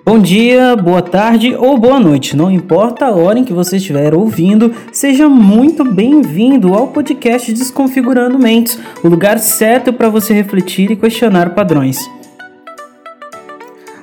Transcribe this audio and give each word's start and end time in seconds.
Bom 0.00 0.18
dia, 0.18 0.74
boa 0.74 1.02
tarde 1.02 1.54
ou 1.54 1.76
boa 1.76 2.00
noite, 2.00 2.34
não 2.34 2.50
importa 2.50 3.06
a 3.06 3.14
hora 3.14 3.38
em 3.38 3.44
que 3.44 3.52
você 3.52 3.76
estiver 3.76 4.14
ouvindo, 4.14 4.74
seja 4.90 5.28
muito 5.28 5.84
bem-vindo 5.84 6.72
ao 6.72 6.88
podcast 6.88 7.52
Desconfigurando 7.52 8.38
Mentes, 8.38 8.78
o 9.04 9.08
lugar 9.08 9.38
certo 9.38 9.92
para 9.92 10.08
você 10.08 10.32
refletir 10.32 10.90
e 10.90 10.96
questionar 10.96 11.54
padrões. 11.54 11.98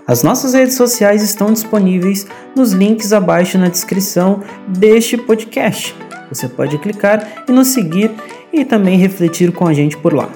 As 0.07 0.23
nossas 0.23 0.54
redes 0.54 0.75
sociais 0.75 1.23
estão 1.23 1.52
disponíveis 1.52 2.28
nos 2.56 2.71
links 2.71 3.12
abaixo 3.12 3.58
na 3.58 3.68
descrição 3.68 4.42
deste 4.68 5.18
podcast. 5.18 5.96
Você 6.30 6.48
pode 6.48 6.78
clicar 6.78 7.44
e 7.48 7.52
nos 7.52 7.70
seguir 7.70 8.12
e 8.54 8.64
também 8.64 8.98
refletir 8.98 9.52
com 9.52 9.68
a 9.68 9.74
gente 9.74 9.98
por 9.98 10.14
lá. 10.14 10.30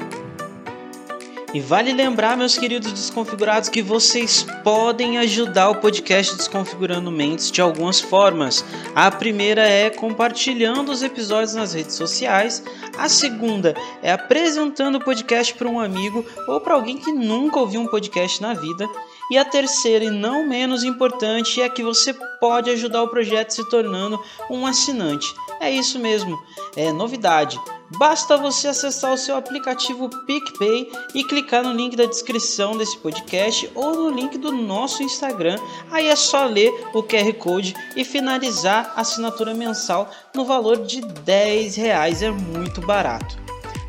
E 1.53 1.59
vale 1.59 1.93
lembrar, 1.93 2.35
meus 2.35 2.57
queridos 2.57 2.91
desconfigurados, 2.91 3.69
que 3.69 3.83
vocês 3.83 4.43
podem 4.63 5.19
ajudar 5.19 5.69
o 5.69 5.75
podcast 5.75 6.35
Desconfigurando 6.35 7.11
Mentes 7.11 7.51
de 7.51 7.61
algumas 7.61 8.01
formas. 8.01 8.65
A 8.95 9.11
primeira 9.11 9.61
é 9.61 9.91
compartilhando 9.91 10.91
os 10.91 11.03
episódios 11.03 11.53
nas 11.53 11.73
redes 11.73 11.93
sociais. 11.93 12.63
A 12.97 13.07
segunda 13.07 13.75
é 14.01 14.11
apresentando 14.11 14.95
o 14.95 15.03
podcast 15.03 15.53
para 15.53 15.69
um 15.69 15.79
amigo 15.79 16.25
ou 16.47 16.59
para 16.59 16.73
alguém 16.73 16.97
que 16.97 17.11
nunca 17.11 17.59
ouviu 17.59 17.81
um 17.81 17.87
podcast 17.87 18.41
na 18.41 18.55
vida. 18.55 18.89
E 19.31 19.37
a 19.37 19.45
terceira, 19.45 20.05
e 20.05 20.09
não 20.09 20.47
menos 20.47 20.83
importante, 20.83 21.61
é 21.61 21.69
que 21.69 21.83
você 21.83 22.13
pode 22.39 22.69
ajudar 22.69 23.03
o 23.03 23.07
projeto 23.07 23.51
se 23.51 23.67
tornando 23.69 24.21
um 24.49 24.65
assinante. 24.65 25.33
É 25.59 25.71
isso 25.71 25.97
mesmo, 25.97 26.37
é 26.75 26.91
novidade. 26.91 27.59
Basta 27.97 28.37
você 28.37 28.69
acessar 28.69 29.13
o 29.13 29.17
seu 29.17 29.35
aplicativo 29.35 30.09
PicPay 30.25 30.91
e 31.13 31.23
clicar 31.23 31.63
no 31.63 31.73
link 31.73 31.95
da 31.95 32.05
descrição 32.05 32.75
desse 32.75 32.97
podcast 32.97 33.69
ou 33.75 33.93
no 33.93 34.09
link 34.09 34.37
do 34.37 34.51
nosso 34.51 35.03
Instagram. 35.03 35.57
Aí 35.91 36.07
é 36.07 36.15
só 36.15 36.45
ler 36.45 36.71
o 36.93 37.03
QR 37.03 37.31
Code 37.33 37.75
e 37.95 38.03
finalizar 38.03 38.93
a 38.95 39.01
assinatura 39.01 39.53
mensal 39.53 40.09
no 40.33 40.43
valor 40.43 40.77
de 40.77 41.01
10 41.01 41.75
reais. 41.75 42.23
É 42.23 42.31
muito 42.31 42.81
barato. 42.81 43.42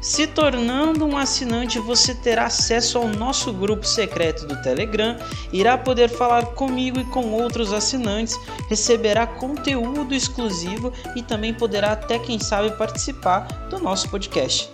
Se 0.05 0.27
tornando 0.27 1.07
um 1.07 1.17
assinante, 1.17 1.79
você 1.79 2.15
terá 2.15 2.45
acesso 2.45 2.99
ao 2.99 3.09
nosso 3.09 3.51
grupo 3.55 3.87
secreto 3.87 4.47
do 4.47 4.61
Telegram, 4.61 5.17
irá 5.51 5.79
poder 5.79 6.11
falar 6.11 6.45
comigo 6.49 7.01
e 7.01 7.05
com 7.05 7.33
outros 7.33 7.73
assinantes, 7.73 8.39
receberá 8.69 9.27
conteúdo 9.27 10.15
exclusivo 10.15 10.93
e 11.17 11.23
também 11.23 11.55
poderá 11.55 11.93
até 11.93 12.19
quem 12.19 12.39
sabe 12.39 12.77
participar 12.77 13.49
do 13.71 13.79
nosso 13.79 14.11
podcast. 14.11 14.71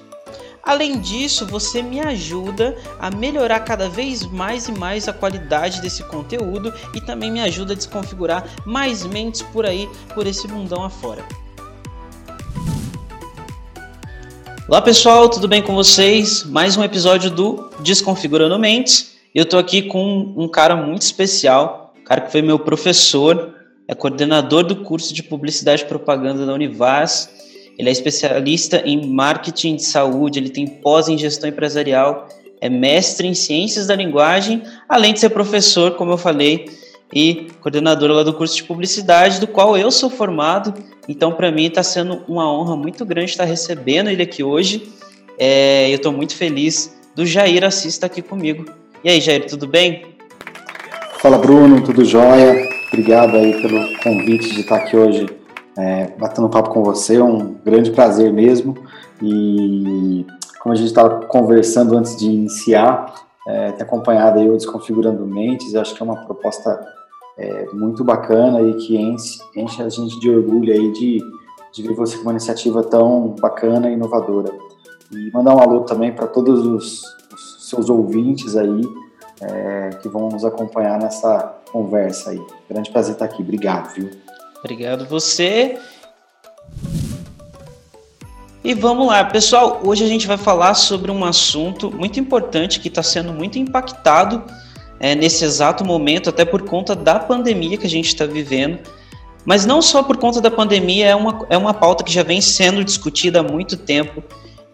Além 0.64 0.98
disso, 0.98 1.46
você 1.46 1.80
me 1.80 2.00
ajuda 2.00 2.76
a 2.98 3.08
melhorar 3.08 3.60
cada 3.60 3.88
vez 3.88 4.26
mais 4.26 4.66
e 4.66 4.72
mais 4.72 5.06
a 5.06 5.12
qualidade 5.12 5.80
desse 5.80 6.02
conteúdo 6.02 6.74
e 6.92 7.00
também 7.00 7.30
me 7.30 7.40
ajuda 7.40 7.72
a 7.72 7.76
desconfigurar 7.76 8.44
mais 8.66 9.06
mentes 9.06 9.42
por 9.42 9.64
aí, 9.64 9.88
por 10.12 10.26
esse 10.26 10.48
mundão 10.48 10.82
afora. 10.82 11.24
Olá 14.70 14.80
pessoal, 14.80 15.28
tudo 15.28 15.48
bem 15.48 15.60
com 15.60 15.74
vocês? 15.74 16.44
Mais 16.44 16.76
um 16.76 16.84
episódio 16.84 17.28
do 17.28 17.68
Desconfigurando 17.80 18.56
Mentes. 18.56 19.16
Eu 19.34 19.42
estou 19.42 19.58
aqui 19.58 19.82
com 19.82 20.32
um 20.36 20.46
cara 20.46 20.76
muito 20.76 21.02
especial, 21.02 21.92
um 22.00 22.04
cara 22.04 22.20
que 22.20 22.30
foi 22.30 22.40
meu 22.40 22.56
professor, 22.56 23.52
é 23.88 23.96
coordenador 23.96 24.62
do 24.62 24.76
curso 24.84 25.12
de 25.12 25.24
Publicidade 25.24 25.82
e 25.82 25.86
Propaganda 25.86 26.46
da 26.46 26.54
Univas. 26.54 27.28
Ele 27.76 27.88
é 27.88 27.90
especialista 27.90 28.80
em 28.86 29.12
marketing 29.12 29.74
de 29.74 29.82
saúde, 29.82 30.38
ele 30.38 30.50
tem 30.50 30.68
pós 30.68 31.08
em 31.08 31.18
gestão 31.18 31.50
empresarial, 31.50 32.28
é 32.60 32.68
mestre 32.68 33.26
em 33.26 33.34
ciências 33.34 33.88
da 33.88 33.96
linguagem, 33.96 34.62
além 34.88 35.12
de 35.12 35.18
ser 35.18 35.30
professor, 35.30 35.96
como 35.96 36.12
eu 36.12 36.16
falei, 36.16 36.66
e 37.12 37.48
coordenadora 37.60 38.12
lá 38.12 38.22
do 38.22 38.32
curso 38.32 38.56
de 38.56 38.64
publicidade, 38.64 39.40
do 39.40 39.46
qual 39.46 39.76
eu 39.76 39.90
sou 39.90 40.08
formado. 40.08 40.74
Então, 41.08 41.32
para 41.32 41.50
mim, 41.50 41.66
está 41.66 41.82
sendo 41.82 42.22
uma 42.28 42.50
honra 42.52 42.76
muito 42.76 43.04
grande 43.04 43.30
estar 43.30 43.44
recebendo 43.44 44.08
ele 44.08 44.22
aqui 44.22 44.44
hoje. 44.44 44.88
É, 45.38 45.90
eu 45.90 45.96
estou 45.96 46.12
muito 46.12 46.36
feliz 46.36 46.96
do 47.14 47.26
Jair 47.26 47.64
Assis 47.64 47.94
estar 47.94 48.06
aqui 48.06 48.22
comigo. 48.22 48.64
E 49.02 49.10
aí, 49.10 49.20
Jair, 49.20 49.46
tudo 49.46 49.66
bem? 49.66 50.06
Fala, 51.18 51.38
Bruno, 51.38 51.82
tudo 51.82 52.04
jóia? 52.04 52.68
Obrigado 52.88 53.36
aí 53.36 53.60
pelo 53.60 53.98
convite 54.02 54.54
de 54.54 54.60
estar 54.60 54.76
aqui 54.76 54.96
hoje 54.96 55.26
é, 55.76 56.08
batendo 56.18 56.48
papo 56.48 56.70
com 56.70 56.82
você. 56.82 57.16
É 57.16 57.24
um 57.24 57.54
grande 57.64 57.90
prazer 57.90 58.32
mesmo. 58.32 58.76
E 59.22 60.24
como 60.60 60.72
a 60.72 60.76
gente 60.76 60.88
estava 60.88 61.26
conversando 61.26 61.96
antes 61.96 62.16
de 62.16 62.26
iniciar, 62.26 63.14
é, 63.46 63.72
ter 63.72 63.82
acompanhado 63.82 64.38
aí 64.38 64.48
o 64.48 64.56
Desconfigurando 64.56 65.26
Mentes, 65.26 65.74
acho 65.74 65.94
que 65.94 66.02
é 66.02 66.04
uma 66.04 66.24
proposta 66.24 66.78
é, 67.40 67.66
muito 67.72 68.04
bacana 68.04 68.60
e 68.60 68.74
que 68.74 68.96
enche, 68.96 69.40
enche, 69.56 69.82
a 69.82 69.88
gente 69.88 70.20
de 70.20 70.30
orgulho 70.30 70.72
aí 70.72 70.92
de, 70.92 71.20
de 71.72 71.82
ver 71.82 71.94
você 71.94 72.16
com 72.16 72.24
uma 72.24 72.32
iniciativa 72.32 72.82
tão 72.82 73.34
bacana 73.40 73.88
e 73.88 73.94
inovadora. 73.94 74.52
E 75.10 75.30
mandar 75.32 75.56
um 75.56 75.58
alô 75.58 75.80
também 75.80 76.12
para 76.12 76.26
todos 76.26 76.66
os, 76.66 77.02
os, 77.32 77.68
seus 77.68 77.88
ouvintes 77.88 78.56
aí 78.56 78.82
é, 79.40 79.90
que 80.02 80.08
vão 80.08 80.28
nos 80.28 80.44
acompanhar 80.44 81.00
nessa 81.00 81.56
conversa 81.72 82.30
aí. 82.30 82.42
Grande 82.68 82.90
prazer 82.90 83.14
estar 83.14 83.24
aqui. 83.24 83.42
Obrigado, 83.42 83.94
viu? 83.94 84.10
Obrigado 84.58 85.06
você. 85.06 85.78
E 88.62 88.74
vamos 88.74 89.06
lá, 89.06 89.24
pessoal. 89.24 89.80
Hoje 89.82 90.04
a 90.04 90.06
gente 90.06 90.26
vai 90.26 90.36
falar 90.36 90.74
sobre 90.74 91.10
um 91.10 91.24
assunto 91.24 91.90
muito 91.90 92.20
importante 92.20 92.78
que 92.78 92.88
está 92.88 93.02
sendo 93.02 93.32
muito 93.32 93.58
impactado 93.58 94.44
é, 95.00 95.14
nesse 95.14 95.44
exato 95.44 95.84
momento, 95.84 96.28
até 96.28 96.44
por 96.44 96.62
conta 96.62 96.94
da 96.94 97.18
pandemia 97.18 97.78
que 97.78 97.86
a 97.86 97.90
gente 97.90 98.08
está 98.08 98.26
vivendo. 98.26 98.78
Mas 99.46 99.64
não 99.64 99.80
só 99.80 100.02
por 100.02 100.18
conta 100.18 100.40
da 100.40 100.50
pandemia, 100.50 101.06
é 101.06 101.16
uma, 101.16 101.46
é 101.48 101.56
uma 101.56 101.72
pauta 101.72 102.04
que 102.04 102.12
já 102.12 102.22
vem 102.22 102.42
sendo 102.42 102.84
discutida 102.84 103.40
há 103.40 103.42
muito 103.42 103.78
tempo 103.78 104.22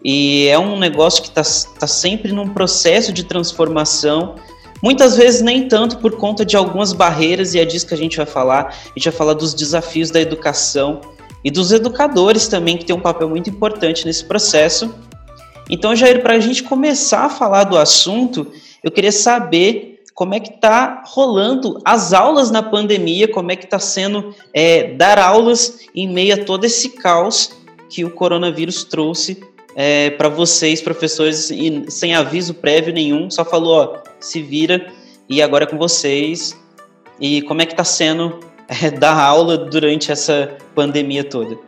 e 0.03 0.47
é 0.47 0.59
um 0.59 0.77
negócio 0.77 1.23
que 1.23 1.29
está 1.29 1.41
tá 1.79 1.87
sempre 1.87 2.31
num 2.31 2.49
processo 2.49 3.13
de 3.13 3.23
transformação. 3.23 4.35
Muitas 4.83 5.17
vezes 5.17 5.41
nem 5.41 5.67
tanto 5.67 5.97
por 5.97 6.17
conta 6.17 6.45
de 6.45 6.55
algumas 6.55 6.93
barreiras, 6.93 7.55
e 7.55 7.59
é 7.59 7.65
disso 7.65 7.87
que 7.87 7.93
a 7.93 7.97
gente 7.97 8.17
vai 8.17 8.25
falar. 8.25 8.67
A 8.67 8.99
gente 8.99 9.09
vai 9.09 9.17
falar 9.17 9.33
dos 9.33 9.53
desafios 9.53 10.11
da 10.11 10.19
educação 10.19 11.01
e 11.43 11.49
dos 11.49 11.71
educadores 11.71 12.47
também, 12.47 12.77
que 12.77 12.85
tem 12.85 12.95
um 12.95 12.99
papel 13.01 13.29
muito 13.29 13.49
importante 13.49 14.05
nesse 14.05 14.25
processo. 14.25 14.93
Então, 15.69 15.95
Jair, 15.95 16.21
para 16.21 16.35
a 16.35 16.39
gente 16.39 16.63
começar 16.63 17.25
a 17.25 17.29
falar 17.29 17.63
do 17.63 17.77
assunto, 17.77 18.51
eu 18.83 18.91
queria 18.91 19.11
saber 19.11 19.96
como 20.17 20.33
é 20.33 20.39
que 20.39 20.49
está 20.49 21.03
rolando 21.05 21.79
as 21.85 22.11
aulas 22.11 22.49
na 22.49 22.63
pandemia, 22.63 23.27
como 23.27 23.51
é 23.51 23.55
que 23.55 23.65
está 23.65 23.77
sendo 23.77 24.33
é, 24.51 24.95
dar 24.95 25.19
aulas 25.19 25.81
em 25.93 26.11
meio 26.11 26.33
a 26.33 26.43
todo 26.43 26.65
esse 26.65 26.89
caos 26.89 27.51
que 27.87 28.03
o 28.03 28.09
coronavírus 28.09 28.83
trouxe 28.83 29.39
é, 29.75 30.09
para 30.09 30.27
vocês, 30.27 30.81
professores, 30.81 31.51
e 31.51 31.85
sem 31.89 32.15
aviso 32.15 32.55
prévio 32.55 32.91
nenhum, 32.91 33.29
só 33.29 33.45
falou, 33.45 33.75
ó, 33.75 33.97
se 34.19 34.41
vira 34.41 34.87
e 35.29 35.39
agora 35.39 35.65
é 35.65 35.67
com 35.67 35.77
vocês. 35.77 36.57
E 37.19 37.43
como 37.43 37.61
é 37.61 37.67
que 37.67 37.73
está 37.73 37.83
sendo 37.83 38.39
é, 38.67 38.89
dar 38.97 39.19
aula 39.19 39.55
durante 39.55 40.11
essa 40.11 40.57
pandemia 40.73 41.23
toda? 41.23 41.59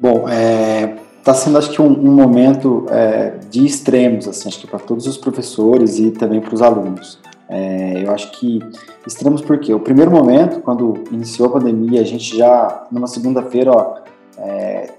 Bom, 0.00 0.28
é, 0.28 0.96
está 1.20 1.32
sendo 1.32 1.56
acho 1.56 1.70
que 1.70 1.80
um, 1.80 1.86
um 1.86 2.12
momento 2.16 2.86
é, 2.90 3.38
de 3.48 3.64
extremos 3.64 4.26
assim 4.26 4.48
acho 4.48 4.58
que 4.58 4.66
para 4.66 4.80
todos 4.80 5.06
os 5.06 5.16
professores 5.16 6.00
e 6.00 6.10
também 6.10 6.40
para 6.40 6.52
os 6.52 6.60
alunos 6.60 7.22
é, 7.48 8.04
eu 8.04 8.10
acho 8.10 8.30
que 8.32 8.60
extremos 9.06 9.42
porque 9.42 9.72
o 9.74 9.80
primeiro 9.80 10.10
momento, 10.10 10.60
quando 10.60 10.94
iniciou 11.10 11.48
a 11.48 11.52
pandemia, 11.52 12.00
a 12.00 12.04
gente 12.04 12.36
já, 12.36 12.86
numa 12.90 13.06
segunda-feira, 13.06 13.70
ó, 13.70 13.98
é, 14.38 14.90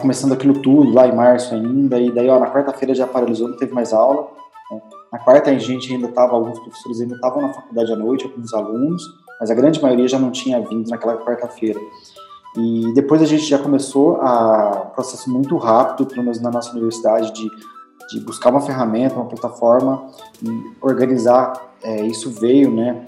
começando 0.00 0.32
aquilo 0.32 0.54
tudo 0.54 0.92
lá 0.92 1.06
em 1.06 1.14
março 1.14 1.54
ainda, 1.54 1.98
e 1.98 2.10
daí, 2.10 2.28
ó, 2.28 2.38
na 2.38 2.50
quarta-feira 2.50 2.94
já 2.94 3.06
paralisou, 3.06 3.48
não 3.48 3.56
teve 3.56 3.72
mais 3.72 3.92
aula. 3.92 4.28
Né? 4.70 4.80
Na 5.12 5.18
quarta 5.18 5.50
a 5.50 5.58
gente 5.58 5.92
ainda 5.92 6.08
tava, 6.08 6.34
alguns 6.34 6.58
professores 6.58 7.00
ainda 7.00 7.14
estavam 7.14 7.42
na 7.42 7.52
faculdade 7.52 7.92
à 7.92 7.96
noite, 7.96 8.24
alguns 8.24 8.52
alunos, 8.52 9.02
mas 9.40 9.50
a 9.50 9.54
grande 9.54 9.80
maioria 9.80 10.08
já 10.08 10.18
não 10.18 10.30
tinha 10.30 10.60
vindo 10.60 10.88
naquela 10.88 11.16
quarta-feira. 11.18 11.78
E 12.56 12.92
depois 12.94 13.22
a 13.22 13.26
gente 13.26 13.44
já 13.44 13.58
começou 13.58 14.16
a 14.20 14.88
um 14.88 14.90
processo 14.90 15.30
muito 15.30 15.56
rápido, 15.56 16.06
pelo 16.06 16.22
menos 16.22 16.40
na 16.40 16.50
nossa 16.50 16.70
universidade, 16.72 17.32
de, 17.32 17.48
de 18.12 18.20
buscar 18.20 18.50
uma 18.50 18.60
ferramenta, 18.60 19.14
uma 19.14 19.26
plataforma 19.26 20.08
e 20.42 20.72
organizar 20.80 21.72
é, 21.82 22.04
isso 22.06 22.30
veio, 22.30 22.70
né, 22.70 23.04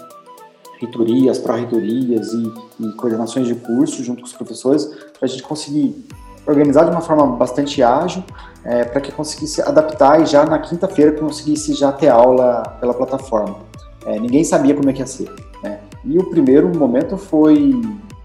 reitorias, 0.80 1.38
pró-reitorias 1.38 2.32
e, 2.32 2.52
e, 2.80 2.92
coordenações 2.92 3.46
de 3.46 3.54
curso 3.54 4.02
junto 4.02 4.20
com 4.20 4.26
os 4.26 4.32
professores, 4.32 4.86
para 4.86 5.22
a 5.22 5.26
gente 5.26 5.42
conseguir 5.42 6.06
organizar 6.46 6.84
de 6.84 6.90
uma 6.90 7.00
forma 7.00 7.26
bastante 7.36 7.82
ágil, 7.82 8.22
é, 8.64 8.84
para 8.84 9.00
que 9.00 9.12
conseguisse 9.12 9.62
adaptar 9.62 10.20
e 10.20 10.26
já 10.26 10.44
na 10.44 10.58
quinta-feira 10.58 11.12
conseguisse 11.12 11.74
já 11.74 11.92
ter 11.92 12.08
aula 12.08 12.62
pela 12.80 12.92
plataforma. 12.92 13.58
É, 14.06 14.18
ninguém 14.18 14.44
sabia 14.44 14.74
como 14.74 14.90
é 14.90 14.92
que 14.92 15.00
ia 15.00 15.06
ser. 15.06 15.30
Né? 15.62 15.80
E 16.04 16.18
o 16.18 16.28
primeiro 16.28 16.68
momento 16.76 17.16
foi, 17.16 17.72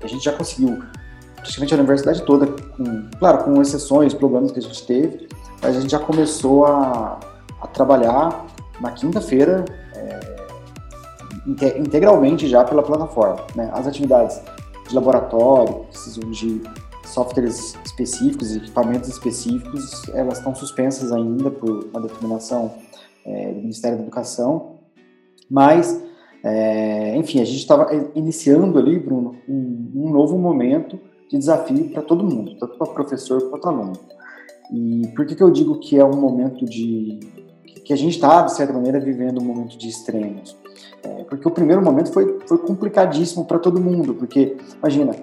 a 0.03 0.07
gente 0.07 0.23
já 0.23 0.33
conseguiu 0.33 0.81
praticamente 1.35 1.73
a 1.73 1.77
universidade 1.77 2.23
toda, 2.23 2.47
com, 2.47 3.09
claro, 3.17 3.43
com 3.45 3.61
exceções, 3.61 4.13
problemas 4.13 4.51
que 4.51 4.59
a 4.59 4.61
gente 4.61 4.85
teve, 4.85 5.29
a 5.61 5.71
gente 5.71 5.91
já 5.91 5.99
começou 5.99 6.65
a, 6.65 7.19
a 7.61 7.67
trabalhar 7.67 8.45
na 8.79 8.91
quinta-feira 8.91 9.65
integralmente 11.77 12.47
já 12.47 12.63
pela 12.63 12.83
plataforma. 12.83 13.45
Né? 13.55 13.69
As 13.73 13.87
atividades 13.87 14.41
de 14.87 14.95
laboratório, 14.95 15.85
precisam 15.85 16.29
de 16.31 16.61
softwares 17.05 17.75
específicos, 17.83 18.55
equipamentos 18.55 19.09
específicos, 19.09 20.07
elas 20.09 20.37
estão 20.37 20.53
suspensas 20.53 21.11
ainda 21.11 21.49
por 21.49 21.85
uma 21.91 22.01
determinação 22.01 22.73
é, 23.25 23.51
do 23.51 23.61
Ministério 23.61 23.97
da 23.97 24.03
Educação, 24.03 24.79
mas, 25.49 26.03
é, 26.43 27.15
enfim, 27.15 27.41
a 27.41 27.45
gente 27.45 27.57
estava 27.57 27.89
iniciando 28.13 28.77
ali, 28.77 28.99
Bruno, 28.99 29.35
um, 29.47 29.91
um 29.95 30.09
novo 30.11 30.37
momento 30.37 30.99
de 31.29 31.37
desafio 31.37 31.89
para 31.89 32.01
todo 32.03 32.23
mundo, 32.23 32.55
tanto 32.59 32.77
para 32.77 32.87
professor 32.87 33.49
quanto 33.49 33.67
aluno. 33.67 33.93
E 34.71 35.07
por 35.15 35.25
que, 35.25 35.35
que 35.35 35.43
eu 35.43 35.49
digo 35.49 35.79
que 35.79 35.97
é 35.97 36.05
um 36.05 36.15
momento 36.15 36.65
de. 36.65 37.19
que 37.83 37.93
a 37.93 37.95
gente 37.95 38.15
está, 38.15 38.43
de 38.43 38.55
certa 38.55 38.73
maneira, 38.73 38.99
vivendo 38.99 39.41
um 39.41 39.45
momento 39.45 39.77
de 39.77 39.87
extremos? 39.87 40.57
É, 41.03 41.23
porque 41.23 41.47
o 41.47 41.51
primeiro 41.51 41.81
momento 41.81 42.11
foi, 42.11 42.39
foi 42.45 42.57
complicadíssimo 42.57 43.45
para 43.45 43.57
todo 43.57 43.79
mundo, 43.79 44.13
porque, 44.13 44.57
imagina, 44.77 45.15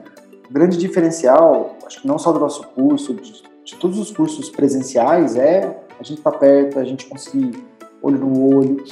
o 0.48 0.52
grande 0.52 0.76
diferencial, 0.76 1.76
acho 1.86 2.00
que 2.00 2.08
não 2.08 2.18
só 2.18 2.32
do 2.32 2.40
nosso 2.40 2.66
curso, 2.68 3.14
de, 3.14 3.42
de 3.64 3.74
todos 3.76 3.98
os 3.98 4.10
cursos 4.10 4.48
presenciais, 4.48 5.36
é 5.36 5.78
a 6.00 6.02
gente 6.02 6.18
estar 6.18 6.32
tá 6.32 6.38
perto, 6.38 6.78
a 6.78 6.84
gente 6.84 7.06
conseguir 7.06 7.62
olho 8.02 8.18
no 8.18 8.56
olho, 8.56 8.82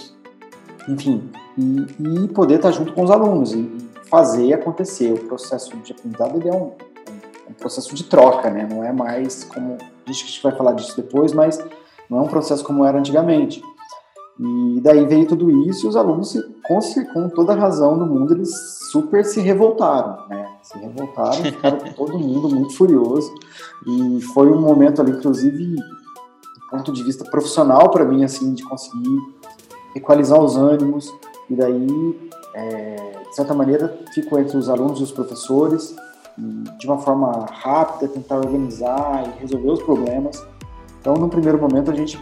enfim, 0.88 1.30
e, 1.56 2.24
e 2.24 2.28
poder 2.28 2.56
estar 2.56 2.70
tá 2.70 2.76
junto 2.76 2.92
com 2.92 3.02
os 3.02 3.10
alunos 3.10 3.52
e, 3.54 3.84
fazer 4.14 4.52
acontecer. 4.52 5.12
O 5.12 5.24
processo 5.24 5.76
de 5.78 5.92
aprendizado 5.92 6.48
é 6.48 6.52
um, 6.52 6.70
um 7.48 7.52
processo 7.52 7.94
de 7.94 8.04
troca, 8.04 8.50
né? 8.50 8.66
Não 8.70 8.82
é 8.84 8.92
mais 8.92 9.44
como 9.44 9.78
a 10.06 10.12
gente 10.12 10.42
vai 10.42 10.52
falar 10.52 10.72
disso 10.72 10.96
depois, 10.96 11.32
mas 11.32 11.62
não 12.08 12.18
é 12.18 12.22
um 12.22 12.28
processo 12.28 12.64
como 12.64 12.84
era 12.84 12.98
antigamente. 12.98 13.62
E 14.38 14.80
daí 14.80 15.06
veio 15.06 15.26
tudo 15.28 15.48
isso 15.68 15.86
e 15.86 15.88
os 15.88 15.96
alunos, 15.96 16.34
com, 16.66 16.80
com 17.12 17.28
toda 17.28 17.52
a 17.52 17.56
razão 17.56 17.96
do 17.96 18.04
mundo, 18.04 18.34
eles 18.34 18.50
super 18.90 19.24
se 19.24 19.40
revoltaram, 19.40 20.28
né? 20.28 20.48
Se 20.62 20.76
revoltaram, 20.78 21.32
ficaram 21.44 21.78
todo 21.94 22.18
mundo 22.18 22.48
muito 22.48 22.76
furioso. 22.76 23.32
E 23.86 24.20
foi 24.20 24.50
um 24.50 24.60
momento 24.60 25.00
ali, 25.00 25.12
inclusive, 25.12 25.76
do 25.76 26.68
ponto 26.70 26.92
de 26.92 27.04
vista 27.04 27.24
profissional 27.24 27.90
para 27.90 28.04
mim, 28.04 28.24
assim, 28.24 28.54
de 28.54 28.64
conseguir 28.64 29.18
equalizar 29.94 30.42
os 30.42 30.56
ânimos. 30.56 31.14
E 31.48 31.54
daí, 31.54 32.30
é, 32.54 33.22
de 33.28 33.36
certa 33.36 33.54
maneira, 33.54 34.00
ficou 34.12 34.40
entre 34.40 34.56
os 34.56 34.68
alunos 34.68 34.98
e 34.98 35.04
os 35.04 35.12
professores 35.12 35.94
de 36.36 36.86
uma 36.86 36.98
forma 36.98 37.46
rápida, 37.50 38.08
tentar 38.08 38.36
organizar 38.36 39.24
e 39.26 39.40
resolver 39.40 39.70
os 39.70 39.82
problemas. 39.82 40.44
Então, 41.00 41.14
no 41.14 41.28
primeiro 41.28 41.58
momento, 41.60 41.90
a 41.90 41.94
gente 41.94 42.20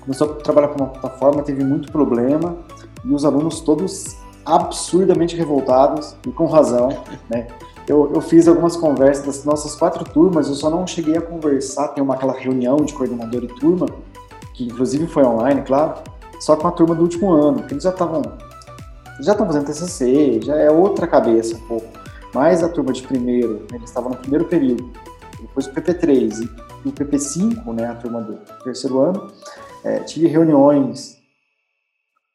começou 0.00 0.32
a 0.32 0.34
trabalhar 0.34 0.68
com 0.68 0.82
uma 0.82 0.90
plataforma, 0.90 1.42
teve 1.42 1.64
muito 1.64 1.90
problema 1.90 2.56
e 3.04 3.12
os 3.14 3.24
alunos 3.24 3.60
todos 3.60 4.16
absurdamente 4.44 5.34
revoltados 5.36 6.14
e 6.26 6.30
com 6.30 6.46
razão, 6.46 6.88
né? 7.30 7.46
Eu, 7.86 8.10
eu 8.14 8.20
fiz 8.22 8.48
algumas 8.48 8.76
conversas 8.76 9.26
das 9.26 9.44
nossas 9.44 9.74
quatro 9.74 10.04
turmas, 10.04 10.48
eu 10.48 10.54
só 10.54 10.70
não 10.70 10.86
cheguei 10.86 11.18
a 11.18 11.20
conversar, 11.20 11.88
tem 11.88 12.02
uma 12.02 12.14
aquela 12.14 12.32
reunião 12.32 12.76
de 12.76 12.94
coordenador 12.94 13.44
e 13.44 13.48
turma, 13.60 13.86
que 14.54 14.64
inclusive 14.64 15.06
foi 15.06 15.22
online, 15.22 15.60
claro, 15.62 15.96
só 16.40 16.56
com 16.56 16.66
a 16.66 16.70
turma 16.70 16.94
do 16.94 17.02
último 17.02 17.30
ano, 17.30 17.58
porque 17.58 17.74
eles 17.74 17.84
já 17.84 17.90
estavam 17.90 18.22
já 19.20 19.32
estão 19.32 19.46
fazendo 19.46 19.66
TCC, 19.66 20.40
já 20.42 20.56
é 20.56 20.70
outra 20.70 21.06
cabeça 21.06 21.56
um 21.56 21.60
pouco 21.60 22.03
mais 22.34 22.62
a 22.62 22.68
turma 22.68 22.92
de 22.92 23.02
primeiro, 23.02 23.60
né, 23.70 23.76
eles 23.76 23.88
estavam 23.88 24.10
no 24.10 24.16
primeiro 24.16 24.46
período, 24.46 24.90
depois 25.40 25.66
o 25.66 25.72
PP3 25.72 26.50
e 26.84 26.88
o 26.88 26.92
PP5, 26.92 27.72
né, 27.72 27.86
a 27.86 27.94
turma 27.94 28.20
do 28.20 28.36
terceiro 28.64 28.98
ano, 28.98 29.30
é, 29.84 30.00
tive 30.00 30.26
reuniões 30.26 31.16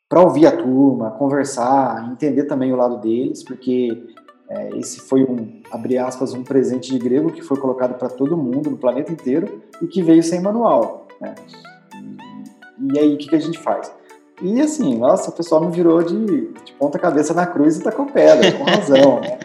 para 0.08 0.22
ouvir 0.22 0.48
a 0.48 0.56
turma, 0.56 1.12
conversar, 1.12 2.10
entender 2.12 2.46
também 2.46 2.74
o 2.74 2.76
lado 2.76 2.98
deles, 2.98 3.44
porque 3.44 4.08
é, 4.50 4.78
esse 4.78 5.02
foi 5.02 5.24
um, 5.24 5.62
abre 5.72 5.98
aspas, 5.98 6.34
um 6.34 6.44
presente 6.44 6.92
de 6.92 6.98
grego 6.98 7.32
que 7.32 7.44
foi 7.44 7.58
colocado 7.58 7.96
para 7.96 8.10
todo 8.10 8.36
mundo, 8.36 8.72
no 8.72 8.78
planeta 8.78 9.12
inteiro, 9.12 9.62
e 9.82 9.86
que 9.86 10.02
veio 10.02 10.24
sem 10.24 10.42
manual. 10.42 11.08
Né? 11.22 11.36
E, 12.80 12.94
e 12.94 13.00
aí, 13.00 13.14
o 13.14 13.18
que, 13.18 13.28
que 13.28 13.36
a 13.36 13.40
gente 13.40 13.60
faz? 13.60 13.92
E 14.42 14.60
assim, 14.62 14.98
nossa, 14.98 15.30
o 15.30 15.34
pessoal 15.34 15.62
me 15.64 15.72
virou 15.72 16.02
de, 16.02 16.48
de 16.64 16.74
ponta 16.74 16.98
cabeça 16.98 17.34
na 17.34 17.46
cruz 17.46 17.78
e 17.78 17.84
tacou 17.84 18.06
pedra, 18.08 18.52
com 18.54 18.64
razão, 18.64 19.20
né? 19.20 19.38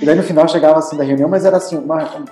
E 0.00 0.06
daí 0.06 0.14
no 0.14 0.22
final 0.22 0.46
chegava 0.46 0.78
assim 0.78 0.96
da 0.96 1.02
reunião, 1.02 1.28
mas 1.28 1.44
era 1.44 1.56
assim, 1.56 1.76
uma, 1.76 2.24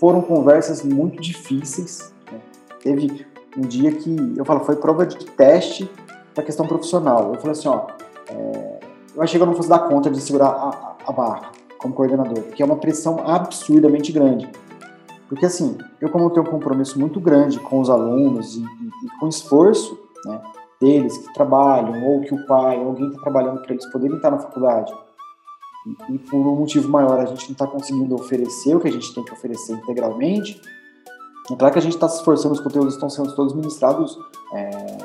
foram 0.00 0.20
conversas 0.20 0.82
muito 0.82 1.20
difíceis. 1.20 2.12
Né? 2.30 2.40
Teve 2.82 3.26
um 3.56 3.62
dia 3.62 3.92
que 3.92 4.34
eu 4.36 4.44
falo, 4.44 4.60
foi 4.60 4.76
prova 4.76 5.06
de 5.06 5.16
teste 5.24 5.90
da 6.34 6.42
questão 6.42 6.66
profissional. 6.66 7.32
Eu 7.34 7.40
falei 7.40 7.52
assim, 7.52 7.68
ó, 7.68 7.86
é, 8.30 8.80
eu 9.14 9.22
achei 9.22 9.38
que 9.38 9.42
eu 9.42 9.46
não 9.46 9.54
fosse 9.54 9.68
dar 9.68 9.80
conta 9.80 10.10
de 10.10 10.20
segurar 10.20 10.48
a, 10.48 10.96
a, 11.06 11.12
barra 11.12 11.52
como 11.78 11.94
coordenador, 11.94 12.42
porque 12.42 12.62
é 12.62 12.66
uma 12.66 12.76
pressão 12.76 13.20
absurdamente 13.24 14.10
grande. 14.10 14.48
Porque 15.28 15.46
assim, 15.46 15.78
eu 16.00 16.08
como 16.08 16.30
tenho 16.30 16.46
um 16.46 16.50
compromisso 16.50 16.98
muito 16.98 17.20
grande 17.20 17.60
com 17.60 17.80
os 17.80 17.90
alunos 17.90 18.56
e, 18.56 18.60
e, 18.60 18.62
e 18.62 19.18
com 19.20 19.28
esforço 19.28 19.98
né, 20.24 20.40
deles 20.80 21.16
que 21.18 21.32
trabalham, 21.34 22.04
ou 22.04 22.20
que 22.22 22.34
o 22.34 22.46
pai, 22.46 22.76
alguém 22.76 23.08
está 23.08 23.22
trabalhando 23.22 23.62
para 23.62 23.72
eles 23.72 23.86
poderem 23.92 24.16
estar 24.16 24.30
na 24.30 24.38
faculdade, 24.38 24.92
e, 26.10 26.18
por 26.18 26.36
um 26.36 26.56
motivo 26.56 26.88
maior 26.88 27.20
a 27.20 27.26
gente 27.26 27.46
não 27.46 27.52
está 27.52 27.66
conseguindo 27.66 28.14
oferecer 28.14 28.74
o 28.74 28.80
que 28.80 28.88
a 28.88 28.92
gente 28.92 29.14
tem 29.14 29.24
que 29.24 29.32
oferecer 29.32 29.74
integralmente, 29.74 30.60
é 31.50 31.56
claro 31.56 31.72
que 31.72 31.78
a 31.78 31.82
gente 31.82 31.94
está 31.94 32.08
se 32.08 32.18
esforçando, 32.18 32.54
os 32.54 32.60
conteúdos 32.60 32.94
estão 32.94 33.08
sendo 33.08 33.34
todos 33.34 33.54
ministrados 33.54 34.18
é, 34.54 34.98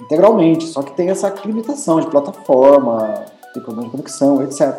integralmente, 0.00 0.64
só 0.66 0.82
que 0.82 0.92
tem 0.96 1.10
essa 1.10 1.32
limitação 1.44 2.00
de 2.00 2.06
plataforma, 2.06 3.26
tem 3.52 3.62
problema 3.62 3.84
de 3.84 3.90
conexão, 3.90 4.42
etc. 4.42 4.74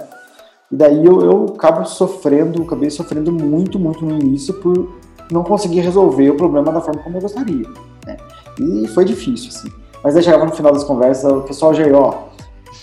E 0.71 0.75
daí 0.75 1.05
eu, 1.05 1.21
eu 1.21 1.45
acabo 1.53 1.85
sofrendo, 1.85 2.63
acabei 2.63 2.89
sofrendo 2.89 3.31
muito, 3.31 3.77
muito 3.77 4.03
no 4.03 4.19
início 4.19 4.55
por 4.55 4.91
não 5.31 5.43
conseguir 5.43 5.81
resolver 5.81 6.31
o 6.31 6.35
problema 6.37 6.71
da 6.71 6.81
forma 6.81 7.01
como 7.03 7.17
eu 7.17 7.21
gostaria. 7.21 7.67
Né? 8.05 8.17
E 8.59 8.87
foi 8.87 9.05
difícil, 9.05 9.49
assim. 9.49 9.71
Mas 10.03 10.15
aí 10.15 10.23
chegava 10.23 10.45
no 10.45 10.51
final 10.51 10.73
das 10.73 10.83
conversas, 10.83 11.31
o 11.31 11.41
pessoal 11.41 11.73
já 11.73 11.87
ia, 11.87 11.97
ó, 11.97 12.32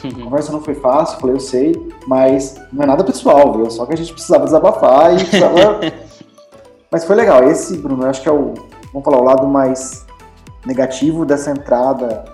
a 0.20 0.24
conversa 0.24 0.52
não 0.52 0.60
foi 0.60 0.74
fácil, 0.74 1.18
falei, 1.18 1.36
eu 1.36 1.40
sei, 1.40 1.88
mas 2.06 2.60
não 2.72 2.82
é 2.82 2.86
nada 2.86 3.04
pessoal, 3.04 3.52
viu? 3.52 3.70
Só 3.70 3.86
que 3.86 3.94
a 3.94 3.96
gente 3.96 4.12
precisava 4.12 4.44
desabafar 4.44 5.14
e 5.14 5.16
precisava... 5.16 5.80
mas 6.90 7.04
foi 7.04 7.16
legal. 7.16 7.44
Esse, 7.44 7.76
Bruno, 7.76 8.04
eu 8.04 8.10
acho 8.10 8.22
que 8.22 8.28
é 8.28 8.32
o, 8.32 8.54
vamos 8.92 9.04
falar, 9.04 9.18
o 9.18 9.24
lado 9.24 9.46
mais 9.46 10.06
negativo 10.66 11.24
dessa 11.24 11.50
entrada 11.50 12.24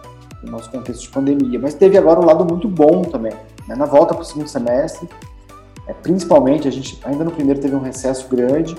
no 0.43 0.53
nosso 0.53 0.71
contexto 0.71 1.03
de 1.03 1.09
pandemia. 1.09 1.59
Mas 1.59 1.75
teve 1.75 1.97
agora 1.97 2.21
um 2.21 2.25
lado 2.25 2.45
muito 2.45 2.69
bom 2.69 3.03
também. 3.03 3.33
Né? 3.69 3.75
Na 3.75 3.87
volta 3.87 4.15
para 4.15 4.23
o 4.23 4.25
segundo 4.25 4.49
semestre, 4.49 5.09
é, 5.87 5.93
principalmente, 5.93 6.67
a 6.67 6.71
gente 6.71 7.01
ainda 7.05 7.25
no 7.25 7.31
primeiro 7.31 7.61
teve 7.61 7.75
um 7.75 7.81
recesso 7.81 8.29
grande, 8.29 8.77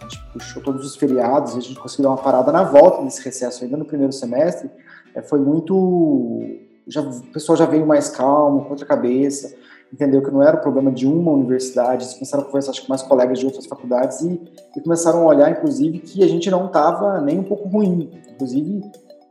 a 0.00 0.02
gente 0.04 0.22
puxou 0.32 0.62
todos 0.62 0.86
os 0.86 0.96
feriados 0.96 1.54
e 1.54 1.58
a 1.58 1.60
gente 1.60 1.78
conseguiu 1.78 2.04
dar 2.04 2.10
uma 2.10 2.22
parada 2.22 2.50
na 2.50 2.62
volta 2.62 3.02
desse 3.02 3.22
recesso 3.22 3.64
ainda 3.64 3.76
no 3.76 3.84
primeiro 3.84 4.12
semestre. 4.12 4.70
É, 5.14 5.22
foi 5.22 5.38
muito 5.38 6.56
já, 6.90 7.00
o 7.00 7.22
pessoal 7.32 7.56
já 7.56 7.66
veio 7.66 7.86
mais 7.86 8.08
calmo, 8.08 8.64
com 8.64 8.70
outra 8.70 8.84
cabeça, 8.84 9.54
entendeu 9.92 10.22
que 10.22 10.30
não 10.30 10.42
era 10.42 10.56
o 10.56 10.60
problema 10.60 10.90
de 10.90 11.06
uma 11.06 11.32
universidade, 11.32 12.04
eles 12.04 12.14
começaram 12.14 12.44
a 12.44 12.46
conversar 12.46 12.70
acho, 12.70 12.82
com 12.82 12.88
mais 12.88 13.02
colegas 13.02 13.38
de 13.38 13.46
outras 13.46 13.66
faculdades 13.66 14.20
e, 14.20 14.40
e 14.76 14.80
começaram 14.80 15.22
a 15.22 15.26
olhar, 15.26 15.50
inclusive, 15.50 15.98
que 15.98 16.22
a 16.22 16.28
gente 16.28 16.50
não 16.50 16.66
estava 16.66 17.20
nem 17.20 17.38
um 17.38 17.44
pouco 17.44 17.68
ruim. 17.68 18.10
Inclusive, 18.30 18.82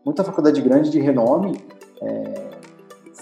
muita 0.05 0.23
faculdade 0.23 0.61
grande 0.61 0.89
de 0.89 0.99
renome, 0.99 1.61
é, 2.01 2.49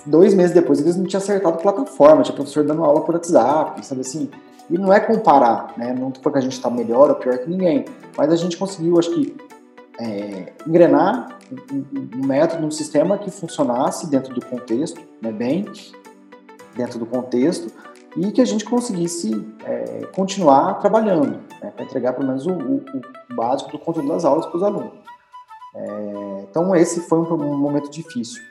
dois 0.05 0.33
meses 0.33 0.53
depois 0.53 0.79
eles 0.79 0.95
não 0.95 1.05
tinham 1.05 1.21
acertado 1.21 1.57
plataforma, 1.57 2.23
tinha 2.23 2.35
professor 2.35 2.63
dando 2.63 2.83
aula 2.83 3.01
por 3.01 3.15
WhatsApp, 3.15 3.85
sabe 3.85 4.01
assim? 4.01 4.29
E 4.69 4.77
não 4.77 4.91
é 4.91 4.99
comparar, 4.99 5.73
né? 5.77 5.95
Não 5.97 6.11
porque 6.11 6.39
a 6.39 6.41
gente 6.41 6.53
está 6.53 6.69
melhor 6.69 7.09
ou 7.09 7.15
pior 7.15 7.37
que 7.37 7.49
ninguém, 7.49 7.85
mas 8.17 8.31
a 8.31 8.35
gente 8.35 8.57
conseguiu, 8.57 8.99
acho 8.99 9.11
que, 9.11 9.35
é, 9.99 10.53
engrenar 10.65 11.37
um, 11.71 12.25
método, 12.25 12.65
um 12.65 12.71
sistema 12.71 13.17
que 13.17 13.31
funcionasse 13.31 14.07
dentro 14.09 14.33
do 14.33 14.45
contexto, 14.45 15.01
né, 15.21 15.31
bem 15.31 15.65
dentro 16.75 16.99
do 16.99 17.05
contexto, 17.05 17.71
e 18.15 18.31
que 18.31 18.41
a 18.41 18.45
gente 18.45 18.65
conseguisse 18.65 19.45
é, 19.63 20.05
continuar 20.15 20.75
trabalhando, 20.75 21.39
né, 21.61 21.71
para 21.75 21.85
entregar 21.85 22.13
pelo 22.13 22.27
menos 22.27 22.45
o, 22.45 22.51
o, 22.51 22.75
o, 22.77 23.35
básico 23.35 23.71
do 23.71 23.79
conteúdo 23.79 24.09
das 24.09 24.25
aulas 24.25 24.45
para 24.45 24.57
os 24.57 24.63
alunos. 24.63 24.93
É, 25.75 26.45
então, 26.49 26.75
esse 26.75 27.01
foi 27.01 27.19
um, 27.19 27.33
um, 27.33 27.57
momento 27.57 27.89
difícil. 27.89 28.41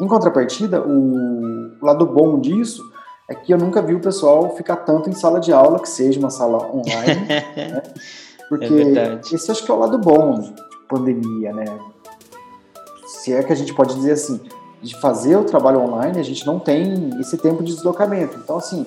Em 0.00 0.06
contrapartida, 0.06 0.80
o, 0.80 1.76
o 1.80 1.84
lado 1.84 2.06
bom 2.06 2.40
disso 2.40 2.82
é 3.28 3.34
que 3.34 3.52
eu 3.52 3.58
nunca 3.58 3.82
vi 3.82 3.94
o 3.94 4.00
pessoal 4.00 4.54
ficar 4.56 4.76
tanto 4.76 5.10
em 5.10 5.12
sala 5.12 5.40
de 5.40 5.52
aula, 5.52 5.80
que 5.80 5.88
seja 5.88 6.18
uma 6.18 6.30
sala 6.30 6.58
online, 6.72 7.26
né? 7.28 7.82
porque 8.48 8.64
é 8.64 9.20
esse 9.34 9.50
acho 9.50 9.64
que 9.64 9.70
é 9.70 9.74
o 9.74 9.78
lado 9.78 9.98
bom 9.98 10.42
pandemia, 10.88 11.52
né? 11.52 11.64
se 13.08 13.32
é 13.32 13.42
que 13.42 13.52
a 13.52 13.56
gente 13.56 13.74
pode 13.74 13.94
dizer 13.94 14.12
assim, 14.12 14.40
de 14.82 14.98
fazer 15.00 15.36
o 15.36 15.44
trabalho 15.44 15.80
online, 15.80 16.18
a 16.18 16.22
gente 16.22 16.46
não 16.46 16.58
tem 16.58 17.10
esse 17.20 17.36
tempo 17.36 17.62
de 17.62 17.74
deslocamento. 17.74 18.38
Então, 18.42 18.56
assim, 18.56 18.86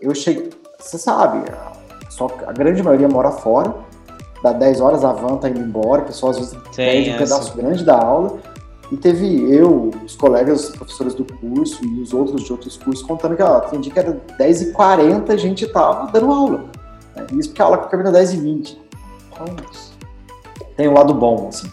eu 0.00 0.14
cheguei, 0.14 0.50
você 0.78 0.98
sabe, 0.98 1.44
só 2.08 2.28
a 2.46 2.52
grande 2.52 2.82
maioria 2.82 3.08
mora 3.08 3.30
fora, 3.30 3.74
dá 4.42 4.52
10 4.52 4.80
horas 4.80 5.04
a 5.04 5.12
van 5.12 5.36
tá 5.36 5.48
indo 5.48 5.60
embora, 5.60 6.02
o 6.02 6.06
pessoal 6.06 6.30
às 6.30 6.38
vezes 6.38 6.56
perde 6.74 7.10
um 7.10 7.18
pedaço 7.18 7.56
grande 7.56 7.84
da 7.84 7.98
aula, 7.98 8.38
E 8.90 8.96
teve 8.96 9.52
eu, 9.52 9.90
os 10.04 10.16
colegas, 10.16 10.64
os 10.64 10.76
professores 10.76 11.14
do 11.14 11.24
curso 11.24 11.84
e 11.84 12.00
os 12.00 12.12
outros 12.12 12.42
de 12.42 12.50
outros 12.50 12.76
cursos 12.76 13.06
contando 13.06 13.36
que, 13.36 13.42
ó, 13.42 13.60
tem 13.60 13.80
dia 13.80 13.92
que 13.92 13.98
era 14.00 14.20
10h40 14.36 15.30
a 15.30 15.36
gente 15.36 15.64
tava 15.68 16.10
dando 16.10 16.32
aula. 16.32 16.64
Né? 17.14 17.26
Isso 17.34 17.50
porque 17.50 17.62
a 17.62 17.66
aula 17.66 17.78
termina 17.78 18.10
10h20. 18.10 18.76
Então, 19.32 19.46
tem 20.80 20.88
um 20.88 20.94
lado 20.94 21.12
bom, 21.12 21.48
assim. 21.48 21.70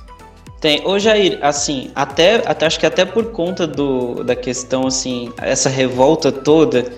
Tem. 0.59 0.85
Ô 0.85 0.99
Jair, 0.99 1.39
assim, 1.41 1.91
até, 1.95 2.43
até 2.45 2.65
acho 2.65 2.77
que 2.77 2.85
até 2.85 3.05
por 3.05 3.31
conta 3.31 3.65
do, 3.65 4.21
da 4.21 4.35
questão, 4.35 4.85
assim, 4.85 5.31
essa 5.37 5.69
revolta 5.69 6.29
toda, 6.29 6.91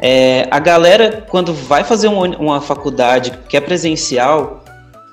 é, 0.00 0.48
a 0.50 0.58
galera, 0.58 1.24
quando 1.30 1.54
vai 1.54 1.84
fazer 1.84 2.08
uma, 2.08 2.26
uma 2.36 2.60
faculdade 2.60 3.38
que 3.48 3.56
é 3.56 3.60
presencial, 3.60 4.64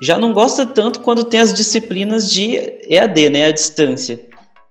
já 0.01 0.17
não 0.17 0.33
gosta 0.33 0.65
tanto 0.65 1.01
quando 1.01 1.23
tem 1.23 1.39
as 1.39 1.53
disciplinas 1.53 2.31
de 2.31 2.55
EAD, 2.89 3.29
né, 3.29 3.45
a 3.45 3.51
distância. 3.51 4.19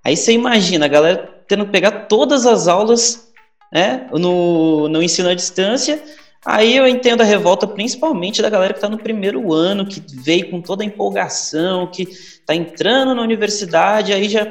Aí 0.03 0.17
você 0.17 0.33
imagina 0.33 0.85
a 0.87 0.89
galera 0.89 1.29
tendo 1.47 1.65
que 1.65 1.71
pegar 1.71 2.07
todas 2.07 2.45
as 2.45 2.67
aulas 2.67 3.31
né, 3.71 4.07
no, 4.11 4.89
no 4.89 5.01
ensino 5.01 5.29
à 5.29 5.33
distância. 5.33 6.03
Aí 6.43 6.75
eu 6.75 6.87
entendo 6.87 7.21
a 7.21 7.25
revolta 7.25 7.67
principalmente 7.67 8.41
da 8.41 8.49
galera 8.49 8.73
que 8.73 8.79
está 8.79 8.89
no 8.89 8.97
primeiro 8.97 9.53
ano, 9.53 9.85
que 9.85 10.01
veio 10.11 10.49
com 10.49 10.59
toda 10.59 10.83
a 10.83 10.85
empolgação, 10.85 11.85
que 11.87 12.03
está 12.03 12.55
entrando 12.55 13.13
na 13.13 13.21
universidade, 13.21 14.11
aí 14.11 14.27
já, 14.27 14.47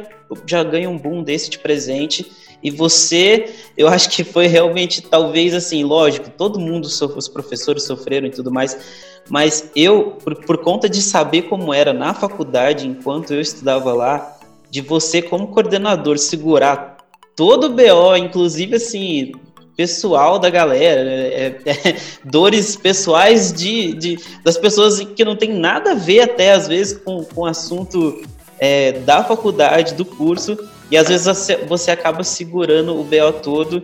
já 0.47 0.63
ganha 0.63 0.89
um 0.89 0.97
boom 0.97 1.25
desse 1.25 1.51
de 1.51 1.59
presente. 1.59 2.31
E 2.63 2.71
você, 2.71 3.53
eu 3.77 3.89
acho 3.89 4.11
que 4.11 4.23
foi 4.23 4.47
realmente, 4.47 5.03
talvez 5.03 5.53
assim, 5.53 5.83
lógico, 5.83 6.31
todo 6.31 6.61
mundo, 6.61 6.85
os 6.85 7.29
professores 7.29 7.85
sofreram 7.85 8.29
e 8.29 8.31
tudo 8.31 8.53
mais, 8.53 9.19
mas 9.29 9.71
eu, 9.75 10.19
por, 10.23 10.37
por 10.45 10.59
conta 10.59 10.89
de 10.89 11.03
saber 11.03 11.43
como 11.43 11.75
era 11.75 11.93
na 11.93 12.15
faculdade, 12.15 12.87
enquanto 12.87 13.33
eu 13.33 13.41
estudava 13.41 13.93
lá, 13.93 14.39
de 14.71 14.81
você 14.81 15.21
como 15.21 15.49
coordenador 15.49 16.19
segurar 16.19 16.99
todo 17.35 17.65
o 17.65 17.71
BO, 17.71 18.17
inclusive 18.17 18.77
assim, 18.77 19.33
pessoal 19.81 20.39
da 20.39 20.51
galera, 20.51 21.03
né? 21.03 21.29
é, 21.29 21.47
é, 21.65 21.97
dores 22.23 22.77
pessoais 22.77 23.51
de, 23.51 23.95
de, 23.95 24.19
das 24.45 24.59
pessoas 24.59 25.01
que 25.01 25.25
não 25.25 25.35
tem 25.35 25.55
nada 25.55 25.93
a 25.93 25.95
ver 25.95 26.21
até 26.21 26.53
às 26.53 26.69
vezes 26.69 26.99
com, 26.99 27.25
com 27.25 27.41
o 27.41 27.47
assunto 27.47 28.21
é, 28.59 28.93
da 28.93 29.25
faculdade, 29.25 29.95
do 29.95 30.05
curso, 30.05 30.59
e 30.91 30.99
às 30.99 31.09
vezes 31.09 31.27
você, 31.67 31.91
acaba 31.91 32.23
segurando 32.23 32.95
o 32.95 33.03
BO 33.03 33.33
todo 33.43 33.83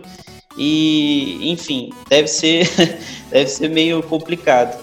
e, 0.55 1.51
enfim, 1.51 1.91
deve 2.07 2.27
ser, 2.27 2.69
deve 3.31 3.49
ser 3.49 3.67
meio 3.67 4.03
complicado. 4.03 4.79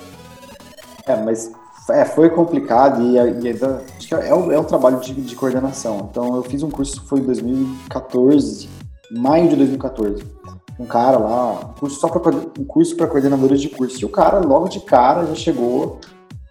É, 1.07 1.15
mas 1.15 1.53
é, 1.91 2.05
foi 2.05 2.29
complicado 2.31 3.01
e, 3.03 3.15
e 3.15 3.51
acho 3.99 4.09
que 4.09 4.15
é, 4.15 4.35
um, 4.35 4.51
é 4.51 4.59
um 4.59 4.65
trabalho 4.65 4.99
de, 4.99 5.15
de, 5.15 5.37
coordenação. 5.37 6.09
Então 6.11 6.35
eu 6.35 6.43
fiz 6.43 6.65
um 6.65 6.71
curso, 6.71 7.05
foi 7.07 7.21
em 7.21 7.25
2014, 7.25 8.69
maio 9.13 9.49
de 9.49 9.55
2014. 9.55 10.35
Um 10.79 10.87
cara 10.87 11.19
lá, 11.19 11.75
curso 11.79 12.01
só 12.01 12.09
para 12.09 12.35
um 12.35 12.65
curso 12.65 12.97
para 12.97 13.07
coordenadores 13.07 13.61
de 13.61 13.69
curso. 13.69 14.01
E 14.01 14.05
o 14.05 14.09
cara 14.09 14.41
logo 14.41 14.69
de 14.69 14.81
cara 14.81 15.27
já 15.27 15.35
chegou 15.35 16.01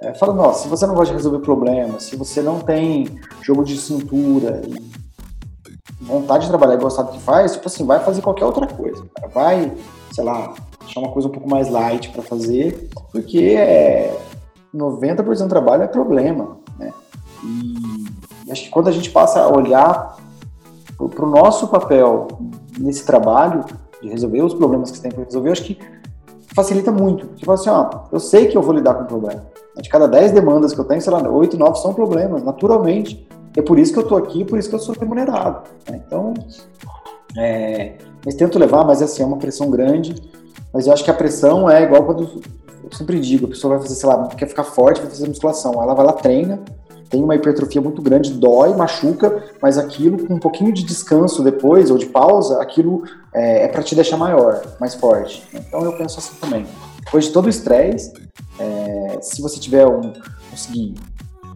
é, 0.01 0.13
falando, 0.13 0.41
ó, 0.41 0.53
se 0.53 0.67
você 0.67 0.85
não 0.85 0.95
gosta 0.95 1.11
de 1.11 1.17
resolver 1.17 1.39
problemas, 1.39 2.03
se 2.03 2.15
você 2.15 2.41
não 2.41 2.59
tem 2.59 3.07
jogo 3.41 3.63
de 3.63 3.77
cintura 3.77 4.61
vontade 6.01 6.43
de 6.43 6.49
trabalhar 6.49 6.75
e 6.75 6.77
gostar 6.77 7.03
do 7.03 7.13
que 7.13 7.19
faz, 7.19 7.53
tipo 7.53 7.67
assim, 7.67 7.85
vai 7.85 7.99
fazer 7.99 8.21
qualquer 8.21 8.45
outra 8.45 8.67
coisa. 8.67 9.05
Cara. 9.15 9.27
Vai, 9.29 9.73
sei 10.11 10.23
lá, 10.23 10.53
achar 10.83 10.99
uma 10.99 11.11
coisa 11.11 11.27
um 11.27 11.31
pouco 11.31 11.49
mais 11.49 11.69
light 11.69 12.09
para 12.09 12.21
fazer, 12.21 12.89
porque 13.11 13.55
é 13.57 14.17
90% 14.75 15.43
do 15.43 15.47
trabalho 15.47 15.83
é 15.83 15.87
problema, 15.87 16.57
né? 16.77 16.93
E 17.43 18.51
acho 18.51 18.63
que 18.63 18.69
quando 18.69 18.89
a 18.89 18.91
gente 18.91 19.09
passa 19.09 19.41
a 19.41 19.47
olhar 19.47 20.17
para 20.97 21.25
o 21.25 21.29
nosso 21.29 21.67
papel 21.67 22.27
nesse 22.77 23.05
trabalho 23.05 23.63
de 24.03 24.09
resolver 24.09 24.41
os 24.41 24.53
problemas 24.53 24.91
que 24.91 24.97
você 24.97 25.03
tem 25.03 25.11
para 25.11 25.23
resolver, 25.23 25.51
acho 25.51 25.63
que 25.63 25.79
facilita 26.53 26.91
muito. 26.91 27.27
Tipo 27.35 27.51
assim, 27.51 27.69
ó, 27.69 27.89
eu 28.11 28.19
sei 28.19 28.47
que 28.47 28.57
eu 28.57 28.61
vou 28.61 28.75
lidar 28.75 28.93
com 28.95 29.03
o 29.03 29.07
problema. 29.07 29.43
De 29.81 29.89
cada 29.89 30.07
10 30.07 30.31
demandas 30.33 30.73
que 30.73 30.79
eu 30.79 30.85
tenho, 30.85 31.01
sei 31.01 31.11
lá, 31.11 31.27
8, 31.27 31.57
9 31.57 31.79
são 31.79 31.93
problemas, 31.93 32.43
naturalmente. 32.43 33.27
É 33.55 33.61
por 33.61 33.79
isso 33.79 33.93
que 33.93 33.99
eu 33.99 34.03
estou 34.03 34.17
aqui, 34.17 34.43
por 34.43 34.59
isso 34.59 34.69
que 34.69 34.75
eu 34.75 34.79
sou 34.79 34.93
remunerado. 34.93 35.63
Né? 35.89 36.01
Então, 36.05 36.33
é, 37.37 37.93
mas 38.25 38.35
tento 38.35 38.59
levar, 38.59 38.85
mas 38.85 39.01
assim, 39.01 39.23
é 39.23 39.25
uma 39.25 39.37
pressão 39.37 39.69
grande. 39.69 40.15
Mas 40.73 40.85
eu 40.85 40.93
acho 40.93 41.03
que 41.03 41.11
a 41.11 41.13
pressão 41.13 41.69
é 41.69 41.83
igual 41.83 42.03
quando 42.03 42.23
eu 42.83 42.91
sempre 42.91 43.19
digo, 43.19 43.45
a 43.45 43.49
pessoa 43.49 43.75
vai 43.75 43.83
fazer, 43.83 43.95
sei 43.95 44.09
lá, 44.09 44.27
quer 44.27 44.47
ficar 44.47 44.63
forte, 44.63 45.01
vai 45.01 45.09
fazer 45.09 45.27
musculação. 45.27 45.81
Ela 45.81 45.93
vai 45.93 46.05
lá, 46.05 46.13
treina, 46.13 46.59
tem 47.13 47.23
uma 47.23 47.35
hipertrofia 47.35 47.79
muito 47.79 48.01
grande, 48.01 48.33
dói, 48.33 48.75
machuca, 48.75 49.43
mas 49.61 49.77
aquilo 49.77 50.25
com 50.25 50.33
um 50.33 50.39
pouquinho 50.39 50.73
de 50.73 50.83
descanso 50.83 51.43
depois, 51.43 51.91
ou 51.91 51.97
de 51.99 52.07
pausa, 52.07 52.59
aquilo 52.59 53.03
é, 53.31 53.65
é 53.65 53.67
para 53.67 53.83
te 53.83 53.93
deixar 53.93 54.17
maior, 54.17 54.63
mais 54.79 54.95
forte. 54.95 55.47
Então 55.53 55.83
eu 55.83 55.95
penso 55.95 56.17
assim 56.17 56.33
também. 56.41 56.65
Depois 57.05 57.25
de 57.25 57.31
todo 57.31 57.45
o 57.45 57.49
estresse, 57.49 58.11
é, 58.57 59.19
se 59.21 59.43
você 59.43 59.59
tiver 59.59 59.85
um, 59.85 60.11
conseguir 60.49 60.95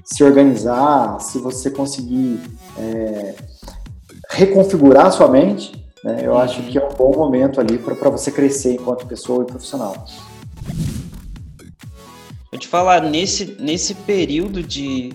se 0.05 0.23
organizar, 0.23 1.19
se 1.21 1.39
você 1.39 1.71
conseguir 1.71 2.39
é, 2.77 3.33
reconfigurar 4.29 5.07
a 5.07 5.11
sua 5.11 5.27
mente, 5.27 5.83
né, 6.03 6.19
eu 6.21 6.37
acho 6.37 6.61
que 6.61 6.77
é 6.77 6.85
um 6.85 6.93
bom 6.93 7.15
momento 7.15 7.59
ali 7.59 7.79
para 7.79 8.11
você 8.11 8.29
crescer 8.29 8.75
enquanto 8.75 9.07
pessoa 9.07 9.41
e 9.41 9.47
profissional. 9.47 10.05
Vou 12.51 12.59
te 12.59 12.67
falar, 12.67 13.01
nesse, 13.01 13.57
nesse 13.59 13.95
período 13.95 14.61
de, 14.61 15.11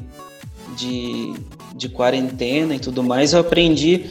de, 0.76 1.34
de 1.74 1.88
quarentena 1.88 2.74
e 2.74 2.78
tudo 2.78 3.02
mais, 3.02 3.32
eu 3.32 3.40
aprendi 3.40 4.10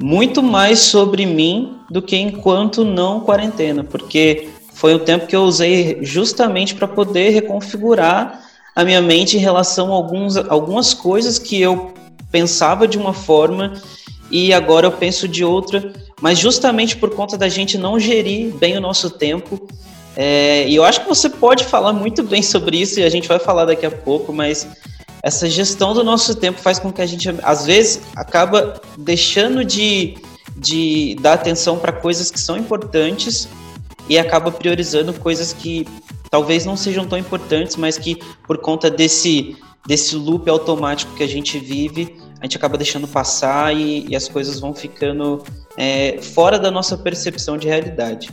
muito 0.00 0.42
mais 0.42 0.80
sobre 0.80 1.26
mim 1.26 1.76
do 1.90 2.00
que 2.00 2.16
enquanto 2.16 2.84
não 2.84 3.20
quarentena, 3.20 3.82
porque 3.82 4.48
foi 4.74 4.94
o 4.94 5.00
tempo 5.00 5.26
que 5.26 5.34
eu 5.34 5.42
usei 5.42 5.98
justamente 6.02 6.74
para 6.74 6.86
poder 6.86 7.30
reconfigurar 7.30 8.42
a 8.76 8.84
minha 8.84 9.02
mente 9.02 9.36
em 9.36 9.40
relação 9.40 9.92
a 9.92 9.96
alguns, 9.96 10.36
algumas 10.36 10.94
coisas 10.94 11.38
que 11.38 11.60
eu 11.60 11.92
pensava 12.30 12.86
de 12.86 12.96
uma 12.96 13.12
forma 13.12 13.72
e 14.30 14.52
agora 14.52 14.86
eu 14.86 14.92
penso 14.92 15.26
de 15.26 15.44
outra, 15.44 15.92
mas 16.20 16.38
justamente 16.38 16.96
por 16.96 17.10
conta 17.10 17.36
da 17.36 17.48
gente 17.48 17.76
não 17.76 17.98
gerir 17.98 18.54
bem 18.54 18.76
o 18.76 18.80
nosso 18.80 19.10
tempo 19.10 19.68
é, 20.20 20.68
e 20.68 20.74
eu 20.74 20.82
acho 20.82 21.02
que 21.02 21.08
você 21.08 21.30
pode 21.30 21.64
falar 21.64 21.92
muito 21.92 22.24
bem 22.24 22.42
sobre 22.42 22.76
isso 22.76 22.98
e 22.98 23.04
a 23.04 23.08
gente 23.08 23.28
vai 23.28 23.38
falar 23.38 23.66
daqui 23.66 23.86
a 23.86 23.90
pouco, 23.90 24.32
mas 24.32 24.66
essa 25.22 25.48
gestão 25.48 25.94
do 25.94 26.04
nosso 26.04 26.34
tempo 26.34 26.60
faz 26.60 26.78
com 26.78 26.92
que 26.92 27.02
a 27.02 27.06
gente, 27.06 27.28
às 27.42 27.66
vezes, 27.66 28.00
acaba 28.16 28.80
deixando 28.96 29.64
de, 29.64 30.16
de 30.56 31.16
dar 31.20 31.34
atenção 31.34 31.78
para 31.78 31.92
coisas 31.92 32.30
que 32.30 32.40
são 32.40 32.56
importantes 32.56 33.48
e 34.08 34.18
acaba 34.18 34.50
priorizando 34.50 35.12
coisas 35.12 35.52
que 35.52 35.86
talvez 36.30 36.64
não 36.64 36.76
sejam 36.76 37.06
tão 37.06 37.18
importantes, 37.18 37.76
mas 37.76 37.98
que 37.98 38.16
por 38.46 38.58
conta 38.58 38.90
desse, 38.90 39.56
desse 39.86 40.14
loop 40.16 40.48
automático 40.48 41.14
que 41.14 41.22
a 41.22 41.28
gente 41.28 41.58
vive, 41.58 42.16
a 42.40 42.44
gente 42.44 42.56
acaba 42.56 42.78
deixando 42.78 43.08
passar 43.08 43.74
e, 43.74 44.06
e 44.08 44.16
as 44.16 44.28
coisas 44.28 44.60
vão 44.60 44.74
ficando 44.74 45.42
é, 45.76 46.18
fora 46.22 46.58
da 46.58 46.70
nossa 46.70 46.96
percepção 46.96 47.58
de 47.58 47.66
realidade. 47.66 48.30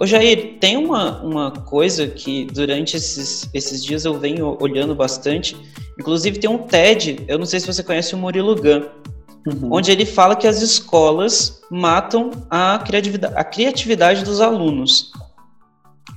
Ô 0.00 0.06
Jair, 0.06 0.56
tem 0.58 0.78
uma, 0.78 1.22
uma 1.22 1.50
coisa 1.50 2.06
que 2.06 2.46
durante 2.46 2.96
esses, 2.96 3.50
esses 3.52 3.84
dias 3.84 4.06
eu 4.06 4.18
venho 4.18 4.56
olhando 4.58 4.94
bastante. 4.94 5.54
Inclusive 5.98 6.38
tem 6.38 6.48
um 6.48 6.56
TED, 6.56 7.22
eu 7.28 7.38
não 7.38 7.44
sei 7.44 7.60
se 7.60 7.66
você 7.66 7.82
conhece 7.82 8.14
o 8.14 8.18
Murilo 8.18 8.56
Gun, 8.56 8.86
uhum. 9.46 9.68
onde 9.70 9.92
ele 9.92 10.06
fala 10.06 10.34
que 10.34 10.46
as 10.46 10.62
escolas 10.62 11.60
matam 11.70 12.30
a 12.48 12.78
criatividade, 12.78 13.34
a 13.36 13.44
criatividade 13.44 14.24
dos 14.24 14.40
alunos. 14.40 15.12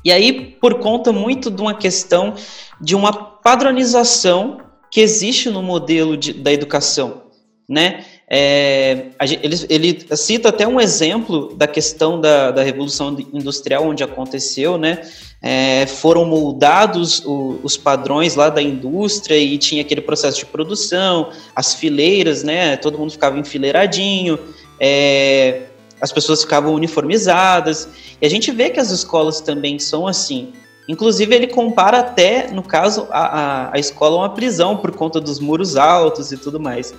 E 0.05 0.13
aí, 0.13 0.55
por 0.61 0.79
conta 0.79 1.11
muito 1.11 1.51
de 1.51 1.61
uma 1.61 1.73
questão 1.73 2.35
de 2.79 2.95
uma 2.95 3.11
padronização 3.11 4.61
que 4.89 5.01
existe 5.01 5.49
no 5.49 5.61
modelo 5.61 6.15
de, 6.15 6.31
da 6.31 6.53
educação, 6.53 7.23
né? 7.67 8.05
É, 8.35 9.09
ele, 9.43 9.55
ele, 9.69 10.17
cita 10.17 10.49
até 10.49 10.67
um 10.67 10.81
exemplo 10.81 11.53
da 11.55 11.67
questão 11.67 12.19
da, 12.19 12.49
da 12.49 12.63
Revolução 12.63 13.15
Industrial, 13.31 13.85
onde 13.85 14.03
aconteceu, 14.03 14.75
né? 14.75 15.01
É, 15.39 15.85
foram 15.85 16.25
moldados 16.25 17.23
o, 17.23 17.59
os 17.61 17.77
padrões 17.77 18.33
lá 18.33 18.49
da 18.49 18.59
indústria 18.59 19.37
e 19.37 19.55
tinha 19.59 19.83
aquele 19.83 20.01
processo 20.01 20.39
de 20.39 20.47
produção, 20.47 21.29
as 21.55 21.75
fileiras, 21.75 22.41
né? 22.41 22.75
Todo 22.75 22.97
mundo 22.97 23.11
ficava 23.11 23.37
enfileiradinho, 23.37 24.39
é, 24.79 25.67
as 26.01 26.11
pessoas 26.11 26.41
ficavam 26.41 26.73
uniformizadas. 26.73 27.87
E 28.19 28.25
a 28.25 28.29
gente 28.31 28.51
vê 28.51 28.71
que 28.71 28.79
as 28.79 28.89
escolas 28.89 29.41
também 29.41 29.77
são 29.77 30.07
assim. 30.07 30.53
Inclusive, 30.89 31.35
ele 31.35 31.47
compara 31.47 31.99
até, 31.99 32.49
no 32.51 32.63
caso, 32.63 33.07
a, 33.11 33.19
a, 33.19 33.75
a 33.75 33.79
escola 33.79 34.15
a 34.15 34.19
uma 34.21 34.29
prisão 34.29 34.75
por 34.77 34.91
conta 34.91 35.21
dos 35.21 35.39
muros 35.39 35.77
altos 35.77 36.31
e 36.31 36.37
tudo 36.37 36.59
mais. 36.59 36.95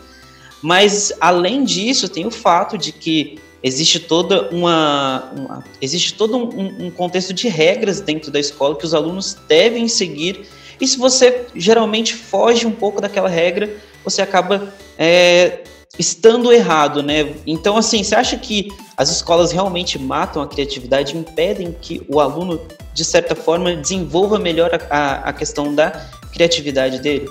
Mas 0.64 1.12
além 1.20 1.62
disso, 1.62 2.08
tem 2.08 2.24
o 2.24 2.30
fato 2.30 2.78
de 2.78 2.90
que 2.90 3.38
existe 3.62 4.00
toda 4.00 4.48
uma, 4.48 5.30
uma 5.36 5.64
existe 5.78 6.14
todo 6.14 6.38
um, 6.38 6.86
um, 6.86 6.90
contexto 6.90 7.34
de 7.34 7.48
regras 7.48 8.00
dentro 8.00 8.30
da 8.30 8.40
escola 8.40 8.74
que 8.74 8.86
os 8.86 8.94
alunos 8.94 9.36
devem 9.46 9.86
seguir. 9.88 10.46
E 10.80 10.88
se 10.88 10.96
você 10.96 11.44
geralmente 11.54 12.14
foge 12.14 12.66
um 12.66 12.72
pouco 12.72 12.98
daquela 12.98 13.28
regra, 13.28 13.76
você 14.02 14.22
acaba 14.22 14.72
é, 14.98 15.64
estando 15.98 16.50
errado, 16.50 17.02
né? 17.02 17.34
Então, 17.46 17.76
assim, 17.76 18.02
você 18.02 18.14
acha 18.14 18.38
que 18.38 18.68
as 18.96 19.10
escolas 19.10 19.52
realmente 19.52 19.98
matam 19.98 20.40
a 20.40 20.48
criatividade, 20.48 21.14
impedem 21.14 21.76
que 21.78 22.00
o 22.08 22.20
aluno, 22.20 22.58
de 22.94 23.04
certa 23.04 23.34
forma, 23.34 23.76
desenvolva 23.76 24.38
melhor 24.38 24.70
a, 24.72 24.96
a, 24.98 25.14
a 25.28 25.32
questão 25.34 25.74
da 25.74 25.90
criatividade 26.32 27.00
dele? 27.00 27.28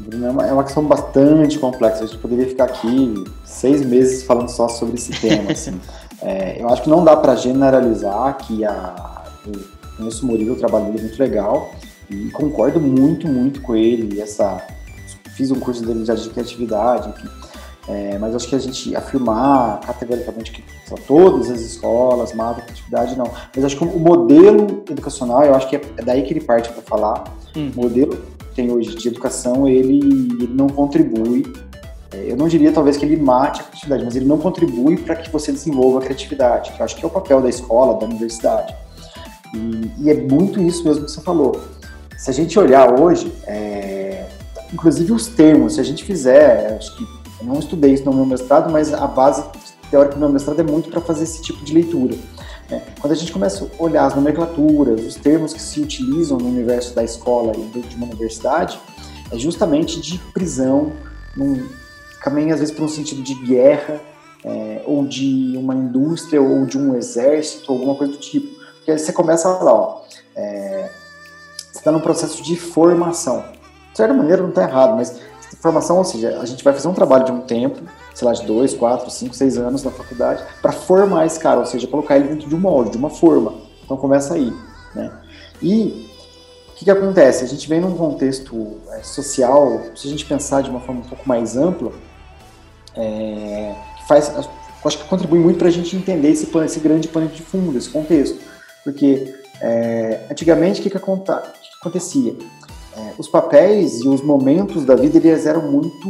Bruno, 0.00 0.26
é 0.26 0.30
uma, 0.30 0.46
é 0.46 0.52
uma 0.52 0.64
questão 0.64 0.84
bastante 0.84 1.58
complexa. 1.58 2.04
A 2.04 2.06
gente 2.06 2.18
poderia 2.18 2.46
ficar 2.46 2.64
aqui 2.64 3.14
seis 3.44 3.84
meses 3.84 4.22
falando 4.22 4.48
só 4.48 4.68
sobre 4.68 4.96
esse 4.96 5.12
tema. 5.12 5.50
Assim. 5.52 5.80
É, 6.22 6.60
eu 6.60 6.68
acho 6.68 6.82
que 6.82 6.90
não 6.90 7.04
dá 7.04 7.16
para 7.16 7.34
generalizar 7.34 8.36
que 8.38 8.64
a, 8.64 9.24
eu 9.46 9.52
conheço 9.96 10.24
o 10.24 10.28
Murilo, 10.28 10.54
o 10.54 10.58
trabalho 10.58 10.86
dele 10.86 10.98
é 10.98 11.02
muito 11.02 11.18
legal 11.18 11.70
e 12.10 12.30
concordo 12.30 12.80
muito, 12.80 13.26
muito 13.28 13.60
com 13.60 13.74
ele. 13.74 14.20
Essa, 14.20 14.62
fiz 15.36 15.50
um 15.50 15.60
curso 15.60 15.84
dele 15.84 16.04
de 16.04 16.30
criatividade, 16.30 17.08
enfim. 17.10 17.28
É, 17.88 18.18
mas 18.18 18.34
acho 18.34 18.48
que 18.48 18.56
a 18.56 18.58
gente 18.58 18.96
afirmar 18.96 19.80
categoricamente 19.80 20.50
que 20.50 20.64
são 20.86 20.98
todas 21.06 21.48
as 21.50 21.60
escolas 21.60 22.32
matam 22.32 22.64
criatividade, 22.64 23.16
não. 23.16 23.30
Mas 23.54 23.64
acho 23.64 23.76
que 23.76 23.84
o 23.84 23.98
modelo 23.98 24.84
educacional, 24.90 25.44
eu 25.44 25.54
acho 25.54 25.68
que 25.68 25.76
é 25.76 25.80
daí 26.04 26.22
que 26.22 26.32
ele 26.32 26.40
parte 26.40 26.68
para 26.70 26.82
falar. 26.82 27.24
Hum. 27.56 27.70
O 27.76 27.82
modelo 27.82 28.18
tem 28.56 28.72
hoje 28.72 28.96
de 28.96 29.08
educação, 29.08 29.68
ele, 29.68 29.98
ele 30.40 30.54
não 30.54 30.66
contribui. 30.66 31.44
É, 32.10 32.32
eu 32.32 32.36
não 32.36 32.48
diria 32.48 32.72
talvez 32.72 32.96
que 32.96 33.04
ele 33.04 33.16
mate 33.16 33.60
a 33.60 33.64
criatividade, 33.64 34.04
mas 34.04 34.16
ele 34.16 34.24
não 34.24 34.38
contribui 34.38 34.96
para 34.96 35.14
que 35.14 35.30
você 35.30 35.52
desenvolva 35.52 35.98
a 35.98 36.02
criatividade, 36.02 36.72
que 36.72 36.80
eu 36.80 36.84
acho 36.84 36.96
que 36.96 37.04
é 37.04 37.06
o 37.06 37.10
papel 37.10 37.42
da 37.42 37.48
escola, 37.48 37.98
da 38.00 38.06
universidade. 38.06 38.74
E, 39.54 39.90
e 40.04 40.10
é 40.10 40.14
muito 40.14 40.60
isso 40.60 40.82
mesmo 40.84 41.04
que 41.04 41.10
você 41.10 41.20
falou. 41.20 41.60
Se 42.16 42.30
a 42.30 42.32
gente 42.32 42.58
olhar 42.58 42.98
hoje, 42.98 43.30
é, 43.46 44.26
inclusive 44.72 45.12
os 45.12 45.26
termos, 45.26 45.74
se 45.74 45.80
a 45.80 45.84
gente 45.84 46.02
fizer, 46.02 46.76
acho 46.78 46.96
que 46.96 47.02
eu 47.40 47.46
não 47.46 47.58
estudei 47.58 47.92
isso 47.92 48.04
no 48.06 48.14
meu 48.14 48.24
mestrado, 48.24 48.72
mas 48.72 48.92
a 48.94 49.06
base 49.06 49.44
teórica 49.90 50.14
do 50.14 50.20
meu 50.20 50.30
mestrado 50.30 50.58
é 50.60 50.64
muito 50.64 50.88
para 50.88 51.00
fazer 51.02 51.24
esse 51.24 51.42
tipo 51.42 51.62
de 51.62 51.74
leitura. 51.74 52.14
É, 52.70 52.80
quando 53.00 53.12
a 53.12 53.16
gente 53.16 53.32
começa 53.32 53.64
a 53.64 53.82
olhar 53.82 54.06
as 54.06 54.14
nomenclaturas, 54.14 55.00
os 55.04 55.14
termos 55.14 55.52
que 55.52 55.62
se 55.62 55.80
utilizam 55.80 56.38
no 56.38 56.48
universo 56.48 56.94
da 56.94 57.04
escola 57.04 57.52
e 57.56 57.80
de 57.80 57.96
uma 57.96 58.06
universidade, 58.06 58.80
é 59.30 59.38
justamente 59.38 60.00
de 60.00 60.18
prisão, 60.32 60.92
num, 61.36 61.68
caminha 62.20 62.54
às 62.54 62.60
vezes 62.60 62.74
para 62.74 62.84
um 62.84 62.88
sentido 62.88 63.22
de 63.22 63.34
guerra, 63.34 64.00
é, 64.44 64.82
ou 64.84 65.06
de 65.06 65.54
uma 65.56 65.74
indústria, 65.74 66.40
ou 66.42 66.66
de 66.66 66.78
um 66.78 66.96
exército, 66.96 67.70
alguma 67.70 67.94
coisa 67.94 68.12
do 68.12 68.18
tipo. 68.18 68.48
Porque 68.76 68.90
aí 68.90 68.98
você 68.98 69.12
começa 69.12 69.48
lá, 69.48 69.72
ó, 69.72 70.02
é, 70.34 70.90
você 71.56 71.78
está 71.78 71.92
num 71.92 72.00
processo 72.00 72.42
de 72.42 72.56
formação. 72.56 73.44
De 73.90 73.96
certa 73.96 74.12
maneira 74.12 74.42
não 74.42 74.50
está 74.50 74.62
errado, 74.62 74.96
mas 74.96 75.20
formação, 75.60 75.98
ou 75.98 76.04
seja, 76.04 76.38
a 76.40 76.46
gente 76.46 76.62
vai 76.62 76.72
fazer 76.72 76.88
um 76.88 76.94
trabalho 76.94 77.24
de 77.24 77.32
um 77.32 77.40
tempo, 77.40 77.80
sei 78.16 78.26
lá, 78.26 78.32
de 78.32 78.46
dois, 78.46 78.72
quatro, 78.72 79.10
cinco, 79.10 79.34
seis 79.34 79.58
anos 79.58 79.82
na 79.82 79.90
faculdade, 79.90 80.42
para 80.62 80.72
formar 80.72 81.26
esse 81.26 81.38
cara, 81.38 81.60
ou 81.60 81.66
seja, 81.66 81.86
colocar 81.86 82.16
ele 82.16 82.28
dentro 82.28 82.48
de 82.48 82.54
um 82.54 82.58
molde, 82.58 82.92
de 82.92 82.96
uma 82.96 83.10
forma. 83.10 83.52
Então 83.84 83.94
começa 83.98 84.32
aí, 84.32 84.50
né? 84.94 85.12
E 85.60 86.08
o 86.70 86.74
que, 86.76 86.86
que 86.86 86.90
acontece? 86.90 87.44
A 87.44 87.46
gente 87.46 87.68
vem 87.68 87.78
num 87.78 87.94
contexto 87.94 88.78
é, 88.92 89.02
social, 89.02 89.82
se 89.94 90.06
a 90.06 90.10
gente 90.10 90.24
pensar 90.24 90.62
de 90.62 90.70
uma 90.70 90.80
forma 90.80 91.02
um 91.02 91.08
pouco 91.08 91.28
mais 91.28 91.58
ampla, 91.58 91.92
é, 92.94 93.74
que 93.98 94.08
faz, 94.08 94.32
acho 94.82 94.98
que 94.98 95.04
contribui 95.04 95.38
muito 95.38 95.58
para 95.58 95.68
a 95.68 95.70
gente 95.70 95.94
entender 95.94 96.30
esse, 96.30 96.48
esse 96.64 96.80
grande 96.80 97.08
pano 97.08 97.28
de 97.28 97.42
fundo, 97.42 97.76
esse 97.76 97.90
contexto. 97.90 98.38
Porque 98.82 99.34
é, 99.60 100.20
antigamente 100.30 100.80
o 100.80 100.82
que, 100.82 100.88
que, 100.88 100.96
acontecia? 100.96 102.34
É, 102.96 103.12
os 103.18 103.28
papéis 103.28 104.00
e 104.00 104.08
os 104.08 104.22
momentos 104.22 104.84
da 104.84 104.94
vida 104.94 105.18
eles 105.18 105.44
eram 105.44 105.70
muito 105.70 106.08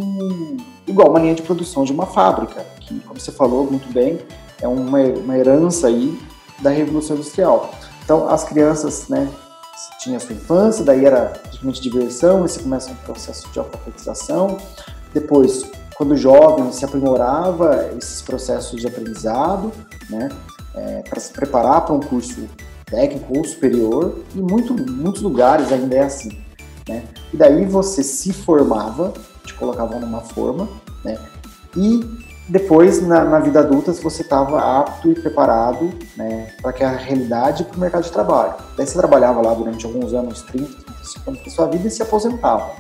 igual 0.87 1.11
uma 1.11 1.19
linha 1.19 1.35
de 1.35 1.43
produção 1.43 1.85
de 1.85 1.93
uma 1.93 2.07
fábrica, 2.07 2.65
que, 2.81 3.01
como 3.01 3.19
você 3.19 3.33
falou 3.33 3.69
muito 3.69 3.93
bem, 3.93 4.19
é 4.61 4.69
uma, 4.69 4.99
uma 5.01 5.37
herança 5.37 5.89
aí 5.89 6.17
da 6.61 6.71
Revolução 6.71 7.17
Industrial. 7.17 7.71
Então, 8.05 8.29
as 8.29 8.45
crianças, 8.45 9.09
né, 9.09 9.29
tinham 10.01 10.21
sua 10.21 10.35
infância, 10.35 10.85
daí 10.85 11.05
era 11.05 11.27
praticamente 11.43 11.81
diversão, 11.81 12.45
e 12.45 12.49
você 12.49 12.63
começa 12.63 12.91
um 12.93 12.97
processo 12.97 13.51
de 13.51 13.59
alfabetização. 13.59 14.57
Depois, 15.13 15.69
quando 15.97 16.17
jovem, 16.17 16.71
se 16.71 16.85
aprimorava 16.85 17.91
esses 17.99 18.23
processos 18.23 18.81
de 18.81 18.87
aprendizado, 18.87 19.73
né, 20.09 20.29
é, 20.75 21.03
para 21.09 21.19
se 21.19 21.33
preparar 21.33 21.85
para 21.85 21.95
um 21.95 22.01
curso 22.01 22.47
técnico 22.85 23.37
ou 23.37 23.45
superior, 23.45 24.21
e 24.35 24.39
muito, 24.39 24.73
muitos 24.73 25.21
lugares 25.23 25.73
ainda 25.73 25.97
é 25.97 26.03
assim. 26.05 26.46
Né? 26.89 27.03
E 27.33 27.37
daí 27.37 27.65
você 27.65 28.03
se 28.03 28.33
formava, 28.33 29.13
te 29.45 29.55
colocavam 29.55 30.01
numa 30.01 30.21
forma, 30.21 30.69
né? 31.05 31.19
E 31.77 32.01
depois, 32.49 33.05
na, 33.05 33.25
na 33.25 33.41
vida 33.41 33.59
adulta, 33.59 33.93
você 33.93 34.23
estava 34.23 34.81
apto 34.81 35.11
e 35.11 35.15
preparado 35.15 35.91
né, 36.17 36.53
para 36.63 36.73
que 36.73 36.85
a 36.85 36.91
realidade 36.91 37.65
para 37.65 37.77
o 37.77 37.81
mercado 37.81 38.05
de 38.05 38.13
trabalho. 38.13 38.55
Daí 38.77 38.87
você 38.87 38.97
trabalhava 38.97 39.43
lá 39.43 39.53
durante 39.53 39.85
alguns 39.85 40.15
anos, 40.15 40.43
30, 40.43 40.67
35 40.85 41.31
anos 41.31 41.45
da 41.45 41.51
sua 41.51 41.67
vida 41.67 41.89
e 41.89 41.91
se 41.91 42.03
aposentava. 42.03 42.71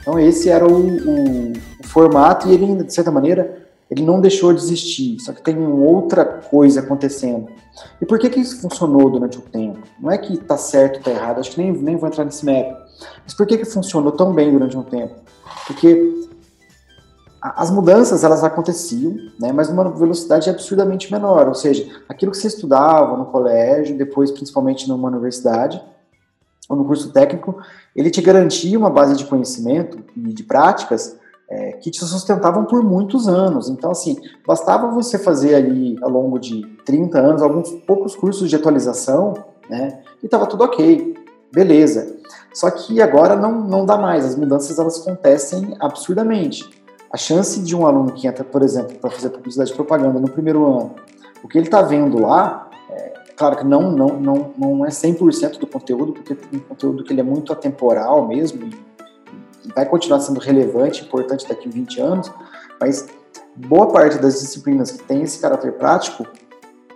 Então 0.00 0.18
esse 0.18 0.50
era 0.50 0.66
o, 0.66 0.78
o, 0.78 1.52
o 1.52 1.86
formato 1.86 2.48
e 2.48 2.54
ele, 2.54 2.82
de 2.82 2.92
certa 2.92 3.12
maneira, 3.12 3.64
ele 3.88 4.02
não 4.02 4.20
deixou 4.20 4.52
de 4.52 4.60
existir, 4.60 5.20
só 5.20 5.32
que 5.32 5.42
tem 5.42 5.56
outra 5.64 6.24
coisa 6.24 6.80
acontecendo. 6.80 7.48
E 8.00 8.06
por 8.06 8.18
que, 8.18 8.28
que 8.28 8.40
isso 8.40 8.60
funcionou 8.60 9.10
durante 9.10 9.38
o 9.38 9.42
tempo? 9.42 9.78
Não 10.00 10.10
é 10.10 10.18
que 10.18 10.34
está 10.34 10.56
certo 10.56 10.94
ou 10.94 10.98
está 10.98 11.10
errado, 11.12 11.38
acho 11.38 11.52
que 11.52 11.62
nem, 11.62 11.72
nem 11.72 11.96
vou 11.96 12.08
entrar 12.08 12.24
nesse 12.24 12.44
mérito. 12.44 12.83
Mas 13.22 13.34
por 13.34 13.46
que, 13.46 13.58
que 13.58 13.64
funcionou 13.64 14.12
tão 14.12 14.32
bem 14.32 14.52
durante 14.52 14.76
um 14.76 14.82
tempo? 14.82 15.14
Porque 15.66 16.24
as 17.44 17.70
mudanças 17.70 18.24
elas 18.24 18.42
aconteciam, 18.42 19.16
né, 19.38 19.52
mas 19.52 19.68
numa 19.68 19.90
velocidade 19.90 20.48
absurdamente 20.48 21.12
menor. 21.12 21.46
Ou 21.46 21.54
seja, 21.54 21.86
aquilo 22.08 22.32
que 22.32 22.38
você 22.38 22.46
estudava 22.46 23.18
no 23.18 23.26
colégio, 23.26 23.98
depois 23.98 24.30
principalmente 24.30 24.88
numa 24.88 25.08
universidade 25.08 25.82
ou 26.70 26.74
no 26.74 26.86
curso 26.86 27.12
técnico, 27.12 27.56
ele 27.94 28.10
te 28.10 28.22
garantia 28.22 28.78
uma 28.78 28.88
base 28.88 29.14
de 29.14 29.26
conhecimento 29.26 29.98
e 30.16 30.32
de 30.32 30.42
práticas 30.42 31.18
é, 31.46 31.72
que 31.72 31.90
te 31.90 32.02
sustentavam 32.02 32.64
por 32.64 32.82
muitos 32.82 33.28
anos. 33.28 33.68
Então, 33.68 33.90
assim, 33.90 34.16
bastava 34.46 34.88
você 34.88 35.18
fazer 35.18 35.54
ali 35.54 35.98
ao 36.00 36.08
longo 36.08 36.38
de 36.38 36.62
30 36.86 37.18
anos 37.18 37.42
alguns 37.42 37.70
poucos 37.86 38.16
cursos 38.16 38.48
de 38.48 38.56
atualização, 38.56 39.34
né, 39.68 40.00
e 40.22 40.26
estava 40.26 40.46
tudo 40.46 40.64
ok, 40.64 41.14
beleza. 41.52 42.16
Só 42.54 42.70
que 42.70 43.02
agora 43.02 43.34
não, 43.34 43.60
não 43.60 43.84
dá 43.84 43.98
mais, 43.98 44.24
as 44.24 44.36
mudanças 44.36 44.78
elas 44.78 45.00
acontecem 45.00 45.76
absurdamente. 45.80 46.70
A 47.12 47.16
chance 47.16 47.60
de 47.60 47.76
um 47.76 47.84
aluno 47.84 48.12
que 48.12 48.28
entra, 48.28 48.44
por 48.44 48.62
exemplo, 48.62 48.96
para 48.98 49.10
fazer 49.10 49.30
publicidade 49.30 49.72
e 49.72 49.74
propaganda 49.74 50.20
no 50.20 50.30
primeiro 50.30 50.64
ano, 50.64 50.94
o 51.42 51.48
que 51.48 51.58
ele 51.58 51.66
está 51.66 51.82
vendo 51.82 52.20
lá, 52.20 52.70
é, 52.90 53.12
claro 53.36 53.56
que 53.56 53.64
não, 53.64 53.90
não, 53.90 54.08
não, 54.20 54.54
não 54.56 54.86
é 54.86 54.88
100% 54.88 55.58
do 55.58 55.66
conteúdo, 55.66 56.12
porque 56.12 56.34
tem 56.34 56.60
um 56.60 56.62
conteúdo 56.62 57.02
que 57.02 57.12
ele 57.12 57.20
é 57.20 57.24
muito 57.24 57.52
atemporal 57.52 58.26
mesmo, 58.26 58.70
vai 59.74 59.84
continuar 59.86 60.20
sendo 60.20 60.38
relevante, 60.38 61.04
importante 61.04 61.48
daqui 61.48 61.68
a 61.68 61.72
20 61.72 62.00
anos, 62.00 62.32
mas 62.80 63.06
boa 63.56 63.88
parte 63.92 64.18
das 64.18 64.40
disciplinas 64.40 64.90
que 64.92 65.02
tem 65.02 65.22
esse 65.22 65.40
caráter 65.40 65.72
prático, 65.72 66.26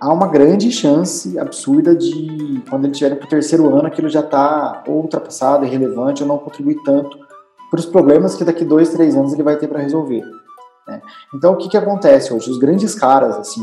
há 0.00 0.12
uma 0.12 0.26
grande 0.28 0.70
chance 0.70 1.38
absurda 1.38 1.94
de, 1.94 2.62
quando 2.68 2.84
ele 2.84 2.92
estiver 2.92 3.16
para 3.16 3.26
o 3.26 3.28
terceiro 3.28 3.68
ano, 3.74 3.86
aquilo 3.86 4.08
já 4.08 4.20
está 4.20 4.84
ultrapassado, 4.86 5.64
irrelevante, 5.64 6.22
ou 6.22 6.28
não 6.28 6.38
contribui 6.38 6.76
tanto 6.84 7.18
para 7.70 7.80
os 7.80 7.86
problemas 7.86 8.34
que 8.34 8.44
daqui 8.44 8.64
dois, 8.64 8.90
três 8.90 9.16
anos 9.16 9.32
ele 9.32 9.42
vai 9.42 9.56
ter 9.56 9.68
para 9.68 9.80
resolver. 9.80 10.22
Né? 10.86 11.02
Então, 11.34 11.52
o 11.52 11.56
que, 11.56 11.68
que 11.68 11.76
acontece 11.76 12.32
hoje? 12.32 12.50
Os 12.50 12.58
grandes 12.58 12.94
caras, 12.94 13.36
assim, 13.36 13.62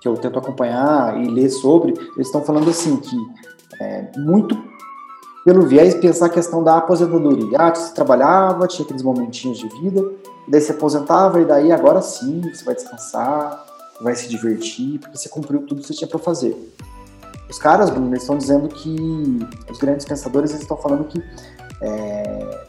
que 0.00 0.08
eu 0.08 0.14
tento 0.14 0.38
acompanhar 0.38 1.20
e 1.20 1.28
ler 1.28 1.50
sobre, 1.50 1.92
eles 1.92 2.26
estão 2.26 2.42
falando 2.42 2.70
assim 2.70 2.96
que 2.96 3.16
é, 3.80 4.10
muito 4.18 4.56
pelo 5.44 5.62
viés 5.62 5.94
pensar 5.94 6.26
a 6.26 6.30
questão 6.30 6.62
da 6.62 6.78
aposentadoria. 6.78 7.58
Ah, 7.58 7.74
você 7.74 7.94
trabalhava, 7.94 8.66
tinha 8.66 8.84
aqueles 8.84 9.02
momentinhos 9.02 9.58
de 9.58 9.68
vida, 9.68 10.02
daí 10.48 10.60
você 10.60 10.72
aposentava 10.72 11.40
e 11.40 11.44
daí 11.44 11.72
agora 11.72 12.02
sim 12.02 12.42
você 12.42 12.64
vai 12.64 12.74
descansar, 12.74 13.69
vai 14.00 14.14
se 14.14 14.28
divertir, 14.28 14.98
porque 14.98 15.16
você 15.16 15.28
cumpriu 15.28 15.62
tudo 15.66 15.80
que 15.80 15.86
você 15.86 15.94
tinha 15.94 16.08
para 16.08 16.18
fazer. 16.18 16.56
Os 17.48 17.58
caras, 17.58 17.90
Bruno, 17.90 18.14
estão 18.14 18.38
dizendo 18.38 18.68
que 18.68 18.96
os 19.70 19.78
grandes 19.78 20.06
pensadores 20.06 20.50
eles 20.50 20.62
estão 20.62 20.76
falando 20.76 21.04
que 21.04 21.22
é, 21.82 22.64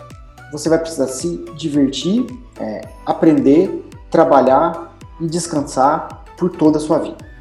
você 0.52 0.70
vai 0.70 0.80
precisar 0.80 1.08
se 1.08 1.38
divertir, 1.56 2.26
é, 2.60 2.82
aprender, 3.06 3.88
trabalhar 4.10 4.98
e 5.20 5.28
descansar 5.28 6.26
por 6.38 6.50
toda 6.50 6.78
a 6.78 6.82
sua 6.82 6.98
vida. 7.00 7.32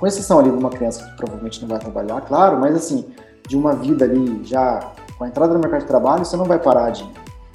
Com 0.00 0.06
exceção 0.06 0.38
ali 0.38 0.50
de 0.50 0.56
uma 0.56 0.70
criança 0.70 1.04
que 1.04 1.16
provavelmente 1.16 1.60
não 1.60 1.68
vai 1.68 1.78
trabalhar, 1.78 2.22
claro, 2.22 2.58
mas 2.58 2.74
assim, 2.74 3.06
de 3.46 3.54
uma 3.54 3.74
vida 3.74 4.06
ali 4.06 4.40
já 4.44 4.92
com 5.18 5.24
a 5.24 5.28
entrada 5.28 5.52
no 5.52 5.60
mercado 5.60 5.80
de 5.80 5.86
trabalho, 5.86 6.24
você 6.24 6.36
não 6.38 6.46
vai 6.46 6.58
parar 6.58 6.88
de, 6.88 7.06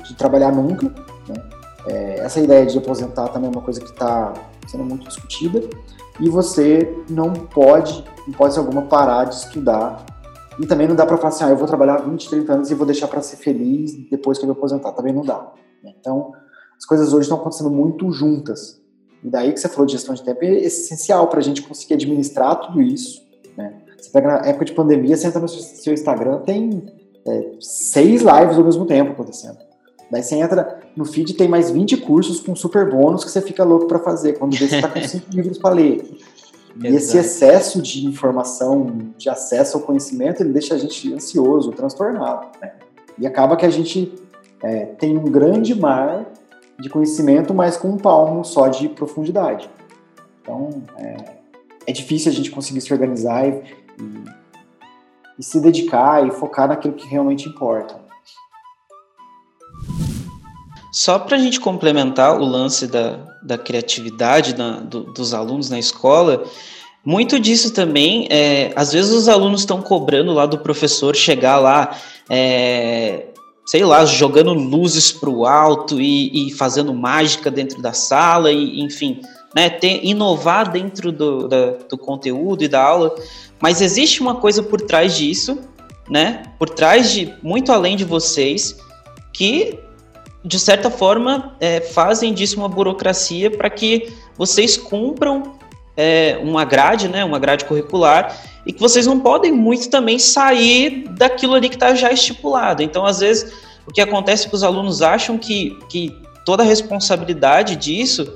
de 0.03 0.13
trabalhar 0.13 0.51
nunca. 0.51 0.85
Né? 1.27 1.35
É, 1.87 2.19
essa 2.19 2.39
ideia 2.39 2.63
de 2.67 2.77
aposentar 2.77 3.29
também 3.29 3.49
é 3.49 3.51
uma 3.51 3.63
coisa 3.63 3.81
que 3.81 3.89
está 3.89 4.31
sendo 4.67 4.83
muito 4.83 5.07
discutida. 5.07 5.61
E 6.19 6.29
você 6.29 6.95
não 7.09 7.33
pode, 7.33 8.03
em 8.27 8.31
hipótese 8.31 8.59
alguma, 8.59 8.83
parar 8.83 9.25
de 9.25 9.35
estudar. 9.35 10.05
E 10.59 10.65
também 10.65 10.87
não 10.87 10.95
dá 10.95 11.05
para 11.05 11.17
falar 11.17 11.29
assim, 11.29 11.43
ah, 11.43 11.49
eu 11.49 11.57
vou 11.57 11.67
trabalhar 11.67 11.97
20, 11.97 12.29
30 12.29 12.53
anos 12.53 12.71
e 12.71 12.73
vou 12.73 12.85
deixar 12.85 13.07
para 13.07 13.21
ser 13.21 13.37
feliz 13.37 13.93
depois 14.09 14.37
que 14.37 14.45
eu 14.45 14.47
me 14.47 14.53
aposentar. 14.53 14.91
Também 14.93 15.13
não 15.13 15.23
dá. 15.23 15.51
Né? 15.83 15.93
Então, 15.99 16.31
as 16.77 16.85
coisas 16.85 17.13
hoje 17.13 17.23
estão 17.23 17.37
acontecendo 17.37 17.69
muito 17.69 18.09
juntas. 18.11 18.81
E 19.23 19.29
daí 19.29 19.51
que 19.51 19.59
você 19.59 19.67
falou 19.67 19.85
de 19.85 19.93
gestão 19.93 20.13
de 20.13 20.23
tempo 20.23 20.43
é 20.43 20.53
essencial 20.53 21.27
para 21.27 21.39
a 21.39 21.43
gente 21.43 21.61
conseguir 21.61 21.95
administrar 21.95 22.59
tudo 22.59 22.81
isso. 22.81 23.21
Né? 23.57 23.81
Você 23.97 24.09
pega 24.11 24.27
na 24.27 24.47
época 24.47 24.65
de 24.65 24.73
pandemia, 24.73 25.17
você 25.17 25.27
entra 25.27 25.41
no 25.41 25.47
seu 25.47 25.93
Instagram, 25.93 26.41
tem 26.41 26.85
é, 27.27 27.51
seis 27.59 28.21
lives 28.21 28.57
ao 28.57 28.63
mesmo 28.63 28.85
tempo 28.85 29.11
acontecendo. 29.11 29.57
Daí 30.09 30.21
você 30.21 30.35
entra 30.35 30.79
no 30.95 31.03
feed 31.03 31.33
tem 31.33 31.47
mais 31.47 31.71
20 31.71 31.97
cursos 31.97 32.39
com 32.39 32.55
super 32.55 32.89
bônus 32.89 33.23
que 33.23 33.31
você 33.31 33.41
fica 33.41 33.63
louco 33.63 33.87
para 33.87 33.99
fazer, 33.99 34.33
quando 34.33 34.55
vê 34.55 34.67
você 34.67 34.75
está 34.75 34.87
com 34.87 35.01
cinco 35.07 35.31
livros 35.31 35.57
para 35.57 35.73
ler. 35.73 36.17
E 36.83 36.87
esse 36.87 37.17
excesso 37.17 37.81
de 37.81 38.05
informação, 38.05 39.11
de 39.17 39.29
acesso 39.29 39.77
ao 39.77 39.83
conhecimento, 39.83 40.41
ele 40.41 40.51
deixa 40.51 40.75
a 40.75 40.77
gente 40.77 41.13
ansioso, 41.13 41.71
transtornado. 41.71 42.47
Né? 42.61 42.73
E 43.17 43.25
acaba 43.25 43.55
que 43.55 43.65
a 43.65 43.69
gente 43.69 44.13
é, 44.61 44.85
tem 44.85 45.17
um 45.17 45.23
grande 45.23 45.73
mar 45.73 46.25
de 46.77 46.89
conhecimento, 46.89 47.53
mas 47.53 47.77
com 47.77 47.89
um 47.89 47.97
palmo 47.97 48.43
só 48.43 48.67
de 48.67 48.89
profundidade. 48.89 49.69
Então, 50.41 50.83
é, 50.97 51.15
é 51.87 51.91
difícil 51.93 52.31
a 52.31 52.35
gente 52.35 52.51
conseguir 52.51 52.81
se 52.81 52.91
organizar 52.91 53.47
e, 53.47 53.63
e, 53.99 54.23
e 55.39 55.43
se 55.43 55.61
dedicar 55.61 56.27
e 56.27 56.31
focar 56.31 56.67
naquilo 56.67 56.93
que 56.93 57.07
realmente 57.07 57.47
importa. 57.47 58.04
Só 60.95 61.19
para 61.19 61.35
a 61.35 61.39
gente 61.41 61.59
complementar 61.59 62.39
o 62.39 62.45
lance 62.45 62.87
da, 62.87 63.19
da 63.43 63.57
criatividade 63.57 64.53
do, 64.53 65.11
dos 65.11 65.33
alunos 65.33 65.69
na 65.69 65.77
escola, 65.77 66.45
muito 67.03 67.37
disso 67.37 67.73
também, 67.73 68.29
é, 68.31 68.71
às 68.77 68.93
vezes 68.93 69.11
os 69.11 69.27
alunos 69.27 69.59
estão 69.59 69.81
cobrando 69.81 70.31
lá 70.31 70.45
do 70.45 70.57
professor 70.57 71.13
chegar 71.13 71.59
lá, 71.59 71.97
é, 72.29 73.25
sei 73.65 73.83
lá, 73.83 74.05
jogando 74.05 74.53
luzes 74.53 75.11
para 75.11 75.29
o 75.29 75.45
alto 75.45 75.99
e, 75.99 76.47
e, 76.47 76.53
fazendo 76.53 76.93
mágica 76.93 77.51
dentro 77.51 77.81
da 77.81 77.91
sala, 77.91 78.49
e, 78.49 78.79
enfim, 78.79 79.19
né, 79.53 79.69
ter, 79.69 79.99
inovar 80.01 80.71
dentro 80.71 81.11
do, 81.11 81.49
da, 81.49 81.71
do 81.89 81.97
conteúdo 81.97 82.63
e 82.63 82.69
da 82.69 82.81
aula. 82.81 83.13
Mas 83.59 83.81
existe 83.81 84.21
uma 84.21 84.35
coisa 84.35 84.63
por 84.63 84.79
trás 84.79 85.17
disso, 85.17 85.59
né, 86.09 86.43
por 86.57 86.69
trás 86.69 87.11
de, 87.11 87.33
muito 87.43 87.73
além 87.73 87.97
de 87.97 88.05
vocês, 88.05 88.77
que 89.33 89.83
de 90.45 90.59
certa 90.59 90.91
forma, 90.91 91.55
é, 91.59 91.81
fazem 91.81 92.31
disso 92.31 92.57
uma 92.57 92.69
burocracia 92.69 93.49
para 93.49 93.67
que 93.67 94.13
vocês 94.37 94.77
cumpram 94.77 95.55
é, 95.97 96.39
uma 96.43 96.63
grade, 96.63 97.07
né, 97.07 97.25
uma 97.25 97.39
grade 97.39 97.65
curricular, 97.65 98.39
e 98.63 98.71
que 98.71 98.79
vocês 98.79 99.07
não 99.07 99.19
podem 99.19 99.51
muito 99.51 99.89
também 99.89 100.19
sair 100.19 101.07
daquilo 101.09 101.55
ali 101.55 101.67
que 101.67 101.75
está 101.75 101.95
já 101.95 102.11
estipulado. 102.11 102.83
Então, 102.83 103.07
às 103.07 103.19
vezes, 103.19 103.51
o 103.87 103.91
que 103.91 103.99
acontece 103.99 104.45
é 104.45 104.49
que 104.49 104.55
os 104.55 104.63
alunos 104.63 105.01
acham 105.01 105.35
que, 105.35 105.77
que 105.89 106.15
toda 106.45 106.61
a 106.61 106.65
responsabilidade 106.65 107.75
disso 107.75 108.31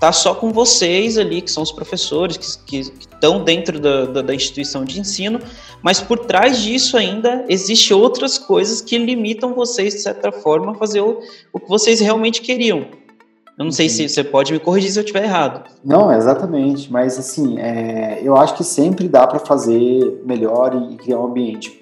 está 0.00 0.12
só 0.12 0.34
com 0.34 0.50
vocês 0.50 1.18
ali, 1.18 1.42
que 1.42 1.50
são 1.50 1.62
os 1.62 1.70
professores, 1.70 2.56
que, 2.64 2.90
que 2.90 3.06
estão 3.06 3.44
dentro 3.44 3.78
da, 3.78 4.06
da, 4.06 4.22
da, 4.22 4.34
instituição 4.34 4.82
de 4.82 4.98
ensino, 4.98 5.38
mas 5.82 6.00
por 6.00 6.20
trás 6.20 6.58
disso 6.58 6.96
ainda 6.96 7.44
existe 7.50 7.92
outras 7.92 8.38
coisas 8.38 8.80
que 8.80 8.96
limitam 8.96 9.52
vocês, 9.52 9.92
de 9.92 10.00
certa 10.00 10.32
forma, 10.32 10.72
a 10.72 10.74
fazer 10.74 11.02
o, 11.02 11.20
o 11.52 11.60
que 11.60 11.68
vocês 11.68 12.00
realmente 12.00 12.40
queriam. 12.40 12.86
Eu 13.58 13.64
não 13.66 13.70
sei 13.70 13.90
se 13.90 14.08
você 14.08 14.24
pode 14.24 14.54
me 14.54 14.58
corrigir 14.58 14.90
se 14.90 14.98
eu 14.98 15.02
estiver 15.02 15.24
errado. 15.24 15.68
Não, 15.84 16.10
exatamente, 16.10 16.90
mas 16.90 17.18
assim, 17.18 17.58
é, 17.58 18.22
eu 18.22 18.34
acho 18.38 18.56
que 18.56 18.64
sempre 18.64 19.06
dá 19.06 19.26
para 19.26 19.38
fazer 19.38 20.22
melhor 20.24 20.74
e, 20.74 20.94
e 20.94 20.96
criar 20.96 21.18
um 21.18 21.26
ambiente 21.26 21.78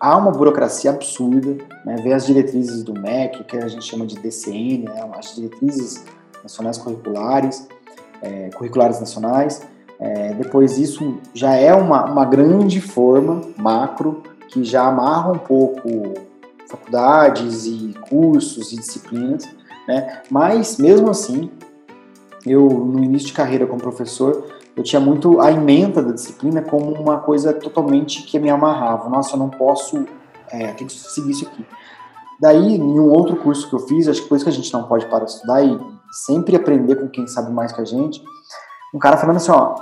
há 0.00 0.16
uma 0.16 0.30
burocracia 0.30 0.90
absurda, 0.90 1.58
né? 1.84 1.96
Ver 2.02 2.14
as 2.14 2.24
diretrizes 2.24 2.82
do 2.82 2.94
MEC, 2.94 3.44
que 3.44 3.58
a 3.58 3.68
gente 3.68 3.84
chama 3.84 4.06
de 4.06 4.14
DCN, 4.16 4.84
né? 4.84 5.10
as 5.14 5.34
diretrizes 5.34 6.02
nacionais 6.42 6.78
curriculares, 6.78 7.68
é, 8.22 8.50
curriculares 8.50 9.00
nacionais. 9.00 9.62
É, 9.98 10.32
depois 10.34 10.78
isso 10.78 11.18
já 11.34 11.54
é 11.54 11.74
uma, 11.74 12.06
uma 12.06 12.24
grande 12.24 12.80
forma 12.80 13.42
macro 13.56 14.22
que 14.48 14.64
já 14.64 14.86
amarra 14.86 15.32
um 15.32 15.38
pouco 15.38 16.14
faculdades 16.66 17.66
e 17.66 17.94
cursos 18.08 18.72
e 18.72 18.76
disciplinas, 18.76 19.48
né? 19.86 20.22
Mas 20.30 20.78
mesmo 20.78 21.10
assim, 21.10 21.50
eu 22.46 22.68
no 22.68 23.02
início 23.02 23.28
de 23.28 23.32
carreira 23.32 23.66
como 23.66 23.80
professor, 23.80 24.46
eu 24.76 24.82
tinha 24.82 25.00
muito 25.00 25.40
a 25.40 25.50
emenda 25.50 26.02
da 26.02 26.12
disciplina 26.12 26.62
como 26.62 26.92
uma 26.92 27.18
coisa 27.18 27.52
totalmente 27.52 28.22
que 28.22 28.38
me 28.38 28.48
amarrava. 28.48 29.08
Nossa, 29.08 29.34
eu 29.34 29.38
não 29.38 29.50
posso, 29.50 30.06
é, 30.50 30.72
que 30.72 30.88
seguir 30.88 31.32
isso 31.32 31.46
aqui. 31.46 31.64
Daí, 32.40 32.76
em 32.76 32.98
um 32.98 33.10
outro 33.10 33.36
curso 33.36 33.68
que 33.68 33.74
eu 33.74 33.80
fiz, 33.80 34.08
acho 34.08 34.22
que 34.22 34.28
por 34.28 34.36
isso 34.36 34.44
que 34.44 34.50
a 34.50 34.54
gente 34.54 34.72
não 34.72 34.84
pode 34.84 35.04
parar 35.06 35.26
de 35.26 35.32
estudar 35.32 35.62
e 35.62 35.78
sempre 36.12 36.56
aprender 36.56 36.96
com 36.96 37.08
quem 37.08 37.26
sabe 37.26 37.52
mais 37.52 37.72
que 37.72 37.80
a 37.80 37.84
gente. 37.84 38.22
Um 38.94 38.98
cara 38.98 39.16
falando 39.16 39.36
assim, 39.36 39.50
ó, 39.50 39.74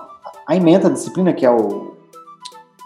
a 0.47 0.57
emenda 0.57 0.89
da 0.89 0.95
disciplina, 0.95 1.33
que 1.33 1.45
é 1.45 1.51
o 1.51 1.97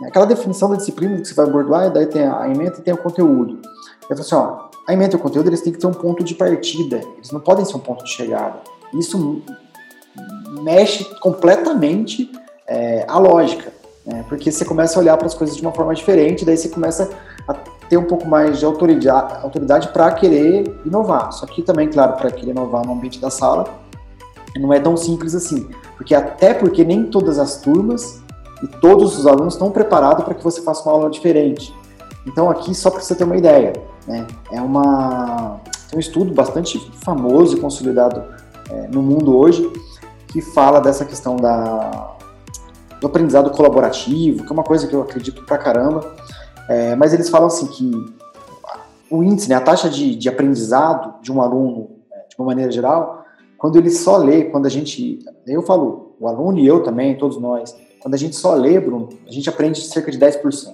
aquela 0.04 0.26
definição 0.26 0.68
da 0.68 0.76
disciplina 0.76 1.16
que 1.20 1.28
você 1.28 1.34
vai 1.34 1.46
abordar, 1.46 1.92
daí 1.92 2.06
tem 2.06 2.26
a 2.26 2.48
emenda 2.48 2.76
e 2.78 2.82
tem 2.82 2.92
o 2.92 2.96
conteúdo. 2.96 3.60
Eu 4.10 4.16
falo 4.16 4.20
assim, 4.20 4.34
ó, 4.34 4.68
a 4.86 4.92
emenda 4.92 5.14
e 5.14 5.16
o 5.16 5.20
conteúdo, 5.20 5.48
eles 5.48 5.60
têm 5.60 5.72
que 5.72 5.78
ter 5.78 5.86
um 5.86 5.92
ponto 5.92 6.24
de 6.24 6.34
partida, 6.34 7.00
eles 7.16 7.30
não 7.30 7.40
podem 7.40 7.64
ser 7.64 7.76
um 7.76 7.80
ponto 7.80 8.04
de 8.04 8.10
chegada. 8.10 8.60
Isso 8.94 9.42
mexe 10.62 11.04
completamente 11.20 12.30
é, 12.66 13.04
a 13.08 13.18
lógica, 13.18 13.72
né? 14.04 14.24
porque 14.28 14.50
você 14.50 14.64
começa 14.64 14.98
a 14.98 15.02
olhar 15.02 15.16
para 15.16 15.26
as 15.26 15.34
coisas 15.34 15.56
de 15.56 15.62
uma 15.62 15.72
forma 15.72 15.94
diferente, 15.94 16.44
daí 16.44 16.56
você 16.56 16.68
começa 16.68 17.10
a 17.46 17.54
ter 17.92 17.98
um 17.98 18.04
pouco 18.04 18.26
mais 18.26 18.58
de 18.58 18.64
autoridade, 18.64 19.34
autoridade 19.42 19.88
para 19.88 20.10
querer 20.12 20.80
inovar. 20.82 21.30
Só 21.30 21.44
que 21.44 21.60
também, 21.60 21.90
claro, 21.90 22.14
para 22.14 22.30
querer 22.30 22.52
inovar 22.52 22.86
no 22.86 22.94
ambiente 22.94 23.20
da 23.20 23.28
sala, 23.28 23.66
não 24.56 24.72
é 24.72 24.80
tão 24.80 24.96
simples 24.96 25.34
assim. 25.34 25.68
Porque 25.98 26.14
até 26.14 26.54
porque 26.54 26.84
nem 26.84 27.04
todas 27.04 27.38
as 27.38 27.60
turmas 27.60 28.22
e 28.62 28.66
todos 28.66 29.18
os 29.18 29.26
alunos 29.26 29.52
estão 29.52 29.70
preparados 29.70 30.24
para 30.24 30.32
que 30.32 30.42
você 30.42 30.62
faça 30.62 30.82
uma 30.84 30.92
aula 30.92 31.10
diferente. 31.10 31.76
Então 32.26 32.48
aqui, 32.48 32.74
só 32.74 32.90
para 32.90 33.02
você 33.02 33.14
ter 33.14 33.24
uma 33.24 33.36
ideia, 33.36 33.74
né, 34.08 34.26
é 34.50 34.60
uma, 34.62 35.60
um 35.94 35.98
estudo 35.98 36.32
bastante 36.32 36.78
famoso 37.04 37.58
e 37.58 37.60
consolidado 37.60 38.24
é, 38.70 38.88
no 38.88 39.02
mundo 39.02 39.36
hoje 39.36 39.70
que 40.28 40.40
fala 40.40 40.80
dessa 40.80 41.04
questão 41.04 41.36
da, 41.36 42.16
do 42.98 43.06
aprendizado 43.06 43.50
colaborativo, 43.50 44.44
que 44.44 44.50
é 44.50 44.52
uma 44.52 44.64
coisa 44.64 44.86
que 44.86 44.94
eu 44.94 45.02
acredito 45.02 45.44
pra 45.44 45.58
caramba, 45.58 46.14
é, 46.68 46.94
mas 46.96 47.12
eles 47.12 47.28
falam 47.28 47.46
assim 47.46 47.66
que 47.66 47.90
o 49.10 49.22
índice, 49.22 49.48
né, 49.48 49.54
a 49.54 49.60
taxa 49.60 49.90
de, 49.90 50.16
de 50.16 50.28
aprendizado 50.28 51.20
de 51.20 51.30
um 51.30 51.42
aluno, 51.42 51.90
é, 52.10 52.28
de 52.28 52.36
uma 52.38 52.46
maneira 52.46 52.70
geral, 52.70 53.24
quando 53.58 53.76
ele 53.76 53.90
só 53.90 54.16
lê, 54.16 54.44
quando 54.44 54.66
a 54.66 54.70
gente, 54.70 55.18
eu 55.46 55.62
falo, 55.62 56.16
o 56.18 56.26
aluno 56.26 56.58
e 56.58 56.66
eu 56.66 56.82
também, 56.82 57.16
todos 57.16 57.36
nós, 57.36 57.76
quando 58.00 58.14
a 58.14 58.16
gente 58.16 58.34
só 58.34 58.54
lê, 58.54 58.80
Bruno, 58.80 59.08
a 59.26 59.30
gente 59.30 59.48
aprende 59.48 59.80
cerca 59.82 60.10
de 60.10 60.18
10%. 60.18 60.72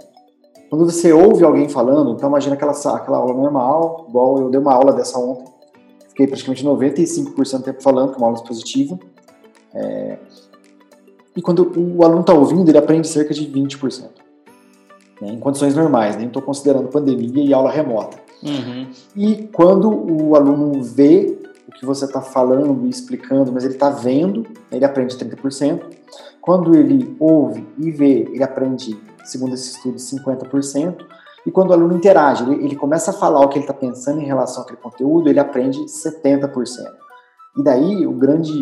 Quando 0.71 0.85
você 0.85 1.13
ouve 1.13 1.45
alguém 1.45 1.69
falando, 1.69 2.13
então 2.13 2.29
imagina 2.29 2.55
aquela, 2.55 2.73
aquela 2.73 3.19
aula 3.19 3.35
normal, 3.35 4.07
igual 4.09 4.39
eu 4.39 4.51
dei 4.51 4.61
uma 4.61 4.73
aula 4.73 4.93
dessa 4.93 5.19
ontem, 5.19 5.51
fiquei 6.09 6.27
praticamente 6.27 6.65
95% 6.65 7.59
do 7.59 7.63
tempo 7.63 7.83
falando, 7.83 8.11
que 8.11 8.17
é 8.17 8.19
uma 8.19 8.27
aula 8.27 8.39
expositiva, 8.39 8.99
é, 9.75 10.19
e 11.37 11.43
quando 11.43 11.73
o 11.77 12.05
aluno 12.05 12.21
está 12.21 12.35
ouvindo, 12.35 12.69
ele 12.71 12.79
aprende 12.79 13.09
cerca 13.09 13.35
de 13.35 13.47
20% 13.47 14.28
né, 15.21 15.33
em 15.33 15.39
condições 15.39 15.75
normais, 15.75 16.15
nem 16.15 16.25
né? 16.25 16.27
estou 16.29 16.43
considerando 16.43 16.89
pandemia 16.89 17.45
e 17.45 17.53
aula 17.53 17.71
remota. 17.71 18.19
Uhum. 18.43 18.87
E 19.17 19.49
quando 19.53 19.91
o 19.91 20.37
aluno 20.37 20.83
vê 20.83 21.39
o 21.69 21.73
que 21.73 21.85
você 21.85 22.05
está 22.05 22.21
falando 22.21 22.87
e 22.87 22.91
explicando, 22.91 23.53
mas 23.53 23.65
ele 23.65 23.75
está 23.75 23.91
vendo, 23.91 24.47
ele 24.71 24.85
aprende 24.85 25.17
30%. 25.17 25.83
Quando 26.41 26.75
ele 26.75 27.17
ouve 27.21 27.67
e 27.77 27.91
vê, 27.91 28.29
ele 28.33 28.43
aprende, 28.43 28.99
segundo 29.25 29.55
esse 29.55 29.77
estudo, 29.77 29.97
50%. 29.97 31.05
E 31.45 31.51
quando 31.51 31.71
o 31.71 31.73
aluno 31.73 31.97
interage, 31.97 32.45
ele, 32.45 32.65
ele 32.65 32.77
começa 32.77 33.11
a 33.11 33.15
falar 33.15 33.41
o 33.41 33.49
que 33.49 33.59
ele 33.59 33.65
está 33.65 33.75
pensando 33.75 34.21
em 34.21 34.25
relação 34.25 34.63
àquele 34.63 34.79
conteúdo, 34.79 35.29
ele 35.29 35.41
aprende 35.41 35.79
70%. 35.81 36.51
E 37.59 37.63
daí, 37.63 38.07
o 38.07 38.13
grande 38.13 38.53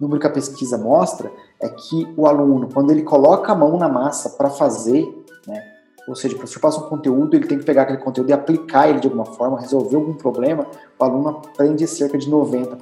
número 0.00 0.20
que 0.20 0.26
a 0.26 0.30
pesquisa 0.30 0.76
mostra 0.76 1.30
é 1.60 1.68
que 1.68 2.12
o 2.16 2.26
aluno, 2.26 2.68
quando 2.72 2.90
ele 2.90 3.02
coloca 3.02 3.52
a 3.52 3.54
mão 3.54 3.78
na 3.78 3.88
massa 3.88 4.30
para 4.30 4.50
fazer 4.50 5.21
né? 5.46 5.62
Ou 6.06 6.16
seja, 6.16 6.34
o 6.34 6.38
professor 6.38 6.60
passa 6.60 6.80
um 6.80 6.88
conteúdo, 6.88 7.36
ele 7.36 7.46
tem 7.46 7.58
que 7.58 7.64
pegar 7.64 7.82
aquele 7.82 7.98
conteúdo 7.98 8.30
e 8.30 8.32
aplicar 8.32 8.88
ele 8.88 8.98
de 8.98 9.06
alguma 9.06 9.24
forma, 9.24 9.60
resolver 9.60 9.96
algum 9.96 10.14
problema, 10.14 10.66
o 10.98 11.04
aluno 11.04 11.28
aprende 11.28 11.86
cerca 11.86 12.18
de 12.18 12.28
90%. 12.28 12.78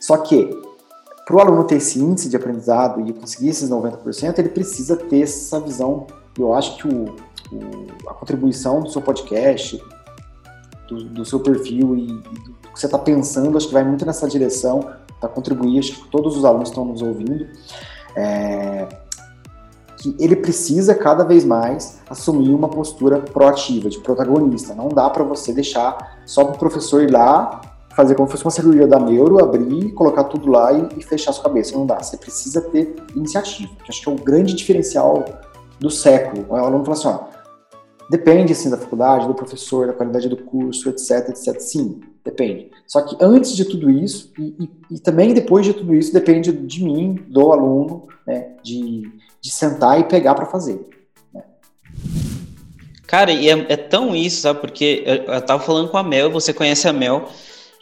Só 0.00 0.18
que, 0.18 0.50
para 1.24 1.36
o 1.36 1.40
aluno 1.40 1.64
ter 1.64 1.76
esse 1.76 1.98
índice 1.98 2.28
de 2.28 2.36
aprendizado 2.36 3.00
e 3.00 3.12
conseguir 3.12 3.48
esses 3.48 3.70
90%, 3.70 4.38
ele 4.38 4.50
precisa 4.50 4.96
ter 4.96 5.22
essa 5.22 5.58
visão. 5.58 6.06
Eu 6.38 6.52
acho 6.52 6.76
que 6.76 6.86
o, 6.86 7.06
o, 7.52 8.08
a 8.08 8.14
contribuição 8.14 8.82
do 8.82 8.90
seu 8.90 9.00
podcast, 9.00 9.82
do, 10.88 11.04
do 11.04 11.24
seu 11.24 11.40
perfil 11.40 11.96
e, 11.96 12.04
e, 12.04 12.12
do 12.12 12.54
que 12.72 12.78
você 12.78 12.86
está 12.86 12.98
pensando, 12.98 13.56
acho 13.56 13.68
que 13.68 13.72
vai 13.72 13.82
muito 13.82 14.04
nessa 14.04 14.28
direção 14.28 14.92
para 15.18 15.28
contribuir. 15.30 15.78
Acho 15.78 16.04
que 16.04 16.10
todos 16.10 16.36
os 16.36 16.44
alunos 16.44 16.68
estão 16.68 16.84
nos 16.84 17.00
ouvindo. 17.00 17.48
É, 18.14 18.86
que 19.96 20.14
ele 20.18 20.36
precisa 20.36 20.94
cada 20.94 21.24
vez 21.24 21.44
mais 21.44 21.98
assumir 22.08 22.50
uma 22.50 22.68
postura 22.68 23.18
proativa, 23.18 23.88
de 23.88 23.98
protagonista. 23.98 24.74
Não 24.74 24.88
dá 24.88 25.08
para 25.08 25.24
você 25.24 25.52
deixar 25.52 26.18
só 26.26 26.44
para 26.44 26.54
o 26.54 26.58
professor 26.58 27.02
ir 27.02 27.10
lá, 27.10 27.60
fazer 27.94 28.14
como 28.14 28.28
se 28.28 28.32
fosse 28.32 28.44
uma 28.44 28.50
cirurgia 28.50 28.86
da 28.86 29.00
neuro, 29.00 29.42
abrir, 29.42 29.92
colocar 29.92 30.24
tudo 30.24 30.50
lá 30.50 30.72
e, 30.72 30.88
e 30.98 31.02
fechar 31.02 31.32
sua 31.32 31.44
cabeça. 31.44 31.76
Não 31.76 31.86
dá. 31.86 32.02
Você 32.02 32.16
precisa 32.16 32.60
ter 32.60 32.94
iniciativa, 33.14 33.72
que 33.82 33.90
acho 33.90 34.02
que 34.02 34.08
é 34.08 34.12
o 34.12 34.16
grande 34.16 34.54
diferencial 34.54 35.24
do 35.80 35.90
século. 35.90 36.44
O 36.48 36.54
aluno 36.54 36.84
fala 36.84 36.96
assim, 36.96 37.08
ó, 37.08 37.36
depende 38.10 38.52
assim 38.52 38.68
da 38.68 38.76
faculdade, 38.76 39.26
do 39.26 39.34
professor, 39.34 39.86
da 39.86 39.92
qualidade 39.92 40.28
do 40.28 40.36
curso, 40.36 40.88
etc, 40.90 41.30
etc. 41.30 41.58
Sim, 41.58 42.00
depende. 42.24 42.70
Só 42.86 43.00
que 43.00 43.16
antes 43.20 43.56
de 43.56 43.64
tudo 43.64 43.90
isso, 43.90 44.32
e, 44.38 44.54
e, 44.60 44.96
e 44.96 45.00
também 45.00 45.32
depois 45.32 45.64
de 45.64 45.72
tudo 45.72 45.94
isso, 45.94 46.12
depende 46.12 46.52
de 46.52 46.84
mim, 46.84 47.14
do 47.28 47.52
aluno, 47.52 48.06
né, 48.26 48.56
de, 48.62 49.10
de 49.46 49.52
sentar 49.52 50.00
e 50.00 50.04
pegar 50.04 50.34
para 50.34 50.44
fazer. 50.44 50.84
Né? 51.32 51.42
Cara, 53.06 53.30
e 53.30 53.48
é, 53.48 53.66
é, 53.68 53.76
tão 53.76 54.14
isso, 54.14 54.40
sabe? 54.40 54.60
Porque 54.60 55.04
eu, 55.06 55.34
eu 55.34 55.40
tava 55.40 55.62
falando 55.62 55.88
com 55.88 55.96
a 55.96 56.02
Mel, 56.02 56.32
você 56.32 56.52
conhece 56.52 56.88
a 56.88 56.92
Mel, 56.92 57.28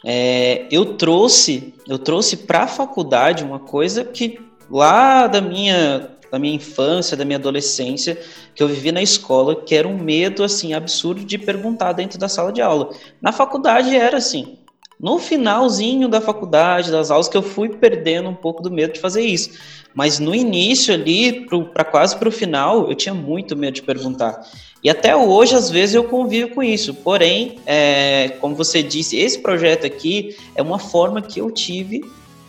é, 0.05 0.67
eu 0.69 0.93
trouxe, 0.93 1.73
eu 1.87 1.97
trouxe 1.97 2.37
para 2.37 2.63
a 2.63 2.67
faculdade 2.67 3.43
uma 3.43 3.57
coisa 3.57 4.05
que 4.05 4.39
lá 4.69 5.25
da 5.25 5.41
minha, 5.41 6.11
da 6.31 6.37
minha 6.37 6.53
infância, 6.53 7.17
da 7.17 7.25
minha 7.25 7.39
adolescência, 7.39 8.21
que 8.53 8.61
eu 8.61 8.67
vivi 8.67 8.91
na 8.91 9.01
escola, 9.01 9.55
que 9.55 9.73
era 9.73 9.87
um 9.87 9.97
medo 9.97 10.43
assim 10.43 10.75
absurdo 10.75 11.25
de 11.25 11.39
perguntar 11.39 11.93
dentro 11.93 12.19
da 12.19 12.29
sala 12.29 12.53
de 12.53 12.61
aula. 12.61 12.91
Na 13.19 13.31
faculdade 13.31 13.95
era 13.95 14.17
assim. 14.17 14.59
No 14.99 15.19
finalzinho 15.19 16.07
da 16.07 16.21
faculdade, 16.21 16.91
das 16.91 17.11
aulas, 17.11 17.27
que 17.27 17.35
eu 17.35 17.43
fui 17.43 17.69
perdendo 17.69 18.29
um 18.29 18.35
pouco 18.35 18.63
do 18.63 18.71
medo 18.71 18.93
de 18.93 18.99
fazer 18.99 19.21
isso. 19.21 19.51
Mas 19.93 20.19
no 20.19 20.33
início 20.33 20.93
ali, 20.93 21.47
para 21.73 21.83
quase 21.83 22.15
para 22.17 22.29
o 22.29 22.31
final, 22.31 22.89
eu 22.89 22.95
tinha 22.95 23.13
muito 23.13 23.55
medo 23.55 23.75
de 23.75 23.81
perguntar. 23.81 24.45
E 24.83 24.89
até 24.89 25.15
hoje, 25.15 25.55
às 25.55 25.69
vezes, 25.69 25.95
eu 25.95 26.03
convivo 26.03 26.51
com 26.51 26.63
isso. 26.63 26.93
Porém, 26.93 27.59
é, 27.65 28.29
como 28.39 28.55
você 28.55 28.83
disse, 28.83 29.17
esse 29.17 29.39
projeto 29.39 29.85
aqui 29.85 30.37
é 30.53 30.61
uma 30.61 30.79
forma 30.79 31.21
que 31.21 31.39
eu 31.39 31.49
tive 31.49 32.03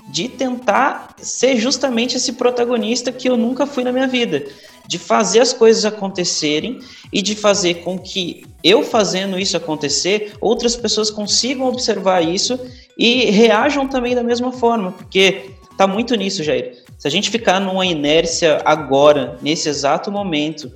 de 0.09 0.29
tentar 0.29 1.15
ser 1.19 1.57
justamente 1.57 2.17
esse 2.17 2.35
protagonista 2.35 3.11
que 3.11 3.29
eu 3.29 3.37
nunca 3.37 3.67
fui 3.67 3.83
na 3.83 3.93
minha 3.93 4.07
vida. 4.07 4.47
De 4.89 4.99
fazer 4.99 5.41
as 5.41 5.53
coisas 5.53 5.85
acontecerem 5.85 6.79
e 7.13 7.21
de 7.21 7.35
fazer 7.35 7.83
com 7.83 7.99
que 7.99 8.45
eu 8.63 8.83
fazendo 8.83 9.39
isso 9.39 9.57
acontecer, 9.57 10.35
outras 10.41 10.77
pessoas 10.77 11.11
consigam 11.11 11.67
observar 11.67 12.23
isso 12.23 12.59
e 12.99 13.31
reajam 13.31 13.87
também 13.87 14.15
da 14.15 14.23
mesma 14.23 14.53
forma, 14.53 14.93
porque 14.93 15.51
tá 15.77 15.87
muito 15.87 16.15
nisso, 16.15 16.43
Jair. 16.43 16.83
Se 16.99 17.07
a 17.07 17.11
gente 17.11 17.31
ficar 17.31 17.61
numa 17.61 17.85
inércia 17.85 18.63
agora, 18.65 19.39
nesse 19.43 19.69
exato 19.69 20.11
momento, 20.11 20.73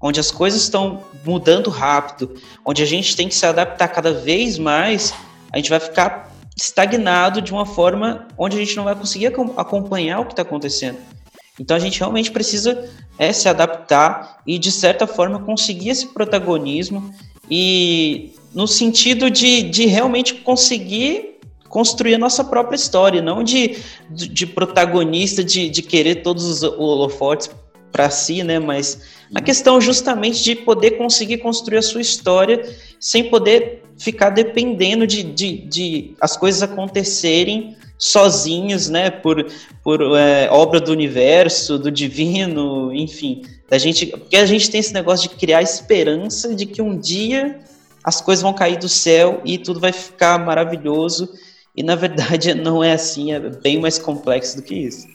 onde 0.00 0.20
as 0.20 0.30
coisas 0.30 0.62
estão 0.62 1.02
mudando 1.24 1.70
rápido, 1.70 2.34
onde 2.66 2.82
a 2.82 2.86
gente 2.86 3.16
tem 3.16 3.28
que 3.28 3.34
se 3.34 3.46
adaptar 3.46 3.88
cada 3.88 4.12
vez 4.12 4.58
mais, 4.58 5.14
a 5.52 5.56
gente 5.56 5.70
vai 5.70 5.80
ficar 5.80 6.32
estagnado 6.56 7.40
de 7.40 7.52
uma 7.52 7.64
forma 7.64 8.26
onde 8.36 8.56
a 8.56 8.60
gente 8.60 8.76
não 8.76 8.84
vai 8.84 8.94
conseguir 8.94 9.32
acompanhar 9.56 10.20
o 10.20 10.26
que 10.26 10.32
está 10.32 10.42
acontecendo. 10.42 10.98
Então 11.62 11.76
a 11.76 11.80
gente 11.80 12.00
realmente 12.00 12.32
precisa 12.32 12.90
é, 13.16 13.32
se 13.32 13.48
adaptar 13.48 14.42
e, 14.44 14.58
de 14.58 14.72
certa 14.72 15.06
forma, 15.06 15.38
conseguir 15.38 15.90
esse 15.90 16.08
protagonismo 16.08 17.14
e 17.48 18.32
no 18.52 18.66
sentido 18.66 19.30
de, 19.30 19.62
de 19.62 19.86
realmente 19.86 20.34
conseguir 20.34 21.38
construir 21.68 22.16
a 22.16 22.18
nossa 22.18 22.42
própria 22.42 22.74
história, 22.74 23.22
não 23.22 23.44
de, 23.44 23.78
de, 24.10 24.26
de 24.26 24.44
protagonista, 24.44 25.44
de, 25.44 25.70
de 25.70 25.82
querer 25.82 26.16
todos 26.16 26.44
os 26.44 26.62
holofotes 26.64 27.48
para 27.92 28.10
si, 28.10 28.42
né? 28.42 28.58
Mas 28.58 29.00
a 29.32 29.40
questão 29.40 29.80
justamente 29.80 30.42
de 30.42 30.56
poder 30.56 30.92
conseguir 30.92 31.38
construir 31.38 31.78
a 31.78 31.82
sua 31.82 32.00
história 32.00 32.76
sem 32.98 33.30
poder 33.30 33.84
ficar 33.96 34.30
dependendo 34.30 35.06
de, 35.06 35.22
de, 35.22 35.58
de 35.58 36.14
as 36.20 36.36
coisas 36.36 36.60
acontecerem 36.60 37.76
sozinhos, 38.02 38.88
né? 38.88 39.10
Por, 39.10 39.46
por 39.84 40.00
é, 40.18 40.50
obra 40.50 40.80
do 40.80 40.90
universo, 40.90 41.78
do 41.78 41.88
divino, 41.88 42.92
enfim. 42.92 43.42
Da 43.70 43.78
gente, 43.78 44.06
porque 44.06 44.36
a 44.36 44.44
gente 44.44 44.68
tem 44.68 44.80
esse 44.80 44.92
negócio 44.92 45.28
de 45.28 45.36
criar 45.36 45.62
esperança 45.62 46.52
de 46.52 46.66
que 46.66 46.82
um 46.82 46.98
dia 46.98 47.60
as 48.02 48.20
coisas 48.20 48.42
vão 48.42 48.52
cair 48.52 48.76
do 48.76 48.88
céu 48.88 49.40
e 49.44 49.56
tudo 49.56 49.78
vai 49.78 49.92
ficar 49.92 50.44
maravilhoso. 50.44 51.28
E 51.76 51.82
na 51.84 51.94
verdade 51.94 52.52
não 52.60 52.82
é 52.82 52.92
assim, 52.92 53.32
é 53.32 53.38
bem 53.38 53.80
mais 53.80 53.98
complexo 53.98 54.56
do 54.56 54.62
que 54.62 54.74
isso. 54.74 55.06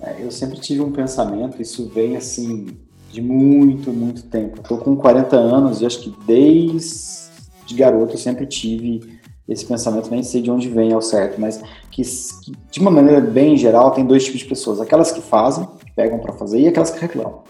É, 0.00 0.16
eu 0.18 0.32
sempre 0.32 0.58
tive 0.58 0.80
um 0.80 0.90
pensamento, 0.90 1.62
isso 1.62 1.88
vem 1.94 2.16
assim 2.16 2.66
de 3.12 3.22
muito, 3.22 3.92
muito 3.92 4.24
tempo. 4.24 4.60
Estou 4.60 4.78
com 4.78 4.96
40 4.96 5.36
anos 5.36 5.80
e 5.80 5.86
acho 5.86 6.00
que 6.00 6.12
desde 6.26 7.74
garoto 7.74 8.14
eu 8.14 8.18
sempre 8.18 8.46
tive 8.46 9.15
esse 9.48 9.64
pensamento, 9.64 10.10
nem 10.10 10.22
sei 10.22 10.42
de 10.42 10.50
onde 10.50 10.68
vem 10.68 10.92
ao 10.92 11.00
certo, 11.00 11.40
mas 11.40 11.62
que, 11.90 12.02
que 12.02 12.52
de 12.70 12.80
uma 12.80 12.90
maneira 12.90 13.20
bem 13.20 13.56
geral 13.56 13.92
tem 13.92 14.04
dois 14.04 14.24
tipos 14.24 14.40
de 14.40 14.46
pessoas: 14.46 14.80
aquelas 14.80 15.12
que 15.12 15.20
fazem, 15.20 15.66
que 15.84 15.92
pegam 15.92 16.18
para 16.18 16.32
fazer, 16.32 16.60
e 16.60 16.68
aquelas 16.68 16.90
que 16.90 17.00
reclamam. 17.00 17.42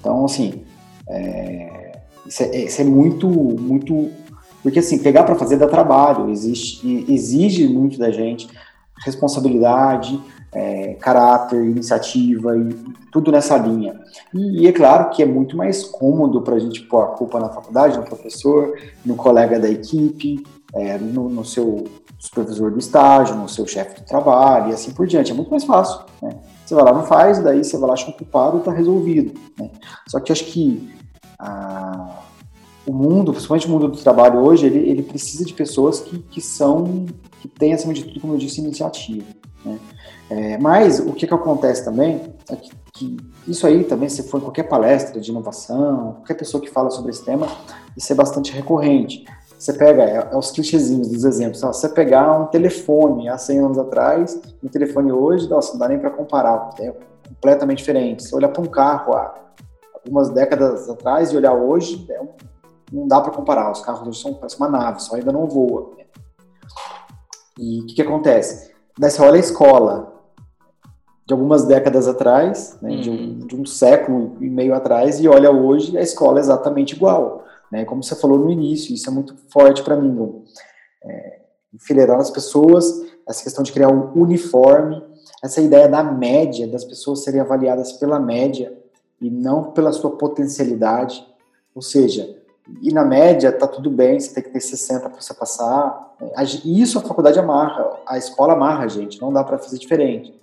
Então, 0.00 0.24
assim, 0.24 0.62
é, 1.08 2.00
isso, 2.26 2.42
é, 2.42 2.56
isso 2.56 2.80
é 2.80 2.84
muito, 2.84 3.28
muito. 3.28 4.10
Porque, 4.62 4.78
assim, 4.78 4.98
pegar 4.98 5.24
para 5.24 5.36
fazer 5.36 5.56
dá 5.56 5.68
trabalho, 5.68 6.30
existe, 6.30 7.06
exige 7.08 7.68
muito 7.68 7.98
da 7.98 8.10
gente 8.10 8.48
responsabilidade, 9.04 10.18
é, 10.52 10.94
caráter, 10.94 11.62
iniciativa 11.62 12.56
e 12.56 12.74
tudo 13.12 13.30
nessa 13.30 13.56
linha. 13.58 13.94
E, 14.32 14.62
e, 14.62 14.66
é 14.66 14.72
claro 14.72 15.10
que 15.10 15.22
é 15.22 15.26
muito 15.26 15.56
mais 15.56 15.84
cômodo 15.84 16.40
para 16.40 16.54
a 16.54 16.58
gente 16.58 16.80
pôr 16.82 17.02
a 17.02 17.06
culpa 17.08 17.38
na 17.38 17.50
faculdade, 17.50 17.98
no 17.98 18.04
professor, 18.04 18.74
no 19.04 19.16
colega 19.16 19.60
da 19.60 19.68
equipe, 19.68 20.42
é, 20.76 20.98
no, 20.98 21.28
no, 21.28 21.44
seu 21.44 21.84
supervisor 22.18 22.70
do 22.70 22.78
estágio, 22.78 23.34
no 23.36 23.48
seu 23.48 23.66
chefe 23.66 24.00
do 24.00 24.06
trabalho 24.06 24.70
e 24.70 24.74
assim 24.74 24.92
por 24.92 25.06
diante. 25.06 25.30
É 25.30 25.34
muito 25.34 25.50
mais 25.50 25.64
fácil. 25.64 26.04
Né? 26.22 26.30
Você 26.64 26.74
vai 26.74 26.84
lá, 26.84 26.92
não 26.92 27.04
faz, 27.04 27.38
daí 27.38 27.64
você 27.64 27.76
vai 27.78 27.88
lá, 27.88 27.94
acha 27.94 28.08
um 28.08 28.12
culpado 28.12 28.56
e 28.56 28.60
está 28.60 28.72
resolvido. 28.72 29.38
Né? 29.58 29.70
Só 30.08 30.20
que 30.20 30.32
acho 30.32 30.44
que 30.44 30.92
a, 31.38 32.22
o 32.86 32.92
mundo, 32.92 33.32
principalmente 33.32 33.66
o 33.66 33.70
mundo 33.70 33.88
do 33.88 33.98
trabalho 33.98 34.40
hoje, 34.40 34.66
ele, 34.66 34.78
ele 34.78 35.02
precisa 35.02 35.44
de 35.44 35.52
pessoas 35.52 36.00
que, 36.00 36.18
que 36.18 36.40
são, 36.40 37.06
que 37.40 37.48
têm, 37.48 37.72
acima 37.72 37.92
de 37.92 38.04
tudo, 38.04 38.20
como 38.20 38.34
eu 38.34 38.38
disse, 38.38 38.60
iniciativa. 38.60 39.26
Né? 39.64 39.78
É, 40.28 40.58
mas 40.58 40.98
o 40.98 41.12
que, 41.12 41.26
que 41.26 41.34
acontece 41.34 41.84
também 41.84 42.34
é 42.50 42.56
que, 42.56 42.70
que, 42.92 43.16
isso 43.46 43.66
aí 43.66 43.84
também, 43.84 44.08
se 44.08 44.24
for 44.24 44.38
em 44.38 44.40
qualquer 44.40 44.64
palestra 44.64 45.20
de 45.20 45.30
inovação, 45.30 46.14
qualquer 46.14 46.34
pessoa 46.34 46.60
que 46.60 46.70
fala 46.70 46.90
sobre 46.90 47.10
esse 47.10 47.24
tema, 47.24 47.46
isso 47.96 48.12
é 48.12 48.16
bastante 48.16 48.52
recorrente. 48.52 49.24
Você 49.58 49.72
pega, 49.72 50.02
é, 50.02 50.28
é 50.32 50.36
os 50.36 50.50
clichêzinhos 50.50 51.08
dos 51.08 51.24
exemplos, 51.24 51.62
ó, 51.62 51.72
você 51.72 51.88
pegar 51.88 52.38
um 52.38 52.46
telefone 52.46 53.28
há 53.28 53.38
100 53.38 53.58
anos 53.58 53.78
atrás, 53.78 54.40
um 54.62 54.68
telefone 54.68 55.12
hoje, 55.12 55.48
nossa, 55.48 55.72
não 55.72 55.78
dá 55.78 55.88
nem 55.88 55.98
para 55.98 56.10
comparar, 56.10 56.70
é 56.78 56.94
completamente 57.28 57.78
diferente. 57.78 58.22
Você 58.22 58.36
olhar 58.36 58.48
para 58.48 58.62
um 58.62 58.66
carro 58.66 59.14
há 59.14 59.34
algumas 59.94 60.28
décadas 60.30 60.88
atrás 60.88 61.32
e 61.32 61.36
olhar 61.36 61.54
hoje, 61.54 62.06
é 62.10 62.20
um, 62.20 62.28
não 62.92 63.08
dá 63.08 63.20
para 63.20 63.32
comparar, 63.32 63.72
os 63.72 63.80
carros 63.80 64.06
hoje 64.06 64.20
são 64.20 64.34
parece 64.34 64.56
uma 64.56 64.68
nave, 64.68 65.00
só 65.02 65.16
ainda 65.16 65.32
não 65.32 65.46
voa. 65.46 65.92
E 67.58 67.80
o 67.80 67.86
que, 67.86 67.94
que 67.94 68.02
acontece? 68.02 68.70
Daí 68.98 69.10
você 69.10 69.22
olha 69.22 69.36
a 69.36 69.40
escola, 69.40 70.16
de 71.26 71.32
algumas 71.32 71.64
décadas 71.64 72.06
atrás, 72.06 72.78
né, 72.80 72.90
uhum. 72.90 73.00
de, 73.00 73.10
um, 73.10 73.14
uhum. 73.14 73.38
de, 73.38 73.56
um, 73.56 73.66
século 73.66 74.36
e 74.40 74.48
meio 74.48 74.74
atrás, 74.74 75.18
e 75.18 75.26
olha 75.26 75.50
hoje, 75.50 75.98
a 75.98 76.00
escola 76.00 76.38
é 76.38 76.40
exatamente 76.40 76.94
igual. 76.94 77.44
Né, 77.70 77.84
como 77.84 78.02
você 78.02 78.14
falou 78.14 78.38
no 78.38 78.50
início, 78.50 78.94
isso 78.94 79.08
é 79.08 79.12
muito 79.12 79.34
forte 79.50 79.82
para 79.82 79.96
mim. 79.96 80.12
Né, 80.12 80.28
é, 81.04 81.40
enfileirar 81.74 82.18
as 82.18 82.30
pessoas, 82.30 83.02
essa 83.26 83.42
questão 83.42 83.62
de 83.62 83.72
criar 83.72 83.88
um 83.88 84.12
uniforme, 84.14 85.02
essa 85.42 85.60
ideia 85.60 85.88
da 85.88 86.02
média, 86.02 86.66
das 86.66 86.84
pessoas 86.84 87.22
serem 87.22 87.40
avaliadas 87.40 87.92
pela 87.92 88.18
média 88.18 88.76
e 89.20 89.30
não 89.30 89.72
pela 89.72 89.92
sua 89.92 90.10
potencialidade. 90.16 91.26
Ou 91.74 91.82
seja, 91.82 92.36
e 92.82 92.92
na 92.92 93.04
média 93.04 93.52
tá 93.52 93.66
tudo 93.66 93.90
bem, 93.90 94.18
você 94.18 94.34
tem 94.34 94.42
que 94.42 94.50
ter 94.50 94.60
60 94.60 95.10
para 95.10 95.20
você 95.20 95.34
passar. 95.34 96.14
Isso 96.64 96.98
a 96.98 97.02
faculdade 97.02 97.38
amarra, 97.38 98.00
a 98.06 98.16
escola 98.18 98.54
amarra 98.54 98.88
gente, 98.88 99.20
não 99.20 99.32
dá 99.32 99.44
para 99.44 99.58
fazer 99.58 99.78
diferente. 99.78 100.34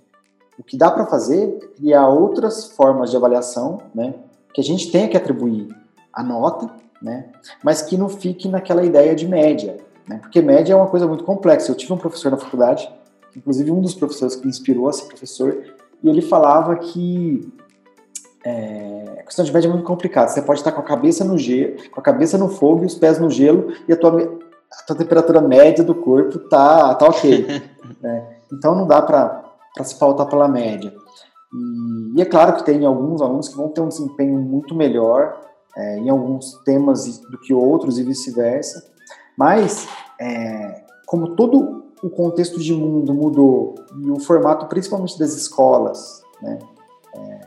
O 0.58 0.62
que 0.62 0.76
dá 0.76 0.90
para 0.90 1.06
fazer 1.06 1.58
é 1.62 1.66
criar 1.76 2.08
outras 2.08 2.66
formas 2.66 3.10
de 3.10 3.16
avaliação, 3.16 3.78
né, 3.94 4.14
que 4.52 4.60
a 4.60 4.64
gente 4.64 4.90
tenha 4.90 5.08
que 5.08 5.16
atribuir 5.16 5.68
a 6.12 6.22
nota, 6.22 6.70
né, 7.02 7.26
mas 7.62 7.82
que 7.82 7.96
não 7.96 8.08
fique 8.08 8.48
naquela 8.48 8.84
ideia 8.84 9.14
de 9.14 9.26
média, 9.28 9.76
né, 10.08 10.18
porque 10.18 10.40
média 10.40 10.72
é 10.72 10.76
uma 10.76 10.86
coisa 10.86 11.06
muito 11.06 11.24
complexa. 11.24 11.70
Eu 11.70 11.76
tive 11.76 11.92
um 11.92 11.98
professor 11.98 12.30
na 12.30 12.36
faculdade, 12.36 12.90
inclusive 13.36 13.70
um 13.70 13.80
dos 13.80 13.94
professores 13.94 14.36
que 14.36 14.42
me 14.42 14.50
inspirou 14.50 14.88
a 14.88 14.92
ser 14.92 15.06
professor, 15.06 15.64
e 16.02 16.08
ele 16.08 16.22
falava 16.22 16.76
que 16.76 17.52
é, 18.44 19.16
a 19.20 19.22
questão 19.22 19.44
de 19.44 19.52
média 19.52 19.68
é 19.68 19.72
muito 19.72 19.86
complicada. 19.86 20.28
Você 20.28 20.42
pode 20.42 20.60
estar 20.60 20.72
com 20.72 20.80
a 20.80 20.84
cabeça 20.84 21.24
no 21.24 21.38
gelo, 21.38 21.76
com 21.90 21.98
a 21.98 22.02
cabeça 22.02 22.36
no 22.36 22.48
fogo 22.48 22.82
e 22.82 22.86
os 22.86 22.94
pés 22.94 23.18
no 23.18 23.30
gelo, 23.30 23.72
e 23.88 23.92
a 23.92 23.96
tua, 23.96 24.20
a 24.20 24.86
tua 24.86 24.96
temperatura 24.96 25.40
média 25.40 25.82
do 25.82 25.94
corpo 25.94 26.38
tá, 26.38 26.94
tá 26.94 27.06
ok. 27.06 27.46
né? 28.02 28.36
Então 28.52 28.74
não 28.74 28.86
dá 28.86 29.00
para 29.00 29.42
se 29.82 29.98
pautar 29.98 30.26
pela 30.26 30.46
média. 30.46 30.92
E, 31.52 32.18
e, 32.18 32.20
é 32.20 32.24
claro 32.24 32.56
que 32.56 32.64
tem 32.64 32.84
alguns 32.84 33.22
alunos 33.22 33.48
que 33.48 33.56
vão 33.56 33.68
ter 33.68 33.80
um 33.80 33.88
desempenho 33.88 34.38
muito 34.38 34.74
melhor 34.74 35.40
é, 35.76 35.98
em 35.98 36.08
alguns 36.08 36.54
temas 36.64 37.18
do 37.18 37.38
que 37.38 37.52
outros 37.52 37.98
e 37.98 38.02
vice-versa, 38.02 38.84
mas 39.36 39.88
é, 40.20 40.84
como 41.06 41.34
todo 41.34 41.84
o 42.02 42.10
contexto 42.10 42.60
de 42.60 42.72
mundo 42.72 43.14
mudou 43.14 43.74
e 43.98 44.10
o 44.10 44.20
formato, 44.20 44.66
principalmente 44.66 45.18
das 45.18 45.34
escolas, 45.34 46.22
né, 46.42 46.58
é, 47.16 47.40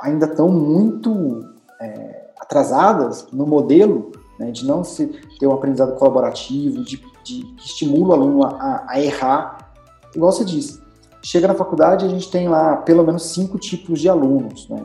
ainda 0.00 0.26
estão 0.26 0.48
muito 0.48 1.40
é, 1.80 2.30
atrasadas 2.38 3.26
no 3.32 3.46
modelo 3.46 4.12
né, 4.38 4.50
de 4.50 4.66
não 4.66 4.84
se 4.84 5.06
ter 5.38 5.46
um 5.46 5.52
aprendizado 5.52 5.96
colaborativo, 5.96 6.82
de, 6.82 7.02
de 7.24 7.42
que 7.56 7.64
estimula 7.64 8.10
o 8.10 8.12
aluno 8.12 8.44
a, 8.44 8.84
a, 8.88 9.00
errar. 9.00 9.72
Igual 10.14 10.32
você 10.32 10.44
disse, 10.44 10.80
chega 11.22 11.48
na 11.48 11.54
faculdade 11.54 12.04
a 12.04 12.08
gente 12.08 12.30
tem 12.30 12.48
lá 12.48 12.76
pelo 12.76 13.04
menos 13.04 13.22
cinco 13.32 13.58
tipos 13.58 14.00
de 14.00 14.08
alunos, 14.08 14.68
né? 14.68 14.84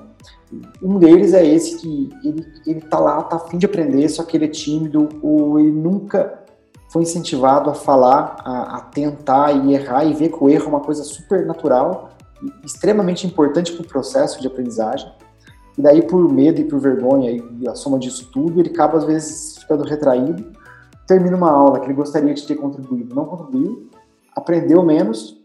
Um 0.82 0.98
deles 0.98 1.34
é 1.34 1.46
esse 1.46 1.78
que 1.78 2.10
ele, 2.24 2.46
ele 2.66 2.82
tá 2.82 3.00
lá, 3.00 3.22
tá 3.24 3.36
afim 3.36 3.58
de 3.58 3.66
aprender, 3.66 4.08
só 4.08 4.24
que 4.24 4.38
ele 4.38 4.46
é 4.46 4.50
tímido 4.50 5.10
ou 5.22 5.60
ele 5.60 5.72
nunca 5.72 6.44
foi 6.90 7.04
incentivado 7.04 7.70
a 7.70 7.74
falar, 7.74 8.38
a, 8.40 8.78
a, 8.78 8.82
tentar 8.82 9.52
e 9.52 9.74
errar 9.74 10.06
e 10.06 10.14
ver 10.14 10.30
que 10.30 10.42
o 10.42 10.50
erro 10.50 10.66
é 10.66 10.70
uma 10.70 10.80
coisa 10.80 11.04
super 11.04 11.46
natural, 11.46 12.12
extremamente 12.64 13.28
importante 13.28 13.74
para 13.74 13.84
o 13.84 13.88
processo 13.88 14.40
de 14.40 14.48
aprendizagem. 14.48 15.12
E 15.78 15.82
daí, 15.82 16.02
por 16.02 16.32
medo 16.32 16.62
e 16.62 16.64
por 16.64 16.80
vergonha 16.80 17.32
e 17.32 17.68
a 17.68 17.76
soma 17.76 18.00
disso 18.00 18.30
tudo, 18.32 18.60
ele 18.60 18.70
acaba 18.70 18.98
às 18.98 19.04
vezes 19.04 19.58
ficando 19.58 19.84
retraído, 19.84 20.46
termina 21.06 21.36
uma 21.36 21.52
aula 21.52 21.80
que 21.80 21.88
ele 21.88 21.94
gostaria 21.94 22.34
de 22.34 22.48
ter 22.48 22.56
contribuído, 22.56 23.14
não 23.14 23.26
contribuiu, 23.26 23.90
aprendeu 24.36 24.82
menos, 24.82 25.38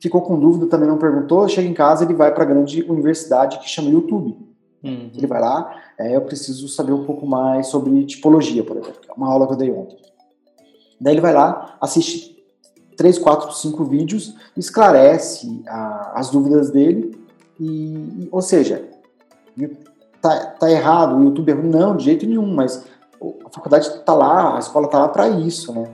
ficou 0.00 0.22
com 0.22 0.38
dúvida, 0.38 0.66
também 0.66 0.88
não 0.88 0.98
perguntou, 0.98 1.48
chega 1.48 1.68
em 1.68 1.74
casa 1.74 2.04
ele 2.04 2.14
vai 2.14 2.34
para 2.34 2.42
a 2.42 2.46
grande 2.46 2.82
universidade 2.88 3.58
que 3.58 3.68
chama 3.68 3.88
YouTube. 3.88 4.47
Uhum. 4.82 5.10
Ele 5.14 5.26
vai 5.26 5.40
lá, 5.40 5.74
é, 5.98 6.14
eu 6.14 6.20
preciso 6.22 6.68
saber 6.68 6.92
um 6.92 7.04
pouco 7.04 7.26
mais 7.26 7.66
sobre 7.66 8.04
tipologia, 8.04 8.62
por 8.62 8.76
exemplo, 8.76 9.00
é 9.08 9.12
uma 9.12 9.28
aula 9.28 9.46
que 9.46 9.54
eu 9.54 9.56
dei 9.56 9.72
ontem. 9.72 9.98
Daí 11.00 11.14
ele 11.14 11.20
vai 11.20 11.32
lá, 11.32 11.76
assiste 11.80 12.36
três, 12.96 13.18
quatro, 13.18 13.52
cinco 13.52 13.84
vídeos, 13.84 14.34
esclarece 14.56 15.62
a, 15.66 16.12
as 16.18 16.30
dúvidas 16.30 16.70
dele, 16.70 17.16
e, 17.58 18.28
ou 18.30 18.40
seja, 18.40 18.88
tá, 20.20 20.46
tá 20.46 20.70
errado, 20.70 21.16
o 21.16 21.24
YouTube 21.24 21.50
é 21.50 21.54
ruim, 21.54 21.70
não, 21.70 21.96
de 21.96 22.04
jeito 22.04 22.26
nenhum, 22.26 22.54
mas 22.54 22.84
a 23.44 23.50
faculdade 23.50 23.88
está 23.88 24.14
lá, 24.14 24.56
a 24.56 24.58
escola 24.58 24.86
está 24.86 24.98
lá 24.98 25.08
para 25.08 25.28
isso, 25.28 25.72
né? 25.72 25.90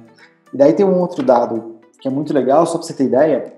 E 0.53 0.57
daí 0.57 0.73
tem 0.73 0.85
um 0.85 1.01
outro 1.01 1.23
dado 1.23 1.77
que 1.99 2.07
é 2.07 2.11
muito 2.11 2.35
legal, 2.35 2.67
só 2.67 2.77
para 2.77 2.87
você 2.87 2.93
ter 2.93 3.05
ideia, 3.05 3.55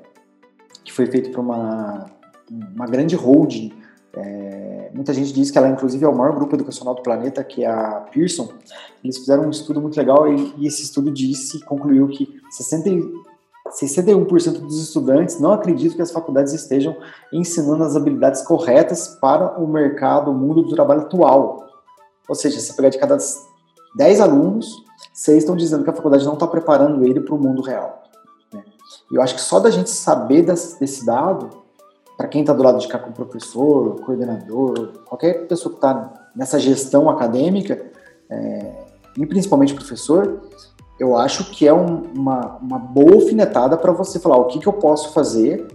que 0.85 0.93
foi 0.93 1.07
feito 1.07 1.31
por 1.31 1.41
uma, 1.41 2.07
uma 2.49 2.87
grande 2.87 3.17
holding 3.17 3.73
é, 4.17 4.91
muita 4.95 5.13
gente 5.13 5.33
diz 5.33 5.51
que 5.51 5.59
ela, 5.59 5.69
inclusive, 5.69 6.03
é 6.05 6.09
o 6.09 6.17
maior 6.17 6.35
grupo 6.35 6.55
educacional 6.57 6.95
do 6.95 7.03
planeta, 7.03 7.45
que 7.45 7.63
é 7.63 7.71
a 7.71 8.07
Pearson. 8.13 8.49
Eles 9.05 9.19
fizeram 9.19 9.45
um 9.45 9.51
estudo 9.51 9.81
muito 9.81 9.97
legal 9.97 10.33
e, 10.33 10.55
e 10.57 10.67
esse 10.67 10.83
estudo 10.83 11.11
disse, 11.11 11.61
concluiu 11.61 12.09
que 12.09 12.41
60, 12.51 12.91
61% 13.79 14.61
dos 14.61 14.83
estudantes 14.83 15.39
não 15.39 15.53
acreditam 15.53 15.97
que 15.97 16.03
as 16.03 16.11
faculdades 16.11 16.55
estejam 16.55 16.97
ensinando 17.31 17.85
as 17.85 17.95
habilidades 17.95 18.41
corretas 18.41 19.19
para 19.21 19.61
o 19.61 19.69
mercado, 19.69 20.31
o 20.31 20.35
mundo 20.35 20.63
do 20.63 20.75
trabalho 20.75 21.03
atual. 21.03 21.67
Ou 22.27 22.35
seja, 22.35 22.59
se 22.59 22.75
pegar 22.75 22.89
de 22.89 22.99
cada 22.99 23.19
10 23.97 24.21
alunos, 24.21 24.83
6 25.13 25.39
estão 25.39 25.55
dizendo 25.55 25.85
que 25.85 25.91
a 25.91 25.95
faculdade 25.95 26.25
não 26.25 26.35
está 26.35 26.47
preparando 26.47 27.05
ele 27.05 27.21
para 27.21 27.35
o 27.35 27.39
mundo 27.39 27.61
real. 27.61 28.03
Né? 28.53 28.65
E 29.13 29.17
eu 29.17 29.21
acho 29.21 29.35
que 29.35 29.43
só 29.43 29.61
da 29.61 29.71
gente 29.71 29.91
saber 29.91 30.43
desse 30.43 31.05
dado 31.05 31.66
para 32.17 32.29
quem 32.29 32.41
está 32.41 32.53
do 32.53 32.63
lado 32.63 32.79
de 32.79 32.89
cá 32.89 32.99
como 32.99 33.15
professor, 33.15 34.01
coordenador, 34.01 34.93
qualquer 35.05 35.47
pessoa 35.47 35.73
que 35.73 35.79
está 35.79 36.31
nessa 36.35 36.59
gestão 36.59 37.11
acadêmica, 37.11 37.91
é, 38.31 38.73
e 39.17 39.27
principalmente 39.27 39.75
professor, 39.75 40.41
eu 40.99 41.17
acho 41.17 41.51
que 41.51 41.67
é 41.67 41.73
um, 41.73 42.05
uma, 42.15 42.57
uma 42.57 42.79
boa 42.79 43.15
alfinetada 43.15 43.77
para 43.77 43.93
você 43.93 44.19
falar 44.19 44.37
o 44.39 44.47
que, 44.47 44.59
que 44.59 44.67
eu 44.67 44.73
posso 44.73 45.13
fazer 45.13 45.67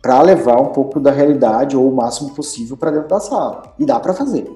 para 0.00 0.20
levar 0.22 0.60
um 0.60 0.66
pouco 0.66 1.00
da 1.00 1.10
realidade 1.10 1.76
ou 1.76 1.90
o 1.90 1.94
máximo 1.94 2.34
possível 2.34 2.76
para 2.76 2.90
dentro 2.90 3.08
da 3.08 3.20
sala. 3.20 3.74
E 3.78 3.86
dá 3.86 3.98
para 3.98 4.12
fazer. 4.12 4.46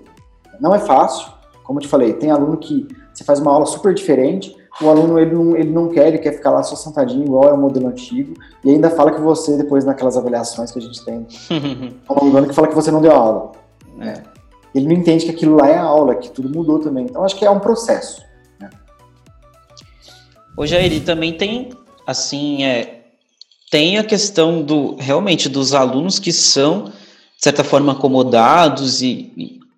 Não 0.60 0.74
é 0.74 0.78
fácil, 0.78 1.32
como 1.64 1.78
eu 1.78 1.82
te 1.82 1.88
falei, 1.88 2.12
tem 2.12 2.30
aluno 2.30 2.58
que 2.58 2.86
você 3.12 3.24
faz 3.24 3.40
uma 3.40 3.50
aula 3.50 3.66
super 3.66 3.94
diferente, 3.94 4.54
o 4.80 4.88
aluno 4.88 5.18
ele 5.18 5.34
não, 5.34 5.56
ele 5.56 5.70
não 5.70 5.88
quer, 5.88 6.08
ele 6.08 6.18
quer 6.18 6.32
ficar 6.32 6.50
lá 6.50 6.62
só 6.62 6.76
sentadinho, 6.76 7.24
igual 7.24 7.48
é 7.48 7.52
o 7.52 7.58
modelo 7.58 7.88
antigo, 7.88 8.34
e 8.64 8.70
ainda 8.70 8.90
fala 8.90 9.12
que 9.12 9.20
você, 9.20 9.56
depois 9.56 9.84
naquelas 9.84 10.16
avaliações 10.16 10.70
que 10.70 10.78
a 10.78 10.82
gente 10.82 11.04
tem 11.04 11.26
ao 12.06 12.16
longo 12.16 12.30
do 12.30 12.38
ano, 12.38 12.48
que 12.48 12.54
fala 12.54 12.68
que 12.68 12.74
você 12.74 12.90
não 12.90 13.00
deu 13.00 13.12
aula. 13.12 13.52
Né? 13.96 14.22
Ele 14.74 14.86
não 14.86 14.94
entende 14.94 15.24
que 15.24 15.30
aquilo 15.32 15.56
lá 15.56 15.68
é 15.68 15.76
a 15.76 15.82
aula, 15.82 16.14
que 16.14 16.30
tudo 16.30 16.48
mudou 16.48 16.78
também. 16.78 17.04
Então, 17.04 17.24
acho 17.24 17.36
que 17.36 17.44
é 17.44 17.50
um 17.50 17.58
processo. 17.58 18.22
Né? 18.60 18.70
Ô, 20.56 20.64
Jair, 20.64 21.02
também 21.04 21.32
tem, 21.32 21.70
assim, 22.06 22.64
é, 22.64 22.98
tem 23.70 23.98
a 23.98 24.04
questão 24.04 24.62
do, 24.62 24.94
realmente, 24.96 25.48
dos 25.48 25.74
alunos 25.74 26.18
que 26.18 26.32
são, 26.32 26.84
de 26.84 26.92
certa 27.42 27.64
forma, 27.64 27.92
acomodados 27.92 29.02
e, 29.02 29.32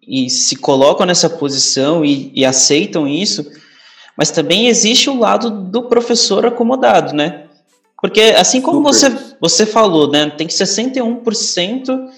e, 0.06 0.26
e 0.26 0.30
se 0.30 0.56
colocam 0.56 1.06
nessa 1.06 1.30
posição 1.30 2.04
e, 2.04 2.30
e 2.34 2.44
aceitam 2.44 3.08
isso, 3.08 3.46
mas 4.16 4.30
também 4.30 4.68
existe 4.68 5.08
o 5.08 5.18
lado 5.18 5.50
do 5.50 5.84
professor 5.84 6.46
acomodado, 6.46 7.14
né? 7.14 7.44
Porque 8.00 8.20
assim 8.20 8.60
como 8.60 8.82
você, 8.82 9.10
você 9.40 9.66
falou, 9.66 10.10
né, 10.10 10.30
tem 10.30 10.46
61% 10.46 12.08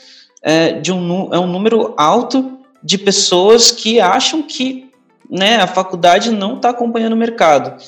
é, 0.42 0.72
de 0.74 0.92
um, 0.92 1.32
é 1.34 1.38
um 1.38 1.46
número 1.46 1.94
alto 1.96 2.58
de 2.82 2.98
pessoas 2.98 3.70
que 3.70 4.00
acham 4.00 4.42
que 4.42 4.90
né, 5.28 5.56
a 5.56 5.66
faculdade 5.66 6.30
não 6.30 6.56
está 6.56 6.70
acompanhando 6.70 7.14
o 7.14 7.16
mercado. 7.16 7.82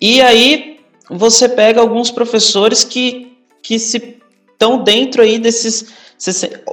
E 0.00 0.20
aí 0.20 0.80
você 1.08 1.48
pega 1.48 1.80
alguns 1.80 2.10
professores 2.10 2.84
que, 2.84 3.36
que 3.62 3.78
se 3.78 4.16
estão 4.52 4.82
dentro 4.82 5.22
aí 5.22 5.38
desses. 5.38 5.86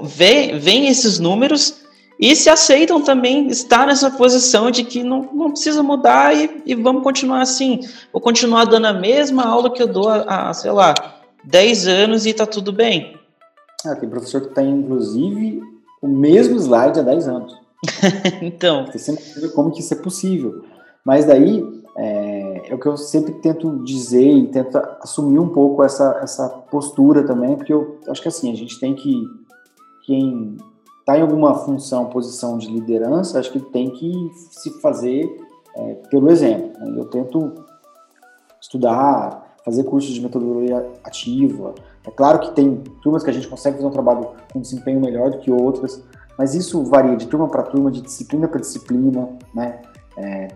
Vêm 0.03 0.87
esses 0.87 1.19
números 1.19 1.81
e 2.19 2.35
se 2.35 2.49
aceitam 2.49 3.01
também 3.01 3.47
estar 3.47 3.85
nessa 3.85 4.09
posição 4.09 4.71
de 4.71 4.83
que 4.83 5.03
não, 5.03 5.29
não 5.33 5.51
precisa 5.51 5.83
mudar 5.83 6.35
e, 6.35 6.63
e 6.65 6.73
vamos 6.73 7.03
continuar 7.03 7.41
assim. 7.41 7.81
Vou 8.11 8.21
continuar 8.21 8.65
dando 8.65 8.87
a 8.87 8.93
mesma 8.93 9.45
aula 9.45 9.71
que 9.71 9.81
eu 9.81 9.87
dou 9.87 10.09
há, 10.09 10.51
sei 10.53 10.71
lá, 10.71 10.95
10 11.43 11.87
anos 11.87 12.25
e 12.25 12.31
está 12.31 12.45
tudo 12.45 12.73
bem. 12.73 13.15
Ah, 13.85 13.95
tem 13.95 14.09
professor 14.09 14.41
que 14.41 14.55
tem, 14.55 14.69
inclusive, 14.69 15.61
o 16.01 16.07
mesmo 16.07 16.57
slide 16.57 16.99
há 16.99 17.03
10 17.03 17.27
anos. 17.27 17.55
então. 18.41 18.87
Você 18.87 18.97
sempre 18.97 19.23
vê 19.39 19.49
como 19.49 19.71
que 19.71 19.81
isso 19.81 19.93
é 19.93 19.97
possível. 19.97 20.63
Mas 21.05 21.25
daí, 21.25 21.63
é, 21.95 22.63
é, 22.69 22.75
o 22.75 22.79
que 22.79 22.87
eu 22.87 22.97
sempre 22.97 23.33
tento 23.33 23.83
dizer 23.83 24.29
e 24.29 24.47
tento 24.47 24.75
assumir 25.01 25.39
um 25.39 25.49
pouco 25.49 25.83
essa, 25.83 26.19
essa 26.21 26.49
postura 26.49 27.23
também, 27.23 27.55
porque 27.55 27.71
eu 27.71 27.99
acho 28.07 28.21
que 28.21 28.27
assim, 28.27 28.51
a 28.51 28.55
gente 28.55 28.79
tem 28.79 28.95
que, 28.95 29.23
quem 30.05 30.57
está 31.07 31.17
em 31.17 31.21
alguma 31.21 31.55
função, 31.55 32.07
posição 32.07 32.57
de 32.57 32.67
liderança, 32.67 33.39
acho 33.39 33.49
que 33.49 33.61
tem 33.61 33.89
que 33.91 34.29
se 34.51 34.69
fazer 34.81 35.37
é, 35.73 35.93
pelo 36.09 36.29
exemplo. 36.29 36.77
Né? 36.81 36.99
Eu 36.99 37.05
tento 37.05 37.53
estudar, 38.59 39.55
fazer 39.63 39.85
cursos 39.85 40.13
de 40.13 40.19
metodologia 40.19 40.85
ativa. 41.05 41.73
É 42.05 42.11
claro 42.11 42.39
que 42.39 42.51
tem 42.51 42.83
turmas 43.01 43.23
que 43.23 43.29
a 43.29 43.33
gente 43.33 43.47
consegue 43.47 43.77
fazer 43.77 43.87
um 43.87 43.91
trabalho 43.91 44.31
com 44.51 44.59
desempenho 44.59 44.99
melhor 44.99 45.31
do 45.31 45.37
que 45.37 45.49
outras, 45.49 46.03
mas 46.37 46.53
isso 46.53 46.83
varia 46.83 47.15
de 47.15 47.25
turma 47.27 47.47
para 47.47 47.63
turma, 47.63 47.89
de 47.89 48.01
disciplina 48.01 48.45
para 48.45 48.59
disciplina, 48.59 49.29
né? 49.55 49.81
É, 50.17 50.49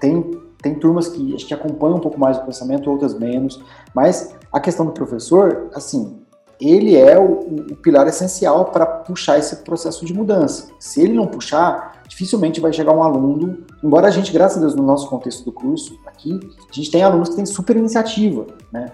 tem, 0.00 0.22
tem 0.62 0.74
turmas 0.74 1.08
que 1.08 1.34
acho 1.34 1.46
que 1.46 1.52
acompanham 1.52 1.98
um 1.98 2.00
pouco 2.00 2.18
mais 2.18 2.38
o 2.38 2.44
pensamento, 2.44 2.90
outras 2.90 3.18
menos, 3.18 3.62
mas 3.94 4.34
a 4.50 4.58
questão 4.58 4.86
do 4.86 4.92
professor, 4.92 5.68
assim, 5.74 6.18
ele 6.60 6.96
é 6.96 7.18
o, 7.18 7.40
o 7.72 7.76
pilar 7.76 8.06
essencial 8.08 8.66
para 8.66 8.84
puxar 8.84 9.38
esse 9.38 9.56
processo 9.56 10.04
de 10.04 10.12
mudança. 10.12 10.68
Se 10.78 11.00
ele 11.00 11.12
não 11.12 11.26
puxar, 11.26 12.02
dificilmente 12.08 12.60
vai 12.60 12.72
chegar 12.72 12.92
um 12.92 13.02
aluno, 13.02 13.64
embora 13.82 14.08
a 14.08 14.10
gente, 14.10 14.32
graças 14.32 14.58
a 14.58 14.60
Deus, 14.60 14.74
no 14.74 14.82
nosso 14.82 15.08
contexto 15.08 15.44
do 15.44 15.52
curso 15.52 15.98
aqui, 16.06 16.38
a 16.68 16.74
gente 16.74 16.90
tem 16.90 17.02
alunos 17.02 17.28
que 17.28 17.36
têm 17.36 17.46
super 17.46 17.76
iniciativa, 17.76 18.46
né? 18.72 18.86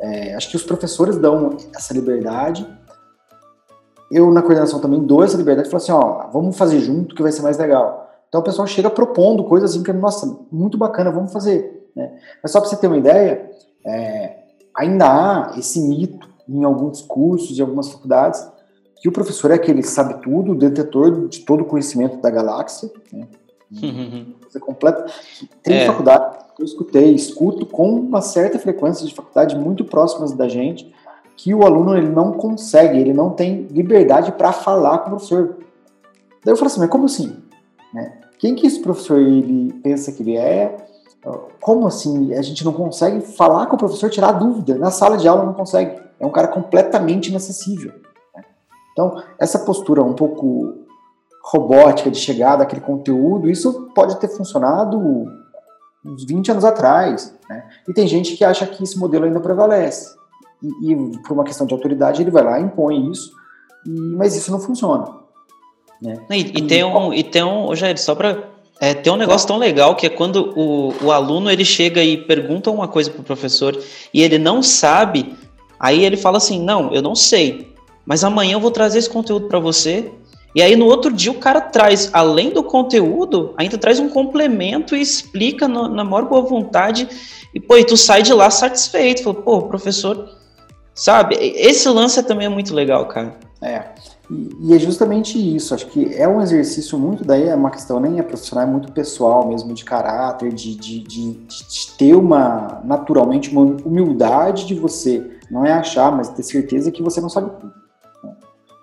É, 0.00 0.34
acho 0.34 0.50
que 0.50 0.56
os 0.56 0.62
professores 0.62 1.16
dão 1.16 1.56
essa 1.74 1.94
liberdade. 1.94 2.66
Eu, 4.10 4.30
na 4.32 4.42
coordenação, 4.42 4.80
também 4.80 5.00
dou 5.00 5.24
essa 5.24 5.36
liberdade 5.36 5.68
e 5.68 5.70
falo 5.70 5.82
assim, 5.82 5.92
ó, 5.92 6.30
vamos 6.30 6.56
fazer 6.56 6.78
junto 6.80 7.14
que 7.14 7.22
vai 7.22 7.32
ser 7.32 7.42
mais 7.42 7.56
legal. 7.56 8.10
Então 8.28 8.40
o 8.40 8.44
pessoal 8.44 8.66
chega 8.66 8.90
propondo 8.90 9.44
coisas 9.44 9.70
assim 9.70 9.82
que, 9.82 9.92
nossa, 9.92 10.38
muito 10.50 10.76
bacana, 10.76 11.10
vamos 11.10 11.32
fazer. 11.32 11.88
Né? 11.94 12.18
Mas 12.42 12.52
só 12.52 12.60
para 12.60 12.68
você 12.68 12.76
ter 12.76 12.86
uma 12.86 12.98
ideia, 12.98 13.50
é, 13.86 14.38
ainda 14.76 15.06
há 15.06 15.58
esse 15.58 15.80
mito 15.80 16.33
em 16.48 16.64
alguns 16.64 17.02
cursos, 17.02 17.58
em 17.58 17.62
algumas 17.62 17.90
faculdades, 17.90 18.46
que 18.96 19.08
o 19.08 19.12
professor 19.12 19.50
é 19.50 19.54
aquele 19.54 19.82
que 19.82 19.88
sabe 19.88 20.22
tudo, 20.22 20.54
detetor 20.54 21.28
de 21.28 21.40
todo 21.40 21.62
o 21.62 21.64
conhecimento 21.64 22.18
da 22.18 22.30
galáxia. 22.30 22.90
Né? 23.12 23.26
Você 24.48 24.60
completa. 24.60 25.06
Tem 25.62 25.78
é. 25.78 25.86
faculdade 25.86 26.38
que 26.54 26.62
eu 26.62 26.66
escutei, 26.66 27.14
escuto 27.14 27.66
com 27.66 27.90
uma 27.94 28.20
certa 28.20 28.58
frequência 28.58 29.06
de 29.06 29.14
faculdade 29.14 29.56
muito 29.58 29.84
próximas 29.84 30.32
da 30.32 30.48
gente, 30.48 30.94
que 31.36 31.52
o 31.52 31.64
aluno 31.64 31.96
ele 31.96 32.08
não 32.08 32.32
consegue, 32.32 32.98
ele 32.98 33.12
não 33.12 33.30
tem 33.30 33.66
liberdade 33.70 34.32
para 34.32 34.52
falar 34.52 34.98
com 34.98 35.06
o 35.06 35.10
professor. 35.10 35.56
Daí 36.44 36.52
eu 36.52 36.56
falo 36.56 36.68
assim, 36.68 36.80
mas 36.80 36.90
como 36.90 37.06
assim? 37.06 37.36
Né? 37.92 38.20
Quem 38.38 38.54
que 38.54 38.66
esse 38.66 38.80
professor 38.80 39.18
ele 39.18 39.72
pensa 39.82 40.12
que 40.12 40.22
ele 40.22 40.36
é? 40.36 40.76
como 41.58 41.86
assim 41.86 42.34
a 42.34 42.42
gente 42.42 42.62
não 42.66 42.72
consegue 42.72 43.22
falar 43.22 43.64
com 43.66 43.76
o 43.76 43.78
professor, 43.78 44.10
tirar 44.10 44.32
dúvida? 44.32 44.76
Na 44.76 44.90
sala 44.90 45.16
de 45.16 45.26
aula 45.26 45.44
não 45.44 45.54
consegue. 45.54 45.98
É 46.18 46.26
um 46.26 46.30
cara 46.30 46.48
completamente 46.48 47.30
inacessível. 47.30 47.92
Né? 48.34 48.44
Então, 48.92 49.22
essa 49.38 49.58
postura 49.58 50.02
um 50.02 50.14
pouco 50.14 50.84
robótica 51.42 52.10
de 52.10 52.18
chegar 52.18 52.56
daquele 52.56 52.80
conteúdo, 52.80 53.50
isso 53.50 53.90
pode 53.94 54.18
ter 54.18 54.28
funcionado 54.28 54.98
uns 56.04 56.24
20 56.24 56.52
anos 56.52 56.64
atrás. 56.64 57.34
Né? 57.48 57.68
E 57.88 57.92
tem 57.92 58.06
gente 58.06 58.36
que 58.36 58.44
acha 58.44 58.66
que 58.66 58.82
esse 58.82 58.98
modelo 58.98 59.24
ainda 59.24 59.40
prevalece. 59.40 60.14
E, 60.62 60.92
e 60.92 61.18
por 61.22 61.32
uma 61.32 61.44
questão 61.44 61.66
de 61.66 61.74
autoridade, 61.74 62.22
ele 62.22 62.30
vai 62.30 62.42
lá 62.42 62.58
e 62.58 62.62
impõe 62.62 63.10
isso, 63.10 63.30
e, 63.86 63.90
mas 64.16 64.34
isso 64.34 64.50
não 64.50 64.60
funciona. 64.60 65.04
Né? 66.00 66.16
E, 66.30 66.40
e, 66.40 66.66
tem 66.66 66.84
um, 66.84 67.12
e 67.12 67.22
tem 67.22 67.44
um, 67.44 67.74
Jair, 67.74 67.98
só 67.98 68.14
para 68.14 68.54
é, 68.80 68.92
tem 68.92 69.12
um 69.12 69.16
negócio 69.16 69.46
tão 69.46 69.56
legal 69.56 69.94
que 69.94 70.06
é 70.06 70.10
quando 70.10 70.52
o, 70.56 70.92
o 71.04 71.12
aluno 71.12 71.50
ele 71.50 71.64
chega 71.64 72.02
e 72.02 72.16
pergunta 72.16 72.70
uma 72.70 72.88
coisa 72.88 73.10
para 73.10 73.20
o 73.20 73.24
professor 73.24 73.78
e 74.12 74.22
ele 74.22 74.36
não 74.36 74.62
sabe, 74.62 75.36
aí 75.78 76.04
ele 76.04 76.16
fala 76.16 76.38
assim: 76.38 76.62
Não, 76.62 76.92
eu 76.92 77.02
não 77.02 77.14
sei, 77.14 77.74
mas 78.04 78.24
amanhã 78.24 78.54
eu 78.54 78.60
vou 78.60 78.70
trazer 78.70 78.98
esse 78.98 79.10
conteúdo 79.10 79.48
para 79.48 79.58
você. 79.58 80.10
E 80.54 80.62
aí 80.62 80.76
no 80.76 80.86
outro 80.86 81.12
dia 81.12 81.32
o 81.32 81.38
cara 81.38 81.60
traz, 81.60 82.10
além 82.12 82.50
do 82.50 82.62
conteúdo, 82.62 83.52
ainda 83.56 83.76
traz 83.76 83.98
um 83.98 84.08
complemento 84.08 84.94
e 84.94 85.00
explica 85.00 85.66
no, 85.66 85.88
na 85.88 86.04
maior 86.04 86.28
boa 86.28 86.42
vontade. 86.42 87.08
E 87.52 87.58
pô, 87.58 87.76
e 87.76 87.84
tu 87.84 87.96
sai 87.96 88.22
de 88.22 88.32
lá 88.32 88.50
satisfeito. 88.50 89.24
Fala, 89.24 89.34
pô, 89.34 89.62
professor, 89.62 90.28
sabe? 90.94 91.36
Esse 91.36 91.88
lance 91.88 92.22
também 92.22 92.46
é 92.46 92.50
muito 92.50 92.72
legal, 92.72 93.06
cara. 93.06 93.36
É. 93.60 93.82
E, 94.30 94.48
e, 94.60 94.74
é 94.74 94.78
justamente 94.78 95.38
isso, 95.38 95.74
acho 95.74 95.86
que 95.86 96.14
é 96.14 96.26
um 96.26 96.40
exercício 96.40 96.98
muito, 96.98 97.24
daí 97.24 97.48
é 97.48 97.54
uma 97.54 97.70
questão 97.70 98.00
nem 98.00 98.18
é 98.18 98.22
profissional, 98.22 98.66
é 98.66 98.70
muito 98.70 98.90
pessoal 98.92 99.46
mesmo, 99.46 99.74
de 99.74 99.84
caráter, 99.84 100.52
de, 100.52 100.74
de, 100.74 101.00
de, 101.00 101.32
de 101.32 101.90
ter 101.98 102.14
uma, 102.14 102.80
naturalmente, 102.84 103.50
uma 103.50 103.76
humildade 103.84 104.66
de 104.66 104.74
você, 104.74 105.33
não 105.50 105.64
é 105.64 105.72
achar, 105.72 106.14
mas 106.14 106.28
ter 106.28 106.42
certeza 106.42 106.90
que 106.90 107.02
você 107.02 107.20
não 107.20 107.28
sabe 107.28 107.50
tudo. 107.60 107.72
Né? 108.22 108.36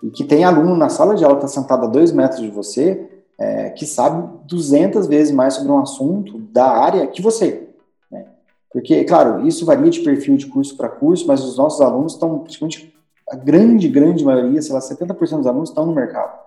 E 0.04 0.10
que 0.10 0.24
tem 0.24 0.44
aluno 0.44 0.76
na 0.76 0.90
sala 0.90 1.16
de 1.16 1.24
aula 1.24 1.38
está 1.38 1.48
sentado 1.48 1.86
a 1.86 1.90
dois 1.90 2.12
metros 2.12 2.42
de 2.42 2.50
você, 2.50 3.10
é, 3.38 3.70
que 3.72 3.86
sabe 3.86 4.28
200 4.46 5.08
vezes 5.08 5.34
mais 5.34 5.56
sobre 5.56 5.72
um 5.72 5.80
assunto 5.80 6.38
da 6.38 6.68
área 6.68 7.08
que 7.08 7.22
você. 7.22 7.70
Né? 8.12 8.26
Porque, 8.72 9.04
claro, 9.04 9.48
isso 9.48 9.66
varia 9.66 9.90
de 9.90 10.02
perfil 10.02 10.38
de 10.38 10.46
curso 10.46 10.78
para 10.78 10.90
curso, 10.90 11.26
mas 11.28 11.44
os 11.44 11.58
nossos 11.58 11.82
alunos 11.82 12.14
estão 12.14 12.40
praticamente 12.40 12.94
a 13.32 13.36
grande, 13.36 13.88
grande 13.88 14.26
maioria, 14.26 14.62
sei 14.62 14.74
lá, 14.74 14.80
70% 14.80 15.38
dos 15.38 15.48
alunos 15.48 15.70
estão 15.70 15.86
no 15.86 15.96
mercado. 15.96 16.38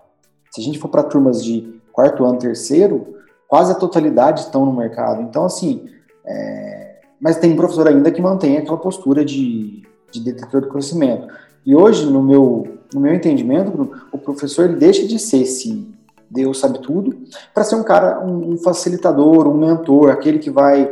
Se 0.51 0.61
a 0.61 0.63
gente 0.63 0.77
for 0.77 0.87
para 0.87 1.03
turmas 1.03 1.43
de 1.43 1.81
quarto 1.91 2.23
ano, 2.23 2.37
terceiro, 2.37 3.15
quase 3.47 3.71
a 3.71 3.75
totalidade 3.75 4.41
estão 4.41 4.65
no 4.65 4.71
mercado. 4.71 5.21
Então, 5.21 5.45
assim, 5.45 5.89
é... 6.25 6.99
mas 7.19 7.37
tem 7.37 7.55
professor 7.55 7.87
ainda 7.87 8.11
que 8.11 8.21
mantém 8.21 8.57
aquela 8.57 8.77
postura 8.77 9.25
de, 9.25 9.81
de 10.15 10.31
detetor 10.31 10.61
do 10.61 10.67
conhecimento. 10.67 11.27
E 11.65 11.75
hoje, 11.75 12.05
no 12.05 12.21
meu, 12.21 12.67
no 12.93 12.99
meu 12.99 13.13
entendimento, 13.13 13.91
o 14.11 14.17
professor 14.17 14.65
ele 14.65 14.75
deixa 14.75 15.07
de 15.07 15.17
ser 15.19 15.41
esse 15.41 15.95
Deus 16.29 16.59
sabe 16.59 16.79
tudo, 16.79 17.15
para 17.53 17.63
ser 17.63 17.75
um 17.75 17.83
cara, 17.83 18.19
um, 18.19 18.53
um 18.53 18.57
facilitador, 18.57 19.47
um 19.47 19.57
mentor, 19.57 20.09
aquele 20.09 20.39
que 20.39 20.49
vai 20.49 20.91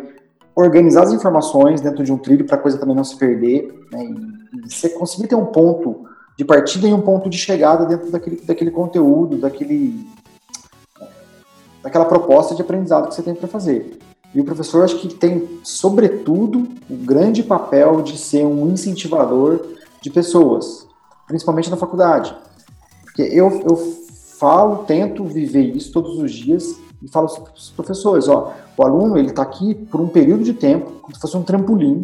organizar 0.55 1.03
as 1.03 1.11
informações 1.11 1.81
dentro 1.81 2.03
de 2.03 2.11
um 2.11 2.17
trilho 2.17 2.45
para 2.45 2.55
a 2.55 2.59
coisa 2.59 2.77
também 2.77 2.95
não 2.95 3.03
se 3.03 3.17
perder, 3.17 3.73
né, 3.91 4.05
e 4.05 4.69
você 4.69 4.89
conseguir 4.89 5.27
ter 5.27 5.35
um 5.35 5.47
ponto 5.47 6.07
de 6.37 6.45
partida 6.45 6.87
e 6.87 6.93
um 6.93 7.01
ponto 7.01 7.29
de 7.29 7.37
chegada 7.37 7.85
dentro 7.85 8.11
daquele, 8.11 8.41
daquele 8.41 8.71
conteúdo, 8.71 9.37
daquele, 9.37 10.07
daquela 11.81 12.05
proposta 12.05 12.55
de 12.55 12.61
aprendizado 12.61 13.09
que 13.09 13.15
você 13.15 13.23
tem 13.23 13.35
para 13.35 13.47
fazer. 13.47 13.97
E 14.33 14.41
o 14.41 14.43
professor 14.43 14.83
acho 14.83 14.99
que 14.99 15.13
tem, 15.13 15.59
sobretudo, 15.63 16.67
o 16.89 16.95
grande 16.95 17.43
papel 17.43 18.01
de 18.01 18.17
ser 18.17 18.45
um 18.45 18.71
incentivador 18.71 19.59
de 20.01 20.09
pessoas, 20.09 20.87
principalmente 21.27 21.69
na 21.69 21.77
faculdade. 21.77 22.35
Porque 23.03 23.21
eu, 23.21 23.61
eu 23.67 23.75
falo, 24.39 24.77
tento 24.85 25.23
viver 25.23 25.75
isso 25.75 25.91
todos 25.91 26.17
os 26.17 26.31
dias 26.31 26.75
e 27.01 27.07
falo 27.07 27.27
para 27.27 27.53
os 27.53 27.69
professores, 27.71 28.27
ó, 28.27 28.53
o 28.77 28.83
aluno 28.83 29.17
ele 29.17 29.29
está 29.29 29.41
aqui 29.41 29.75
por 29.75 30.01
um 30.01 30.07
período 30.07 30.43
de 30.43 30.53
tempo, 30.53 30.91
como 31.01 31.13
se 31.13 31.21
fosse 31.21 31.35
um 31.37 31.43
trampolim, 31.43 32.03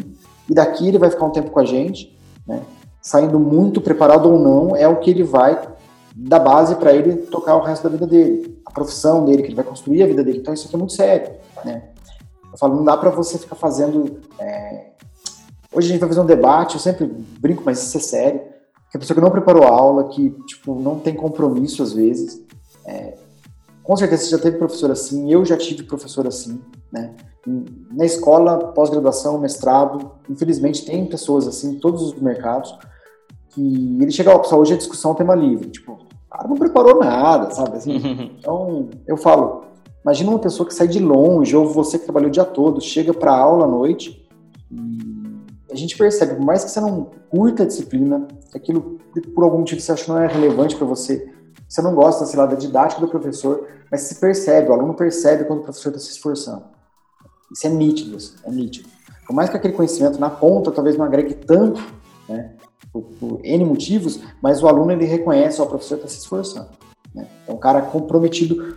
e 0.50 0.54
daqui 0.54 0.88
ele 0.88 0.98
vai 0.98 1.10
ficar 1.10 1.26
um 1.26 1.32
tempo 1.32 1.50
com 1.50 1.60
a 1.60 1.66
gente, 1.66 2.16
né? 2.46 2.62
Saindo 3.02 3.40
muito 3.40 3.80
preparado 3.80 4.30
ou 4.30 4.38
não, 4.38 4.76
é 4.76 4.88
o 4.88 4.98
que 4.98 5.10
ele 5.10 5.24
vai 5.24 5.60
dar 6.14 6.40
base 6.40 6.76
para 6.76 6.94
ele 6.94 7.16
tocar 7.16 7.56
o 7.56 7.62
resto 7.62 7.84
da 7.84 7.90
vida 7.90 8.06
dele, 8.06 8.60
a 8.66 8.72
profissão 8.72 9.24
dele, 9.24 9.42
que 9.42 9.48
ele 9.48 9.56
vai 9.56 9.64
construir 9.64 10.04
a 10.04 10.08
vida 10.08 10.22
dele. 10.22 10.40
Então 10.40 10.54
isso 10.54 10.68
aqui 10.68 10.76
é 10.76 10.78
muito 10.78 10.94
sério, 10.94 11.32
né? 11.64 11.84
Eu 12.52 12.58
falo, 12.58 12.76
não 12.76 12.84
dá 12.84 12.98
para 12.98 13.10
você 13.10 13.38
ficar 13.38 13.56
fazendo. 13.56 14.20
É... 14.40 14.92
Hoje 15.74 15.88
a 15.88 15.92
gente 15.92 16.00
vai 16.00 16.10
fazer 16.10 16.22
um 16.22 16.26
debate, 16.26 16.76
eu 16.76 16.80
sempre 16.80 17.06
brinco, 17.40 17.64
mas 17.66 17.82
isso 17.82 17.98
é 17.98 18.02
sério. 18.02 18.42
Que 18.90 18.98
a 18.98 19.00
pessoa 19.00 19.16
que 19.16 19.22
não 19.22 19.30
preparou 19.30 19.64
a 19.64 19.70
aula, 19.70 20.10
que 20.10 20.32
tipo 20.48 20.80
não 20.80 21.00
tem 21.00 21.14
compromisso 21.14 21.84
às 21.84 21.94
vezes, 21.94 22.44
é, 22.86 23.16
com 23.84 23.96
certeza 23.96 24.24
você 24.24 24.30
já 24.32 24.40
teve 24.40 24.58
professor 24.58 24.90
assim, 24.90 25.32
eu 25.32 25.46
já 25.46 25.56
tive 25.56 25.84
professor 25.84 26.28
assim, 26.28 26.60
né? 26.92 27.14
Na 27.92 28.04
escola, 28.04 28.72
pós-graduação, 28.74 29.40
mestrado, 29.40 30.12
infelizmente 30.28 30.86
tem 30.86 31.06
pessoas 31.06 31.48
assim 31.48 31.74
em 31.74 31.80
todos 31.80 32.02
os 32.02 32.20
mercados 32.20 32.76
que 33.50 33.98
ele 34.02 34.12
chega, 34.12 34.36
ó, 34.36 34.40
pessoal, 34.40 34.62
hoje 34.62 34.74
a 34.74 34.78
discussão 34.78 35.12
é 35.12 35.16
tema 35.16 35.36
livre, 35.36 35.70
tipo, 35.70 35.94
o 35.94 36.30
cara 36.30 36.48
não 36.48 36.56
preparou 36.56 37.00
nada, 37.00 37.52
sabe? 37.52 37.78
Assim, 37.78 37.96
então, 38.40 38.90
eu 39.08 39.18
falo, 39.18 39.64
imagina 40.04 40.30
uma 40.30 40.40
pessoa 40.40 40.68
que 40.68 40.74
sai 40.74 40.88
de 40.88 41.00
longe, 41.00 41.56
ou 41.56 41.68
você 41.68 41.98
que 41.98 42.06
trabalhou 42.06 42.30
o 42.30 42.32
dia 42.32 42.46
todo, 42.46 42.82
chega 42.82 43.14
para 43.14 43.36
aula 43.36 43.66
à 43.66 43.68
noite 43.68 44.28
e 44.72 45.72
a 45.72 45.76
gente 45.76 45.98
percebe, 45.98 46.36
por 46.36 46.46
mais 46.46 46.64
que 46.64 46.72
você 46.72 46.82
não 46.82 47.10
curta 47.30 47.64
a 47.64 47.66
disciplina, 47.66 48.28
aquilo 48.54 49.00
por 49.34 49.44
algum 49.44 49.60
motivo 49.60 49.82
você 49.82 49.92
acha 49.92 50.04
que 50.04 50.10
não 50.10 50.20
é 50.20 50.28
relevante 50.28 50.76
para 50.76 50.86
você, 50.86 51.32
você 51.68 51.82
não 51.82 51.94
gosta, 51.94 52.26
sei 52.26 52.40
lá, 52.40 52.46
da 52.46 52.56
didática 52.56 53.02
do 53.02 53.08
professor, 53.08 53.68
mas 53.92 54.02
se 54.02 54.16
percebe, 54.16 54.70
o 54.70 54.74
aluno 54.74 54.94
percebe 54.94 55.44
quando 55.44 55.60
o 55.60 55.64
professor 55.64 55.90
está 55.90 56.00
se 56.00 56.12
esforçando. 56.12 56.64
Isso 57.52 57.68
é 57.68 57.70
nítido, 57.70 58.18
assim, 58.18 58.34
é 58.44 58.52
nítido. 58.52 58.90
Por 59.28 59.36
mais 59.36 59.50
que 59.50 59.58
aquele 59.58 59.74
conhecimento 59.74 60.20
na 60.20 60.30
ponta 60.30 60.72
talvez 60.72 60.98
não 60.98 61.06
agregue 61.06 61.36
tanto, 61.36 61.82
né, 62.28 62.56
por, 62.92 63.04
por 63.20 63.40
N 63.44 63.66
motivos, 63.66 64.20
mas 64.42 64.64
o 64.64 64.68
aluno 64.68 64.92
ele 64.92 65.06
reconhece, 65.06 65.62
ó, 65.62 65.66
o 65.66 65.68
professor 65.68 65.96
está 65.96 66.08
se 66.08 66.18
esforçando. 66.18 66.70
Né? 67.14 67.28
É 67.48 67.52
um 67.52 67.58
cara 67.58 67.82
comprometido, 67.82 68.76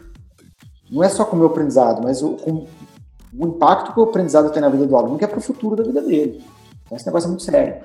não 0.93 1.03
é 1.03 1.09
só 1.09 1.25
com 1.25 1.35
o 1.35 1.39
meu 1.39 1.49
aprendizado, 1.49 2.03
mas 2.03 2.23
o, 2.23 2.35
com 2.35 2.67
o 3.37 3.47
impacto 3.47 3.95
que 3.95 3.99
o 3.99 4.03
aprendizado 4.03 4.53
tem 4.53 4.61
na 4.61 4.69
vida 4.69 4.87
do 4.87 4.95
aluno, 4.95 5.17
que 5.17 5.25
é 5.25 5.27
para 5.27 5.39
o 5.39 5.43
futuro 5.43 5.75
da 5.75 5.83
vida 5.83 6.03
dele. 6.03 6.45
Então 6.85 6.97
esse 6.97 7.07
negócio 7.07 7.27
é 7.27 7.31
muito 7.31 7.43
sério. 7.43 7.77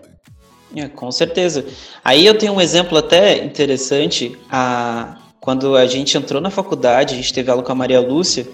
É, 0.75 0.89
com 0.89 1.09
certeza. 1.11 1.65
Aí 2.03 2.25
eu 2.25 2.37
tenho 2.37 2.53
um 2.53 2.59
exemplo 2.59 2.97
até 2.97 3.43
interessante. 3.43 4.37
A, 4.51 5.17
quando 5.39 5.77
a 5.77 5.85
gente 5.85 6.17
entrou 6.17 6.41
na 6.41 6.49
faculdade, 6.49 7.13
a 7.13 7.17
gente 7.17 7.33
teve 7.33 7.49
aula 7.49 7.63
com 7.63 7.71
a 7.71 7.75
Maria 7.75 8.01
Lúcia, 8.01 8.45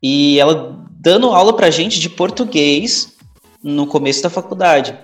e 0.00 0.38
ela 0.38 0.86
dando 0.90 1.30
aula 1.30 1.52
pra 1.52 1.70
gente 1.70 1.98
de 1.98 2.08
português 2.08 3.14
no 3.62 3.86
começo 3.88 4.22
da 4.22 4.30
faculdade. 4.30 4.96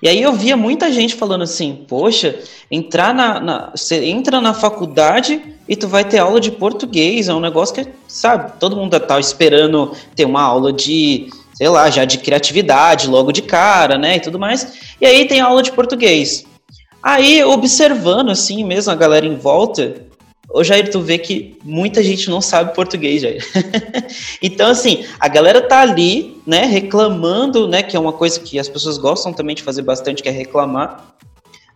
E 0.00 0.08
aí 0.08 0.22
eu 0.22 0.32
via 0.32 0.56
muita 0.56 0.92
gente 0.92 1.14
falando 1.14 1.42
assim, 1.42 1.84
poxa, 1.88 2.38
entrar 2.70 3.12
na, 3.12 3.40
na, 3.40 3.70
você 3.74 4.04
entra 4.04 4.40
na 4.40 4.54
faculdade 4.54 5.42
e 5.68 5.74
tu 5.74 5.88
vai 5.88 6.04
ter 6.04 6.18
aula 6.18 6.40
de 6.40 6.52
português, 6.52 7.28
é 7.28 7.34
um 7.34 7.40
negócio 7.40 7.74
que, 7.74 7.86
sabe, 8.06 8.52
todo 8.60 8.76
mundo 8.76 8.98
tá 9.00 9.18
esperando 9.18 9.92
ter 10.14 10.24
uma 10.24 10.42
aula 10.42 10.72
de 10.72 11.28
sei 11.58 11.68
lá, 11.68 11.90
já 11.90 12.04
de 12.04 12.18
criatividade 12.18 13.08
logo 13.08 13.32
de 13.32 13.42
cara, 13.42 13.98
né, 13.98 14.16
e 14.16 14.20
tudo 14.20 14.38
mais. 14.38 14.94
E 15.00 15.04
aí 15.04 15.26
tem 15.26 15.40
aula 15.40 15.60
de 15.60 15.72
português. 15.72 16.46
Aí, 17.02 17.42
observando 17.42 18.30
assim 18.30 18.62
mesmo 18.62 18.92
a 18.92 18.94
galera 18.94 19.26
em 19.26 19.34
volta, 19.34 20.07
ô 20.48 20.64
Jair, 20.64 20.90
tu 20.90 21.00
vê 21.00 21.18
que 21.18 21.58
muita 21.62 22.02
gente 22.02 22.30
não 22.30 22.40
sabe 22.40 22.74
português, 22.74 23.22
Jair. 23.22 23.44
então, 24.42 24.70
assim, 24.70 25.04
a 25.20 25.28
galera 25.28 25.60
tá 25.60 25.80
ali, 25.80 26.40
né, 26.46 26.64
reclamando, 26.64 27.68
né, 27.68 27.82
que 27.82 27.96
é 27.96 28.00
uma 28.00 28.12
coisa 28.12 28.40
que 28.40 28.58
as 28.58 28.68
pessoas 28.68 28.98
gostam 28.98 29.32
também 29.32 29.54
de 29.54 29.62
fazer 29.62 29.82
bastante, 29.82 30.22
que 30.22 30.28
é 30.28 30.32
reclamar. 30.32 31.14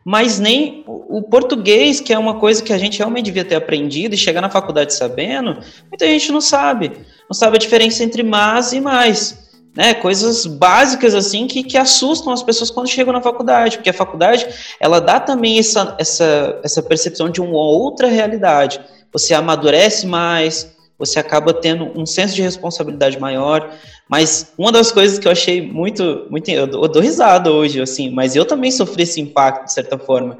Mas 0.05 0.41
nem 0.41 0.83
o 0.87 1.23
português, 1.23 2.01
que 2.01 2.12
é 2.12 2.18
uma 2.18 2.41
coisa 2.41 2.61
que 2.61 2.73
a 2.73 2.79
gente 2.79 2.99
realmente 2.99 3.27
devia 3.27 3.45
ter 3.45 3.55
aprendido 3.55 4.14
e 4.14 4.18
chegar 4.18 4.41
na 4.41 4.51
faculdade 4.51 4.93
sabendo, 4.95 5.59
muita 5.89 6.07
gente 6.07 6.33
não 6.33 6.41
sabe. 6.41 6.91
Não 7.31 7.35
sabe 7.35 7.57
a 7.57 7.61
diferença 7.61 8.03
entre 8.03 8.25
mas 8.25 8.73
e 8.73 8.81
mais 8.81 9.41
né, 9.75 9.95
coisas 9.95 10.45
básicas 10.47 11.14
assim 11.14 11.47
que, 11.47 11.62
que 11.62 11.79
assustam 11.79 12.33
as 12.33 12.43
pessoas 12.43 12.70
quando 12.70 12.89
chegam 12.89 13.12
na 13.12 13.23
faculdade, 13.23 13.79
porque 13.79 13.91
a 13.91 13.95
faculdade 13.95 14.47
ela 14.79 15.01
dá 15.01 15.18
também 15.18 15.59
essa, 15.59 15.95
essa, 15.99 16.61
essa 16.62 16.83
percepção 16.83 17.31
de 17.31 17.41
uma 17.41 17.59
outra 17.59 18.09
realidade. 18.09 18.81
Você 19.11 19.35
amadurece 19.35 20.07
mais, 20.07 20.75
você 20.99 21.18
acaba 21.18 21.53
tendo 21.53 21.99
um 21.99 22.07
senso 22.07 22.35
de 22.35 22.43
responsabilidade 22.43 23.18
maior. 23.18 23.73
Mas 24.09 24.53
uma 24.59 24.70
das 24.70 24.93
coisas 24.93 25.18
que 25.18 25.27
eu 25.27 25.33
achei 25.33 25.61
muito, 25.62 26.27
muito 26.31 26.51
eu 26.51 26.66
dou 26.66 27.01
risada 27.01 27.51
hoje, 27.51 27.81
assim, 27.81 28.11
mas 28.11 28.37
eu 28.37 28.45
também 28.45 28.70
sofri 28.70 29.05
esse 29.05 29.20
impacto 29.20 29.64
de 29.64 29.73
certa 29.73 29.99
forma. 29.99 30.37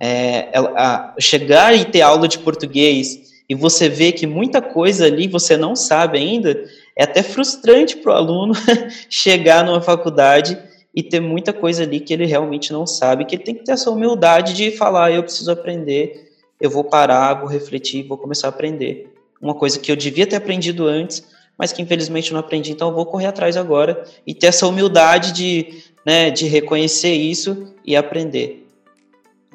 É, 0.00 0.48
a, 0.54 1.14
chegar 1.20 1.74
e 1.76 1.84
ter 1.84 2.00
aula 2.00 2.26
de 2.26 2.38
português 2.38 3.30
e 3.50 3.54
você 3.54 3.88
vê 3.88 4.12
que 4.12 4.26
muita 4.26 4.62
coisa 4.62 5.06
ali 5.06 5.28
você 5.28 5.56
não 5.56 5.76
sabe 5.76 6.16
ainda, 6.16 6.64
é 7.00 7.04
até 7.04 7.22
frustrante 7.22 7.96
para 7.96 8.12
o 8.12 8.14
aluno 8.14 8.52
chegar 9.08 9.64
numa 9.64 9.80
faculdade 9.80 10.58
e 10.94 11.02
ter 11.02 11.18
muita 11.18 11.50
coisa 11.50 11.82
ali 11.82 11.98
que 11.98 12.12
ele 12.12 12.26
realmente 12.26 12.74
não 12.74 12.86
sabe, 12.86 13.24
que 13.24 13.36
ele 13.36 13.42
tem 13.42 13.54
que 13.54 13.64
ter 13.64 13.72
essa 13.72 13.90
humildade 13.90 14.52
de 14.52 14.70
falar, 14.70 15.10
eu 15.10 15.22
preciso 15.22 15.50
aprender, 15.50 16.30
eu 16.60 16.68
vou 16.68 16.84
parar, 16.84 17.40
vou 17.40 17.48
refletir, 17.48 18.06
vou 18.06 18.18
começar 18.18 18.48
a 18.48 18.50
aprender. 18.50 19.14
Uma 19.40 19.54
coisa 19.54 19.78
que 19.78 19.90
eu 19.90 19.96
devia 19.96 20.26
ter 20.26 20.36
aprendido 20.36 20.86
antes, 20.86 21.26
mas 21.56 21.72
que 21.72 21.80
infelizmente 21.80 22.34
não 22.34 22.40
aprendi, 22.40 22.70
então 22.70 22.88
eu 22.88 22.94
vou 22.94 23.06
correr 23.06 23.28
atrás 23.28 23.56
agora 23.56 24.04
e 24.26 24.34
ter 24.34 24.48
essa 24.48 24.66
humildade 24.66 25.32
de, 25.32 25.82
né, 26.04 26.30
de 26.30 26.46
reconhecer 26.48 27.14
isso 27.14 27.72
e 27.82 27.96
aprender. 27.96 28.66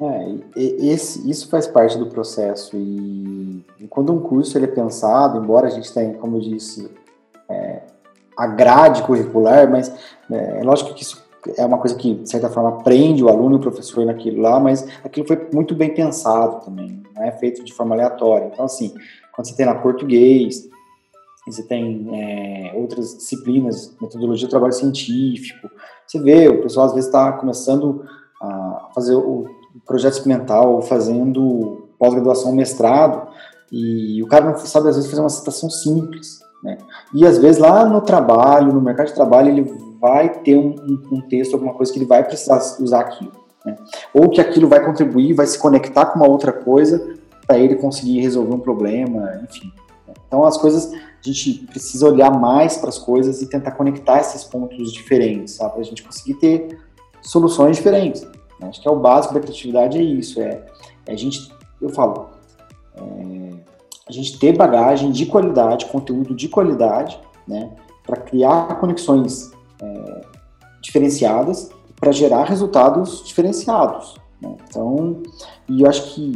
É, 0.00 0.34
esse, 0.56 1.30
isso 1.30 1.48
faz 1.48 1.68
parte 1.68 1.96
do 1.96 2.06
processo 2.06 2.76
e, 2.76 3.64
quando 3.88 4.12
um 4.12 4.18
curso 4.18 4.58
ele 4.58 4.64
é 4.64 4.68
pensado, 4.68 5.38
embora 5.38 5.68
a 5.68 5.70
gente 5.70 5.92
tenha, 5.94 6.12
como 6.14 6.38
eu 6.38 6.40
disse, 6.40 6.90
a 8.36 8.46
grade 8.46 9.02
curricular, 9.02 9.70
mas 9.70 9.92
é, 10.30 10.60
é 10.60 10.62
lógico 10.62 10.94
que 10.94 11.02
isso 11.02 11.24
é 11.56 11.64
uma 11.64 11.78
coisa 11.78 11.94
que, 11.94 12.14
de 12.14 12.28
certa 12.28 12.48
forma, 12.48 12.82
prende 12.82 13.22
o 13.22 13.28
aluno 13.28 13.56
e 13.56 13.58
o 13.58 13.62
professor 13.62 14.04
naquilo 14.04 14.42
lá, 14.42 14.58
mas 14.58 14.86
aquilo 15.04 15.26
foi 15.26 15.48
muito 15.52 15.74
bem 15.74 15.94
pensado 15.94 16.64
também, 16.64 17.02
não 17.14 17.22
é 17.22 17.30
feito 17.32 17.64
de 17.64 17.72
forma 17.72 17.94
aleatória. 17.94 18.50
Então, 18.52 18.64
assim, 18.64 18.92
quando 19.32 19.46
você 19.46 19.54
tem 19.54 19.66
lá 19.66 19.76
português, 19.76 20.68
você 21.46 21.62
tem 21.62 22.08
é, 22.12 22.72
outras 22.74 23.16
disciplinas, 23.16 23.94
metodologia 24.00 24.48
do 24.48 24.50
trabalho 24.50 24.72
científico, 24.72 25.70
você 26.06 26.18
vê, 26.20 26.48
o 26.48 26.62
pessoal 26.62 26.86
às 26.86 26.92
vezes 26.92 27.06
está 27.06 27.32
começando 27.32 28.04
a 28.42 28.90
fazer 28.94 29.14
o 29.14 29.46
projeto 29.86 30.14
experimental, 30.14 30.82
fazendo 30.82 31.88
pós-graduação, 31.98 32.52
mestrado, 32.52 33.28
e 33.70 34.22
o 34.22 34.26
cara 34.26 34.44
não 34.44 34.56
sabe 34.58 34.88
às 34.88 34.96
vezes 34.96 35.08
fazer 35.10 35.22
uma 35.22 35.28
citação 35.28 35.70
simples, 35.70 36.40
né? 36.66 36.78
E 37.14 37.24
às 37.24 37.38
vezes 37.38 37.58
lá 37.58 37.84
no 37.86 38.00
trabalho, 38.00 38.72
no 38.72 38.80
mercado 38.80 39.06
de 39.06 39.14
trabalho, 39.14 39.50
ele 39.50 39.62
vai 40.00 40.28
ter 40.28 40.56
um, 40.56 40.74
um, 41.12 41.20
texto, 41.20 41.54
alguma 41.54 41.72
coisa 41.72 41.92
que 41.92 41.98
ele 41.98 42.04
vai 42.04 42.24
precisar 42.24 42.58
usar 42.80 43.00
aquilo. 43.00 43.32
Né? 43.64 43.76
Ou 44.12 44.28
que 44.28 44.40
aquilo 44.40 44.68
vai 44.68 44.84
contribuir, 44.84 45.32
vai 45.32 45.46
se 45.46 45.58
conectar 45.58 46.06
com 46.06 46.18
uma 46.18 46.28
outra 46.28 46.52
coisa 46.52 47.14
para 47.46 47.56
ele 47.56 47.76
conseguir 47.76 48.20
resolver 48.20 48.52
um 48.52 48.58
problema, 48.58 49.40
enfim. 49.48 49.72
Né? 50.08 50.14
Então 50.26 50.44
as 50.44 50.56
coisas, 50.56 50.92
a 50.92 50.98
gente 51.22 51.66
precisa 51.66 52.04
olhar 52.08 52.36
mais 52.36 52.76
para 52.76 52.88
as 52.88 52.98
coisas 52.98 53.40
e 53.40 53.48
tentar 53.48 53.70
conectar 53.70 54.18
esses 54.18 54.42
pontos 54.42 54.92
diferentes? 54.92 55.58
Para 55.58 55.78
a 55.78 55.84
gente 55.84 56.02
conseguir 56.02 56.34
ter 56.34 56.80
soluções 57.22 57.76
diferentes. 57.76 58.22
Né? 58.60 58.68
Acho 58.68 58.82
que 58.82 58.88
é 58.88 58.90
o 58.90 58.98
básico 58.98 59.34
da 59.34 59.40
criatividade 59.40 59.98
é 59.98 60.02
isso, 60.02 60.40
é, 60.40 60.64
é 61.06 61.12
a 61.12 61.16
gente, 61.16 61.48
eu 61.80 61.90
falo, 61.90 62.30
é, 62.96 63.75
a 64.08 64.12
gente 64.12 64.38
ter 64.38 64.56
bagagem 64.56 65.10
de 65.10 65.26
qualidade, 65.26 65.86
conteúdo 65.86 66.34
de 66.34 66.48
qualidade, 66.48 67.20
né? 67.46 67.70
Para 68.04 68.20
criar 68.20 68.78
conexões 68.78 69.50
é, 69.82 70.20
diferenciadas 70.80 71.70
para 71.98 72.12
gerar 72.12 72.44
resultados 72.44 73.24
diferenciados. 73.24 74.14
Né? 74.40 74.54
Então, 74.68 75.22
e 75.68 75.82
eu 75.82 75.88
acho 75.88 76.14
que 76.14 76.32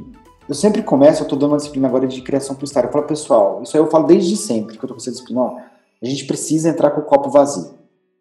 eu 0.48 0.54
sempre 0.54 0.82
começo, 0.82 1.20
eu 1.20 1.24
estou 1.24 1.38
dando 1.38 1.52
uma 1.52 1.58
disciplina 1.58 1.86
agora 1.86 2.08
de 2.08 2.20
criação 2.22 2.56
publicitária. 2.56 2.88
Eu 2.88 2.92
falo, 2.92 3.04
pessoal, 3.04 3.62
isso 3.62 3.76
aí 3.76 3.82
eu 3.82 3.88
falo 3.88 4.06
desde 4.06 4.36
sempre 4.36 4.76
que 4.76 4.84
eu 4.84 4.86
estou 4.86 4.96
com 4.96 5.02
essa 5.02 5.10
disciplina. 5.10 5.40
Ó, 5.42 5.56
a 6.02 6.06
gente 6.06 6.24
precisa 6.24 6.68
entrar 6.68 6.90
com 6.90 7.02
o 7.02 7.04
copo 7.04 7.30
vazio. 7.30 7.74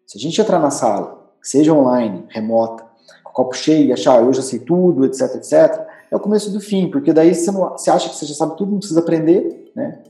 Se 0.06 0.16
a 0.16 0.20
gente 0.20 0.40
entrar 0.40 0.60
na 0.60 0.70
sala, 0.70 1.18
seja 1.42 1.72
online, 1.72 2.24
remota, 2.28 2.84
com 3.24 3.30
o 3.30 3.34
copo 3.34 3.56
cheio 3.56 3.92
achar, 3.92 4.22
eu 4.22 4.32
já 4.32 4.42
sei 4.42 4.60
tudo, 4.60 5.04
etc, 5.06 5.34
etc, 5.34 5.86
é 6.10 6.16
o 6.16 6.20
começo 6.20 6.50
do 6.50 6.60
fim, 6.60 6.90
porque 6.90 7.12
daí 7.12 7.34
você, 7.34 7.50
não, 7.50 7.70
você 7.70 7.90
acha 7.90 8.08
que 8.08 8.16
você 8.16 8.26
já 8.26 8.34
sabe 8.34 8.56
tudo, 8.56 8.72
não 8.72 8.78
precisa 8.78 9.00
aprender, 9.00 9.70
né? 9.74 10.00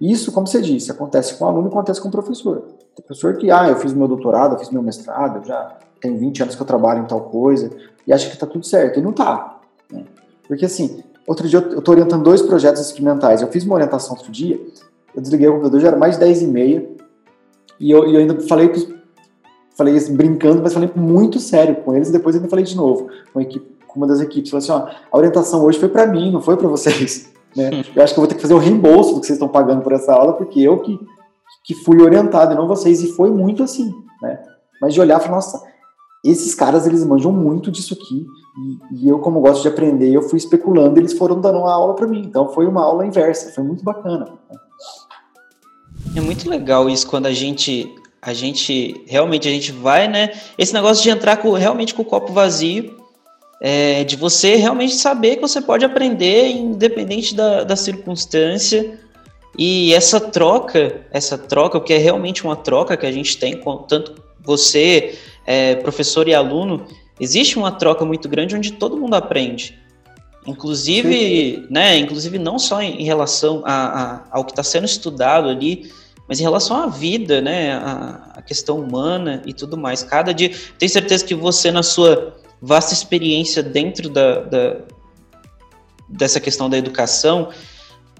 Isso, 0.00 0.30
como 0.30 0.46
você 0.46 0.62
disse, 0.62 0.90
acontece 0.90 1.34
com 1.34 1.44
o 1.44 1.48
aluno 1.48 1.66
e 1.66 1.70
acontece 1.70 2.00
com 2.00 2.08
o 2.08 2.10
professor. 2.10 2.62
Tem 2.94 3.04
professor 3.04 3.36
que, 3.36 3.50
ah, 3.50 3.68
eu 3.68 3.76
fiz 3.76 3.92
meu 3.92 4.06
doutorado, 4.06 4.54
eu 4.54 4.58
fiz 4.58 4.70
meu 4.70 4.82
mestrado, 4.82 5.38
eu 5.38 5.44
já 5.44 5.76
tenho 6.00 6.16
20 6.16 6.42
anos 6.44 6.54
que 6.54 6.62
eu 6.62 6.66
trabalho 6.66 7.02
em 7.02 7.06
tal 7.06 7.22
coisa, 7.22 7.70
e 8.06 8.12
acha 8.12 8.28
que 8.28 8.34
está 8.34 8.46
tudo 8.46 8.64
certo. 8.64 9.00
E 9.00 9.02
não 9.02 9.10
está. 9.10 9.60
Né? 9.92 10.04
Porque 10.46 10.64
assim, 10.64 11.02
outro 11.26 11.48
dia 11.48 11.58
eu 11.58 11.78
estou 11.78 11.92
orientando 11.92 12.22
dois 12.22 12.40
projetos 12.40 12.80
experimentais. 12.80 13.42
Eu 13.42 13.48
fiz 13.48 13.64
uma 13.64 13.74
orientação 13.74 14.14
outro 14.16 14.30
dia, 14.30 14.60
eu 15.14 15.20
desliguei 15.20 15.48
o 15.48 15.52
computador, 15.52 15.80
já 15.80 15.88
era 15.88 15.96
mais 15.96 16.14
de 16.14 16.20
10 16.20 16.42
e 16.42 16.46
meia, 16.46 16.88
e 17.80 17.90
eu, 17.90 18.04
eu 18.04 18.20
ainda 18.20 18.40
falei, 18.42 18.72
falei 19.76 19.96
assim, 19.96 20.16
brincando, 20.16 20.62
mas 20.62 20.72
falei 20.72 20.90
muito 20.94 21.40
sério 21.40 21.76
com 21.76 21.94
eles, 21.94 22.08
e 22.08 22.12
depois 22.12 22.36
ainda 22.36 22.48
falei 22.48 22.64
de 22.64 22.76
novo 22.76 23.08
com, 23.32 23.40
equipe, 23.40 23.66
com 23.66 23.77
uma 23.98 24.06
das 24.06 24.20
equipes. 24.20 24.50
Falei 24.50 24.64
assim, 24.64 24.72
ó, 24.72 24.88
a 25.12 25.16
orientação 25.16 25.62
hoje 25.64 25.78
foi 25.78 25.88
para 25.88 26.06
mim, 26.06 26.30
não 26.32 26.40
foi 26.40 26.56
para 26.56 26.68
vocês. 26.68 27.30
Né? 27.56 27.82
Eu 27.96 28.02
acho 28.04 28.12
que 28.12 28.20
eu 28.20 28.22
vou 28.22 28.28
ter 28.28 28.34
que 28.34 28.42
fazer 28.42 28.52
o 28.52 28.58
reembolso 28.58 29.14
do 29.14 29.20
que 29.20 29.26
vocês 29.26 29.36
estão 29.36 29.48
pagando 29.48 29.80
por 29.80 29.92
essa 29.92 30.12
aula, 30.12 30.34
porque 30.34 30.60
eu 30.60 30.78
que, 30.80 31.00
que 31.64 31.74
fui 31.74 32.00
orientado 32.02 32.52
e 32.52 32.54
não 32.54 32.68
vocês, 32.68 33.02
e 33.02 33.10
foi 33.12 33.30
muito 33.30 33.62
assim, 33.62 33.90
né? 34.22 34.38
Mas 34.80 34.92
de 34.92 35.00
olhar 35.00 35.18
e 35.18 35.22
falar, 35.22 35.36
nossa, 35.36 35.60
esses 36.22 36.54
caras, 36.54 36.86
eles 36.86 37.04
manjam 37.04 37.32
muito 37.32 37.70
disso 37.70 37.94
aqui, 37.94 38.26
e, 38.92 39.04
e, 39.04 39.08
eu, 39.08 39.18
como 39.18 39.40
gosto 39.40 39.62
de 39.62 39.68
aprender, 39.68 40.12
eu 40.12 40.22
fui 40.22 40.36
especulando, 40.36 41.00
eles 41.00 41.14
foram 41.14 41.40
dando 41.40 41.58
uma 41.58 41.72
aula 41.72 41.94
para 41.94 42.06
mim, 42.06 42.20
então 42.20 42.48
foi 42.50 42.66
uma 42.66 42.82
aula 42.82 43.06
inversa, 43.06 43.52
foi 43.52 43.64
muito 43.64 43.82
bacana. 43.82 44.26
Né? 44.50 44.58
É 46.16 46.20
muito 46.20 46.48
legal 46.48 46.88
isso, 46.88 47.06
quando 47.06 47.26
a 47.26 47.32
gente, 47.32 47.94
a 48.20 48.34
gente, 48.34 49.04
realmente, 49.06 49.48
a 49.48 49.50
gente 49.50 49.72
vai, 49.72 50.08
né, 50.08 50.32
esse 50.56 50.74
negócio 50.74 51.02
de 51.02 51.10
entrar 51.10 51.36
com, 51.38 51.52
realmente 51.52 51.94
com 51.94 52.02
o 52.02 52.04
copo 52.04 52.32
vazio, 52.32 52.97
é, 53.60 54.04
de 54.04 54.16
você 54.16 54.56
realmente 54.56 54.94
saber 54.94 55.36
que 55.36 55.42
você 55.42 55.60
pode 55.60 55.84
aprender 55.84 56.48
independente 56.48 57.34
da, 57.34 57.64
da 57.64 57.76
circunstância. 57.76 58.98
E 59.58 59.92
essa 59.92 60.20
troca, 60.20 61.02
essa 61.10 61.36
troca, 61.36 61.80
que 61.80 61.92
é 61.92 61.98
realmente 61.98 62.44
uma 62.44 62.54
troca 62.54 62.96
que 62.96 63.06
a 63.06 63.12
gente 63.12 63.36
tem, 63.36 63.56
com, 63.56 63.78
tanto 63.78 64.22
você, 64.40 65.18
é, 65.44 65.74
professor 65.76 66.28
e 66.28 66.34
aluno, 66.34 66.86
existe 67.18 67.58
uma 67.58 67.72
troca 67.72 68.04
muito 68.04 68.28
grande 68.28 68.54
onde 68.54 68.72
todo 68.72 68.96
mundo 68.96 69.14
aprende. 69.14 69.76
Inclusive, 70.46 71.66
né, 71.68 71.98
inclusive 71.98 72.38
não 72.38 72.58
só 72.58 72.80
em 72.80 73.04
relação 73.04 73.62
a, 73.66 73.72
a 73.72 74.24
ao 74.30 74.44
que 74.44 74.52
está 74.52 74.62
sendo 74.62 74.86
estudado 74.86 75.48
ali, 75.48 75.90
mas 76.28 76.38
em 76.40 76.42
relação 76.42 76.76
à 76.76 76.86
vida, 76.86 77.40
né, 77.40 77.72
a, 77.72 78.32
a, 78.36 78.42
questão 78.42 78.78
humana 78.78 79.42
e 79.44 79.52
tudo 79.52 79.76
mais. 79.76 80.02
Cada 80.02 80.32
dia, 80.32 80.50
tenho 80.78 80.90
certeza 80.90 81.24
que 81.24 81.34
você 81.34 81.70
na 81.70 81.82
sua 81.82 82.34
vasta 82.60 82.92
experiência 82.92 83.62
dentro 83.62 84.08
da, 84.08 84.40
da 84.40 84.76
dessa 86.08 86.40
questão 86.40 86.70
da 86.70 86.78
educação, 86.78 87.50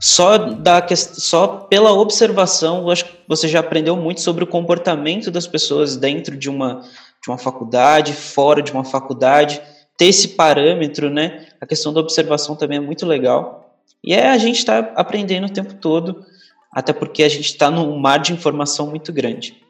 só, 0.01 0.39
da, 0.39 0.86
só 0.97 1.47
pela 1.47 1.93
observação, 1.93 2.82
eu 2.82 2.91
acho 2.91 3.07
que 3.07 3.12
você 3.26 3.49
já 3.49 3.61
aprendeu 3.61 3.97
muito 3.97 4.20
sobre 4.20 4.45
o 4.45 4.47
comportamento 4.47 5.30
das 5.30 5.47
pessoas 5.47 5.97
dentro 5.97 6.36
de 6.36 6.49
uma, 6.49 6.82
de 7.22 7.28
uma 7.28 7.39
faculdade, 7.39 8.12
fora 8.12 8.62
de 8.62 8.72
uma 8.72 8.84
faculdade, 8.84 9.61
ter 9.97 10.07
esse 10.07 10.28
parâmetro, 10.28 11.11
né? 11.11 11.49
A 11.61 11.66
questão 11.66 11.93
da 11.93 12.01
observação 12.01 12.55
também 12.55 12.78
é 12.78 12.80
muito 12.80 13.05
legal. 13.05 13.76
E 14.05 14.14
é 14.14 14.28
a 14.28 14.39
gente 14.39 14.59
está 14.59 14.78
aprendendo 14.95 15.47
o 15.47 15.53
tempo 15.53 15.74
todo, 15.74 16.24
até 16.70 16.93
porque 16.93 17.24
a 17.24 17.28
gente 17.28 17.47
está 17.47 17.68
num 17.68 17.99
mar 17.99 18.18
de 18.18 18.32
informação 18.32 18.86
muito 18.86 19.12
grande. 19.12 19.61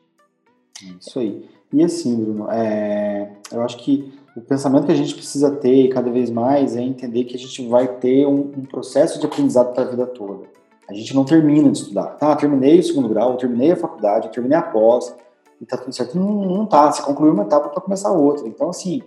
Isso 1.00 1.18
aí. 1.18 1.48
E 1.72 1.82
assim, 1.82 2.14
Bruno, 2.16 2.50
é, 2.50 3.30
eu 3.50 3.62
acho 3.62 3.78
que 3.78 4.12
o 4.38 4.40
pensamento 4.40 4.86
que 4.86 4.92
a 4.92 4.96
gente 4.96 5.14
precisa 5.14 5.50
ter 5.50 5.88
cada 5.88 6.10
vez 6.10 6.30
mais 6.30 6.76
é 6.76 6.80
entender 6.80 7.24
que 7.24 7.34
a 7.34 7.38
gente 7.38 7.66
vai 7.66 7.88
ter 7.88 8.26
um, 8.26 8.52
um 8.56 8.64
processo 8.64 9.18
de 9.18 9.26
aprendizado 9.26 9.74
para 9.74 9.82
a 9.82 9.86
vida 9.86 10.06
toda. 10.06 10.44
A 10.88 10.94
gente 10.94 11.14
não 11.14 11.24
termina 11.24 11.70
de 11.70 11.78
estudar. 11.78 12.16
Tá, 12.16 12.34
terminei 12.36 12.78
o 12.78 12.82
segundo 12.82 13.08
grau, 13.08 13.36
terminei 13.36 13.72
a 13.72 13.76
faculdade, 13.76 14.30
terminei 14.30 14.56
a 14.56 14.62
pós, 14.62 15.14
e 15.60 15.66
tá 15.66 15.76
tudo 15.76 15.92
certo. 15.92 16.16
Não, 16.16 16.46
não 16.46 16.66
tá, 16.66 16.90
você 16.90 17.02
concluiu 17.02 17.32
uma 17.32 17.42
etapa 17.42 17.68
para 17.68 17.80
começar 17.80 18.12
outra. 18.12 18.46
Então, 18.46 18.70
assim, 18.70 19.02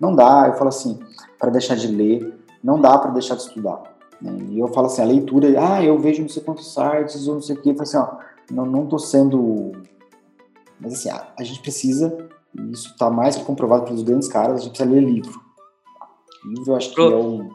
não 0.00 0.14
dá, 0.14 0.44
eu 0.46 0.54
falo 0.54 0.68
assim, 0.68 0.98
para 1.38 1.50
deixar 1.50 1.74
de 1.74 1.88
ler, 1.88 2.34
não 2.62 2.80
dá 2.80 2.96
para 2.96 3.10
deixar 3.10 3.34
de 3.34 3.42
estudar. 3.42 3.82
Né? 4.22 4.38
E 4.50 4.58
eu 4.58 4.68
falo 4.68 4.86
assim, 4.86 5.02
a 5.02 5.04
leitura, 5.04 5.48
ah, 5.58 5.82
eu 5.82 5.98
vejo 5.98 6.22
não 6.22 6.28
sei 6.28 6.42
quantos 6.42 6.72
sites, 6.72 7.26
ou 7.26 7.34
não 7.34 7.42
sei 7.42 7.56
o 7.56 7.60
quê, 7.60 7.70
eu 7.70 7.74
falo 7.74 7.82
assim, 7.82 7.96
ó, 7.98 8.08
não, 8.50 8.64
não 8.64 8.86
tô 8.86 8.98
sendo... 8.98 9.72
Mas 10.80 10.94
assim, 10.94 11.10
a, 11.10 11.26
a 11.38 11.42
gente 11.42 11.60
precisa 11.60 12.25
e 12.58 12.72
isso 12.72 12.88
está 12.88 13.10
mais 13.10 13.36
que 13.36 13.44
comprovado 13.44 13.84
pelos 13.84 14.02
grandes 14.02 14.28
caras, 14.28 14.60
a 14.60 14.64
gente 14.64 14.70
precisa 14.70 14.90
ler 14.90 15.02
livro. 15.02 15.40
Livro 16.44 16.72
eu 16.72 16.76
acho 16.76 16.94
que 16.94 17.00
é 17.00 17.04
um, 17.04 17.48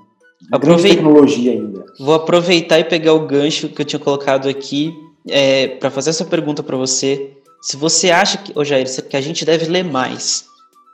uma 0.49 0.59
grande 0.59 0.83
tecnologia 0.83 1.51
ainda. 1.51 1.85
Vou 1.99 2.13
aproveitar 2.13 2.79
e 2.79 2.83
pegar 2.83 3.13
o 3.13 3.25
gancho 3.25 3.69
que 3.69 3.81
eu 3.81 3.85
tinha 3.85 3.99
colocado 3.99 4.49
aqui 4.49 4.93
é, 5.29 5.67
para 5.67 5.89
fazer 5.89 6.09
essa 6.09 6.25
pergunta 6.25 6.61
para 6.61 6.77
você. 6.77 7.31
Se 7.61 7.77
você 7.77 8.09
acha 8.09 8.37
que, 8.37 8.57
ô 8.57 8.63
Jair, 8.63 8.87
que 9.07 9.15
a 9.15 9.21
gente 9.21 9.45
deve 9.45 9.65
ler 9.65 9.83
mais, 9.83 10.45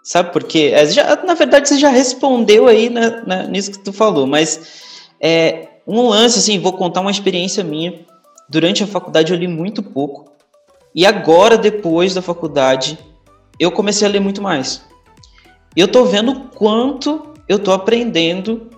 sabe 0.04 0.32
por 0.32 0.44
quê? 0.44 0.72
É, 0.74 0.86
já, 0.86 1.16
na 1.24 1.34
verdade, 1.34 1.70
você 1.70 1.78
já 1.78 1.90
respondeu 1.90 2.68
aí 2.68 2.90
na, 2.90 3.26
na, 3.26 3.44
nisso 3.44 3.72
que 3.72 3.80
tu 3.80 3.94
falou, 3.94 4.28
mas 4.28 4.60
é, 5.20 5.70
um 5.88 6.08
lance, 6.08 6.40
assim, 6.40 6.60
vou 6.60 6.74
contar 6.74 7.02
uma 7.02 7.12
experiência 7.12 7.64
minha. 7.64 8.06
Durante 8.50 8.84
a 8.84 8.88
faculdade 8.88 9.32
eu 9.32 9.40
li 9.40 9.48
muito 9.48 9.82
pouco. 9.82 10.32
E 10.94 11.06
agora, 11.06 11.58
depois 11.58 12.14
da 12.14 12.22
faculdade, 12.22 12.98
eu 13.60 13.72
comecei 13.72 14.08
a 14.08 14.12
ler 14.12 14.20
muito 14.20 14.42
mais. 14.42 14.82
Eu 15.76 15.88
tô 15.88 16.06
vendo 16.06 16.50
quanto 16.56 17.34
eu 17.48 17.60
tô 17.60 17.72
aprendendo 17.72 18.70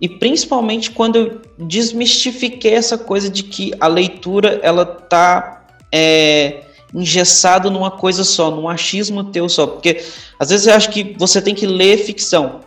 e 0.00 0.08
principalmente 0.08 0.90
quando 0.90 1.16
eu 1.16 1.40
desmistifiquei 1.58 2.74
essa 2.74 2.96
coisa 2.96 3.28
de 3.28 3.42
que 3.42 3.72
a 3.80 3.88
leitura 3.88 4.60
ela 4.62 4.84
tá 4.84 5.66
é, 5.92 6.62
engessado 6.94 7.70
numa 7.70 7.90
coisa 7.90 8.22
só, 8.24 8.50
num 8.50 8.68
achismo 8.68 9.24
teu 9.24 9.48
só. 9.48 9.66
Porque 9.66 10.02
às 10.38 10.50
vezes 10.50 10.66
eu 10.66 10.74
acho 10.74 10.90
que 10.90 11.16
você 11.18 11.42
tem 11.42 11.54
que 11.54 11.66
ler 11.66 11.98
ficção. 11.98 12.60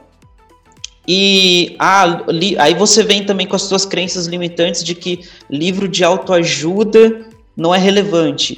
E 1.08 1.76
ah, 1.80 2.24
li, 2.28 2.58
aí 2.60 2.74
você 2.74 3.04
vem 3.04 3.26
também 3.26 3.48
com 3.48 3.56
as 3.56 3.64
suas 3.64 3.86
crenças 3.86 4.28
limitantes 4.28 4.84
de 4.84 4.94
que 4.94 5.22
livro 5.50 5.88
de 5.88 6.04
autoajuda 6.04 7.28
não 7.56 7.74
é 7.74 7.78
relevante. 7.78 8.58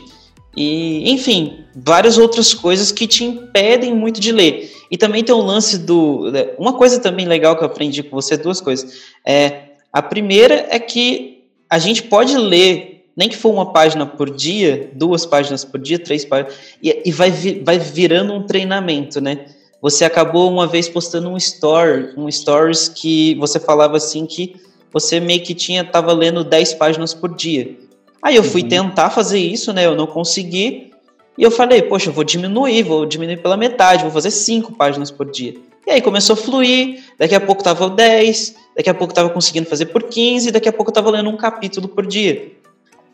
E, 0.55 1.11
enfim, 1.11 1.65
várias 1.75 2.17
outras 2.17 2.53
coisas 2.53 2.91
que 2.91 3.07
te 3.07 3.23
impedem 3.23 3.93
muito 3.93 4.19
de 4.19 4.31
ler. 4.31 4.71
E 4.91 4.97
também 4.97 5.23
tem 5.23 5.33
um 5.33 5.41
lance 5.41 5.77
do. 5.79 6.31
Uma 6.57 6.73
coisa 6.73 6.99
também 6.99 7.25
legal 7.25 7.55
que 7.55 7.63
eu 7.63 7.67
aprendi 7.67 8.03
com 8.03 8.15
você, 8.15 8.37
duas 8.37 8.61
coisas. 8.61 9.01
É, 9.25 9.69
a 9.91 10.01
primeira 10.01 10.67
é 10.69 10.79
que 10.79 11.43
a 11.69 11.79
gente 11.79 12.03
pode 12.03 12.37
ler, 12.37 13.05
nem 13.15 13.27
que 13.27 13.35
for 13.35 13.51
uma 13.51 13.73
página 13.73 14.05
por 14.05 14.29
dia, 14.29 14.91
duas 14.93 15.25
páginas 15.25 15.65
por 15.65 15.79
dia, 15.79 15.97
três 15.97 16.23
páginas, 16.23 16.53
e, 16.81 17.01
e 17.05 17.11
vai, 17.11 17.31
vai 17.63 17.79
virando 17.79 18.33
um 18.33 18.45
treinamento, 18.45 19.19
né? 19.19 19.45
Você 19.81 20.05
acabou 20.05 20.49
uma 20.49 20.67
vez 20.67 20.87
postando 20.87 21.29
um 21.29 21.37
story, 21.37 22.13
um 22.15 22.29
stories 22.31 22.87
que 22.87 23.35
você 23.35 23.59
falava 23.59 23.97
assim 23.97 24.25
que 24.25 24.55
você 24.93 25.19
meio 25.19 25.41
que 25.41 25.55
tinha, 25.55 25.83
tava 25.83 26.13
lendo 26.13 26.43
10 26.43 26.75
páginas 26.75 27.13
por 27.13 27.35
dia. 27.35 27.75
Aí 28.23 28.37
eu 28.37 28.43
fui 28.43 28.61
uhum. 28.61 28.69
tentar 28.69 29.09
fazer 29.09 29.37
isso, 29.37 29.73
né? 29.73 29.85
Eu 29.85 29.95
não 29.95 30.07
consegui. 30.07 30.91
E 31.37 31.43
eu 31.43 31.51
falei, 31.51 31.81
poxa, 31.81 32.09
eu 32.09 32.13
vou 32.13 32.23
diminuir, 32.23 32.83
vou 32.83 33.05
diminuir 33.05 33.37
pela 33.37 33.57
metade, 33.57 34.03
vou 34.03 34.11
fazer 34.11 34.31
cinco 34.31 34.71
páginas 34.71 35.11
por 35.11 35.29
dia. 35.29 35.55
E 35.85 35.91
aí 35.91 36.01
começou 36.01 36.35
a 36.35 36.37
fluir, 36.37 37.03
daqui 37.19 37.35
a 37.35 37.41
pouco 37.41 37.61
tava 37.61 37.89
10, 37.89 38.55
daqui 38.77 38.89
a 38.89 38.93
pouco 38.93 39.13
tava 39.13 39.29
conseguindo 39.29 39.67
fazer 39.67 39.87
por 39.87 40.03
15, 40.03 40.51
daqui 40.51 40.69
a 40.69 40.73
pouco 40.73 40.91
eu 40.91 40.93
tava 40.93 41.09
lendo 41.09 41.29
um 41.29 41.35
capítulo 41.35 41.89
por 41.89 42.05
dia. 42.05 42.53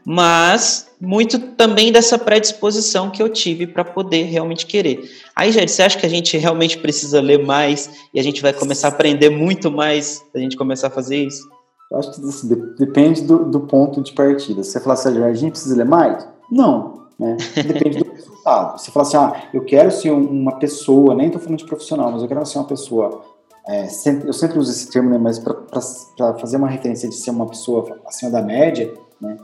Mas 0.06 0.88
muito 1.02 1.40
também 1.40 1.92
dessa 1.92 2.18
predisposição 2.18 3.10
que 3.10 3.22
eu 3.22 3.30
tive 3.30 3.66
para 3.66 3.84
poder 3.84 4.24
realmente 4.24 4.66
querer. 4.66 5.10
Aí, 5.36 5.52
Jair, 5.52 5.68
você 5.68 5.82
acha 5.82 5.98
que 5.98 6.06
a 6.06 6.10
gente 6.10 6.38
realmente 6.38 6.78
precisa 6.78 7.20
ler 7.22 7.44
mais 7.44 7.90
e 8.14 8.20
a 8.20 8.24
gente 8.24 8.42
vai 8.42 8.54
começar 8.54 8.90
a 8.90 8.92
aprender 8.92 9.30
muito 9.30 9.72
mais 9.72 10.24
a 10.36 10.40
gente 10.40 10.56
começar 10.56 10.88
a 10.88 10.92
fazer 10.92 11.26
isso? 11.26 11.50
Eu 11.92 11.98
acho 11.98 12.12
que 12.12 12.28
assim, 12.28 12.48
depende 12.78 13.24
do, 13.24 13.46
do, 13.46 13.62
ponto 13.62 14.02
de 14.02 14.14
partida. 14.14 14.64
Se 14.64 14.72
você 14.72 14.80
falar 14.80 14.94
assim, 14.94 15.24
a 15.24 15.34
gente 15.34 15.52
precisa 15.52 15.76
ler 15.76 15.86
mais? 15.86 16.28
Não. 16.52 17.08
Né? 17.18 17.36
Depende 17.56 18.04
do 18.04 18.12
resultado. 18.14 18.80
Você 18.80 18.92
fala 18.92 19.08
assim, 19.08 19.18
ah, 19.18 19.44
eu 19.54 19.66
quero 19.66 19.92
ser 19.92 20.12
uma 20.12 20.60
pessoa, 20.60 21.16
nem 21.16 21.28
estou 21.28 21.42
falando 21.42 21.60
de 21.60 21.66
profissional, 21.66 22.12
mas 22.12 22.22
eu 22.22 22.28
quero 22.28 22.46
ser 22.46 22.60
uma 22.60 22.68
pessoa. 22.68 23.22
É, 23.68 23.88
sempre, 23.88 24.28
eu 24.28 24.34
sempre 24.34 24.60
uso 24.60 24.72
esse 24.72 24.90
termo, 24.90 25.10
né, 25.10 25.18
mas 25.18 25.40
para 25.40 26.34
fazer 26.36 26.58
uma 26.58 26.68
referência 26.68 27.10
de 27.10 27.16
ser 27.16 27.32
uma 27.32 27.46
pessoa 27.46 28.00
acima 28.06 28.32
da 28.32 28.42
média, 28.42 28.92
né, 29.22 29.38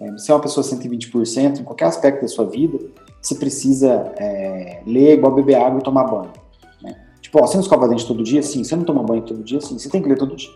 é, 0.00 0.10
você 0.12 0.32
é 0.32 0.34
uma 0.34 0.40
pessoa 0.40 0.64
120% 0.64 1.60
em 1.60 1.64
qualquer 1.64 1.86
aspecto 1.86 2.22
da 2.22 2.28
sua 2.28 2.44
vida, 2.44 2.78
você 3.20 3.36
precisa 3.36 4.12
é, 4.16 4.82
ler 4.84 5.14
igual 5.14 5.32
beber 5.32 5.54
água 5.54 5.78
e 5.78 5.82
tomar 5.82 6.04
banho. 6.04 6.32
Né? 6.82 6.96
Tipo, 7.20 7.38
ó, 7.40 7.46
você 7.46 7.54
não 7.54 7.62
escova 7.62 7.86
dente 7.86 8.06
todo 8.06 8.22
dia? 8.22 8.42
Sim. 8.42 8.64
Você 8.64 8.74
não 8.74 8.82
toma 8.82 9.02
banho 9.04 9.22
todo 9.22 9.44
dia? 9.44 9.60
Sim. 9.60 9.78
Você 9.78 9.88
tem 9.88 10.02
que 10.02 10.08
ler 10.08 10.18
todo 10.18 10.34
dia. 10.34 10.50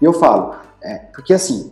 E 0.00 0.04
eu 0.04 0.12
falo, 0.12 0.54
é, 0.82 0.96
porque 1.12 1.32
assim, 1.32 1.70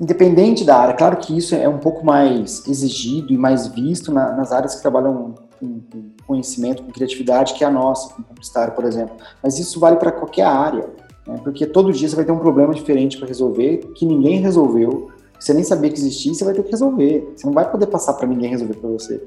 independente 0.00 0.64
da 0.64 0.76
área, 0.76 0.94
claro 0.94 1.16
que 1.16 1.36
isso 1.36 1.54
é 1.54 1.68
um 1.68 1.78
pouco 1.78 2.04
mais 2.04 2.66
exigido 2.66 3.32
e 3.32 3.38
mais 3.38 3.68
visto 3.68 4.12
na, 4.12 4.32
nas 4.32 4.52
áreas 4.52 4.74
que 4.74 4.82
trabalham 4.82 5.34
com, 5.58 5.80
com, 5.90 6.10
conhecimento, 6.26 6.82
com 6.82 6.90
criatividade, 6.90 7.54
que 7.54 7.62
é 7.62 7.66
a 7.66 7.70
nossa, 7.70 8.12
com 8.14 8.22
publicitário, 8.22 8.74
por 8.74 8.84
exemplo. 8.84 9.16
Mas 9.42 9.58
isso 9.58 9.78
vale 9.78 9.96
para 9.96 10.10
qualquer 10.10 10.46
área, 10.46 10.88
né? 11.26 11.38
porque 11.42 11.66
todo 11.66 11.92
dia 11.92 12.08
você 12.08 12.16
vai 12.16 12.24
ter 12.24 12.32
um 12.32 12.38
problema 12.38 12.74
diferente 12.74 13.16
para 13.16 13.28
resolver, 13.28 13.78
que 13.94 14.04
ninguém 14.04 14.40
resolveu, 14.40 15.10
que 15.38 15.44
você 15.44 15.54
nem 15.54 15.64
sabia 15.64 15.90
que 15.90 15.98
existia, 15.98 16.34
você 16.34 16.44
vai 16.44 16.54
ter 16.54 16.62
que 16.62 16.70
resolver. 16.70 17.32
Você 17.36 17.46
não 17.46 17.52
vai 17.52 17.68
poder 17.70 17.86
passar 17.86 18.14
para 18.14 18.28
ninguém 18.28 18.50
resolver 18.50 18.74
para 18.74 18.88
você. 18.88 19.22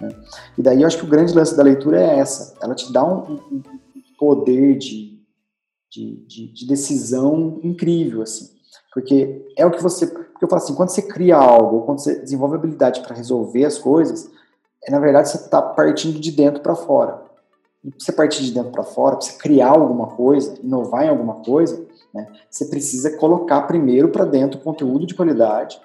Né? 0.00 0.10
E 0.58 0.62
daí 0.62 0.82
eu 0.82 0.86
acho 0.86 0.98
que 0.98 1.04
o 1.04 1.08
grande 1.08 1.32
lance 1.32 1.56
da 1.56 1.62
leitura 1.62 2.00
é 2.00 2.18
essa, 2.18 2.54
ela 2.62 2.74
te 2.74 2.92
dá 2.92 3.04
um, 3.04 3.38
um 3.52 3.62
poder 4.18 4.78
de 4.78 5.09
de, 5.90 6.16
de, 6.26 6.52
de, 6.52 6.66
decisão 6.66 7.58
incrível, 7.62 8.22
assim. 8.22 8.50
Porque 8.92 9.46
é 9.56 9.66
o 9.66 9.70
que 9.70 9.82
você. 9.82 10.06
Porque 10.06 10.44
eu 10.44 10.48
falo 10.48 10.62
assim, 10.62 10.74
quando 10.74 10.90
você 10.90 11.02
cria 11.02 11.36
algo, 11.36 11.82
quando 11.82 11.98
você 11.98 12.20
desenvolve 12.20 12.54
habilidade 12.54 13.00
para 13.00 13.14
resolver 13.14 13.64
as 13.64 13.78
coisas, 13.78 14.30
é, 14.84 14.90
na 14.90 15.00
verdade 15.00 15.28
você 15.28 15.36
está 15.36 15.60
partindo 15.60 16.18
de 16.18 16.30
dentro 16.30 16.62
para 16.62 16.74
fora. 16.74 17.22
E 17.84 17.90
para 17.90 17.98
você 17.98 18.12
partir 18.12 18.44
de 18.44 18.52
dentro 18.52 18.70
para 18.70 18.84
fora, 18.84 19.16
para 19.16 19.26
você 19.26 19.38
criar 19.38 19.70
alguma 19.70 20.08
coisa, 20.08 20.58
inovar 20.62 21.04
em 21.04 21.08
alguma 21.08 21.36
coisa, 21.36 21.86
né, 22.12 22.26
você 22.50 22.66
precisa 22.66 23.16
colocar 23.16 23.62
primeiro 23.62 24.10
para 24.10 24.24
dentro 24.24 24.60
conteúdo 24.60 25.06
de 25.06 25.14
qualidade, 25.14 25.80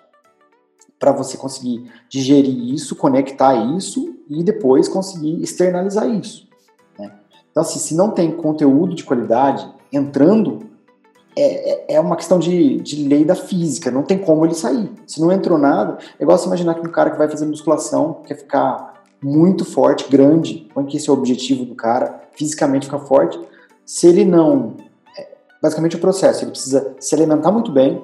para 1.00 1.12
você 1.12 1.38
conseguir 1.38 1.90
digerir 2.10 2.74
isso, 2.74 2.96
conectar 2.96 3.56
isso 3.76 4.16
e 4.30 4.44
depois 4.44 4.88
conseguir 4.88 5.42
externalizar 5.42 6.10
isso. 6.10 6.48
Né? 6.98 7.14
Então, 7.50 7.62
assim, 7.62 7.80
se 7.80 7.96
não 7.96 8.12
tem 8.12 8.36
conteúdo 8.36 8.96
de 8.96 9.04
qualidade, 9.04 9.74
entrando, 9.92 10.70
é, 11.36 11.94
é, 11.94 11.96
é 11.96 12.00
uma 12.00 12.16
questão 12.16 12.40
de, 12.40 12.78
de 12.78 13.08
lei 13.08 13.26
da 13.26 13.36
física, 13.36 13.92
não 13.92 14.04
tem 14.04 14.18
como 14.18 14.46
ele 14.46 14.56
sair. 14.56 14.92
Se 15.06 15.20
não 15.20 15.32
entrou 15.32 15.58
nada, 15.58 15.98
é 16.18 16.24
igual 16.24 16.38
você 16.38 16.48
imaginar 16.48 16.76
que 16.76 16.88
um 16.88 16.92
cara 16.92 17.12
que 17.12 17.18
vai 17.18 17.30
fazer 17.30 17.46
musculação, 17.46 18.22
quer 18.26 18.36
ficar 18.36 19.04
muito 19.22 19.66
forte, 19.66 20.10
grande, 20.10 20.70
põe 20.74 20.86
que 20.86 20.98
esse 20.98 21.10
é 21.10 21.12
o 21.12 21.16
objetivo 21.16 21.66
do 21.66 21.76
cara, 21.76 22.22
fisicamente 22.34 22.86
ficar 22.86 23.00
forte, 23.00 23.40
se 23.86 24.08
ele 24.08 24.24
não. 24.24 24.76
É, 25.18 25.28
basicamente 25.62 25.96
o 25.96 26.00
processo, 26.00 26.44
ele 26.44 26.52
precisa 26.52 26.96
se 27.00 27.14
alimentar 27.16 27.52
muito 27.52 27.72
bem, 27.72 28.04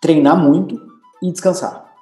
treinar 0.00 0.36
muito 0.36 0.80
e 1.22 1.30
descansar. 1.30 1.92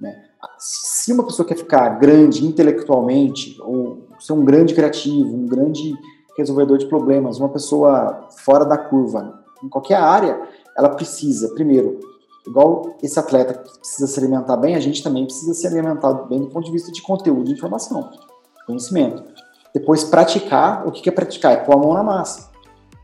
Né? 0.00 0.14
Se 0.58 1.12
uma 1.12 1.24
pessoa 1.24 1.46
quer 1.46 1.56
ficar 1.56 1.88
grande 1.98 2.46
intelectualmente, 2.46 3.56
ou 3.60 4.06
ser 4.18 4.32
um 4.32 4.44
grande 4.44 4.74
criativo, 4.74 5.34
um 5.34 5.46
grande 5.46 5.94
resolvedor 6.36 6.78
de 6.78 6.86
problemas, 6.86 7.38
uma 7.38 7.48
pessoa 7.48 8.28
fora 8.44 8.64
da 8.64 8.76
curva, 8.76 9.42
em 9.62 9.68
qualquer 9.68 9.96
área, 9.96 10.40
ela 10.76 10.90
precisa, 10.90 11.54
primeiro, 11.54 11.98
igual 12.46 12.96
esse 13.02 13.18
atleta 13.18 13.54
que 13.54 13.78
precisa 13.78 14.06
se 14.06 14.20
alimentar 14.20 14.56
bem, 14.56 14.76
a 14.76 14.80
gente 14.80 15.02
também 15.02 15.24
precisa 15.24 15.54
se 15.54 15.66
alimentar 15.66 16.12
bem 16.24 16.40
do 16.40 16.48
ponto 16.48 16.64
de 16.64 16.72
vista 16.72 16.92
de 16.92 17.02
conteúdo 17.02 17.50
informação, 17.50 18.10
conhecimento. 18.66 19.22
Depois, 19.74 20.04
praticar, 20.04 20.86
o 20.86 20.92
que 20.92 21.08
é 21.08 21.12
praticar? 21.12 21.52
É 21.52 21.56
pôr 21.56 21.74
a 21.74 21.76
mão 21.76 21.92
na 21.92 22.02
massa. 22.02 22.50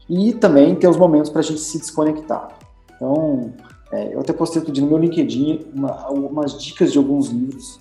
E 0.09 0.33
também 0.33 0.75
ter 0.75 0.89
os 0.89 0.97
momentos 0.97 1.31
para 1.31 1.41
a 1.41 1.43
gente 1.43 1.61
se 1.61 1.79
desconectar. 1.79 2.49
Então, 2.97 3.53
é, 3.93 4.15
eu 4.15 4.21
até 4.21 4.33
postei 4.33 4.61
outro 4.61 4.73
dia 4.73 4.83
no 4.83 4.89
meu 4.89 4.99
LinkedIn 4.99 5.67
uma, 5.75 6.09
umas 6.09 6.59
dicas 6.59 6.91
de 6.91 6.99
alguns 6.99 7.29
livros 7.29 7.79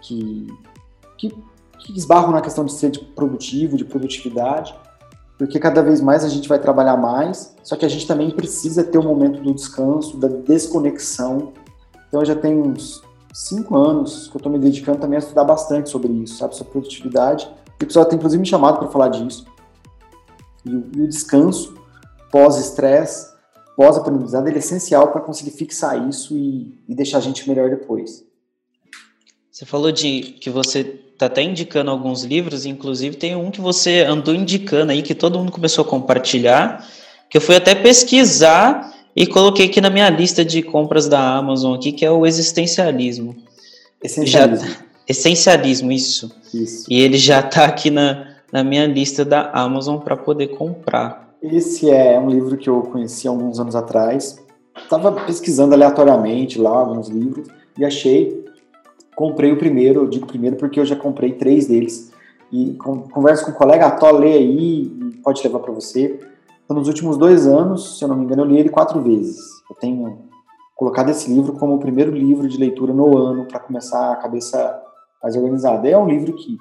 que, 0.00 0.46
que 1.18 1.34
que 1.84 1.96
esbarram 1.96 2.30
na 2.30 2.40
questão 2.40 2.64
de 2.64 2.72
ser 2.72 2.90
produtivo, 3.14 3.76
de 3.76 3.84
produtividade, 3.84 4.74
porque 5.36 5.58
cada 5.58 5.82
vez 5.82 6.00
mais 6.00 6.24
a 6.24 6.28
gente 6.28 6.48
vai 6.48 6.58
trabalhar 6.58 6.96
mais, 6.96 7.56
só 7.62 7.76
que 7.76 7.84
a 7.84 7.88
gente 7.88 8.06
também 8.06 8.30
precisa 8.30 8.84
ter 8.84 8.98
o 8.98 9.00
um 9.00 9.04
momento 9.04 9.42
do 9.42 9.52
descanso, 9.52 10.16
da 10.16 10.28
desconexão. 10.28 11.52
Então 12.08 12.20
eu 12.20 12.26
já 12.26 12.36
tenho 12.36 12.64
uns 12.64 13.02
cinco 13.32 13.76
anos 13.76 14.28
que 14.28 14.36
eu 14.36 14.38
estou 14.38 14.52
me 14.52 14.58
dedicando 14.58 14.98
também 14.98 15.16
a 15.16 15.18
estudar 15.18 15.44
bastante 15.44 15.90
sobre 15.90 16.12
isso, 16.12 16.36
sabe, 16.36 16.54
sobre 16.54 16.72
produtividade. 16.72 17.50
E 17.80 17.84
o 17.84 17.86
pessoal 17.86 18.04
tem 18.04 18.16
inclusive 18.16 18.40
me 18.40 18.46
chamado 18.46 18.78
para 18.78 18.88
falar 18.88 19.08
disso. 19.08 19.44
E 20.64 20.76
o, 20.76 20.90
e 20.96 21.02
o 21.02 21.08
descanso 21.08 21.74
pós-estresse, 22.30 23.32
pós-aprendizado, 23.76 24.46
ele 24.46 24.56
é 24.56 24.58
essencial 24.60 25.08
para 25.08 25.20
conseguir 25.20 25.50
fixar 25.50 26.08
isso 26.08 26.36
e, 26.36 26.78
e 26.88 26.94
deixar 26.94 27.18
a 27.18 27.20
gente 27.20 27.48
melhor 27.48 27.68
depois. 27.68 28.24
Você 29.50 29.66
falou 29.66 29.90
de 29.90 30.38
que 30.40 30.48
você 30.48 30.84
tá 31.22 31.26
até 31.32 31.42
indicando 31.42 31.90
alguns 31.90 32.24
livros, 32.24 32.66
inclusive 32.66 33.16
tem 33.16 33.36
um 33.36 33.50
que 33.50 33.60
você 33.60 34.00
andou 34.00 34.34
indicando 34.34 34.92
aí, 34.92 35.02
que 35.02 35.14
todo 35.14 35.38
mundo 35.38 35.52
começou 35.52 35.84
a 35.84 35.88
compartilhar, 35.88 36.86
que 37.30 37.36
eu 37.36 37.40
fui 37.40 37.56
até 37.56 37.74
pesquisar 37.74 38.92
e 39.14 39.26
coloquei 39.26 39.66
aqui 39.66 39.80
na 39.80 39.90
minha 39.90 40.08
lista 40.10 40.44
de 40.44 40.62
compras 40.62 41.08
da 41.08 41.36
Amazon 41.36 41.74
aqui, 41.74 41.92
que 41.92 42.04
é 42.04 42.10
o 42.10 42.26
existencialismo. 42.26 43.36
Essencialismo. 44.02 44.68
Já, 44.68 44.76
essencialismo, 45.08 45.92
isso. 45.92 46.34
isso. 46.52 46.86
E 46.90 47.00
ele 47.00 47.16
já 47.16 47.40
está 47.40 47.66
aqui 47.66 47.90
na, 47.90 48.34
na 48.50 48.64
minha 48.64 48.86
lista 48.86 49.24
da 49.24 49.50
Amazon 49.50 49.98
para 49.98 50.16
poder 50.16 50.48
comprar. 50.48 51.34
Esse 51.42 51.90
é 51.90 52.18
um 52.18 52.30
livro 52.30 52.56
que 52.56 52.68
eu 52.68 52.82
conheci 52.82 53.28
alguns 53.28 53.60
anos 53.60 53.76
atrás. 53.76 54.38
Estava 54.76 55.12
pesquisando 55.12 55.74
aleatoriamente 55.74 56.58
lá 56.58 56.70
alguns 56.70 57.08
livros 57.08 57.46
e 57.78 57.84
achei 57.84 58.41
comprei 59.14 59.52
o 59.52 59.58
primeiro, 59.58 60.02
eu 60.02 60.08
digo 60.08 60.26
primeiro 60.26 60.56
porque 60.56 60.80
eu 60.80 60.84
já 60.84 60.96
comprei 60.96 61.32
três 61.32 61.66
deles. 61.66 62.12
E 62.50 62.74
converso 62.74 63.46
com 63.46 63.52
um 63.52 63.54
colega, 63.54 63.86
ah, 63.86 64.10
lê 64.10 64.34
aí, 64.34 64.90
pode 65.22 65.42
levar 65.42 65.60
para 65.60 65.72
você. 65.72 66.20
Então, 66.64 66.76
nos 66.76 66.86
últimos 66.86 67.16
dois 67.16 67.46
anos, 67.46 67.98
se 67.98 68.04
eu 68.04 68.08
não 68.08 68.16
me 68.16 68.24
engano, 68.24 68.42
eu 68.42 68.46
li 68.46 68.58
ele 68.58 68.68
quatro 68.68 69.00
vezes. 69.00 69.38
Eu 69.70 69.76
tenho 69.76 70.18
colocado 70.76 71.08
esse 71.10 71.32
livro 71.32 71.54
como 71.54 71.74
o 71.74 71.78
primeiro 71.78 72.10
livro 72.10 72.46
de 72.46 72.58
leitura 72.58 72.92
no 72.92 73.16
ano, 73.16 73.46
para 73.46 73.60
começar 73.60 74.12
a 74.12 74.16
cabeça 74.16 74.82
mais 75.22 75.34
organizada. 75.36 75.88
É 75.88 75.96
um 75.96 76.06
livro 76.06 76.34
que, 76.34 76.58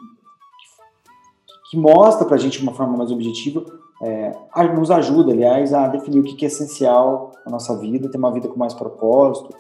que 1.70 1.78
mostra 1.78 2.26
para 2.26 2.36
a 2.36 2.39
gente 2.39 2.60
de 2.60 2.64
uma 2.64 2.74
forma 2.74 2.95
mais 2.95 3.12
objetiva, 3.12 3.66
é, 4.02 4.34
nos 4.74 4.89
ajuda, 4.91 5.32
aliás, 5.32 5.74
a 5.74 5.88
definir 5.88 6.20
o 6.20 6.24
que 6.24 6.45
é 6.45 6.47
essencial 6.47 7.32
na 7.45 7.52
nossa 7.52 7.78
vida, 7.78 8.10
ter 8.10 8.18
uma 8.18 8.32
vida 8.32 8.47
com 8.47 8.58
mais 8.58 8.74
propósito, 8.74 9.54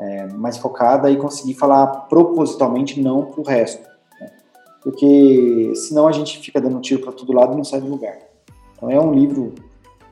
é, 0.00 0.26
mais 0.28 0.56
focada 0.56 1.10
e 1.10 1.16
conseguir 1.16 1.54
falar 1.54 1.86
propositalmente 2.08 3.00
não 3.00 3.24
para 3.24 3.40
o 3.40 3.44
resto. 3.44 3.82
Né? 4.20 4.30
Porque 4.82 5.72
senão 5.74 6.06
a 6.06 6.12
gente 6.12 6.38
fica 6.38 6.60
dando 6.60 6.80
tiro 6.80 7.02
para 7.02 7.12
todo 7.12 7.32
lado 7.32 7.54
e 7.54 7.56
não 7.56 7.64
sai 7.64 7.80
do 7.80 7.88
lugar. 7.88 8.18
Então 8.76 8.90
é 8.90 9.00
um 9.00 9.12
livro. 9.12 9.54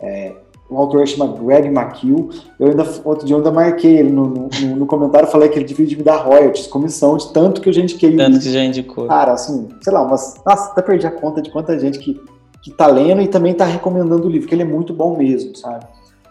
É, 0.02 0.34
o 0.68 0.76
autor 0.76 1.06
chama 1.06 1.32
Greg 1.38 1.68
McHugh. 1.68 2.28
Eu 2.58 2.68
ainda, 2.68 2.84
outro 3.04 3.24
dia 3.24 3.34
eu 3.34 3.38
ainda 3.38 3.52
marquei 3.52 3.98
ele 3.98 4.10
no, 4.10 4.26
no, 4.26 4.76
no 4.76 4.86
comentário, 4.86 5.28
falei 5.28 5.48
que 5.48 5.58
ele 5.58 5.64
devia 5.64 5.96
me 5.96 6.02
dar 6.02 6.16
royalties, 6.16 6.66
comissão 6.66 7.16
de 7.16 7.32
tanto 7.32 7.60
que 7.60 7.68
eu 7.68 7.72
já 7.72 7.82
indiquei. 7.82 8.16
Tanto 8.16 8.40
que 8.40 8.50
já 8.50 8.64
indicou. 8.64 9.06
Cara, 9.06 9.32
assim, 9.32 9.68
sei 9.80 9.92
lá, 9.92 10.04
mas, 10.04 10.34
nossa, 10.44 10.72
até 10.72 10.82
perdi 10.82 11.06
a 11.06 11.10
conta 11.12 11.40
de 11.40 11.50
quanta 11.52 11.78
gente 11.78 12.00
que, 12.00 12.20
que 12.62 12.72
tá 12.72 12.88
lendo 12.88 13.22
e 13.22 13.28
também 13.28 13.54
tá 13.54 13.64
recomendando 13.64 14.26
o 14.26 14.30
livro, 14.30 14.48
que 14.48 14.54
ele 14.54 14.62
é 14.62 14.66
muito 14.66 14.92
bom 14.92 15.16
mesmo, 15.16 15.54
sabe? 15.54 15.86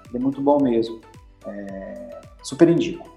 Ele 0.09 0.17
é 0.17 0.19
muito 0.19 0.41
bom 0.41 0.61
mesmo. 0.61 0.99
É, 1.47 2.19
super 2.43 2.67
indico. 2.67 3.14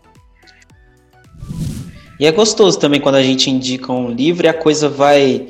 E 2.19 2.27
é 2.27 2.33
gostoso 2.33 2.79
também 2.79 3.01
quando 3.01 3.15
a 3.15 3.23
gente 3.23 3.51
indica 3.51 3.93
um 3.93 4.11
livro 4.11 4.47
e 4.47 4.49
a 4.49 4.55
coisa 4.55 4.89
vai 4.89 5.49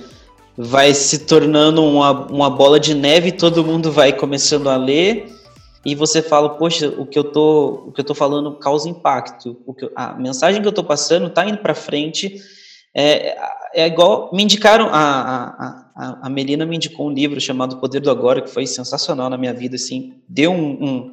vai 0.60 0.92
se 0.92 1.20
tornando 1.20 1.84
uma, 1.84 2.26
uma 2.26 2.50
bola 2.50 2.80
de 2.80 2.92
neve, 2.92 3.30
todo 3.30 3.64
mundo 3.64 3.92
vai 3.92 4.12
começando 4.12 4.68
a 4.68 4.76
ler 4.76 5.32
e 5.84 5.94
você 5.94 6.20
fala, 6.20 6.50
poxa, 6.50 6.88
o 6.88 7.06
que 7.06 7.16
eu 7.16 7.24
tô, 7.24 7.84
o 7.86 7.92
que 7.92 8.00
eu 8.00 8.04
tô 8.04 8.14
falando 8.14 8.58
causa 8.58 8.88
impacto, 8.88 9.56
o 9.64 9.72
que 9.72 9.84
eu, 9.84 9.92
a 9.94 10.14
mensagem 10.14 10.60
que 10.60 10.66
eu 10.66 10.72
tô 10.72 10.82
passando 10.82 11.30
tá 11.30 11.48
indo 11.48 11.58
para 11.58 11.74
frente. 11.74 12.42
É, 12.92 13.38
é 13.72 13.86
igual 13.86 14.30
me 14.32 14.42
indicaram 14.42 14.88
a, 14.90 15.84
a, 15.94 16.18
a, 16.22 16.28
Melina 16.28 16.66
me 16.66 16.74
indicou 16.74 17.06
um 17.06 17.12
livro 17.12 17.40
chamado 17.40 17.76
Poder 17.76 18.00
do 18.00 18.10
Agora 18.10 18.40
que 18.40 18.50
foi 18.50 18.66
sensacional 18.66 19.30
na 19.30 19.36
minha 19.36 19.52
vida 19.52 19.76
assim, 19.76 20.14
deu 20.28 20.50
um, 20.50 20.84
um 20.84 21.10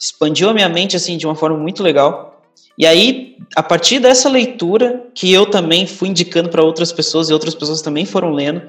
expandiu 0.00 0.48
a 0.48 0.54
minha 0.54 0.68
mente 0.68 0.96
assim 0.96 1.16
de 1.16 1.26
uma 1.26 1.36
forma 1.36 1.56
muito 1.56 1.82
legal. 1.82 2.31
E 2.76 2.86
aí, 2.86 3.36
a 3.54 3.62
partir 3.62 3.98
dessa 3.98 4.28
leitura, 4.28 5.06
que 5.14 5.32
eu 5.32 5.46
também 5.46 5.86
fui 5.86 6.08
indicando 6.08 6.48
para 6.48 6.64
outras 6.64 6.92
pessoas 6.92 7.28
e 7.28 7.32
outras 7.32 7.54
pessoas 7.54 7.82
também 7.82 8.06
foram 8.06 8.32
lendo, 8.32 8.62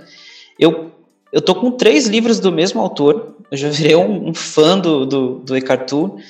eu, 0.59 0.91
eu 1.31 1.41
tô 1.41 1.55
com 1.55 1.71
três 1.71 2.07
livros 2.07 2.39
do 2.39 2.51
mesmo 2.51 2.81
autor, 2.81 3.35
eu 3.49 3.57
já 3.57 3.69
virei 3.69 3.95
um, 3.95 4.29
um 4.29 4.33
fã 4.33 4.77
do, 4.77 5.05
do, 5.05 5.39
do 5.39 5.55
Eckhart 5.55 5.87
Tolle, 5.87 6.21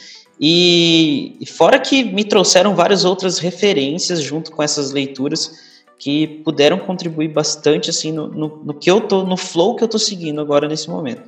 e, 0.46 1.38
fora 1.48 1.80
que 1.80 2.04
me 2.04 2.26
trouxeram 2.26 2.76
várias 2.76 3.06
outras 3.06 3.38
referências 3.38 4.22
junto 4.22 4.52
com 4.52 4.62
essas 4.62 4.92
leituras 4.92 5.74
que 5.98 6.28
puderam 6.44 6.80
contribuir 6.80 7.30
bastante 7.30 7.90
assim 7.90 8.12
no, 8.12 8.28
no, 8.28 8.62
no, 8.64 8.74
que 8.74 8.92
eu 8.92 9.00
tô 9.00 9.24
no 9.24 9.38
flow 9.38 9.76
que 9.76 9.84
eu 9.84 9.88
tô 9.88 9.98
seguindo 9.98 10.42
agora 10.42 10.68
nesse 10.68 10.90
momento. 10.90 11.22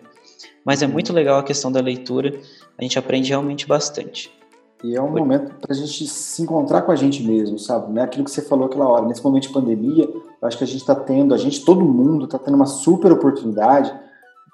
Mas 0.65 0.81
é 0.81 0.87
muito 0.87 1.13
legal 1.13 1.39
a 1.39 1.43
questão 1.43 1.71
da 1.71 1.79
leitura, 1.79 2.37
a 2.77 2.83
gente 2.83 2.99
aprende 2.99 3.29
realmente 3.29 3.67
bastante. 3.67 4.29
E 4.85 4.95
é 4.95 5.01
um 5.01 5.09
momento 5.09 5.55
para 5.55 5.73
a 5.73 5.75
gente 5.75 6.05
se 6.05 6.43
encontrar 6.43 6.83
com 6.83 6.91
a 6.91 6.95
gente 6.95 7.23
mesmo, 7.23 7.57
sabe? 7.57 7.91
Não 7.91 7.99
é 7.99 8.05
aquilo 8.05 8.23
que 8.23 8.29
você 8.29 8.43
falou 8.43 8.67
aquela 8.67 8.87
hora. 8.87 9.07
Nesse 9.07 9.23
momento 9.23 9.47
de 9.47 9.49
pandemia, 9.49 10.03
eu 10.03 10.47
acho 10.47 10.59
que 10.59 10.63
a 10.63 10.67
gente 10.67 10.81
está 10.81 10.93
tendo, 10.93 11.33
a 11.33 11.37
gente, 11.37 11.65
todo 11.65 11.83
mundo 11.83 12.25
está 12.25 12.37
tendo 12.37 12.53
uma 12.53 12.67
super 12.67 13.11
oportunidade 13.11 13.89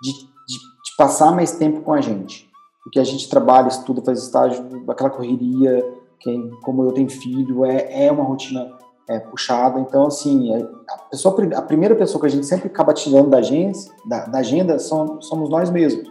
de, 0.02 0.14
de, 0.14 0.58
de, 0.58 0.96
passar 0.98 1.36
mais 1.36 1.52
tempo 1.52 1.82
com 1.82 1.92
a 1.92 2.00
gente. 2.00 2.50
Porque 2.82 2.98
a 2.98 3.04
gente 3.04 3.30
trabalha, 3.30 3.68
estuda, 3.68 4.02
faz 4.02 4.24
estágio, 4.24 4.64
aquela 4.88 5.10
correria, 5.10 5.86
quem, 6.18 6.50
como 6.64 6.86
eu 6.86 6.94
tenho 6.94 7.10
filho, 7.10 7.66
é, 7.66 8.06
é 8.06 8.12
uma 8.12 8.24
rotina 8.24 8.72
é, 9.10 9.20
puxada. 9.20 9.82
Então, 9.82 10.08
assim, 10.08 10.56
é, 10.56 10.66
a, 10.88 10.98
pessoa, 11.10 11.36
a 11.56 11.62
primeira 11.62 11.94
pessoa 11.94 12.22
que 12.22 12.28
a 12.28 12.32
gente 12.32 12.46
sempre 12.46 12.68
acaba 12.68 12.94
tirando 12.94 13.30
da, 13.30 13.40
agência, 13.40 13.92
da, 14.06 14.28
da 14.28 14.40
agenda 14.40 14.80
são, 14.80 15.22
somos 15.22 15.50
nós 15.50 15.70
mesmos. 15.70 16.08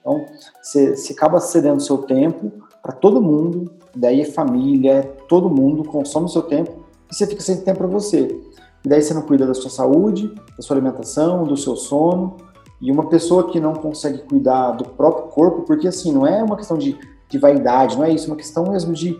Então, 0.00 0.26
você 0.60 1.14
acaba 1.16 1.40
cedendo 1.40 1.80
seu 1.80 1.96
tempo 1.98 2.52
para 2.82 2.92
todo 2.92 3.22
mundo, 3.22 3.70
daí 3.94 4.20
é 4.20 4.24
família, 4.24 5.14
todo 5.28 5.48
mundo 5.48 5.84
consome 5.84 6.26
o 6.26 6.28
seu 6.28 6.42
tempo 6.42 6.84
e 7.10 7.14
você 7.14 7.26
fica 7.26 7.40
sem 7.40 7.58
tempo 7.58 7.78
para 7.78 7.86
você. 7.86 8.40
E 8.84 8.88
daí 8.88 9.00
você 9.00 9.14
não 9.14 9.22
cuida 9.22 9.46
da 9.46 9.54
sua 9.54 9.70
saúde, 9.70 10.34
da 10.56 10.62
sua 10.62 10.76
alimentação, 10.76 11.44
do 11.44 11.56
seu 11.56 11.76
sono. 11.76 12.36
E 12.80 12.90
uma 12.90 13.08
pessoa 13.08 13.48
que 13.48 13.60
não 13.60 13.74
consegue 13.74 14.18
cuidar 14.18 14.72
do 14.72 14.84
próprio 14.84 15.28
corpo, 15.28 15.62
porque 15.62 15.86
assim, 15.86 16.10
não 16.12 16.26
é 16.26 16.42
uma 16.42 16.56
questão 16.56 16.76
de, 16.76 16.98
de 17.28 17.38
vaidade, 17.38 17.96
não 17.96 18.04
é 18.04 18.10
isso, 18.10 18.26
é 18.26 18.30
uma 18.30 18.36
questão 18.36 18.64
mesmo 18.64 18.92
de 18.92 19.16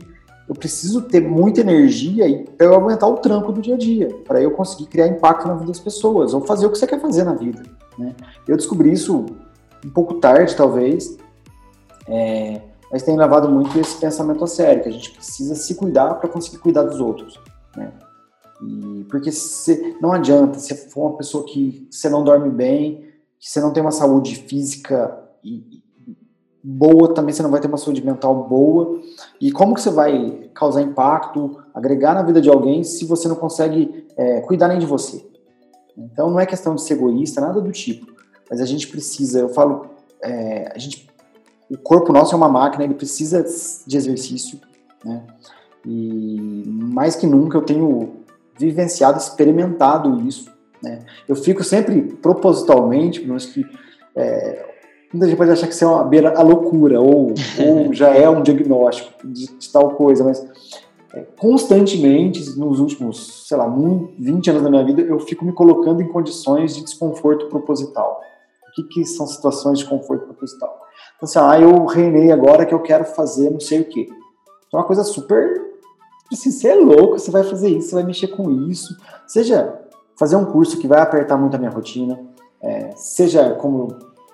eu 0.48 0.54
preciso 0.56 1.02
ter 1.02 1.20
muita 1.20 1.60
energia 1.60 2.44
para 2.58 2.66
eu 2.66 2.74
aguentar 2.74 3.08
o 3.08 3.18
tranco 3.18 3.52
do 3.52 3.62
dia 3.62 3.76
a 3.76 3.78
dia, 3.78 4.08
para 4.24 4.42
eu 4.42 4.50
conseguir 4.50 4.86
criar 4.86 5.06
impacto 5.06 5.46
na 5.46 5.54
vida 5.54 5.68
das 5.68 5.78
pessoas, 5.78 6.34
ou 6.34 6.40
fazer 6.40 6.66
o 6.66 6.70
que 6.70 6.78
você 6.78 6.86
quer 6.86 7.00
fazer 7.00 7.22
na 7.22 7.34
vida. 7.34 7.62
Né? 7.96 8.14
Eu 8.48 8.56
descobri 8.56 8.92
isso 8.92 9.24
um 9.84 9.90
pouco 9.90 10.14
tarde, 10.14 10.56
talvez, 10.56 11.16
é, 12.08 12.60
mas 12.92 13.02
tem 13.02 13.16
levado 13.16 13.48
muito 13.48 13.76
esse 13.78 13.96
pensamento 13.96 14.44
a 14.44 14.46
sério, 14.46 14.82
que 14.82 14.88
a 14.90 14.92
gente 14.92 15.10
precisa 15.12 15.54
se 15.54 15.74
cuidar 15.74 16.14
para 16.16 16.28
conseguir 16.28 16.58
cuidar 16.58 16.82
dos 16.82 17.00
outros, 17.00 17.40
né? 17.74 17.90
E, 18.62 19.04
porque 19.10 19.32
se, 19.32 19.96
não 20.00 20.12
adianta, 20.12 20.58
se 20.58 20.74
for 20.90 21.08
uma 21.08 21.16
pessoa 21.16 21.44
que 21.44 21.88
você 21.90 22.10
não 22.10 22.22
dorme 22.22 22.50
bem, 22.50 23.06
que 23.40 23.48
você 23.48 23.60
não 23.60 23.72
tem 23.72 23.80
uma 23.80 23.90
saúde 23.90 24.36
física 24.36 25.18
e, 25.42 25.82
boa, 26.62 27.12
também 27.12 27.34
você 27.34 27.42
não 27.42 27.50
vai 27.50 27.60
ter 27.60 27.66
uma 27.66 27.78
saúde 27.78 28.04
mental 28.04 28.46
boa. 28.46 29.00
E 29.40 29.50
como 29.50 29.74
que 29.74 29.80
você 29.80 29.90
vai 29.90 30.50
causar 30.54 30.82
impacto, 30.82 31.60
agregar 31.74 32.14
na 32.14 32.22
vida 32.22 32.40
de 32.40 32.48
alguém 32.48 32.84
se 32.84 33.04
você 33.04 33.26
não 33.26 33.34
consegue 33.34 34.06
é, 34.16 34.42
cuidar 34.42 34.68
nem 34.68 34.78
de 34.78 34.86
você? 34.86 35.26
Então 35.96 36.30
não 36.30 36.38
é 36.38 36.46
questão 36.46 36.74
de 36.74 36.82
ser 36.82 36.94
egoísta, 36.94 37.40
nada 37.40 37.60
do 37.60 37.72
tipo. 37.72 38.12
Mas 38.48 38.60
a 38.60 38.66
gente 38.66 38.86
precisa, 38.86 39.40
eu 39.40 39.48
falo, 39.48 39.86
é, 40.22 40.70
a 40.72 40.78
gente 40.78 41.11
o 41.74 41.78
corpo 41.78 42.12
nosso 42.12 42.34
é 42.34 42.36
uma 42.36 42.48
máquina, 42.48 42.84
ele 42.84 42.94
precisa 42.94 43.44
de 43.86 43.96
exercício, 43.96 44.60
né? 45.04 45.22
E 45.84 46.64
mais 46.66 47.16
que 47.16 47.26
nunca 47.26 47.58
eu 47.58 47.62
tenho 47.62 48.22
vivenciado, 48.58 49.18
experimentado 49.18 50.20
isso, 50.20 50.50
né? 50.82 51.00
Eu 51.28 51.34
fico 51.34 51.64
sempre 51.64 52.02
propositalmente, 52.02 53.26
mas 53.26 53.46
que 53.46 53.64
é, 54.14 54.66
muita 55.12 55.26
gente 55.26 55.36
pode 55.36 55.50
achar 55.50 55.66
que 55.66 55.74
isso 55.74 55.84
é 55.84 55.88
uma 55.88 56.04
beira 56.04 56.38
a 56.38 56.42
loucura 56.42 57.00
ou, 57.00 57.32
ou 57.58 57.92
já 57.92 58.08
é 58.08 58.28
um 58.28 58.42
diagnóstico 58.42 59.26
de, 59.26 59.46
de 59.58 59.72
tal 59.72 59.90
coisa, 59.90 60.24
mas 60.24 60.46
é, 61.14 61.20
constantemente 61.38 62.58
nos 62.58 62.80
últimos, 62.80 63.46
sei 63.48 63.56
lá, 63.56 63.66
20 64.18 64.50
anos 64.50 64.62
da 64.62 64.70
minha 64.70 64.84
vida, 64.84 65.02
eu 65.02 65.18
fico 65.20 65.44
me 65.44 65.52
colocando 65.52 66.00
em 66.00 66.08
condições 66.08 66.74
de 66.74 66.84
desconforto 66.84 67.46
proposital. 67.48 68.20
O 68.68 68.72
que, 68.74 68.82
que 68.84 69.04
são 69.04 69.26
situações 69.26 69.78
de 69.78 69.84
conforto 69.84 70.24
proposital? 70.24 70.81
Assim, 71.22 71.38
ah, 71.38 71.58
eu 71.60 71.84
reinei 71.86 72.32
agora 72.32 72.66
que 72.66 72.74
eu 72.74 72.80
quero 72.80 73.04
fazer 73.04 73.50
não 73.50 73.60
sei 73.60 73.82
o 73.82 73.84
quê. 73.84 74.08
Então, 74.66 74.78
é 74.80 74.82
uma 74.82 74.86
coisa 74.86 75.04
super. 75.04 75.70
Assim, 76.32 76.50
você 76.50 76.68
é 76.68 76.74
louco, 76.74 77.18
você 77.18 77.30
vai 77.30 77.44
fazer 77.44 77.68
isso, 77.68 77.90
você 77.90 77.94
vai 77.94 78.04
mexer 78.04 78.28
com 78.28 78.50
isso. 78.50 78.96
Seja 79.26 79.80
fazer 80.18 80.36
um 80.36 80.44
curso 80.44 80.78
que 80.78 80.88
vai 80.88 81.00
apertar 81.00 81.36
muito 81.36 81.54
a 81.54 81.58
minha 81.58 81.70
rotina, 81.70 82.18
é, 82.60 82.90
seja 82.96 83.54
como 83.54 83.88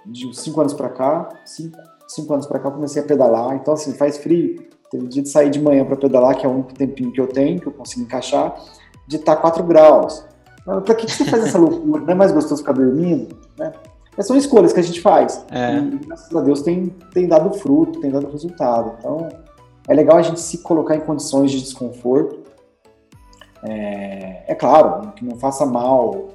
de 0.06 0.26
uns 0.26 0.40
5 0.40 0.60
anos 0.60 0.74
para 0.74 0.88
cá, 0.88 1.28
5 1.44 2.32
anos 2.32 2.46
para 2.46 2.58
cá 2.58 2.68
eu 2.68 2.72
comecei 2.72 3.02
a 3.02 3.04
pedalar, 3.04 3.54
então 3.56 3.74
assim, 3.74 3.92
faz 3.92 4.18
frio. 4.18 4.66
Teve 4.90 5.06
dia 5.06 5.22
de 5.22 5.28
sair 5.28 5.50
de 5.50 5.60
manhã 5.60 5.84
para 5.84 5.96
pedalar, 5.96 6.36
que 6.36 6.46
é 6.46 6.48
o 6.48 6.52
único 6.52 6.72
tempinho 6.72 7.12
que 7.12 7.20
eu 7.20 7.26
tenho, 7.26 7.60
que 7.60 7.66
eu 7.66 7.72
consigo 7.72 8.02
encaixar, 8.02 8.58
de 9.06 9.16
estar 9.16 9.36
tá 9.36 9.40
4 9.42 9.62
graus. 9.64 10.24
Para 10.64 10.94
que, 10.94 11.06
que 11.06 11.12
você 11.12 11.24
faz 11.24 11.44
essa 11.44 11.56
loucura? 11.58 12.02
Não 12.02 12.10
é 12.10 12.14
mais 12.14 12.32
gostoso 12.32 12.62
ficar 12.62 12.72
dormindo? 12.72 13.36
Né? 13.58 13.72
Mas 14.18 14.26
são 14.26 14.36
escolhas 14.36 14.72
que 14.72 14.80
a 14.80 14.82
gente 14.82 15.00
faz. 15.00 15.46
É. 15.48 15.78
E, 15.78 15.98
graças 15.98 16.34
a 16.34 16.40
Deus, 16.40 16.60
tem, 16.60 16.88
tem 17.14 17.28
dado 17.28 17.56
fruto, 17.56 18.00
tem 18.00 18.10
dado 18.10 18.28
resultado. 18.28 18.96
Então, 18.98 19.28
é 19.86 19.94
legal 19.94 20.16
a 20.16 20.22
gente 20.22 20.40
se 20.40 20.58
colocar 20.58 20.96
em 20.96 21.00
condições 21.00 21.52
de 21.52 21.60
desconforto. 21.60 22.42
É, 23.62 24.42
é 24.48 24.54
claro, 24.56 25.12
que 25.12 25.24
não 25.24 25.38
faça 25.38 25.64
mal, 25.64 26.30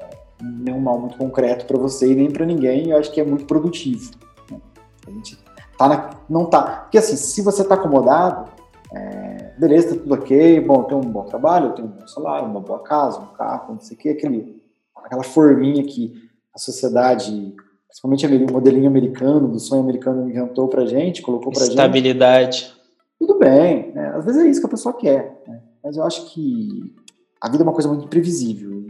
é, 0.00 0.08
nenhum 0.40 0.80
mal 0.80 0.98
muito 0.98 1.18
concreto 1.18 1.66
para 1.66 1.76
você 1.76 2.10
e 2.10 2.14
nem 2.14 2.30
para 2.30 2.46
ninguém, 2.46 2.88
eu 2.88 2.96
acho 2.96 3.12
que 3.12 3.20
é 3.20 3.24
muito 3.24 3.44
produtivo. 3.44 4.12
Né? 4.50 4.58
A 5.06 5.10
gente 5.10 5.38
tá 5.76 5.88
na, 5.88 6.10
não 6.30 6.46
tá. 6.46 6.62
Porque 6.62 6.96
assim, 6.96 7.16
se 7.16 7.42
você 7.42 7.60
está 7.60 7.74
acomodado, 7.74 8.50
é, 8.94 9.52
beleza, 9.58 9.94
tá 9.94 10.00
tudo 10.00 10.14
ok, 10.14 10.58
bom, 10.60 10.76
eu 10.76 10.84
tenho 10.84 11.00
um 11.00 11.10
bom 11.10 11.24
trabalho, 11.24 11.66
eu 11.66 11.72
tenho 11.72 11.88
um 11.88 11.90
bom 11.90 12.06
salário, 12.06 12.48
uma 12.48 12.60
boa 12.60 12.78
casa, 12.78 13.20
um 13.20 13.36
carro, 13.36 13.74
não 13.74 13.80
sei 13.80 13.94
o 13.94 14.00
que, 14.00 14.08
aquele, 14.08 14.62
aquela 15.04 15.22
forminha 15.22 15.84
que 15.84 16.25
a 16.56 16.58
sociedade, 16.58 17.54
principalmente 17.86 18.26
o 18.26 18.52
modelinho 18.52 18.88
americano, 18.88 19.46
do 19.46 19.60
sonho 19.60 19.82
americano 19.82 20.28
inventou 20.28 20.66
pra 20.68 20.86
gente, 20.86 21.20
colocou 21.20 21.52
pra 21.52 21.62
Estabilidade. 21.62 22.56
gente. 22.56 22.64
Estabilidade. 22.64 22.76
Tudo 23.18 23.38
bem, 23.38 23.92
né? 23.92 24.14
às 24.16 24.24
vezes 24.24 24.42
é 24.42 24.46
isso 24.48 24.60
que 24.60 24.66
a 24.66 24.70
pessoa 24.70 24.94
quer, 24.94 25.42
né? 25.46 25.60
mas 25.84 25.96
eu 25.96 26.04
acho 26.04 26.32
que 26.32 26.94
a 27.40 27.48
vida 27.48 27.62
é 27.62 27.66
uma 27.66 27.74
coisa 27.74 27.88
muito 27.88 28.06
imprevisível. 28.06 28.86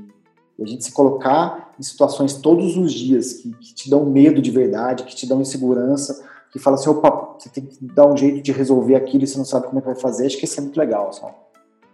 E 0.59 0.62
a 0.62 0.67
gente 0.67 0.85
se 0.85 0.93
colocar 0.93 1.75
em 1.79 1.83
situações 1.83 2.35
todos 2.35 2.77
os 2.77 2.93
dias 2.93 3.35
que, 3.35 3.51
que 3.53 3.75
te 3.75 3.91
dão 3.91 4.07
medo 4.07 4.41
de 4.41 4.51
verdade, 4.51 5.03
que 5.03 5.14
te 5.14 5.27
dão 5.27 5.41
insegurança, 5.41 6.25
que 6.53 6.59
fala 6.59 6.77
assim, 6.77 6.89
opa, 6.89 7.35
você 7.39 7.49
tem 7.49 7.67
que 7.67 7.85
dar 7.85 8.07
um 8.07 8.17
jeito 8.17 8.41
de 8.41 8.53
resolver 8.53 8.95
aquilo 8.95 9.25
e 9.25 9.27
você 9.27 9.37
não 9.37 9.45
sabe 9.45 9.67
como 9.67 9.79
é 9.79 9.83
que 9.83 9.89
vai 9.89 9.97
fazer, 9.97 10.27
acho 10.27 10.39
que 10.39 10.45
isso 10.45 10.59
é 10.59 10.62
muito 10.62 10.79
legal. 10.79 11.11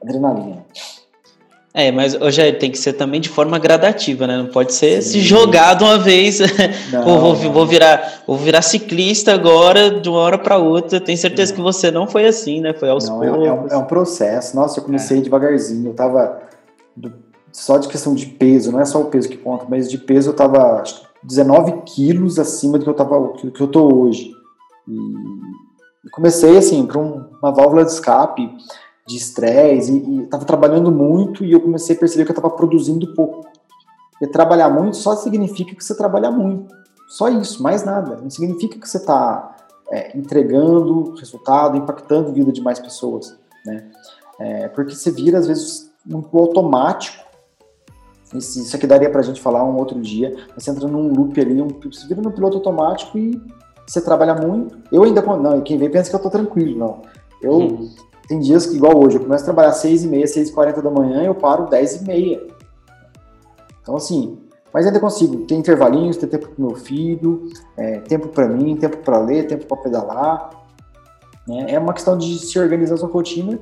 Adrenalina. 0.03 0.65
É, 1.75 1.91
mas 1.91 2.15
hoje 2.15 2.53
tem 2.53 2.71
que 2.71 2.77
ser 2.77 2.93
também 2.93 3.19
de 3.19 3.31
forma 3.31 3.59
gradativa, 3.59 4.27
né? 4.27 4.37
Não 4.37 4.47
pode 4.47 4.75
ser 4.75 5.03
Sim. 5.03 5.13
se 5.13 5.21
jogar 5.21 5.75
de 5.75 5.85
uma 5.85 5.99
vez. 5.99 6.39
Não, 6.93 7.03
Pô, 7.03 7.19
vou, 7.19 7.35
vou, 7.35 7.67
virar, 7.67 8.23
vou 8.27 8.37
virar 8.37 8.61
ciclista 8.61 9.33
agora 9.33 9.91
de 9.91 10.07
uma 10.09 10.19
hora 10.19 10.37
para 10.37 10.59
outra. 10.59 11.01
Tenho 11.01 11.17
certeza 11.17 11.53
não. 11.53 11.57
que 11.57 11.63
você 11.63 11.91
não 11.91 12.07
foi 12.07 12.27
assim, 12.27 12.61
né? 12.61 12.75
Foi 12.75 12.91
aos 12.91 13.09
não, 13.09 13.21
poucos. 13.21 13.47
É, 13.47 13.53
um, 13.53 13.67
é 13.69 13.77
um 13.79 13.85
processo. 13.85 14.55
Nossa, 14.55 14.81
eu 14.81 14.85
comecei 14.85 15.19
é. 15.19 15.21
devagarzinho. 15.23 15.89
Eu 15.89 15.95
tava 15.95 16.43
do, 16.95 17.11
só 17.53 17.79
de 17.79 17.89
questão 17.89 18.15
de 18.15 18.27
peso, 18.27 18.73
não 18.73 18.81
é 18.81 18.85
só 18.85 19.01
o 19.01 19.07
peso 19.07 19.29
que 19.29 19.37
conta, 19.37 19.67
mas 19.69 19.91
de 19.91 19.99
peso 19.99 20.31
eu 20.31 20.35
tava 20.35 20.81
acho, 20.81 21.03
19 21.23 21.83
quilos 21.87 22.39
acima 22.39 22.79
do 22.79 22.85
que 22.85 22.91
eu 22.91 22.95
tava, 22.95 23.19
do 23.19 23.51
que 23.51 23.61
eu 23.61 23.69
tô 23.69 23.95
hoje. 23.95 24.33
E 24.89 26.11
comecei 26.11 26.57
assim 26.57 26.85
para 26.87 26.99
um, 26.99 27.25
uma 27.41 27.53
válvula 27.53 27.85
de 27.85 27.93
escape 27.93 28.51
de 29.07 29.17
estresse 29.17 29.93
e 29.93 30.23
estava 30.23 30.45
trabalhando 30.45 30.91
muito 30.91 31.45
e 31.45 31.53
eu 31.53 31.61
comecei 31.61 31.97
a 31.97 31.99
perceber 31.99 32.25
que 32.25 32.31
eu 32.31 32.37
estava 32.37 32.55
produzindo 32.55 33.15
pouco. 33.15 33.47
E 34.21 34.27
trabalhar 34.27 34.71
muito 34.71 34.97
só 34.97 35.17
significa 35.17 35.75
que 35.75 35.83
você 35.83 35.97
trabalha 35.97 36.31
muito. 36.31 36.73
Só 37.09 37.29
isso, 37.29 37.63
mais 37.63 37.85
nada. 37.85 38.17
Não 38.23 38.31
significa 38.31 38.79
que 38.79 38.89
você 38.89 38.99
está 38.99 39.57
é, 39.91 40.17
entregando 40.17 41.15
resultado, 41.17 41.77
impactando 41.77 42.29
a 42.29 42.33
vida 42.33 42.53
de 42.53 42.61
mais 42.61 42.79
pessoas. 42.79 43.37
Né? 43.67 43.91
É, 44.39 44.69
porque 44.69 44.95
você 44.95 45.11
vira, 45.11 45.39
às 45.39 45.47
vezes, 45.49 45.93
muito 46.07 46.39
automático. 46.39 47.23
Isso, 48.33 48.61
isso 48.61 48.77
aqui 48.77 48.87
daria 48.87 49.11
para 49.11 49.21
a 49.21 49.25
gente 49.25 49.41
falar 49.41 49.65
um 49.65 49.77
outro 49.77 50.01
dia. 50.01 50.35
Você 50.57 50.71
entra 50.71 50.87
num 50.87 51.13
loop 51.13 51.39
ali, 51.41 51.61
um, 51.61 51.69
você 51.69 52.07
vira 52.07 52.23
no 52.23 52.31
piloto 52.31 52.59
automático 52.59 53.19
e 53.19 53.43
você 53.85 54.01
trabalha 54.01 54.37
muito. 54.37 54.79
Eu 54.93 55.03
ainda. 55.03 55.21
Não, 55.21 55.61
quem 55.61 55.77
vem 55.77 55.91
pensa 55.91 56.09
que 56.09 56.15
eu 56.15 56.19
estou 56.19 56.31
tranquilo, 56.31 56.79
não. 56.79 57.03
Eu. 57.43 57.59
Hum 57.59 57.91
tem 58.33 58.41
dias 58.41 58.65
que, 58.65 58.77
igual 58.77 58.99
hoje, 58.99 59.17
eu 59.17 59.21
começo 59.21 59.43
a 59.43 59.45
trabalhar 59.45 59.69
às 59.69 59.77
6 59.77 60.05
e 60.05 60.09
meia, 60.09 60.27
6 60.27 60.49
e 60.49 60.53
40 60.53 60.81
da 60.81 60.91
manhã, 60.91 61.23
eu 61.23 61.35
paro 61.35 61.67
10 61.67 61.97
e 61.97 62.05
meia. 62.05 62.47
Então, 63.83 63.95
assim, 63.95 64.39
mas 64.73 64.87
ainda 64.87 64.99
consigo 64.99 65.45
ter 65.45 65.55
intervalinhos, 65.55 66.17
ter 66.17 66.29
tempo 66.29 66.49
para 66.49 66.65
meu 66.65 66.75
filho, 66.75 67.51
é, 67.77 67.99
tempo 68.01 68.29
para 68.29 68.49
mim, 68.49 68.75
tempo 68.77 68.97
para 68.99 69.19
ler, 69.19 69.47
tempo 69.47 69.67
para 69.67 69.77
pedalar. 69.77 70.51
Né? 71.47 71.73
É 71.73 71.79
uma 71.79 71.93
questão 71.93 72.17
de 72.17 72.39
se 72.39 72.59
organizar 72.59 72.97
sua 72.97 73.09
rotina 73.09 73.59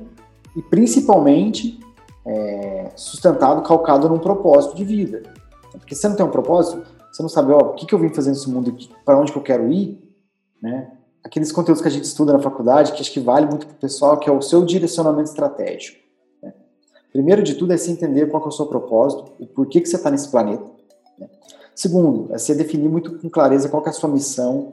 e, 0.55 0.61
principalmente, 0.61 1.77
é, 2.25 2.91
sustentado, 2.95 3.61
calcado 3.63 4.07
num 4.07 4.19
propósito 4.19 4.73
de 4.73 4.85
vida. 4.85 5.23
Porque 5.73 5.95
se 5.95 6.01
você 6.01 6.07
não 6.07 6.15
tem 6.15 6.25
um 6.25 6.31
propósito, 6.31 6.81
você 7.11 7.21
não 7.21 7.29
sabe, 7.29 7.51
ó, 7.51 7.57
o 7.57 7.73
que, 7.73 7.85
que 7.85 7.93
eu 7.93 7.99
vim 7.99 8.07
fazer 8.07 8.29
nesse 8.29 8.49
mundo 8.49 8.73
para 9.03 9.19
onde 9.19 9.33
que 9.33 9.37
eu 9.37 9.43
quero 9.43 9.69
ir, 9.69 10.01
né? 10.61 10.91
Aqueles 11.23 11.51
conteúdos 11.51 11.81
que 11.81 11.87
a 11.87 11.91
gente 11.91 12.05
estuda 12.05 12.33
na 12.33 12.39
faculdade, 12.39 12.93
que 12.93 13.01
acho 13.01 13.11
que 13.11 13.19
vale 13.19 13.45
muito 13.45 13.67
para 13.67 13.75
o 13.75 13.79
pessoal, 13.79 14.17
que 14.17 14.29
é 14.29 14.33
o 14.33 14.41
seu 14.41 14.65
direcionamento 14.65 15.29
estratégico. 15.29 15.99
Né? 16.41 16.53
Primeiro 17.11 17.43
de 17.43 17.55
tudo 17.55 17.73
é 17.73 17.77
se 17.77 17.91
entender 17.91 18.29
qual 18.29 18.43
é 18.43 18.47
o 18.47 18.51
seu 18.51 18.65
propósito, 18.65 19.31
o 19.39 19.45
porquê 19.45 19.79
que 19.81 19.87
você 19.87 19.95
está 19.95 20.09
nesse 20.09 20.29
planeta. 20.29 20.63
Né? 21.17 21.29
Segundo, 21.75 22.33
é 22.33 22.37
você 22.37 22.55
definir 22.55 22.89
muito 22.89 23.17
com 23.19 23.29
clareza 23.29 23.69
qual 23.69 23.85
é 23.85 23.89
a 23.89 23.93
sua 23.93 24.09
missão. 24.09 24.71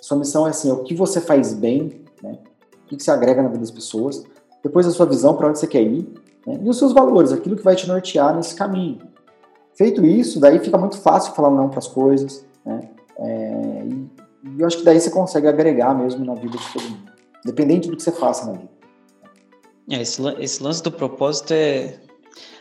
Sua 0.00 0.18
missão 0.18 0.46
é 0.46 0.50
assim, 0.50 0.70
é 0.70 0.72
o 0.72 0.82
que 0.82 0.94
você 0.94 1.20
faz 1.20 1.54
bem, 1.54 2.04
né? 2.22 2.38
o 2.84 2.88
que, 2.88 2.96
que 2.96 3.02
você 3.02 3.10
agrega 3.10 3.42
na 3.42 3.48
vida 3.48 3.60
das 3.60 3.70
pessoas. 3.70 4.24
Depois 4.62 4.86
a 4.86 4.90
sua 4.90 5.06
visão, 5.06 5.34
para 5.34 5.48
onde 5.48 5.58
você 5.58 5.66
quer 5.66 5.82
ir. 5.82 6.06
Né? 6.46 6.60
E 6.62 6.68
os 6.68 6.78
seus 6.78 6.92
valores, 6.92 7.32
aquilo 7.32 7.56
que 7.56 7.62
vai 7.62 7.76
te 7.76 7.86
nortear 7.86 8.34
nesse 8.34 8.54
caminho. 8.54 8.98
Feito 9.74 10.04
isso, 10.04 10.38
daí 10.38 10.58
fica 10.60 10.78
muito 10.78 10.98
fácil 10.98 11.34
falar 11.34 11.50
não 11.50 11.68
para 11.68 11.80
as 11.80 11.88
coisas, 11.88 12.44
né? 12.64 12.88
É, 13.16 13.84
e 13.86 14.13
e 14.44 14.60
eu 14.60 14.66
acho 14.66 14.78
que 14.78 14.84
daí 14.84 15.00
você 15.00 15.10
consegue 15.10 15.48
agregar 15.48 15.94
mesmo 15.94 16.24
na 16.24 16.34
vida 16.34 16.58
de 16.58 16.72
todo 16.72 16.82
mundo, 16.82 17.12
independente 17.44 17.88
do 17.88 17.96
que 17.96 18.02
você 18.02 18.12
faça 18.12 18.46
na 18.46 18.52
vida. 18.52 18.74
É, 19.90 20.02
esse, 20.02 20.22
esse 20.38 20.62
lance 20.62 20.82
do 20.82 20.90
propósito 20.90 21.52
é. 21.52 21.98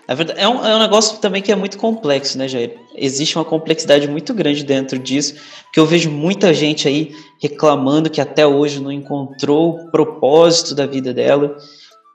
Na 0.07 0.15
verdade, 0.15 0.39
é 0.39 0.47
um, 0.47 0.65
é 0.65 0.75
um 0.75 0.79
negócio 0.79 1.19
também 1.19 1.41
que 1.41 1.51
é 1.51 1.55
muito 1.55 1.77
complexo, 1.77 2.37
né, 2.37 2.45
Jair? 2.47 2.77
Existe 2.93 3.37
uma 3.37 3.45
complexidade 3.45 4.05
muito 4.07 4.33
grande 4.33 4.63
dentro 4.63 4.99
disso, 4.99 5.35
que 5.71 5.79
eu 5.79 5.85
vejo 5.85 6.11
muita 6.11 6.53
gente 6.53 6.87
aí 6.89 7.15
reclamando 7.41 8.09
que 8.09 8.19
até 8.19 8.45
hoje 8.45 8.81
não 8.81 8.91
encontrou 8.91 9.75
o 9.75 9.91
propósito 9.91 10.75
da 10.75 10.85
vida 10.85 11.13
dela. 11.13 11.55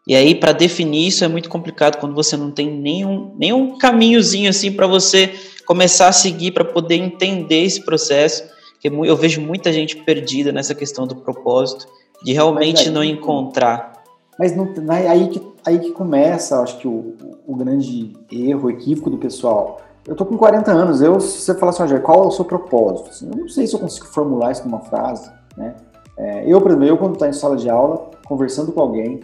E 0.07 0.15
aí, 0.15 0.35
para 0.35 0.53
definir 0.53 1.09
isso 1.09 1.25
é 1.25 1.29
muito 1.29 1.49
complicado 1.49 1.99
quando 1.99 2.15
você 2.15 2.37
não 2.37 2.51
tem 2.51 2.71
nenhum, 2.71 3.35
nenhum 3.39 3.79
caminhozinho 3.79 4.51
assim 4.51 4.71
para 4.71 4.87
você 4.87 5.35
começar 5.65 6.09
a 6.09 6.13
seguir 6.13 6.53
para 6.53 6.65
poder 6.65 6.97
entender 6.97 7.65
esse 7.65 7.83
processo. 7.83 8.45
Porque 8.81 8.89
eu 8.89 9.17
vejo 9.17 9.41
muita 9.41 9.73
gente 9.73 9.97
perdida 9.97 10.53
nessa 10.53 10.75
questão 10.75 11.05
do 11.05 11.17
propósito, 11.17 11.89
de 12.23 12.33
realmente 12.33 12.89
aí, 12.89 12.95
não 12.95 13.03
encontrar. 13.03 13.93
Mas 14.39 14.55
não, 14.55 14.73
aí, 14.89 15.29
que, 15.29 15.43
aí 15.67 15.79
que 15.81 15.91
começa, 15.91 16.61
acho 16.61 16.79
que 16.79 16.87
o, 16.87 17.15
o 17.45 17.57
grande 17.57 18.13
erro, 18.31 18.71
equívoco 18.71 19.11
do 19.11 19.19
pessoal. 19.19 19.81
Eu 20.07 20.15
tô 20.15 20.25
com 20.25 20.39
40 20.39 20.71
anos, 20.71 21.03
eu, 21.03 21.19
se 21.19 21.41
você 21.41 21.55
falar 21.55 21.71
assim, 21.71 21.99
qual 21.99 22.25
é 22.25 22.27
o 22.29 22.31
seu 22.31 22.45
propósito? 22.45 23.11
Assim, 23.11 23.29
eu 23.29 23.37
não 23.37 23.49
sei 23.49 23.67
se 23.67 23.75
eu 23.75 23.81
consigo 23.81 24.07
formular 24.07 24.53
isso 24.53 24.65
numa 24.65 24.81
frase, 24.81 25.29
né? 25.57 25.75
É, 26.17 26.51
eu, 26.51 26.61
por 26.61 26.71
exemplo, 26.71 26.87
eu 26.87 26.97
quando 26.97 27.15
estou 27.15 27.29
em 27.29 27.33
sala 27.33 27.57
de 27.57 27.69
aula, 27.69 28.11
conversando 28.27 28.73
com 28.73 28.81
alguém, 28.81 29.21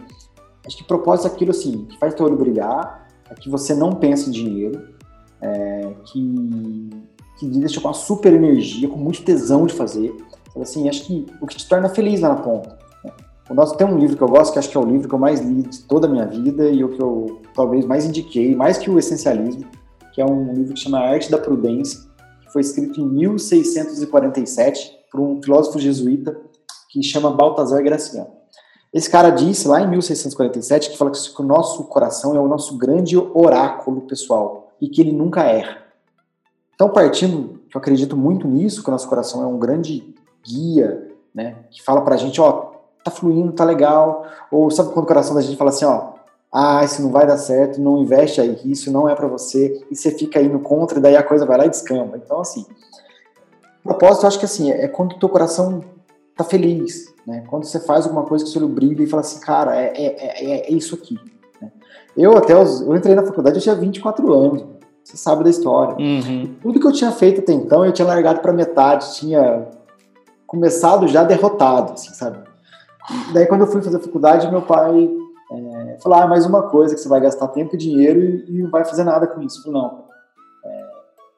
acho 0.65 0.77
que 0.77 0.83
propósito 0.83 1.27
é 1.27 1.31
aquilo 1.31 1.51
assim, 1.51 1.85
que 1.85 1.97
faz 1.97 2.13
teu 2.13 2.25
olho 2.25 2.37
brilhar, 2.37 3.07
é 3.29 3.33
que 3.35 3.49
você 3.49 3.73
não 3.73 3.93
pensa 3.93 4.29
em 4.29 4.31
dinheiro, 4.31 4.89
é, 5.41 5.93
que 6.05 6.89
que 7.37 7.45
deixa 7.47 7.81
com 7.81 7.87
uma 7.87 7.93
super 7.93 8.33
energia, 8.33 8.87
com 8.87 8.97
muito 8.97 9.23
tesão 9.23 9.65
de 9.65 9.73
fazer. 9.73 10.15
Assim, 10.59 10.87
acho 10.87 11.05
que 11.05 11.25
o 11.41 11.47
que 11.47 11.57
te 11.57 11.67
torna 11.67 11.89
feliz 11.89 12.21
lá 12.21 12.29
na 12.29 12.35
ponta. 12.35 12.77
Né? 13.03 13.11
O 13.49 13.53
nosso 13.53 13.75
tem 13.75 13.85
um 13.85 13.97
livro 13.97 14.15
que 14.15 14.23
eu 14.23 14.27
gosto, 14.27 14.53
que 14.53 14.59
acho 14.59 14.69
que 14.69 14.77
é 14.77 14.79
o 14.79 14.85
livro 14.85 15.07
que 15.07 15.13
eu 15.13 15.19
mais 15.19 15.41
li 15.41 15.63
de 15.63 15.79
toda 15.81 16.07
a 16.07 16.09
minha 16.09 16.25
vida 16.25 16.69
e 16.69 16.83
o 16.83 16.89
que 16.89 17.01
eu 17.01 17.41
talvez 17.53 17.85
mais 17.85 18.05
indiquei, 18.05 18.55
mais 18.55 18.77
que 18.77 18.89
o 18.89 18.97
essencialismo, 18.97 19.65
que 20.13 20.21
é 20.21 20.25
um 20.25 20.53
livro 20.53 20.73
que 20.73 20.79
chama 20.79 20.99
Arte 20.99 21.29
da 21.29 21.37
Prudência, 21.37 21.99
que 22.41 22.53
foi 22.53 22.61
escrito 22.61 23.01
em 23.01 23.05
1647 23.05 24.91
por 25.11 25.19
um 25.19 25.41
filósofo 25.41 25.77
jesuíta 25.77 26.35
que 26.89 27.03
chama 27.03 27.29
Baltazar 27.31 27.83
Graciano. 27.83 28.29
Esse 28.93 29.09
cara 29.09 29.29
disse 29.29 29.67
lá 29.67 29.81
em 29.81 29.89
1647 29.89 30.91
que 30.91 30.97
fala 30.97 31.11
que 31.11 31.41
o 31.41 31.43
nosso 31.43 31.83
coração 31.83 32.33
é 32.33 32.39
o 32.39 32.47
nosso 32.47 32.77
grande 32.77 33.17
oráculo 33.17 34.01
pessoal 34.03 34.71
e 34.79 34.87
que 34.87 35.01
ele 35.01 35.11
nunca 35.11 35.43
erra. 35.43 35.84
Então, 36.75 36.89
partindo, 36.89 37.61
eu 37.73 37.79
acredito 37.79 38.15
muito 38.17 38.47
nisso, 38.47 38.83
que 38.83 38.89
o 38.89 38.91
nosso 38.91 39.07
coração 39.07 39.41
é 39.41 39.47
um 39.47 39.57
grande 39.57 40.13
guia, 40.45 41.09
né, 41.33 41.55
que 41.71 41.81
fala 41.81 42.01
pra 42.01 42.17
gente, 42.17 42.39
ó, 42.39 42.73
tá 43.03 43.09
fluindo, 43.09 43.51
tá 43.53 43.63
legal, 43.63 44.25
ou 44.51 44.69
sabe 44.69 44.91
quando 44.91 45.05
o 45.05 45.07
coração 45.07 45.35
da 45.35 45.41
gente 45.41 45.57
fala 45.57 45.69
assim, 45.69 45.85
ó, 45.85 46.13
ah, 46.51 46.83
isso 46.83 47.01
não 47.01 47.11
vai 47.11 47.25
dar 47.25 47.37
certo, 47.37 47.81
não 47.81 47.97
investe 47.97 48.39
aí, 48.39 48.59
isso 48.65 48.91
não 48.91 49.09
é 49.09 49.15
para 49.15 49.27
você, 49.27 49.85
e 49.89 49.95
você 49.95 50.11
fica 50.11 50.41
indo 50.41 50.59
contra, 50.59 50.99
e 50.99 51.01
daí 51.01 51.15
a 51.15 51.23
coisa 51.23 51.45
vai 51.45 51.57
lá 51.57 51.65
e 51.65 51.69
descamba. 51.69 52.17
Então, 52.17 52.39
assim, 52.39 52.65
propósito, 53.83 54.23
eu 54.23 54.27
acho 54.27 54.39
que 54.39 54.45
assim, 54.45 54.71
é 54.71 54.87
quando 54.87 55.13
o 55.13 55.19
teu 55.19 55.29
coração 55.29 55.81
tá 56.35 56.43
feliz, 56.43 57.13
né, 57.25 57.43
quando 57.49 57.65
você 57.65 57.79
faz 57.79 58.05
alguma 58.05 58.23
coisa 58.23 58.43
que 58.43 58.49
o 58.49 58.53
seu 58.53 58.61
olho 58.61 58.73
brilha 58.73 59.03
e 59.03 59.07
fala 59.07 59.21
assim, 59.21 59.39
cara, 59.39 59.75
é, 59.75 59.93
é, 59.95 60.45
é, 60.45 60.69
é 60.69 60.71
isso 60.71 60.95
aqui. 60.95 61.17
Né? 61.61 61.71
Eu 62.15 62.37
até, 62.37 62.53
eu 62.53 62.95
entrei 62.95 63.15
na 63.15 63.25
faculdade, 63.25 63.57
eu 63.57 63.61
tinha 63.61 63.75
24 63.75 64.33
anos, 64.33 64.65
você 65.05 65.17
sabe 65.17 65.43
da 65.43 65.51
história. 65.51 65.95
Uhum. 65.97 66.55
Tudo 66.63 66.79
que 66.79 66.87
eu 66.87 66.91
tinha 66.91 67.11
feito 67.11 67.39
até 67.39 67.53
então, 67.53 67.85
eu 67.85 67.93
tinha 67.93 68.07
largado 68.07 68.39
para 68.39 68.51
metade, 68.51 69.15
tinha 69.15 69.67
começado 70.47 71.07
já 71.07 71.23
derrotado, 71.23 71.93
assim, 71.93 72.11
sabe? 72.11 72.39
E 73.29 73.33
daí, 73.33 73.45
quando 73.45 73.61
eu 73.61 73.67
fui 73.67 73.83
fazer 73.83 73.99
faculdade, 73.99 74.49
meu 74.49 74.63
pai 74.63 75.07
é, 75.51 75.97
falou: 76.01 76.17
ah, 76.17 76.27
mais 76.27 76.47
uma 76.47 76.63
coisa 76.63 76.95
que 76.95 77.01
você 77.01 77.07
vai 77.07 77.21
gastar 77.21 77.49
tempo 77.49 77.75
e 77.75 77.77
dinheiro 77.77 78.19
e, 78.19 78.45
e 78.49 78.63
não 78.63 78.71
vai 78.71 78.83
fazer 78.83 79.03
nada 79.03 79.27
com 79.27 79.43
isso. 79.43 79.59
Eu 79.59 79.63
falei, 79.63 79.79
não. 79.79 80.05
É, 80.65 80.89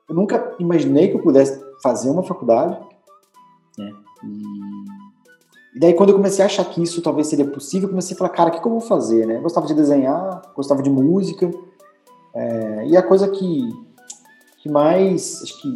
eu 0.09 0.15
nunca 0.15 0.55
imaginei 0.59 1.09
que 1.09 1.17
eu 1.17 1.21
pudesse 1.21 1.61
fazer 1.83 2.09
uma 2.09 2.23
faculdade. 2.23 2.79
E, 4.23 5.75
e 5.75 5.79
daí, 5.79 5.93
quando 5.93 6.11
eu 6.11 6.15
comecei 6.15 6.41
a 6.41 6.45
achar 6.45 6.63
que 6.63 6.81
isso 6.81 7.01
talvez 7.01 7.27
seria 7.27 7.45
possível, 7.45 7.87
eu 7.87 7.89
comecei 7.89 8.15
a 8.15 8.17
falar: 8.17 8.29
cara, 8.29 8.49
o 8.49 8.53
que, 8.53 8.61
que 8.61 8.67
eu 8.67 8.71
vou 8.71 8.79
fazer? 8.79 9.27
Né? 9.27 9.35
Eu 9.35 9.41
gostava 9.41 9.67
de 9.67 9.73
desenhar, 9.73 10.41
gostava 10.55 10.81
de 10.81 10.89
música. 10.89 11.51
É, 12.37 12.85
e 12.85 12.95
a 12.95 13.01
coisa 13.01 13.27
que, 13.27 13.67
que 14.59 14.69
mais 14.69 15.41
acho 15.41 15.59
que 15.59 15.75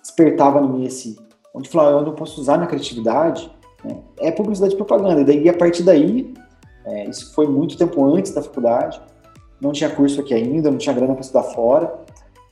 despertava 0.00 0.60
em 0.60 0.68
mim 0.68 0.84
esse, 0.84 1.16
onde 1.54 1.68
falava, 1.68 1.98
onde 1.98 2.10
eu 2.10 2.14
posso 2.14 2.40
usar 2.40 2.56
minha 2.56 2.66
criatividade, 2.66 3.48
né, 3.84 3.98
é 4.18 4.32
publicidade 4.32 4.74
e 4.74 4.76
propaganda. 4.76 5.20
E 5.20 5.24
daí, 5.24 5.48
a 5.48 5.56
partir 5.56 5.84
daí, 5.84 6.34
é, 6.84 7.08
isso 7.08 7.32
foi 7.32 7.46
muito 7.46 7.76
tempo 7.76 8.04
antes 8.04 8.34
da 8.34 8.42
faculdade, 8.42 9.00
não 9.60 9.70
tinha 9.70 9.88
curso 9.88 10.20
aqui 10.20 10.34
ainda, 10.34 10.72
não 10.72 10.78
tinha 10.78 10.92
grana 10.92 11.12
para 11.12 11.20
estudar 11.20 11.44
fora, 11.44 12.00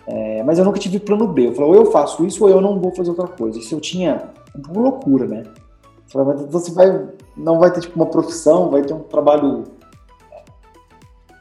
é, 0.06 0.44
mas 0.44 0.60
eu 0.60 0.64
nunca 0.64 0.78
tive 0.78 1.00
plano 1.00 1.26
B. 1.26 1.48
Eu 1.48 1.54
falei, 1.54 1.70
ou 1.70 1.74
eu 1.74 1.86
faço 1.90 2.24
isso 2.24 2.44
ou 2.44 2.50
eu 2.50 2.60
não 2.60 2.78
vou 2.78 2.94
fazer 2.94 3.10
outra 3.10 3.26
coisa. 3.26 3.58
Isso 3.58 3.74
eu 3.74 3.80
tinha 3.80 4.30
um 4.56 4.62
pouco 4.62 4.80
loucura, 4.80 5.26
né? 5.26 5.42
Eu 5.44 6.24
falei, 6.24 6.46
você 6.46 6.70
vai, 6.70 7.08
não 7.36 7.58
vai 7.58 7.72
ter 7.72 7.80
tipo 7.80 7.96
uma 7.96 8.06
profissão, 8.06 8.70
vai 8.70 8.82
ter 8.82 8.94
um 8.94 9.00
trabalho 9.00 9.64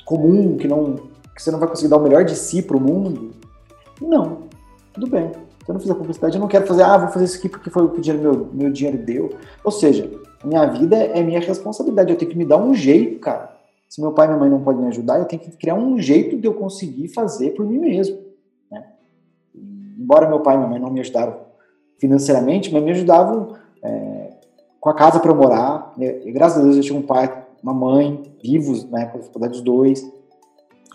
comum 0.05 0.57
que 0.57 0.68
não 0.68 1.09
que 1.40 1.44
você 1.44 1.52
não 1.52 1.60
vai 1.60 1.70
conseguir 1.70 1.88
dar 1.88 1.96
o 1.96 2.04
melhor 2.04 2.26
de 2.26 2.36
si 2.36 2.62
para 2.62 2.76
o 2.76 2.82
mundo? 2.82 3.32
Não, 4.02 4.40
tudo 4.94 5.08
bem. 5.08 5.32
Se 5.64 5.70
eu 5.70 5.74
não 5.74 5.80
fizer 5.80 5.94
publicidade, 5.94 6.36
eu 6.36 6.42
não 6.42 6.50
quero 6.50 6.68
fazer, 6.68 6.84
ah, 6.84 6.98
vou 6.98 7.08
fazer 7.08 7.26
isso 7.26 7.38
aqui 7.38 7.48
porque 7.48 7.70
foi 7.70 7.84
o 7.84 7.90
que 7.90 8.12
o 8.12 8.18
meu, 8.20 8.50
meu 8.52 8.70
dinheiro 8.70 8.98
deu. 8.98 9.30
Ou 9.64 9.72
seja, 9.72 10.12
minha 10.44 10.66
vida 10.66 10.98
é 10.98 11.24
minha 11.24 11.40
responsabilidade, 11.40 12.12
eu 12.12 12.18
tenho 12.18 12.30
que 12.30 12.38
me 12.38 12.44
dar 12.44 12.58
um 12.58 12.74
jeito, 12.74 13.20
cara, 13.20 13.58
Se 13.88 14.02
meu 14.02 14.12
pai 14.12 14.26
e 14.26 14.30
minha 14.30 14.40
mãe 14.40 14.50
não 14.50 14.62
podem 14.62 14.82
me 14.82 14.90
ajudar, 14.90 15.18
eu 15.18 15.26
tenho 15.26 15.42
que 15.42 15.52
criar 15.52 15.76
um 15.76 15.98
jeito 15.98 16.38
de 16.38 16.46
eu 16.46 16.54
conseguir 16.54 17.08
fazer 17.08 17.52
por 17.52 17.66
mim 17.66 17.78
mesmo. 17.78 18.20
Né? 18.70 18.84
Embora 19.98 20.28
meu 20.28 20.42
pai 20.42 20.56
e 20.56 20.58
minha 20.58 20.70
mãe 20.70 20.80
não 20.80 20.92
me 20.92 21.00
ajudaram 21.00 21.38
financeiramente, 21.98 22.74
mas 22.74 22.84
me 22.84 22.92
ajudavam 22.92 23.56
é, 23.82 24.34
com 24.78 24.90
a 24.90 24.94
casa 24.94 25.22
para 25.22 25.32
eu 25.32 25.36
morar. 25.36 25.94
E, 25.98 26.32
graças 26.34 26.60
a 26.60 26.64
Deus 26.64 26.76
eu 26.76 26.84
tinha 26.84 27.00
um 27.00 27.02
pai, 27.02 27.46
uma 27.64 27.74
mãe 27.74 28.24
vivos 28.44 28.84
da 28.84 29.08
faculdade 29.08 29.54
dos 29.54 29.62
dois, 29.62 30.19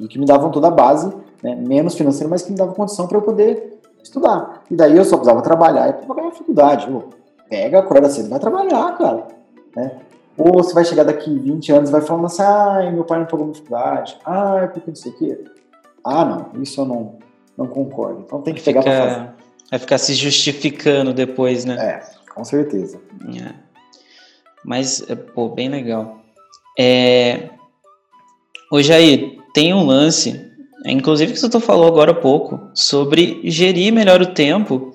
e 0.01 0.09
que 0.09 0.19
me 0.19 0.27
davam 0.27 0.51
toda 0.51 0.69
a 0.69 0.71
base, 0.71 1.13
né, 1.43 1.55
menos 1.55 1.95
financeira, 1.95 2.29
mas 2.29 2.43
que 2.43 2.51
me 2.51 2.59
davam 2.59 2.75
condição 2.75 3.07
para 3.07 3.19
eu 3.19 3.23
poder 3.23 3.81
estudar. 4.03 4.63
E 4.71 4.75
daí 4.75 4.97
eu 4.97 5.05
só 5.05 5.17
precisava 5.17 5.43
trabalhar 5.43 5.89
e 5.89 6.07
pagar 6.07 6.29
a 6.29 6.31
faculdade. 6.31 6.87
Pô, 6.87 7.05
pega, 7.49 7.79
acorda 7.79 8.09
cedo, 8.11 8.29
vai 8.29 8.39
trabalhar, 8.39 8.97
cara. 8.99 9.29
Né? 9.77 10.01
Ou 10.37 10.53
você 10.53 10.75
vai 10.75 10.85
chegar 10.85 11.05
daqui 11.05 11.39
20 11.39 11.73
anos 11.73 11.89
e 11.89 11.93
vai 11.93 12.01
falando 12.01 12.27
assim, 12.27 12.43
ai, 12.43 12.91
meu 12.91 13.05
pai 13.05 13.21
não 13.21 13.27
pagou 13.27 13.47
minha 13.47 13.57
faculdade, 13.57 14.19
ai, 14.25 14.69
porque 14.69 14.91
não 14.91 14.97
sei 14.97 15.13
o 15.13 15.17
quê. 15.17 15.45
Ah, 16.05 16.25
não, 16.25 16.63
isso 16.63 16.81
eu 16.81 16.85
não, 16.85 17.19
não 17.57 17.67
concordo. 17.67 18.23
Então 18.27 18.43
tem 18.43 18.53
que 18.53 18.63
pegar 18.63 18.83
Fica, 18.83 18.97
pra 18.97 19.09
fazer. 19.09 19.31
Vai 19.71 19.79
ficar 19.79 19.99
se 19.99 20.15
justificando 20.15 21.15
depois, 21.15 21.65
né? 21.65 21.77
É, 21.77 22.33
com 22.35 22.45
certeza. 22.45 23.01
É. 23.41 23.55
Mas, 24.65 25.09
é, 25.09 25.15
pô, 25.15 25.49
bem 25.49 25.69
legal. 25.69 26.19
É... 26.79 27.51
Ô, 28.71 28.83
Jair, 28.83 29.39
tem 29.55 29.73
um 29.73 29.87
lance, 29.87 30.45
é, 30.85 30.91
inclusive 30.91 31.33
que 31.33 31.39
você 31.39 31.61
falou 31.61 31.87
agora 31.87 32.11
há 32.11 32.15
pouco, 32.15 32.61
sobre 32.75 33.41
gerir 33.45 33.93
melhor 33.93 34.21
o 34.21 34.35
tempo 34.35 34.93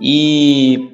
e 0.00 0.90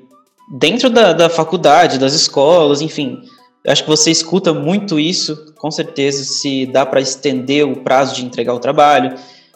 dentro 0.52 0.90
da, 0.90 1.14
da 1.14 1.30
faculdade, 1.30 1.98
das 1.98 2.12
escolas, 2.12 2.82
enfim, 2.82 3.22
acho 3.66 3.82
que 3.82 3.88
você 3.88 4.10
escuta 4.10 4.52
muito 4.52 5.00
isso, 5.00 5.54
com 5.56 5.70
certeza, 5.70 6.22
se 6.22 6.66
dá 6.66 6.84
para 6.84 7.00
estender 7.00 7.66
o 7.66 7.76
prazo 7.76 8.14
de 8.14 8.24
entregar 8.24 8.52
o 8.52 8.60
trabalho, 8.60 9.14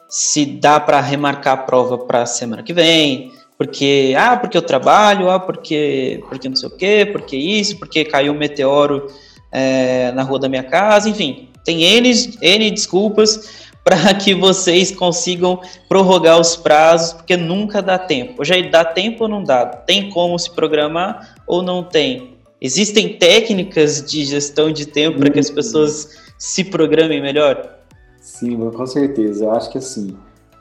se 0.09 0.47
dá 0.47 0.81
para 0.81 1.01
remarcar 1.01 1.55
a 1.55 1.63
prova 1.63 1.99
para 1.99 2.23
a 2.23 2.27
semana 2.27 2.63
que 2.63 2.73
vem, 2.73 3.31
porque 3.59 4.15
ah, 4.17 4.37
porque 4.37 4.57
eu 4.57 4.63
trabalho, 4.63 5.31
ah, 5.31 5.39
porque 5.39 6.25
porque 6.29 6.49
não 6.49 6.57
sei 6.57 6.69
o 6.69 6.77
quê, 6.77 7.09
porque 7.11 7.37
isso, 7.37 7.79
porque 7.79 8.05
caiu 8.05 8.33
um 8.33 8.39
meteoro 8.39 9.07
é, 9.51 10.11
na 10.13 10.23
rua 10.23 10.39
da 10.39 10.49
minha 10.49 10.65
casa, 10.65 11.09
enfim, 11.09 11.49
tem 11.65 11.83
N, 11.83 12.11
N 12.41 12.71
desculpas 12.71 13.63
para 13.85 14.15
que 14.15 14.35
vocês 14.35 14.91
consigam 14.93 15.61
prorrogar 15.89 16.41
os 16.41 16.55
prazos, 16.55 17.15
porque 17.15 17.37
nunca 17.37 17.83
dá 17.83 17.99
tempo. 17.99 18.45
Já 18.45 18.55
dá 18.71 18.85
tempo 18.85 19.25
ou 19.25 19.29
não 19.29 19.43
dá? 19.43 19.67
Tem 19.67 20.09
como 20.11 20.39
se 20.39 20.51
programar 20.51 21.35
ou 21.47 21.63
não 21.63 21.83
tem? 21.83 22.37
Existem 22.61 23.19
técnicas 23.19 24.05
de 24.05 24.25
gestão 24.25 24.71
de 24.71 24.87
tempo 24.87 25.19
para 25.19 25.31
que 25.31 25.41
as 25.41 25.51
pessoas 25.51 26.11
se 26.39 26.63
programem 26.63 27.21
melhor? 27.21 27.79
Sim, 28.21 28.71
com 28.71 28.87
certeza. 28.87 29.47
Eu 29.47 29.51
acho 29.51 29.69
que 29.71 29.79
assim, 29.79 30.17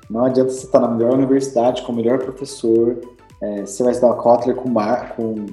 não 0.09 0.25
adianta 0.25 0.49
você 0.49 0.65
estar 0.65 0.79
na 0.79 0.87
melhor 0.87 1.13
universidade, 1.13 1.83
com 1.83 1.91
o 1.91 1.95
melhor 1.95 2.17
professor, 2.17 2.99
é, 3.41 3.65
você 3.65 3.83
vai 3.83 3.91
estudar 3.91 4.13
Kotler 4.15 4.55
com, 4.55 4.69
mar, 4.69 5.15
com 5.15 5.45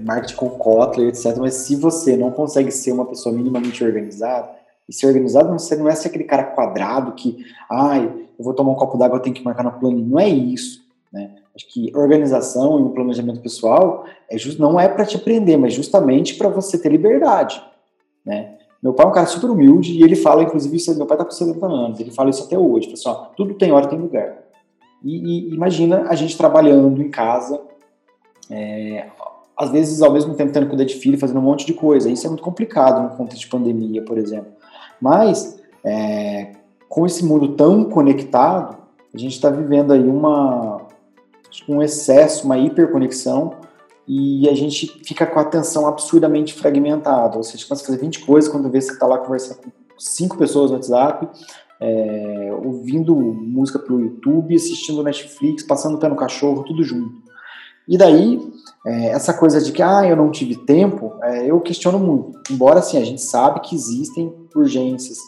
marketing 0.00 0.36
com 0.36 0.50
Kotler, 0.50 1.08
etc. 1.08 1.36
Mas 1.38 1.54
se 1.54 1.76
você 1.76 2.16
não 2.16 2.30
consegue 2.30 2.70
ser 2.70 2.92
uma 2.92 3.06
pessoa 3.06 3.34
minimamente 3.34 3.84
organizada, 3.84 4.50
e 4.88 4.92
ser 4.92 5.06
organizado 5.06 5.52
você 5.52 5.76
não 5.76 5.88
é 5.88 5.94
ser 5.94 6.08
aquele 6.08 6.24
cara 6.24 6.44
quadrado 6.44 7.12
que, 7.12 7.44
ai, 7.70 8.04
eu 8.38 8.44
vou 8.44 8.54
tomar 8.54 8.72
um 8.72 8.74
copo 8.74 8.98
d'água, 8.98 9.18
eu 9.18 9.22
tenho 9.22 9.34
que 9.34 9.44
marcar 9.44 9.62
no 9.62 9.72
plano. 9.72 9.98
Não 9.98 10.18
é 10.18 10.28
isso, 10.28 10.82
né? 11.12 11.30
Acho 11.54 11.68
que 11.68 11.92
organização 11.94 12.80
e 12.80 12.82
o 12.82 12.90
planejamento 12.90 13.40
pessoal 13.40 14.06
é 14.28 14.38
just, 14.38 14.58
não 14.58 14.80
é 14.80 14.88
para 14.88 15.04
te 15.04 15.16
aprender, 15.16 15.56
mas 15.56 15.74
justamente 15.74 16.34
para 16.34 16.48
você 16.48 16.78
ter 16.78 16.88
liberdade, 16.88 17.62
né? 18.24 18.56
Meu 18.82 18.92
pai 18.92 19.06
é 19.06 19.08
um 19.08 19.12
cara 19.12 19.26
super 19.26 19.50
humilde 19.50 19.92
e 19.92 20.02
ele 20.02 20.16
fala, 20.16 20.42
inclusive, 20.42 20.76
isso, 20.76 20.96
meu 20.96 21.06
pai 21.06 21.14
está 21.14 21.24
com 21.24 21.30
70 21.30 21.66
anos, 21.66 22.00
ele 22.00 22.10
fala 22.10 22.30
isso 22.30 22.42
até 22.42 22.58
hoje, 22.58 22.92
fala 23.00 23.22
assim, 23.22 23.34
tudo 23.36 23.54
tem 23.54 23.70
hora 23.70 23.86
e 23.86 23.88
tem 23.88 23.98
lugar. 23.98 24.38
E, 25.04 25.50
e, 25.50 25.54
imagina 25.54 26.06
a 26.08 26.14
gente 26.14 26.36
trabalhando 26.36 27.00
em 27.00 27.10
casa, 27.10 27.60
é, 28.50 29.06
às 29.62 29.70
vezes 29.70 30.02
ao 30.02 30.12
mesmo 30.12 30.34
tempo 30.34 30.52
tendo 30.52 30.64
que 30.64 30.70
cuidar 30.70 30.84
de 30.84 30.94
filho, 30.94 31.18
fazendo 31.18 31.38
um 31.38 31.42
monte 31.42 31.64
de 31.64 31.72
coisa. 31.72 32.10
Isso 32.10 32.26
é 32.26 32.28
muito 32.28 32.42
complicado 32.42 33.02
no 33.02 33.16
contexto 33.16 33.42
de 33.42 33.48
pandemia, 33.48 34.04
por 34.04 34.18
exemplo. 34.18 34.52
Mas 35.00 35.60
é, 35.84 36.52
com 36.88 37.06
esse 37.06 37.24
mundo 37.24 37.54
tão 37.54 37.84
conectado, 37.84 38.76
a 39.14 39.18
gente 39.18 39.32
está 39.32 39.50
vivendo 39.50 39.92
aí 39.92 40.02
uma 40.02 40.82
um 41.68 41.82
excesso, 41.82 42.46
uma 42.46 42.56
hiperconexão 42.56 43.54
e 44.08 44.48
a 44.48 44.54
gente 44.54 44.86
fica 45.04 45.26
com 45.26 45.38
a 45.38 45.42
atenção 45.42 45.86
absurdamente 45.86 46.54
fragmentada. 46.54 47.36
Ou 47.36 47.42
seja, 47.42 47.66
começa 47.66 47.84
a 47.84 47.86
fazer 47.86 47.98
20 47.98 48.24
coisas 48.24 48.50
quando 48.50 48.70
vê 48.70 48.80
você 48.80 48.92
está 48.92 49.06
lá 49.06 49.18
conversando 49.18 49.58
com 49.58 49.70
cinco 49.98 50.36
pessoas 50.36 50.70
no 50.70 50.76
WhatsApp, 50.76 51.28
é, 51.78 52.58
ouvindo 52.64 53.14
música 53.14 53.78
pelo 53.78 54.00
YouTube, 54.00 54.54
assistindo 54.54 55.02
Netflix, 55.02 55.62
passando 55.62 55.98
pé 55.98 56.08
no 56.08 56.16
cachorro, 56.16 56.64
tudo 56.64 56.82
junto. 56.82 57.22
E 57.86 57.98
daí, 57.98 58.40
é, 58.84 59.08
essa 59.08 59.32
coisa 59.32 59.60
de 59.60 59.70
que, 59.70 59.82
ah, 59.82 60.04
eu 60.06 60.16
não 60.16 60.30
tive 60.30 60.56
tempo, 60.56 61.14
é, 61.22 61.46
eu 61.48 61.60
questiono 61.60 61.98
muito. 61.98 62.40
Embora, 62.50 62.80
assim, 62.80 62.98
a 62.98 63.04
gente 63.04 63.22
sabe 63.22 63.60
que 63.60 63.74
existem 63.74 64.34
urgências, 64.54 65.18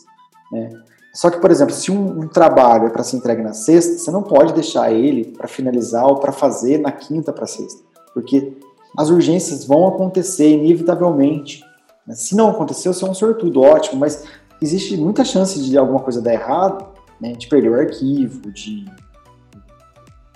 né? 0.51 0.71
Só 1.15 1.31
que, 1.31 1.39
por 1.39 1.49
exemplo, 1.53 1.73
se 1.73 1.93
um, 1.93 2.23
um 2.23 2.29
trabalho 2.29 2.87
é 2.87 2.91
para 2.91 3.05
ser 3.05 3.17
entregue 3.17 3.41
na 3.41 3.53
sexta, 3.53 3.99
você 3.99 4.11
não 4.11 4.25
pode 4.25 4.53
deixar 4.53 4.93
ele 4.93 5.27
para 5.27 5.47
finalizar 5.47 6.05
ou 6.05 6.17
para 6.17 6.33
fazer 6.33 6.79
na 6.79 6.91
quinta 6.91 7.33
para 7.33 7.47
sexta, 7.47 7.85
porque 8.13 8.57
as 8.99 9.11
urgências 9.11 9.65
vão 9.65 9.87
acontecer 9.87 10.51
inevitavelmente. 10.51 11.65
Né? 12.05 12.17
Se 12.17 12.35
não 12.35 12.51
acontecer, 12.51 12.89
você 12.89 13.05
é 13.05 13.09
um 13.09 13.15
sortudo, 13.15 13.61
ótimo, 13.61 14.01
mas 14.01 14.25
existe 14.61 14.97
muita 14.97 15.25
chance 15.25 15.63
de 15.63 15.79
alguma 15.79 16.01
coisa 16.01 16.21
dar 16.21 16.33
errado, 16.33 16.85
né? 17.21 17.33
de 17.33 17.47
perder 17.47 17.71
o 17.71 17.75
arquivo, 17.79 18.51
de, 18.51 18.85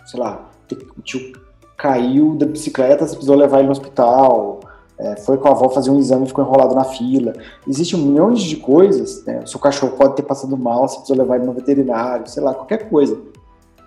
sei 0.07 0.21
lá, 0.21 0.49
o 0.97 1.03
tio 1.03 1.33
caiu 1.79 2.35
da 2.35 2.45
bicicleta, 2.45 3.07
você 3.07 3.15
precisou 3.15 3.37
levar 3.37 3.59
ele 3.59 3.67
no 3.67 3.73
hospital, 3.73 4.59
é, 4.99 5.15
foi 5.17 5.39
com 5.39 5.47
a 5.47 5.53
avó 5.53 5.71
fazer 5.71 5.91
um 5.91 5.99
exame 5.99 6.25
e 6.25 6.27
ficou 6.27 6.45
enrolado 6.45 6.75
na 6.75 6.83
fila. 6.83 7.33
Existem 7.67 8.01
milhões 8.01 8.43
de 8.43 8.57
coisas, 8.57 9.25
né? 9.25 9.41
O 9.45 9.47
seu 9.47 9.61
cachorro 9.61 9.93
pode 9.97 10.17
ter 10.17 10.25
passado 10.25 10.57
mal, 10.57 10.89
você 10.89 10.97
precisa 10.97 11.17
levar 11.17 11.37
ele 11.37 11.47
no 11.47 11.53
veterinário, 11.53 12.29
sei 12.29 12.43
lá, 12.43 12.53
qualquer 12.53 12.91
coisa. 12.91 13.17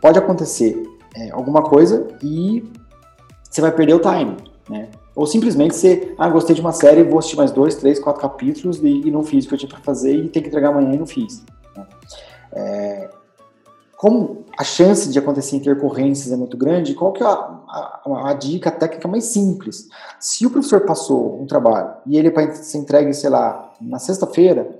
Pode 0.01 0.17
acontecer 0.17 0.81
é, 1.13 1.31
alguma 1.31 1.61
coisa 1.61 2.07
e 2.23 2.63
você 3.43 3.59
vai 3.59 3.73
perder 3.73 3.95
o 3.95 3.99
time, 3.99 4.37
né? 4.69 4.87
Ou 5.13 5.27
simplesmente 5.27 5.75
você, 5.75 6.15
ah, 6.17 6.29
gostei 6.29 6.55
de 6.55 6.61
uma 6.61 6.71
série, 6.71 7.03
vou 7.03 7.19
assistir 7.19 7.35
mais 7.35 7.51
dois, 7.51 7.75
três, 7.75 7.99
quatro 7.99 8.21
capítulos 8.21 8.81
e, 8.81 8.87
e 8.87 9.11
não 9.11 9.21
fiz 9.21 9.43
o 9.43 9.49
que 9.49 9.55
eu 9.55 9.59
tinha 9.59 9.69
para 9.69 9.81
fazer 9.81 10.15
e 10.15 10.29
tem 10.29 10.41
que 10.41 10.47
entregar 10.47 10.69
amanhã 10.69 10.93
e 10.93 10.97
não 10.97 11.05
fiz. 11.05 11.43
Né? 11.75 11.85
É, 12.53 13.09
como 13.97 14.45
a 14.57 14.63
chance 14.63 15.11
de 15.11 15.19
acontecer 15.19 15.57
intercorrências 15.57 16.31
é 16.31 16.35
muito 16.35 16.57
grande, 16.57 16.95
qual 16.95 17.11
que 17.11 17.21
é 17.21 17.25
a, 17.25 17.60
a, 17.71 18.29
a 18.29 18.33
dica 18.33 18.69
técnica 18.69 19.07
mais 19.07 19.25
simples? 19.25 19.87
Se 20.19 20.45
o 20.45 20.49
professor 20.49 20.81
passou 20.81 21.41
um 21.41 21.45
trabalho 21.45 21.93
e 22.05 22.17
ele 22.17 22.29
para 22.29 22.53
ser 22.53 22.77
entregue, 22.77 23.13
sei 23.13 23.29
lá, 23.29 23.73
na 23.79 23.99
sexta-feira, 23.99 24.79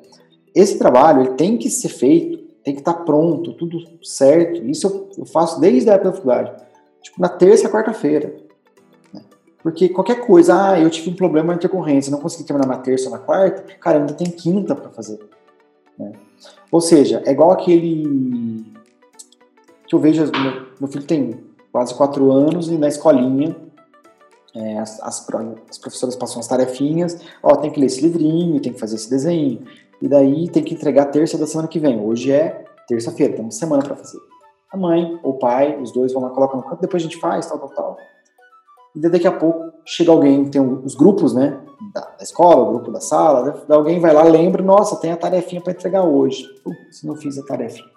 esse 0.53 0.77
trabalho 0.77 1.21
ele 1.21 1.31
tem 1.35 1.57
que 1.57 1.69
ser 1.69 1.89
feito, 1.89 2.37
tem 2.63 2.73
que 2.73 2.81
estar 2.81 2.93
pronto, 2.93 3.53
tudo 3.53 3.79
certo. 4.03 4.63
Isso 4.63 4.87
eu, 4.87 5.09
eu 5.19 5.25
faço 5.25 5.59
desde 5.59 5.89
a 5.89 5.93
época 5.93 6.09
da 6.09 6.15
faculdade, 6.15 6.63
tipo 7.01 7.21
na 7.21 7.29
terça 7.29 7.67
e 7.67 7.71
quarta-feira. 7.71 8.35
Né? 9.13 9.21
Porque 9.63 9.89
qualquer 9.89 10.25
coisa, 10.25 10.71
ah, 10.71 10.79
eu 10.79 10.89
tive 10.89 11.09
um 11.09 11.15
problema 11.15 11.53
de 11.53 11.59
intercorrência, 11.59 12.11
não 12.11 12.19
consegui 12.19 12.43
terminar 12.43 12.67
na 12.67 12.77
terça 12.77 13.05
ou 13.05 13.11
na 13.11 13.19
quarta, 13.19 13.63
cara, 13.79 13.99
ainda 13.99 14.13
tem 14.13 14.29
quinta 14.29 14.75
para 14.75 14.89
fazer. 14.89 15.19
Né? 15.97 16.11
Ou 16.71 16.81
seja, 16.81 17.21
é 17.25 17.31
igual 17.31 17.51
aquele 17.51 18.65
que 19.87 19.95
eu 19.95 19.99
vejo, 19.99 20.23
meu, 20.23 20.67
meu 20.79 20.89
filho 20.89 21.03
tem 21.03 21.50
quase 21.71 21.93
quatro 21.95 22.31
anos 22.31 22.69
e 22.69 22.77
na 22.77 22.87
escolinha 22.87 23.55
é, 24.55 24.79
as, 24.79 24.99
as, 25.01 25.27
as, 25.69 25.77
professoras 25.77 26.15
passam 26.15 26.39
as 26.39 26.47
tarefinhas, 26.47 27.21
ó, 27.41 27.55
tem 27.55 27.71
que 27.71 27.79
ler 27.79 27.85
esse 27.85 28.01
livrinho, 28.01 28.59
tem 28.59 28.73
que 28.73 28.79
fazer 28.79 28.95
esse 28.95 29.09
desenho, 29.09 29.63
e 30.01 30.07
daí 30.07 30.49
tem 30.49 30.63
que 30.63 30.73
entregar 30.73 31.05
terça 31.05 31.37
da 31.37 31.47
semana 31.47 31.67
que 31.67 31.79
vem. 31.79 31.99
Hoje 31.99 32.31
é 32.31 32.65
terça-feira, 32.87 33.33
tem 33.33 33.41
uma 33.41 33.51
semana 33.51 33.83
para 33.83 33.95
fazer. 33.95 34.19
A 34.71 34.77
mãe 34.77 35.19
ou 35.23 35.33
o 35.33 35.39
pai, 35.39 35.79
os 35.81 35.91
dois 35.91 36.11
vão 36.11 36.21
lá, 36.21 36.29
colocam 36.29 36.57
no 36.57 36.63
canto, 36.63 36.81
depois 36.81 37.01
a 37.01 37.05
gente 37.05 37.19
faz, 37.19 37.45
tal, 37.45 37.59
tal, 37.59 37.69
tal. 37.69 37.97
E 38.95 38.99
daqui 38.99 39.27
a 39.27 39.31
pouco 39.31 39.71
chega 39.85 40.11
alguém, 40.11 40.49
tem 40.49 40.61
os 40.61 40.95
grupos, 40.95 41.33
né, 41.33 41.57
da, 41.93 42.01
da 42.01 42.23
escola, 42.23 42.63
o 42.63 42.73
grupo 42.73 42.91
da 42.91 42.99
sala, 42.99 43.63
alguém 43.69 43.99
vai 43.99 44.13
lá, 44.13 44.23
lembra, 44.23 44.61
nossa, 44.61 44.97
tem 44.97 45.11
a 45.11 45.17
tarefinha 45.17 45.61
para 45.61 45.71
entregar 45.71 46.03
hoje. 46.03 46.45
se 46.91 47.07
não 47.07 47.15
fiz 47.15 47.37
a 47.37 47.45
tarefinha. 47.45 47.90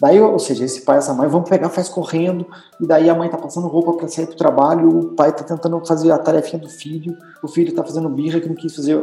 Daí, 0.00 0.20
ou 0.20 0.38
seja, 0.38 0.64
esse 0.64 0.82
pai 0.82 0.96
e 0.96 0.98
essa 0.98 1.14
mãe 1.14 1.26
vão 1.26 1.42
pegar, 1.42 1.70
faz 1.70 1.88
correndo, 1.88 2.46
e 2.80 2.86
daí 2.86 3.08
a 3.08 3.14
mãe 3.14 3.30
tá 3.30 3.38
passando 3.38 3.66
roupa 3.66 3.94
para 3.94 4.08
sair 4.08 4.26
pro 4.26 4.36
trabalho, 4.36 4.88
o 4.88 5.14
pai 5.14 5.34
tá 5.34 5.42
tentando 5.42 5.82
fazer 5.86 6.10
a 6.10 6.18
tarefinha 6.18 6.60
do 6.60 6.68
filho, 6.68 7.16
o 7.42 7.48
filho 7.48 7.74
tá 7.74 7.82
fazendo 7.82 8.08
birra 8.10 8.38
que 8.38 8.48
não 8.48 8.54
quis 8.54 8.76
fazer, 8.76 9.02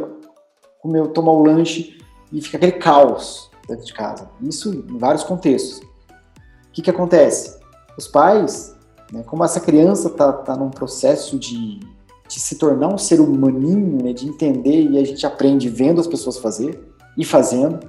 comer, 0.80 1.08
tomar 1.08 1.32
o 1.32 1.42
lanche, 1.42 1.98
e 2.32 2.40
fica 2.40 2.56
aquele 2.56 2.72
caos 2.72 3.50
dentro 3.68 3.84
de 3.84 3.92
casa. 3.92 4.28
Isso 4.40 4.72
em 4.72 4.98
vários 4.98 5.24
contextos. 5.24 5.78
O 5.78 6.72
que 6.72 6.82
que 6.82 6.90
acontece? 6.90 7.58
Os 7.98 8.06
pais, 8.06 8.74
né, 9.12 9.24
como 9.24 9.44
essa 9.44 9.60
criança 9.60 10.10
tá, 10.10 10.32
tá 10.32 10.56
num 10.56 10.70
processo 10.70 11.38
de, 11.38 11.80
de 12.28 12.40
se 12.40 12.56
tornar 12.56 12.88
um 12.88 12.98
ser 12.98 13.20
humaninho, 13.20 14.02
né, 14.02 14.12
de 14.12 14.28
entender, 14.28 14.90
e 14.90 14.98
a 14.98 15.04
gente 15.04 15.26
aprende 15.26 15.68
vendo 15.68 16.00
as 16.00 16.06
pessoas 16.06 16.38
fazer, 16.38 16.80
ir 17.16 17.24
fazendo. 17.24 17.80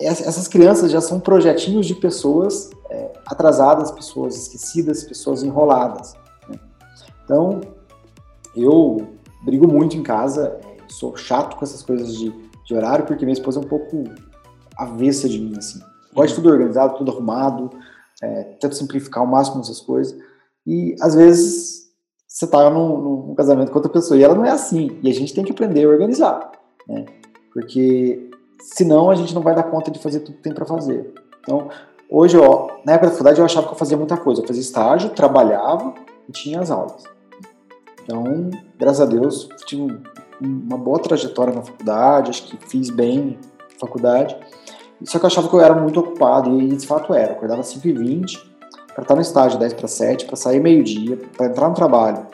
Essas 0.00 0.48
crianças 0.48 0.90
já 0.90 1.00
são 1.00 1.20
projetinhos 1.20 1.86
de 1.86 1.94
pessoas 1.94 2.70
é, 2.90 3.12
atrasadas, 3.26 3.90
pessoas 3.90 4.36
esquecidas, 4.36 5.04
pessoas 5.04 5.42
enroladas. 5.42 6.14
Né? 6.48 6.58
Então, 7.24 7.60
eu 8.56 9.08
brigo 9.44 9.66
muito 9.66 9.96
em 9.96 10.02
casa, 10.02 10.58
é, 10.64 10.76
sou 10.88 11.16
chato 11.16 11.56
com 11.56 11.64
essas 11.64 11.82
coisas 11.82 12.14
de, 12.16 12.30
de 12.64 12.74
horário, 12.74 13.06
porque 13.06 13.24
minha 13.24 13.34
esposa 13.34 13.60
é 13.60 13.64
um 13.64 13.68
pouco 13.68 14.04
avessa 14.76 15.28
de 15.28 15.38
mim, 15.38 15.56
assim. 15.56 15.80
Gosto 16.14 16.36
tudo 16.36 16.50
organizado, 16.50 16.98
tudo 16.98 17.10
arrumado, 17.10 17.70
é, 18.22 18.42
tento 18.60 18.74
simplificar 18.74 19.22
ao 19.22 19.28
máximo 19.28 19.60
essas 19.60 19.80
coisas. 19.80 20.16
E, 20.66 20.94
às 21.00 21.14
vezes, 21.14 21.82
você 22.26 22.46
tá 22.46 22.70
num, 22.70 23.26
num, 23.28 23.34
casamento 23.34 23.70
com 23.70 23.78
outra 23.78 23.92
pessoa 23.92 24.18
e 24.18 24.22
ela 24.22 24.34
não 24.34 24.44
é 24.44 24.50
assim. 24.50 24.98
E 25.02 25.10
a 25.10 25.14
gente 25.14 25.34
tem 25.34 25.44
que 25.44 25.52
aprender 25.52 25.84
a 25.84 25.88
organizar, 25.88 26.52
né? 26.88 27.04
Porque 27.52 28.30
senão 28.62 29.10
a 29.10 29.14
gente 29.14 29.34
não 29.34 29.42
vai 29.42 29.54
dar 29.54 29.64
conta 29.64 29.90
de 29.90 29.98
fazer 29.98 30.20
tudo 30.20 30.36
que 30.36 30.42
tem 30.42 30.54
para 30.54 30.64
fazer. 30.64 31.12
Então, 31.40 31.68
hoje, 32.08 32.38
ó, 32.38 32.68
na 32.84 32.92
época 32.92 33.06
da 33.06 33.12
faculdade 33.12 33.38
eu 33.40 33.44
achava 33.44 33.66
que 33.66 33.72
eu 33.72 33.78
fazia 33.78 33.96
muita 33.96 34.16
coisa. 34.16 34.40
Eu 34.40 34.46
fazia 34.46 34.62
estágio, 34.62 35.10
trabalhava 35.10 35.94
e 36.28 36.32
tinha 36.32 36.60
as 36.60 36.70
aulas. 36.70 37.02
Então, 38.02 38.50
graças 38.78 39.00
a 39.00 39.06
Deus, 39.06 39.48
tive 39.66 40.00
uma 40.40 40.76
boa 40.76 40.98
trajetória 40.98 41.54
na 41.54 41.62
faculdade, 41.62 42.30
acho 42.30 42.44
que 42.44 42.56
fiz 42.68 42.90
bem 42.90 43.38
na 43.72 43.78
faculdade. 43.78 44.36
Só 45.04 45.18
que 45.18 45.24
eu 45.24 45.28
achava 45.28 45.48
que 45.48 45.54
eu 45.54 45.60
era 45.60 45.74
muito 45.74 45.98
ocupado, 45.98 46.60
e 46.60 46.76
de 46.76 46.86
fato 46.86 47.12
era. 47.12 47.32
Eu 47.32 47.36
acordava 47.36 47.60
às 47.60 47.74
5h20 47.74 48.40
para 48.94 49.02
estar 49.02 49.14
no 49.14 49.20
estágio 49.20 49.58
10 49.58 49.72
para 49.74 49.88
7, 49.88 50.26
para 50.26 50.36
sair 50.36 50.60
meio-dia, 50.60 51.18
para 51.36 51.46
entrar 51.46 51.68
no 51.68 51.74
trabalho 51.74 52.26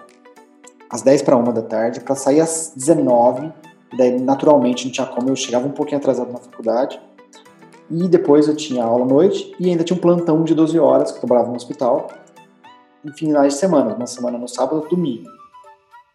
às 0.90 1.02
10 1.02 1.22
para 1.22 1.36
1 1.36 1.44
da 1.52 1.62
tarde, 1.62 2.00
para 2.00 2.14
sair 2.14 2.40
às 2.40 2.72
19 2.74 3.52
daí 3.96 4.20
naturalmente 4.20 4.84
não 4.84 4.92
tinha 4.92 5.06
como, 5.06 5.28
eu 5.28 5.36
chegava 5.36 5.66
um 5.66 5.72
pouquinho 5.72 5.98
atrasado 5.98 6.32
na 6.32 6.38
faculdade. 6.38 7.00
E 7.90 8.06
depois 8.06 8.46
eu 8.46 8.54
tinha 8.54 8.84
aula 8.84 9.04
à 9.04 9.08
noite 9.08 9.54
e 9.58 9.70
ainda 9.70 9.82
tinha 9.82 9.96
um 9.96 10.00
plantão 10.00 10.44
de 10.44 10.54
12 10.54 10.78
horas, 10.78 11.10
que 11.10 11.16
eu 11.16 11.20
trabalhava 11.20 11.48
no 11.48 11.56
hospital, 11.56 12.08
em 13.04 13.12
finais 13.12 13.54
de 13.54 13.60
semana, 13.60 13.94
uma 13.94 14.06
semana 14.06 14.36
no 14.36 14.46
sábado, 14.46 14.86
domingo. 14.90 15.28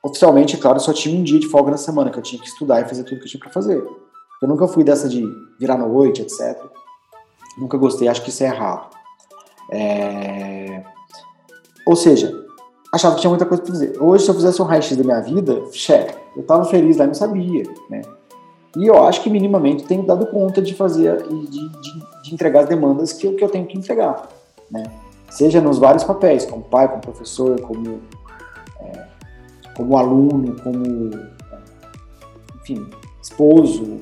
Oficialmente, 0.03 0.57
claro, 0.57 0.79
só 0.79 0.93
tinha 0.93 1.17
um 1.17 1.23
dia 1.23 1.39
de 1.39 1.47
folga 1.47 1.71
na 1.71 1.77
semana, 1.77 2.11
que 2.11 2.19
eu 2.19 2.23
tinha 2.23 2.39
que 2.39 2.47
estudar 2.47 2.81
e 2.81 2.85
fazer 2.85 3.03
tudo 3.03 3.19
que 3.19 3.25
eu 3.25 3.29
tinha 3.29 3.39
para 3.39 3.49
fazer. 3.49 3.81
Eu 4.41 4.47
nunca 4.47 4.67
fui 4.67 4.83
dessa 4.83 5.07
de 5.07 5.25
virar 5.57 5.77
noite, 5.77 6.21
etc. 6.21 6.61
Nunca 7.57 7.77
gostei, 7.77 8.07
acho 8.07 8.21
que 8.21 8.29
isso 8.29 8.43
é 8.43 8.47
errado. 8.47 8.89
É... 9.71 10.83
Ou 11.87 11.95
seja, 11.95 12.45
achava 12.93 13.15
que 13.15 13.21
tinha 13.21 13.29
muita 13.29 13.45
coisa 13.45 13.63
para 13.63 13.71
fazer. 13.71 14.01
Hoje, 14.01 14.25
se 14.25 14.29
eu 14.29 14.35
fizesse 14.35 14.61
um 14.61 14.65
raio-x 14.65 14.97
da 14.97 15.03
minha 15.03 15.21
vida, 15.21 15.63
chefe, 15.71 16.22
eu 16.35 16.41
estava 16.41 16.65
feliz 16.65 16.97
lá 16.97 17.05
e 17.05 17.07
não 17.07 17.13
sabia, 17.13 17.63
né? 17.89 18.01
E 18.75 18.87
eu 18.87 19.03
acho 19.03 19.21
que 19.21 19.29
minimamente 19.29 19.83
tenho 19.83 20.03
dado 20.03 20.25
conta 20.27 20.61
de 20.61 20.73
fazer 20.73 21.23
e 21.29 21.47
de, 21.47 21.69
de, 21.69 22.21
de, 22.23 22.33
entregar 22.33 22.61
as 22.61 22.69
demandas 22.69 23.13
que 23.13 23.27
eu, 23.27 23.35
que 23.35 23.43
eu 23.43 23.49
tenho 23.49 23.67
que 23.67 23.77
entregar, 23.77 24.27
né? 24.71 24.83
Seja 25.29 25.61
nos 25.61 25.77
vários 25.77 26.03
papéis, 26.03 26.45
como 26.45 26.63
pai, 26.63 26.87
como 26.87 27.01
professor, 27.01 27.59
como, 27.61 28.01
é, 28.81 29.05
como 29.75 29.97
aluno, 29.97 30.55
como, 30.61 31.11
enfim, 32.61 32.87
esposo, 33.21 33.99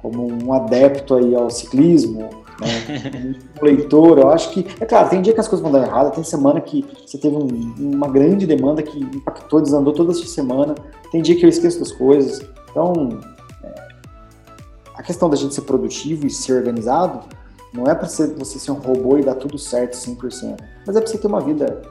como 0.00 0.26
um 0.26 0.52
adepto 0.52 1.14
aí 1.14 1.34
ao 1.34 1.50
ciclismo, 1.50 2.28
né? 2.62 3.34
leitor, 3.60 4.18
eu 4.18 4.30
acho 4.30 4.50
que, 4.50 4.66
é 4.80 4.86
claro, 4.86 5.08
tem 5.10 5.20
dia 5.20 5.32
que 5.32 5.40
as 5.40 5.48
coisas 5.48 5.62
vão 5.62 5.72
dar 5.72 5.86
errado, 5.86 6.14
tem 6.14 6.24
semana 6.24 6.60
que 6.60 6.84
você 7.06 7.18
teve 7.18 7.36
um, 7.36 7.46
uma 7.78 8.08
grande 8.08 8.46
demanda 8.46 8.82
que 8.82 8.98
impactou, 8.98 9.60
desandou 9.60 9.92
toda 9.92 10.12
essa 10.12 10.26
semana, 10.26 10.74
tem 11.10 11.20
dia 11.20 11.36
que 11.36 11.44
eu 11.44 11.48
esqueço 11.48 11.78
das 11.78 11.92
coisas, 11.92 12.40
então 12.70 13.20
é, 13.62 13.88
a 14.96 15.02
questão 15.02 15.28
da 15.28 15.36
gente 15.36 15.54
ser 15.54 15.62
produtivo 15.62 16.26
e 16.26 16.30
ser 16.30 16.54
organizado 16.54 17.20
não 17.72 17.86
é 17.86 17.94
para 17.94 18.06
você 18.08 18.58
ser 18.58 18.70
um 18.70 18.74
robô 18.74 19.18
e 19.18 19.22
dar 19.22 19.34
tudo 19.34 19.58
certo 19.58 19.94
100%, 19.94 20.56
mas 20.86 20.96
é 20.96 21.00
para 21.00 21.10
você 21.10 21.18
ter 21.18 21.26
uma 21.26 21.40
vida 21.40 21.82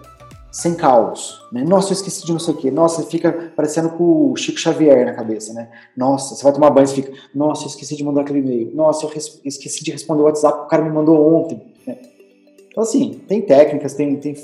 sem 0.52 0.76
caos, 0.76 1.42
né? 1.52 1.64
Nossa, 1.64 1.90
eu 1.90 1.94
esqueci 1.94 2.26
de 2.26 2.32
não 2.34 2.40
sei 2.40 2.54
o 2.54 2.58
quê. 2.58 2.70
Nossa, 2.70 3.04
fica 3.04 3.54
parecendo 3.56 3.92
com 3.92 4.32
o 4.32 4.36
Chico 4.36 4.60
Xavier 4.60 5.06
na 5.06 5.14
cabeça, 5.14 5.54
né? 5.54 5.70
Nossa, 5.96 6.36
você 6.36 6.44
vai 6.44 6.52
tomar 6.52 6.70
banho 6.72 6.86
e 6.86 6.90
fica, 6.90 7.14
nossa, 7.34 7.64
eu 7.64 7.68
esqueci 7.68 7.96
de 7.96 8.04
mandar 8.04 8.22
aquele 8.22 8.40
e-mail. 8.40 8.76
Nossa, 8.76 9.06
eu 9.06 9.12
esqueci 9.46 9.82
de 9.82 9.92
responder 9.92 10.24
o 10.24 10.26
WhatsApp 10.26 10.60
que 10.60 10.66
o 10.66 10.68
cara 10.68 10.84
me 10.84 10.90
mandou 10.90 11.18
ontem. 11.36 11.62
Né? 11.88 11.98
Então, 12.68 12.84
assim, 12.84 13.22
tem 13.28 13.42
técnicas, 13.42 13.94
tem, 13.94 14.18
tem 14.18 14.36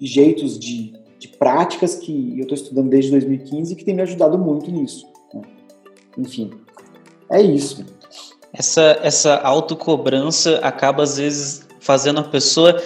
jeitos 0.00 0.58
de, 0.58 0.94
de 1.18 1.28
práticas 1.28 1.96
que 1.96 2.38
eu 2.38 2.44
estou 2.44 2.56
estudando 2.56 2.88
desde 2.88 3.10
2015 3.10 3.76
que 3.76 3.84
tem 3.84 3.94
me 3.94 4.02
ajudado 4.02 4.38
muito 4.38 4.70
nisso. 4.70 5.06
Né? 5.34 5.42
Enfim, 6.16 6.52
é 7.30 7.42
isso. 7.42 7.84
Essa, 8.50 8.98
essa 9.02 9.36
autocobrança 9.40 10.58
acaba, 10.62 11.02
às 11.02 11.18
vezes, 11.18 11.66
fazendo 11.80 12.20
a 12.20 12.24
pessoa 12.24 12.80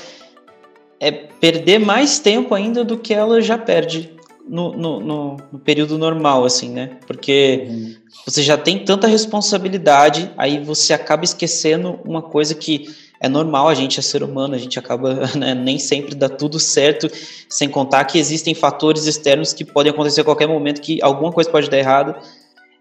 é 1.01 1.11
perder 1.11 1.79
mais 1.79 2.19
tempo 2.19 2.55
ainda 2.55 2.85
do 2.85 2.99
que 2.99 3.15
ela 3.15 3.41
já 3.41 3.57
perde 3.57 4.11
no, 4.49 4.73
no, 4.73 5.01
no, 5.01 5.37
no 5.53 5.59
período 5.59 5.99
normal, 5.99 6.45
assim, 6.45 6.71
né? 6.71 6.99
Porque 7.07 7.67
uhum. 7.69 7.95
você 8.27 8.43
já 8.43 8.57
tem 8.57 8.85
tanta 8.85 9.07
responsabilidade, 9.07 10.31
aí 10.37 10.59
você 10.59 10.93
acaba 10.93 11.25
esquecendo 11.25 12.01
uma 12.05 12.23
coisa 12.23 12.55
que 12.55 12.87
é 13.21 13.29
normal, 13.29 13.69
a 13.69 13.75
gente 13.75 13.99
é 13.99 14.03
ser 14.03 14.23
humano, 14.23 14.55
a 14.55 14.59
gente 14.59 14.79
acaba 14.79 15.27
né, 15.37 15.55
nem 15.55 15.79
sempre 15.79 16.15
dá 16.15 16.29
tudo 16.29 16.59
certo, 16.59 17.11
sem 17.49 17.69
contar 17.69 18.05
que 18.05 18.19
existem 18.19 18.55
fatores 18.55 19.07
externos 19.07 19.53
que 19.53 19.65
podem 19.65 19.93
acontecer 19.93 20.23
a 20.23 20.25
qualquer 20.25 20.49
momento, 20.49 20.81
que 20.81 21.03
alguma 21.03 21.33
coisa 21.33 21.51
pode 21.51 21.69
dar 21.69 21.79
errado. 21.79 22.15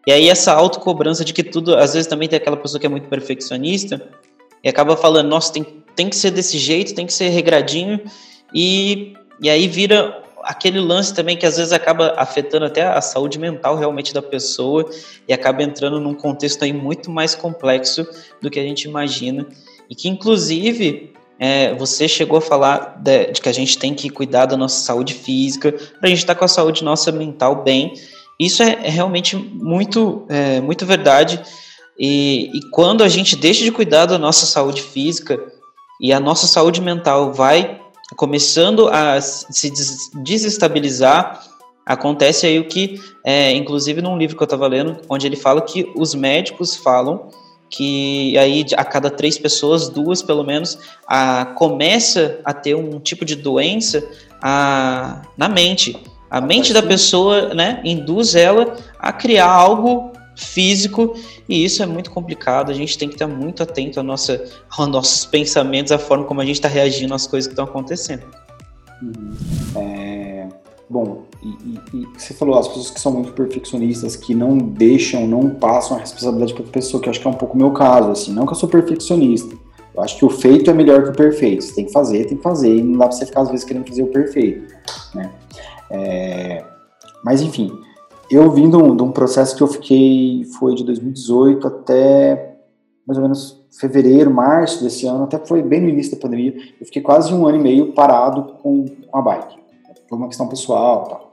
E 0.06 0.12
aí 0.12 0.30
essa 0.30 0.54
autocobrança 0.54 1.26
de 1.26 1.34
que 1.34 1.44
tudo, 1.44 1.76
às 1.76 1.94
vezes 1.94 2.08
também 2.08 2.30
tem 2.30 2.38
aquela 2.38 2.56
pessoa 2.56 2.80
que 2.80 2.86
é 2.86 2.90
muito 2.90 3.10
perfeccionista 3.10 4.02
e 4.64 4.70
acaba 4.70 4.96
falando, 4.96 5.28
nossa, 5.28 5.52
tem 5.52 5.84
tem 5.98 6.10
que 6.10 6.16
ser 6.16 6.32
desse 6.32 6.58
jeito, 6.58 6.96
tem 6.96 7.06
que 7.06 7.14
ser 7.14 7.28
regradinho, 7.30 8.00
e, 8.54 9.16
e 9.42 9.50
aí 9.50 9.68
vira 9.68 10.24
aquele 10.44 10.80
lance 10.80 11.14
também 11.14 11.36
que 11.36 11.46
às 11.46 11.58
vezes 11.58 11.74
acaba 11.74 12.14
afetando 12.16 12.66
até 12.66 12.84
a 12.84 13.02
saúde 13.02 13.38
mental 13.38 13.76
realmente 13.76 14.14
da 14.14 14.22
pessoa 14.22 14.90
e 15.28 15.34
acaba 15.34 15.62
entrando 15.62 16.00
num 16.00 16.14
contexto 16.14 16.64
aí 16.64 16.72
muito 16.72 17.12
mais 17.12 17.36
complexo 17.36 18.08
do 18.42 18.50
que 18.50 18.58
a 18.58 18.64
gente 18.64 18.84
imagina. 18.84 19.46
E 19.90 19.96
que 19.96 20.08
inclusive 20.08 21.12
é, 21.38 21.74
você 21.76 22.08
chegou 22.08 22.38
a 22.38 22.42
falar 22.42 22.98
de, 23.04 23.32
de, 23.32 23.42
que 23.42 23.50
a 23.50 23.54
gente 23.54 23.78
tem 23.78 23.94
que 23.94 24.10
cuidar 24.10 24.46
da 24.46 24.56
nossa 24.56 24.80
saúde 24.86 25.14
física 25.14 25.74
para 25.74 26.08
a 26.08 26.08
gente 26.08 26.20
estar 26.20 26.34
tá 26.34 26.40
com 26.40 26.46
a 26.46 26.48
saúde 26.48 26.82
nossa 26.82 27.12
mental 27.12 27.64
bem. 27.64 27.94
Isso 28.40 28.64
é, 28.64 28.72
é 28.84 28.90
realmente 28.90 29.36
muito 29.36 30.26
é, 30.30 30.62
muito 30.62 30.86
verdade. 30.86 31.42
E, 32.00 32.52
e 32.54 32.70
quando 32.70 33.04
a 33.04 33.10
gente 33.10 33.36
deixa 33.36 33.66
de 33.66 33.72
cuidar 33.72 34.06
da 34.06 34.18
nossa 34.18 34.46
saúde 34.46 34.82
física 34.82 35.57
e 36.00 36.14
a 36.14 36.20
nossa 36.20 36.48
saúde 36.48 36.82
mental 36.82 37.34
vai 37.34 37.82
começando 38.16 38.88
a 38.88 39.20
se 39.20 39.72
desestabilizar, 40.16 41.44
acontece 41.86 42.46
aí 42.46 42.60
o 42.60 42.68
que, 42.68 43.02
é, 43.24 43.52
inclusive 43.54 44.02
num 44.02 44.18
livro 44.18 44.38
que 44.38 44.44
eu 44.44 44.46
estava 44.46 44.68
lendo, 44.68 44.98
onde 45.10 45.28
ele 45.28 45.36
fala 45.36 45.62
que 45.62 45.92
os 45.96 46.16
médicos 46.16 46.76
falam 46.76 47.30
que 47.70 48.38
aí 48.38 48.66
a 48.76 48.86
cada 48.86 49.10
três 49.10 49.38
pessoas, 49.38 49.90
duas 49.90 50.22
pelo 50.22 50.44
menos, 50.44 50.78
a, 51.08 51.46
começa 51.46 52.40
a 52.44 52.54
ter 52.54 52.76
um 52.76 53.00
tipo 53.00 53.26
de 53.26 53.36
doença 53.36 54.08
a, 54.42 55.22
na 55.36 55.50
mente. 55.50 55.98
A 56.30 56.42
mente 56.42 56.74
da 56.74 56.82
pessoa, 56.82 57.54
né, 57.54 57.82
induz 57.84 58.36
ela 58.36 58.76
a 59.00 59.12
criar 59.12 59.50
algo 59.50 60.12
físico 60.38 61.16
e 61.50 61.66
isso 61.66 61.82
é 61.82 61.86
muito 61.86 62.12
complicado. 62.12 62.72
A 62.72 62.74
gente 62.74 62.98
tem 62.98 63.10
que 63.10 63.16
estar 63.16 63.28
muito 63.28 63.64
atento 63.64 64.00
a 64.00 64.04
nossa, 64.04 64.44
aos 64.70 64.88
nossos 64.88 65.26
pensamentos, 65.26 65.92
a 65.92 65.98
forma 65.98 66.26
como 66.26 66.40
a 66.40 66.46
gente 66.46 66.56
está 66.56 66.68
reagindo 66.68 67.14
às 67.14 67.26
coisas 67.26 67.48
que 67.48 67.54
estão 67.54 67.66
acontecendo. 67.66 68.24
Uhum. 69.02 69.34
É, 69.76 70.48
bom, 70.90 71.24
e, 71.44 71.48
e, 71.48 72.02
e, 72.02 72.08
você 72.18 72.34
falou 72.34 72.58
as 72.58 72.68
pessoas 72.68 72.92
que 72.92 73.00
são 73.00 73.12
muito 73.12 73.32
perfeccionistas, 73.34 74.16
que 74.16 74.34
não 74.34 74.58
deixam, 74.58 75.28
não 75.28 75.50
passam 75.50 75.98
a 75.98 76.00
responsabilidade 76.00 76.54
para 76.54 76.64
a 76.64 76.68
pessoa, 76.68 77.02
que 77.02 77.10
acho 77.10 77.20
que 77.20 77.28
é 77.28 77.30
um 77.30 77.34
pouco 77.34 77.56
o 77.56 77.58
meu 77.58 77.72
caso, 77.72 78.12
assim. 78.12 78.32
Não 78.32 78.46
que 78.46 78.54
eu 78.54 78.58
sou 78.58 78.70
perfeccionista. 78.70 79.56
Eu 79.96 80.04
acho 80.04 80.18
que 80.18 80.26
o 80.26 80.30
feito 80.30 80.70
é 80.70 80.74
melhor 80.74 81.04
que 81.04 81.10
o 81.10 81.14
perfeito. 81.14 81.64
Você 81.64 81.74
tem 81.74 81.86
que 81.86 81.92
fazer, 81.92 82.26
tem 82.26 82.38
que 82.38 82.44
fazer, 82.44 82.76
e 82.76 82.84
não 82.84 83.00
dá 83.00 83.08
para 83.08 83.18
você 83.18 83.26
ficar 83.26 83.42
às 83.42 83.50
vezes 83.50 83.66
querendo 83.66 83.88
fazer 83.88 84.04
o 84.04 84.08
perfeito, 84.08 84.72
né? 85.16 85.32
É, 85.90 86.64
mas 87.24 87.42
enfim, 87.42 87.72
eu 88.30 88.52
vim 88.52 88.70
de 88.70 88.76
um, 88.76 88.96
de 88.96 89.04
um, 89.04 89.12
processo 89.12 89.56
que 89.56 89.64
eu 89.64 89.68
fiquei, 89.68 90.44
foi 90.60 90.76
de 90.76 90.84
2018 90.84 91.68
até 91.68 92.56
mais 93.06 93.18
ou 93.18 93.24
menos 93.24 93.66
fevereiro, 93.80 94.30
março 94.30 94.84
desse 94.84 95.06
ano, 95.06 95.24
até 95.24 95.38
foi 95.38 95.62
bem 95.62 95.80
no 95.80 95.88
início 95.88 96.16
da 96.16 96.22
pandemia, 96.22 96.54
eu 96.80 96.86
fiquei 96.86 97.02
quase 97.02 97.34
um 97.34 97.48
ano 97.48 97.58
e 97.58 97.62
meio 97.62 97.94
parado 97.94 98.56
com, 98.62 98.86
com 98.86 99.18
a 99.18 99.22
bike. 99.22 99.56
Foi 100.10 100.18
uma 100.18 100.28
questão 100.28 100.48
pessoal 100.48 101.04
tal. 101.06 101.32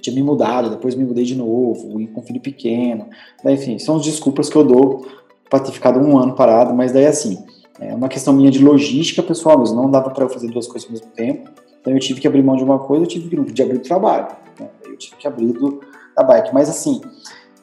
Tinha 0.00 0.14
me 0.14 0.22
mudado, 0.22 0.70
depois 0.70 0.94
me 0.94 1.04
mudei 1.04 1.24
de 1.24 1.34
novo, 1.34 1.98
com 2.12 2.22
filho 2.22 2.40
pequeno. 2.40 3.06
Daí, 3.42 3.54
enfim, 3.54 3.78
são 3.78 3.96
as 3.96 4.02
desculpas 4.02 4.50
que 4.50 4.56
eu 4.56 4.64
dou 4.64 5.06
para 5.48 5.60
ter 5.60 5.72
ficado 5.72 5.98
um 5.98 6.18
ano 6.18 6.34
parado, 6.34 6.74
mas 6.74 6.92
daí 6.92 7.06
assim, 7.06 7.38
é 7.80 7.94
uma 7.94 8.08
questão 8.08 8.32
minha 8.32 8.50
de 8.50 8.62
logística 8.62 9.22
pessoal 9.22 9.58
mesmo, 9.58 9.76
não 9.76 9.90
dava 9.90 10.10
para 10.10 10.24
eu 10.24 10.28
fazer 10.28 10.48
duas 10.48 10.66
coisas 10.66 10.86
ao 10.86 10.92
mesmo 10.92 11.10
tempo. 11.12 11.50
Então 11.84 11.92
eu 11.92 12.00
tive 12.00 12.18
que 12.18 12.26
abrir 12.26 12.42
mão 12.42 12.56
de 12.56 12.64
uma 12.64 12.78
coisa, 12.78 13.04
eu 13.04 13.06
tive 13.06 13.28
que 13.28 13.62
abrir 13.62 13.76
o 13.76 13.82
trabalho. 13.82 14.28
Né? 14.58 14.70
Eu 14.86 14.96
tive 14.96 15.16
que 15.16 15.28
abrir 15.28 15.52
do, 15.52 15.82
da 16.16 16.24
bike. 16.24 16.54
Mas 16.54 16.70
assim, 16.70 17.02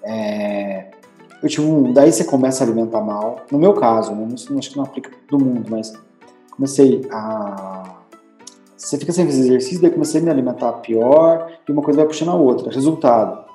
é, 0.04 0.92
eu 1.42 1.50
tive 1.50 1.66
um, 1.66 1.92
daí 1.92 2.12
você 2.12 2.24
começa 2.24 2.64
a 2.64 2.68
alimentar 2.68 3.02
mal. 3.02 3.38
No 3.52 3.58
meu 3.58 3.74
caso, 3.74 4.14
né? 4.14 4.28
Não, 4.48 4.60
acho 4.60 4.70
que 4.70 4.78
não 4.78 4.84
aplica 4.84 5.10
para 5.10 5.18
todo 5.28 5.44
mundo, 5.44 5.66
mas 5.72 5.92
comecei 6.52 7.02
a 7.12 7.98
você 8.78 8.98
fica 8.98 9.12
sem 9.12 9.26
fazer 9.26 9.42
exercício, 9.42 9.82
daí 9.82 9.92
comecei 9.92 10.20
a 10.22 10.24
me 10.24 10.30
alimentar 10.30 10.74
pior 10.74 11.52
e 11.68 11.72
uma 11.72 11.82
coisa 11.82 12.00
vai 12.00 12.08
puxando 12.08 12.30
a 12.30 12.36
outra. 12.36 12.72
Resultado, 12.72 13.46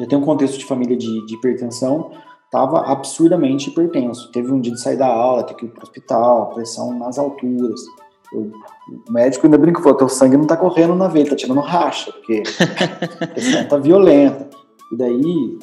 já 0.00 0.06
tem 0.06 0.18
um 0.18 0.24
contexto 0.24 0.58
de 0.58 0.64
família 0.64 0.96
de, 0.96 1.26
de 1.26 1.34
hipertensão, 1.34 2.12
estava 2.46 2.80
absurdamente 2.90 3.68
hipertenso. 3.70 4.32
Teve 4.32 4.50
um 4.50 4.60
dia 4.60 4.72
de 4.72 4.80
sair 4.80 4.96
da 4.96 5.06
aula, 5.06 5.44
ter 5.44 5.54
que 5.54 5.66
ir 5.66 5.68
para 5.68 5.80
o 5.80 5.82
hospital, 5.82 6.50
pressão 6.54 6.98
nas 6.98 7.18
alturas. 7.18 7.80
O 8.32 8.52
médico 9.10 9.46
ainda 9.46 9.56
brincou, 9.56 9.82
falou, 9.82 9.98
teu 9.98 10.08
sangue 10.08 10.36
não 10.36 10.44
está 10.44 10.56
correndo 10.56 10.94
na 10.94 11.08
veia, 11.08 11.28
tá 11.28 11.36
tirando 11.36 11.60
racha, 11.60 12.12
porque 12.12 12.42
a 13.22 13.26
pressão 13.26 13.62
está 13.62 13.76
violenta. 13.78 14.48
E 14.92 14.96
daí, 14.96 15.58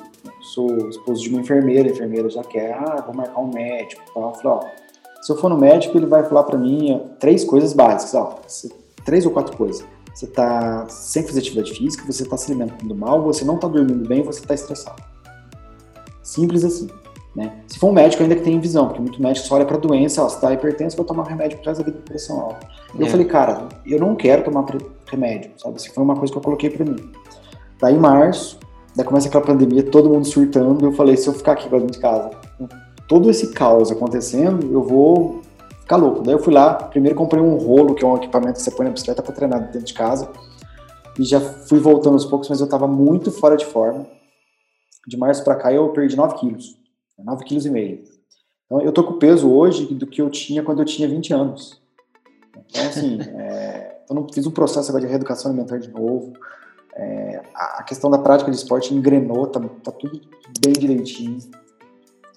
sou 0.53 0.89
esposo 0.89 1.21
de 1.21 1.29
uma 1.29 1.41
enfermeira, 1.41 1.89
a 1.89 1.91
enfermeira 1.91 2.29
já 2.29 2.43
quer, 2.43 2.73
ah, 2.73 3.03
vou 3.05 3.15
marcar 3.15 3.39
um 3.39 3.51
médico. 3.51 4.01
Tal. 4.13 4.29
Eu 4.29 4.33
falei, 4.35 4.57
ó, 4.57 5.21
se 5.21 5.31
eu 5.31 5.37
for 5.37 5.49
no 5.49 5.57
médico, 5.57 5.97
ele 5.97 6.05
vai 6.05 6.23
falar 6.23 6.43
para 6.43 6.57
mim 6.57 7.01
três 7.19 7.43
coisas 7.43 7.73
básicas, 7.73 8.13
ó, 8.15 8.39
três 9.03 9.25
ou 9.25 9.31
quatro 9.31 9.55
coisas. 9.55 9.85
Você 10.13 10.25
está 10.25 10.87
sem 10.87 11.23
fazer 11.23 11.39
atividade 11.39 11.73
física, 11.73 12.05
você 12.05 12.23
está 12.23 12.37
se 12.37 12.49
alimentando 12.49 12.95
mal, 12.95 13.21
você 13.21 13.43
não 13.43 13.55
está 13.55 13.67
dormindo 13.67 14.07
bem, 14.07 14.23
você 14.23 14.39
está 14.39 14.53
estressado. 14.53 15.03
Simples 16.23 16.63
assim. 16.63 16.87
Né? 17.35 17.51
Se 17.67 17.77
for 17.77 17.89
um 17.89 17.93
médico, 17.93 18.23
ainda 18.23 18.35
que 18.35 18.43
tem 18.43 18.59
visão, 18.59 18.87
porque 18.87 19.01
muito 19.01 19.21
médico 19.21 19.45
só 19.45 19.55
olha 19.55 19.65
para 19.65 19.77
doença, 19.77 20.23
ó, 20.23 20.29
você 20.29 20.35
está 20.35 20.53
hipertenso, 20.53 20.95
vou 20.95 21.05
tomar 21.05 21.23
remédio 21.23 21.57
por 21.57 21.65
causa 21.65 21.83
da 21.83 21.91
pressão 21.91 22.39
alta. 22.39 22.65
É. 22.97 23.03
Eu 23.03 23.07
falei, 23.07 23.25
cara, 23.25 23.67
eu 23.85 23.99
não 23.99 24.15
quero 24.15 24.43
tomar 24.43 24.65
remédio, 25.05 25.51
sabe? 25.57 25.77
Isso 25.77 25.93
foi 25.93 26.03
uma 26.03 26.15
coisa 26.15 26.31
que 26.31 26.37
eu 26.37 26.41
coloquei 26.41 26.69
para 26.69 26.85
mim. 26.85 27.11
Daí, 27.81 27.93
em 27.93 27.99
março, 27.99 28.57
daí 28.95 29.05
começa 29.05 29.27
aquela 29.27 29.43
pandemia, 29.43 29.83
todo 29.83 30.09
mundo 30.09 30.25
surtando, 30.25 30.85
eu 30.85 30.93
falei, 30.93 31.17
se 31.17 31.27
eu 31.27 31.33
ficar 31.33 31.53
aqui 31.53 31.67
dentro 31.67 31.87
de 31.87 31.99
casa, 31.99 32.31
todo 33.05 33.29
esse 33.29 33.51
caos 33.51 33.91
acontecendo, 33.91 34.71
eu 34.71 34.81
vou 34.81 35.41
ficar 35.81 35.97
louco. 35.97 36.23
Daí 36.23 36.33
eu 36.33 36.39
fui 36.39 36.53
lá, 36.53 36.73
primeiro 36.73 37.17
comprei 37.17 37.43
um 37.43 37.57
rolo, 37.57 37.93
que 37.93 38.05
é 38.05 38.07
um 38.07 38.15
equipamento 38.15 38.53
que 38.53 38.61
você 38.61 38.71
põe 38.71 38.85
na 38.85 38.93
bicicleta 38.93 39.21
para 39.21 39.33
treinar 39.33 39.59
dentro 39.59 39.83
de 39.83 39.93
casa, 39.93 40.29
e 41.19 41.23
já 41.23 41.41
fui 41.41 41.79
voltando 41.79 42.13
aos 42.13 42.25
poucos, 42.25 42.47
mas 42.47 42.61
eu 42.61 42.65
estava 42.65 42.87
muito 42.87 43.29
fora 43.29 43.57
de 43.57 43.65
forma. 43.65 44.05
De 45.05 45.17
março 45.17 45.43
para 45.43 45.55
cá 45.55 45.71
eu 45.71 45.89
perdi 45.89 46.15
9 46.15 46.35
quilos, 46.35 46.84
9 47.17 47.43
quilos 47.45 47.65
e 47.65 47.69
meio. 47.69 48.03
Então 48.65 48.81
eu 48.81 48.91
tô 48.91 49.03
com 49.03 49.19
peso 49.19 49.49
hoje 49.51 49.85
do 49.93 50.07
que 50.07 50.21
eu 50.21 50.29
tinha 50.29 50.63
quando 50.63 50.79
eu 50.79 50.85
tinha 50.85 51.07
20 51.07 51.33
anos. 51.33 51.81
Então 52.69 52.85
assim, 52.85 53.19
é, 53.37 54.01
eu 54.09 54.15
não 54.15 54.27
fiz 54.31 54.45
um 54.45 54.51
processo 54.51 54.89
agora 54.89 55.05
de 55.05 55.09
reeducação 55.09 55.51
alimentar 55.51 55.77
de 55.77 55.91
novo. 55.91 56.33
É, 56.95 57.41
a 57.53 57.83
questão 57.83 58.09
da 58.09 58.17
prática 58.17 58.49
de 58.49 58.57
esporte 58.57 58.93
engrenou, 58.93 59.47
tá, 59.47 59.59
tá 59.83 59.91
tudo 59.91 60.21
bem 60.63 60.73
direitinho. 60.73 61.39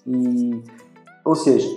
E, 0.06 0.62
ou 1.24 1.34
seja, 1.34 1.68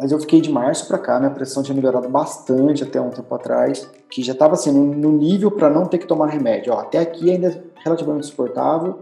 mas 0.00 0.12
eu 0.12 0.18
fiquei 0.18 0.40
de 0.40 0.50
março 0.50 0.88
para 0.88 0.96
cá, 0.96 1.18
minha 1.18 1.30
pressão 1.30 1.62
tinha 1.62 1.74
melhorado 1.74 2.08
bastante 2.08 2.82
até 2.82 2.98
um 2.98 3.10
tempo 3.10 3.34
atrás, 3.34 3.86
que 4.08 4.22
já 4.22 4.32
estava 4.32 4.54
assim, 4.54 4.72
no, 4.72 5.12
nível 5.12 5.50
para 5.50 5.68
não 5.68 5.84
ter 5.84 5.98
que 5.98 6.06
tomar 6.06 6.28
remédio. 6.28 6.72
Ó, 6.72 6.80
até 6.80 6.98
aqui 6.98 7.30
ainda 7.30 7.48
é 7.48 7.62
relativamente 7.84 8.26
suportável, 8.26 8.98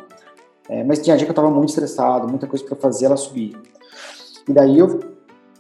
é, 0.68 0.84
mas 0.84 0.98
tinha 0.98 1.16
dia 1.16 1.24
que 1.24 1.30
eu 1.30 1.32
estava 1.32 1.50
muito 1.50 1.70
estressado, 1.70 2.28
muita 2.28 2.46
coisa 2.46 2.64
para 2.64 2.76
fazer, 2.76 3.06
ela 3.06 3.16
subir. 3.16 3.60
E 4.48 4.52
daí 4.52 4.78
eu 4.78 5.00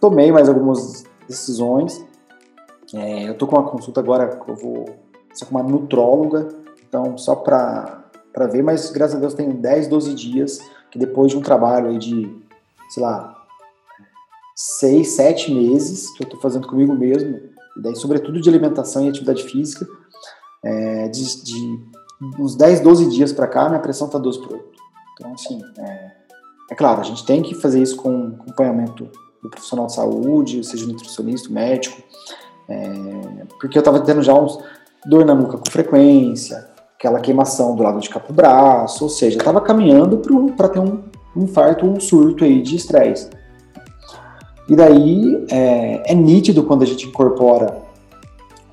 tomei 0.00 0.30
mais 0.30 0.48
algumas 0.48 1.04
decisões. 1.26 2.04
É, 2.94 3.28
eu 3.28 3.34
tô 3.36 3.46
com 3.46 3.56
uma 3.56 3.68
consulta 3.70 4.00
agora, 4.00 4.38
eu 4.46 4.54
vou 4.54 4.86
ser 5.32 5.44
com 5.44 5.52
uma 5.52 5.62
nutróloga, 5.62 6.48
então 6.86 7.16
só 7.18 7.34
para 7.34 8.02
ver, 8.50 8.62
mas 8.62 8.90
graças 8.90 9.16
a 9.16 9.20
Deus 9.20 9.34
tem 9.34 9.50
10, 9.50 9.88
12 9.88 10.14
dias 10.14 10.58
que 10.90 10.98
depois 10.98 11.30
de 11.30 11.36
um 11.36 11.42
trabalho 11.42 11.88
aí 11.88 11.98
de 11.98 12.48
sei 12.88 13.02
lá, 13.02 13.36
seis, 14.54 15.10
sete 15.10 15.52
meses 15.52 16.10
que 16.10 16.22
eu 16.22 16.24
estou 16.24 16.40
fazendo 16.40 16.66
comigo 16.66 16.94
mesmo, 16.94 17.36
e 17.76 17.82
daí 17.82 17.94
sobretudo 17.94 18.40
de 18.40 18.48
alimentação 18.48 19.04
e 19.04 19.08
atividade 19.08 19.44
física, 19.44 19.86
é, 20.64 21.08
de, 21.08 21.44
de, 21.44 21.80
uns 22.38 22.56
10, 22.56 22.80
12 22.80 23.10
dias 23.10 23.32
para 23.32 23.46
cá, 23.46 23.68
minha 23.68 23.80
pressão 23.80 24.06
está 24.06 24.18
12 24.18 24.40
por 24.40 24.52
8. 24.54 24.77
Então, 25.18 25.32
assim, 25.32 25.60
é, 25.78 26.10
é, 26.70 26.74
claro, 26.74 27.00
a 27.00 27.04
gente 27.04 27.24
tem 27.24 27.42
que 27.42 27.54
fazer 27.54 27.82
isso 27.82 27.96
com 27.96 28.36
acompanhamento 28.40 29.08
do 29.42 29.50
profissional 29.50 29.86
de 29.86 29.94
saúde, 29.94 30.64
seja 30.64 30.86
nutricionista, 30.86 31.52
médico, 31.52 32.00
é, 32.68 33.44
porque 33.58 33.78
eu 33.78 33.80
estava 33.80 34.00
tendo 34.00 34.22
já 34.22 34.34
uns 34.34 34.58
dor 35.06 35.24
na 35.24 35.34
nuca 35.34 35.58
com 35.58 35.70
frequência, 35.70 36.68
aquela 36.96 37.20
queimação 37.20 37.74
do 37.74 37.82
lado 37.82 38.00
de 38.00 38.08
cá 38.08 38.20
pro 38.20 38.32
braço, 38.32 39.04
ou 39.04 39.10
seja, 39.10 39.38
estava 39.38 39.60
caminhando 39.60 40.20
para 40.56 40.68
ter 40.68 40.80
um 40.80 41.02
um 41.38 41.44
infarto 41.44 41.86
um 41.86 42.00
surto 42.00 42.44
aí 42.44 42.60
de 42.60 42.76
estresse. 42.76 43.30
E 44.68 44.76
daí 44.76 45.46
é, 45.50 46.12
é, 46.12 46.14
nítido 46.14 46.64
quando 46.64 46.82
a 46.82 46.86
gente 46.86 47.06
incorpora 47.06 47.82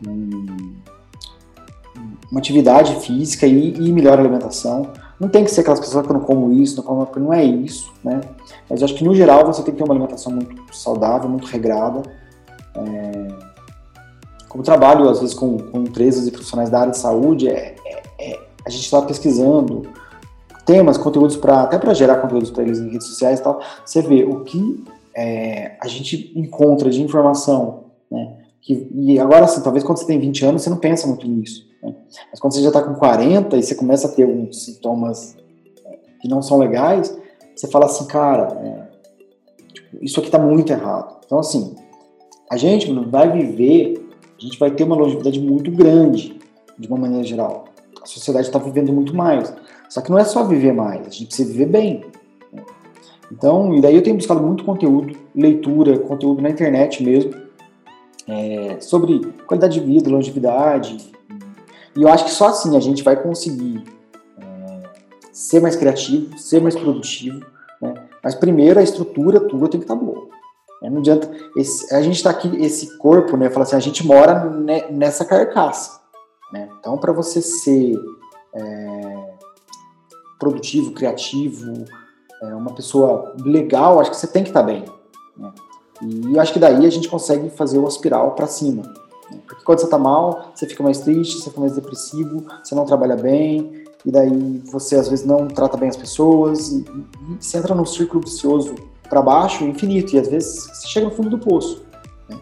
um, 0.05 0.73
uma 2.30 2.39
atividade 2.39 2.95
física 2.95 3.45
e, 3.45 3.73
e, 3.73 4.07
alimentação. 4.07 4.91
Não 5.20 5.30
tem 5.30 5.44
que 5.44 5.52
ser 5.52 5.62
aquelas 5.62 5.80
pessoas 5.80 6.06
que 6.06 6.14
não 6.14 6.20
como 6.20 6.52
isso, 6.52 6.78
não 6.78 6.84
como 6.84 7.08
não 7.18 7.34
é 7.34 7.44
isso, 7.44 7.94
né? 8.04 8.22
Mas 8.70 8.82
eu 8.82 8.86
acho 8.86 8.96
que 8.96 9.04
no 9.04 9.16
geral 9.16 9.46
você 9.46 9.64
tem 9.64 9.74
que 9.74 9.78
ter 9.78 9.84
uma 9.84 9.94
alimentação 9.94 10.32
muito 10.32 10.76
saudável, 10.76 11.30
muito 11.30 11.48
regrada. 11.48 12.02
É, 12.76 13.28
como 14.50 14.64
trabalho 14.64 15.10
às 15.10 15.20
vezes 15.20 15.34
com, 15.34 15.58
com 15.58 15.80
empresas 15.80 16.28
e 16.28 16.32
profissionais 16.32 16.70
da 16.70 16.80
área 16.80 16.92
de 16.92 16.98
saúde, 16.98 17.48
é, 17.48 17.76
é, 17.86 18.04
é 18.20 18.40
a 18.66 18.70
gente 18.70 18.84
está 18.84 19.02
pesquisando 19.02 19.88
temas, 20.66 20.98
conteúdos 20.98 21.38
para 21.38 21.62
até 21.62 21.78
para 21.78 21.94
gerar 21.94 22.18
conteúdos 22.18 22.50
para 22.50 22.64
eles 22.64 22.80
em 22.80 22.90
redes 22.90 23.08
sociais 23.08 23.40
e 23.40 23.44
tal, 23.44 23.62
você 23.86 24.02
vê 24.02 24.24
o 24.24 24.44
que 24.44 24.84
é, 25.16 25.78
a 25.80 25.88
gente 25.88 26.34
encontra 26.36 26.90
de 26.90 27.02
informação, 27.02 27.86
né? 28.12 28.38
Que, 28.62 28.90
e 28.96 29.20
agora, 29.20 29.46
assim, 29.46 29.62
talvez 29.62 29.84
quando 29.84 30.00
você 30.00 30.08
tem 30.08 30.20
20 30.20 30.44
anos, 30.44 30.64
você 30.64 30.72
não 30.72 30.78
pensa 30.78 31.08
muito 31.08 31.28
nisso. 31.28 31.65
Né? 31.86 31.95
Mas 32.32 32.40
quando 32.40 32.53
você 32.53 32.62
já 32.62 32.70
está 32.70 32.82
com 32.82 32.95
40 32.95 33.56
e 33.57 33.64
você 33.64 33.76
começa 33.76 34.07
a 34.07 34.12
ter 34.12 34.26
uns 34.26 34.66
sintomas 34.66 35.38
é, 35.86 35.98
que 36.22 36.28
não 36.28 36.41
são 36.41 36.57
legais, 36.57 37.16
você 37.56 37.68
fala 37.68 37.86
assim, 37.86 38.06
cara, 38.07 38.57
é, 38.62 38.88
tipo, 39.72 40.03
isso 40.03 40.20
aqui 40.20 40.30
está 40.30 40.40
muito 40.40 40.72
errado. 40.72 41.18
Então, 41.26 41.40
assim, 41.40 41.76
a 42.49 42.57
gente 42.57 42.91
vai 43.10 43.32
viver, 43.32 44.10
a 44.38 44.41
gente 44.41 44.57
vai 44.57 44.72
ter 44.72 44.84
uma 44.84 44.95
longevidade 44.95 45.40
muito 45.40 45.72
grande, 45.72 46.40
de 46.78 46.88
uma 46.88 46.98
maneira 46.98 47.24
geral. 47.24 47.66
A 48.02 48.06
sociedade 48.06 48.48
está 48.48 48.60
vivendo 48.60 48.91
muito 48.91 49.16
mais. 49.16 49.53
Só 49.90 50.02
que 50.02 50.12
não 50.12 50.20
é 50.20 50.26
só 50.26 50.44
viver 50.44 50.74
mais, 50.74 51.07
a 51.07 51.10
gente 51.10 51.28
precisa 51.28 51.52
viver 51.52 51.68
bem. 51.68 52.06
Então, 53.32 53.74
e 53.74 53.82
daí 53.82 53.95
eu 53.95 54.03
tenho 54.03 54.16
buscado 54.16 54.41
muito 54.41 54.64
conteúdo, 54.64 55.18
leitura, 55.34 55.98
conteúdo 55.99 56.41
na 56.41 56.49
internet 56.49 57.03
mesmo, 57.03 57.34
é, 58.28 58.80
sobre 58.80 59.20
qualidade 59.48 59.80
de 59.80 59.86
vida, 59.86 60.10
longevidade. 60.10 60.98
E 61.95 62.01
eu 62.01 62.09
acho 62.09 62.26
que 62.26 62.31
só 62.31 62.47
assim 62.47 62.76
a 62.76 62.80
gente 62.80 63.03
vai 63.03 63.22
conseguir 63.22 63.84
é, 64.38 64.84
ser 65.31 65.61
mais 65.61 65.76
criativo, 65.76 66.38
ser 66.38 66.61
mais 66.61 66.76
produtivo. 66.76 67.39
Né? 67.81 67.93
Mas 68.23 68.35
primeiro 68.35 68.80
a 68.80 68.84
estrutura 68.84 69.39
tua 69.39 69.69
tem 69.69 69.80
que 69.80 69.85
estar 69.85 69.95
tá 69.95 70.01
boa. 70.01 70.27
Né? 70.81 70.89
Não 70.89 70.99
adianta. 70.99 71.30
Esse, 71.55 71.93
a 71.93 72.01
gente 72.01 72.15
está 72.15 72.30
aqui, 72.30 72.53
esse 72.57 72.97
corpo, 72.97 73.38
né? 73.38 73.49
Fala 73.49 73.63
assim, 73.63 73.76
a 73.76 73.80
gente 73.80 74.05
mora 74.05 74.49
nessa 74.89 75.26
carcaça. 75.26 76.01
Né? 76.51 76.69
Então, 76.80 76.97
para 76.97 77.11
você 77.11 77.41
ser 77.41 77.95
é, 78.53 79.34
produtivo, 80.39 80.91
criativo, 80.91 81.85
é, 82.41 82.53
uma 82.53 82.73
pessoa 82.73 83.35
legal, 83.43 83.99
acho 83.99 84.11
que 84.11 84.17
você 84.17 84.27
tem 84.27 84.43
que 84.43 84.49
estar 84.49 84.61
tá 84.61 84.65
bem. 84.65 84.85
Né? 85.38 85.51
E 86.01 86.35
eu 86.35 86.41
acho 86.41 86.53
que 86.53 86.59
daí 86.59 86.85
a 86.85 86.89
gente 86.89 87.07
consegue 87.07 87.49
fazer 87.49 87.77
uma 87.77 87.88
espiral 87.88 88.31
para 88.31 88.47
cima. 88.47 88.84
Porque 89.47 89.64
quando 89.64 89.80
você 89.80 89.85
está 89.85 89.97
mal, 89.97 90.52
você 90.53 90.68
fica 90.68 90.84
mais 90.84 90.99
triste, 90.99 91.39
você 91.39 91.49
fica 91.49 91.60
mais 91.60 91.73
depressivo, 91.73 92.45
você 92.64 92.76
não 92.76 92.85
trabalha 92.85 93.15
bem, 93.15 93.84
e 94.06 94.11
daí 94.11 94.61
você 94.72 94.95
às 94.95 95.10
vezes 95.10 95.26
não 95.26 95.47
trata 95.47 95.77
bem 95.77 95.89
as 95.89 95.97
pessoas, 95.97 96.69
e, 96.69 96.81
e 96.81 97.43
você 97.43 97.57
entra 97.57 97.73
num 97.73 97.85
círculo 97.85 98.22
vicioso 98.22 98.76
para 99.10 99.22
baixo, 99.22 99.64
infinito, 99.64 100.15
e 100.15 100.19
às 100.19 100.27
vezes 100.27 100.65
você 100.65 100.88
chega 100.88 101.07
no 101.07 101.11
fundo 101.11 101.30
do 101.30 101.39
poço. 101.39 101.84
Né? 102.30 102.38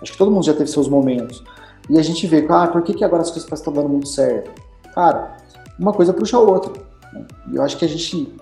Acho 0.00 0.12
que 0.12 0.18
todo 0.18 0.30
mundo 0.30 0.44
já 0.44 0.54
teve 0.54 0.70
seus 0.70 0.88
momentos. 0.88 1.42
E 1.90 1.98
a 1.98 2.02
gente 2.02 2.26
vê, 2.26 2.46
ah, 2.48 2.66
por 2.66 2.82
que, 2.82 2.94
que 2.94 3.04
agora 3.04 3.22
as 3.22 3.30
coisas 3.30 3.50
estão 3.50 3.72
dando 3.72 3.88
muito 3.88 4.08
certo? 4.08 4.50
Cara, 4.94 5.36
uma 5.78 5.92
coisa 5.92 6.12
puxa 6.12 6.36
a 6.36 6.40
outra. 6.40 6.72
Né? 7.12 7.26
E 7.50 7.56
eu 7.56 7.62
acho 7.62 7.76
que 7.76 7.84
a 7.84 7.88
gente 7.88 8.32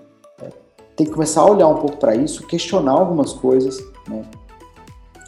é, 0.42 0.50
tem 0.94 1.06
que 1.06 1.12
começar 1.12 1.40
a 1.40 1.50
olhar 1.50 1.66
um 1.66 1.76
pouco 1.76 1.96
para 1.96 2.14
isso, 2.14 2.46
questionar 2.46 2.92
algumas 2.92 3.32
coisas, 3.32 3.82
né? 4.08 4.24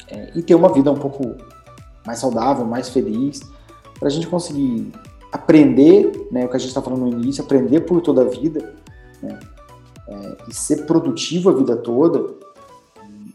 É, 0.08 0.30
e 0.34 0.42
ter 0.42 0.54
uma 0.54 0.70
vida 0.70 0.92
um 0.92 0.96
pouco 0.96 1.34
mais 2.06 2.18
saudável, 2.18 2.64
mais 2.64 2.88
feliz, 2.88 3.40
para 3.98 4.08
a 4.08 4.10
gente 4.10 4.26
conseguir 4.26 4.92
aprender, 5.30 6.28
né, 6.30 6.44
o 6.44 6.48
que 6.48 6.56
a 6.56 6.58
gente 6.58 6.68
está 6.68 6.82
falando 6.82 7.06
no 7.06 7.08
início, 7.08 7.42
aprender 7.44 7.80
por 7.80 8.00
toda 8.00 8.22
a 8.22 8.24
vida, 8.24 8.74
né, 9.22 9.38
é, 10.08 10.36
e 10.48 10.54
ser 10.54 10.84
produtivo 10.86 11.50
a 11.50 11.52
vida 11.52 11.76
toda, 11.76 12.34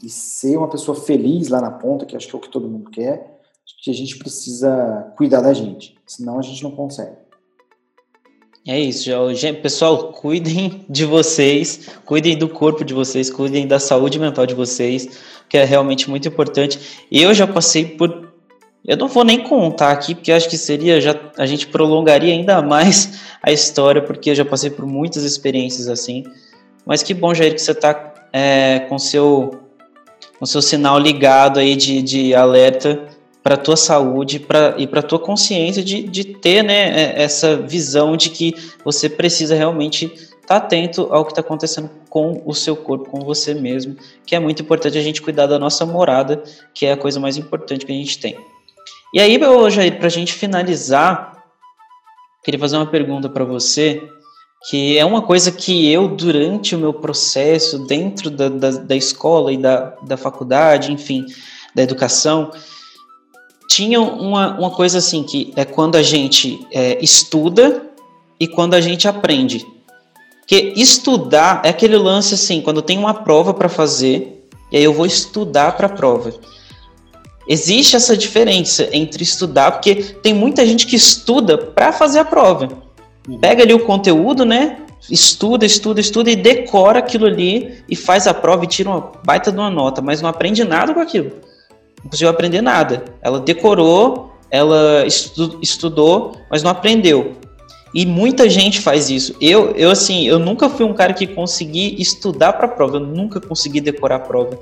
e 0.03 0.09
ser 0.09 0.57
uma 0.57 0.67
pessoa 0.67 0.95
feliz 0.95 1.49
lá 1.49 1.59
na 1.59 1.71
ponta, 1.71 2.05
que 2.05 2.15
acho 2.15 2.27
que 2.27 2.35
é 2.35 2.37
o 2.37 2.41
que 2.41 2.49
todo 2.49 2.67
mundo 2.67 2.89
quer, 2.91 3.37
que 3.81 3.91
a 3.91 3.93
gente 3.93 4.17
precisa 4.17 5.13
cuidar 5.17 5.41
da 5.41 5.53
gente, 5.53 5.95
senão 6.05 6.37
a 6.37 6.41
gente 6.41 6.61
não 6.63 6.71
consegue. 6.71 7.15
É 8.67 8.77
isso. 8.77 9.09
Pessoal, 9.61 10.11
cuidem 10.11 10.85
de 10.89 11.05
vocês, 11.05 11.89
cuidem 12.03 12.37
do 12.37 12.49
corpo 12.49 12.83
de 12.83 12.93
vocês, 12.93 13.29
cuidem 13.29 13.65
da 13.65 13.79
saúde 13.79 14.19
mental 14.19 14.45
de 14.45 14.53
vocês, 14.53 15.07
que 15.47 15.57
é 15.57 15.63
realmente 15.63 16.09
muito 16.09 16.27
importante. 16.27 17.05
Eu 17.09 17.33
já 17.33 17.47
passei 17.47 17.85
por. 17.85 18.26
Eu 18.87 18.95
não 18.95 19.09
vou 19.09 19.25
nem 19.25 19.43
contar 19.43 19.91
aqui, 19.91 20.15
porque 20.15 20.31
acho 20.31 20.49
que 20.49 20.57
seria. 20.57 21.01
Já, 21.01 21.13
a 21.37 21.45
gente 21.45 21.67
prolongaria 21.67 22.33
ainda 22.33 22.61
mais 22.63 23.19
a 23.43 23.51
história, 23.51 24.01
porque 24.01 24.29
eu 24.29 24.35
já 24.35 24.45
passei 24.45 24.69
por 24.69 24.85
muitas 24.85 25.23
experiências 25.23 25.89
assim. 25.89 26.23
Mas 26.85 27.03
que 27.03 27.13
bom, 27.13 27.33
Jair, 27.33 27.53
que 27.53 27.61
você 27.61 27.71
está 27.71 28.13
é, 28.31 28.79
com 28.87 28.97
seu 28.97 29.59
com 30.39 30.45
seu 30.45 30.61
sinal 30.61 30.99
ligado 30.99 31.59
aí 31.59 31.75
de, 31.75 32.01
de 32.01 32.35
alerta 32.35 33.07
para 33.41 33.55
a 33.55 33.57
tua 33.57 33.75
saúde 33.75 34.39
pra, 34.39 34.75
e 34.77 34.85
para 34.85 34.99
a 34.99 35.03
tua 35.03 35.17
consciência 35.17 35.83
de, 35.83 36.03
de 36.03 36.23
ter 36.23 36.63
né, 36.63 37.15
é, 37.15 37.23
essa 37.23 37.57
visão 37.57 38.15
de 38.15 38.29
que 38.29 38.53
você 38.85 39.09
precisa 39.09 39.55
realmente 39.55 40.05
estar 40.05 40.29
tá 40.47 40.55
atento 40.57 41.07
ao 41.11 41.25
que 41.25 41.31
está 41.31 41.41
acontecendo 41.41 41.89
com 42.09 42.43
o 42.45 42.53
seu 42.53 42.75
corpo, 42.75 43.09
com 43.09 43.21
você 43.21 43.53
mesmo, 43.53 43.95
que 44.25 44.35
é 44.35 44.39
muito 44.39 44.61
importante 44.61 44.97
a 44.97 45.01
gente 45.01 45.21
cuidar 45.21 45.47
da 45.47 45.57
nossa 45.57 45.85
morada, 45.85 46.43
que 46.73 46.85
é 46.85 46.91
a 46.91 46.97
coisa 46.97 47.19
mais 47.19 47.35
importante 47.35 47.85
que 47.85 47.91
a 47.91 47.95
gente 47.95 48.19
tem. 48.19 48.37
E 49.13 49.19
aí, 49.19 49.39
Jair, 49.69 49.97
para 49.97 50.07
a 50.07 50.11
gente 50.11 50.33
finalizar, 50.33 51.43
queria 52.43 52.59
fazer 52.59 52.77
uma 52.77 52.85
pergunta 52.85 53.29
para 53.29 53.45
você, 53.45 54.03
que 54.69 54.97
é 54.97 55.05
uma 55.05 55.21
coisa 55.21 55.51
que 55.51 55.91
eu, 55.91 56.07
durante 56.07 56.75
o 56.75 56.79
meu 56.79 56.93
processo, 56.93 57.85
dentro 57.85 58.29
da, 58.29 58.49
da, 58.49 58.71
da 58.71 58.95
escola 58.95 59.51
e 59.53 59.57
da, 59.57 59.95
da 60.01 60.17
faculdade, 60.17 60.91
enfim, 60.91 61.25
da 61.73 61.83
educação, 61.83 62.51
tinha 63.69 64.01
uma, 64.01 64.57
uma 64.57 64.71
coisa 64.71 64.97
assim, 64.97 65.23
que 65.23 65.53
é 65.55 65.63
quando 65.63 65.95
a 65.95 66.03
gente 66.03 66.65
é, 66.71 66.97
estuda 67.03 67.89
e 68.39 68.47
quando 68.47 68.73
a 68.73 68.81
gente 68.81 69.07
aprende. 69.07 69.65
Porque 70.39 70.73
estudar 70.75 71.61
é 71.63 71.69
aquele 71.69 71.97
lance 71.97 72.33
assim, 72.33 72.61
quando 72.61 72.81
tem 72.81 72.97
uma 72.97 73.13
prova 73.13 73.53
para 73.53 73.69
fazer, 73.69 74.47
e 74.71 74.77
aí 74.77 74.83
eu 74.83 74.93
vou 74.93 75.05
estudar 75.05 75.73
para 75.77 75.87
a 75.87 75.89
prova. 75.89 76.33
Existe 77.47 77.95
essa 77.95 78.17
diferença 78.17 78.89
entre 78.91 79.23
estudar, 79.23 79.71
porque 79.71 79.95
tem 79.95 80.33
muita 80.33 80.65
gente 80.65 80.85
que 80.85 80.95
estuda 80.95 81.57
para 81.57 81.91
fazer 81.91 82.19
a 82.19 82.25
prova. 82.25 82.69
Uhum. 83.27 83.37
Pega 83.39 83.63
ali 83.63 83.73
o 83.73 83.85
conteúdo, 83.85 84.43
né? 84.43 84.77
Estuda, 85.09 85.65
estuda, 85.65 86.01
estuda 86.01 86.29
e 86.29 86.35
decora 86.35 86.99
aquilo 86.99 87.25
ali 87.25 87.83
e 87.87 87.95
faz 87.95 88.27
a 88.27 88.33
prova 88.33 88.65
e 88.65 88.67
tira 88.67 88.89
uma 88.89 89.11
baita 89.23 89.51
de 89.51 89.57
uma 89.57 89.69
nota, 89.69 90.01
mas 90.01 90.21
não 90.21 90.29
aprende 90.29 90.63
nada 90.63 90.93
com 90.93 90.99
aquilo 90.99 91.31
não 92.03 92.09
conseguiu 92.09 92.29
aprender 92.29 92.61
nada. 92.61 93.03
Ela 93.21 93.39
decorou, 93.39 94.31
ela 94.49 95.05
estu 95.05 95.59
estudou, 95.61 96.35
mas 96.49 96.63
não 96.63 96.71
aprendeu. 96.71 97.35
E 97.93 98.05
muita 98.05 98.49
gente 98.49 98.81
faz 98.81 99.09
isso. 99.09 99.35
Eu, 99.41 99.71
eu 99.71 99.91
assim, 99.91 100.27
eu 100.27 100.39
nunca 100.39 100.69
fui 100.69 100.85
um 100.85 100.93
cara 100.93 101.13
que 101.13 101.27
consegui 101.27 101.99
estudar 101.99 102.53
para 102.53 102.65
a 102.65 102.69
prova, 102.69 102.97
eu 102.97 103.01
nunca 103.01 103.39
consegui 103.39 103.81
decorar 103.81 104.17
a 104.17 104.19
prova, 104.19 104.59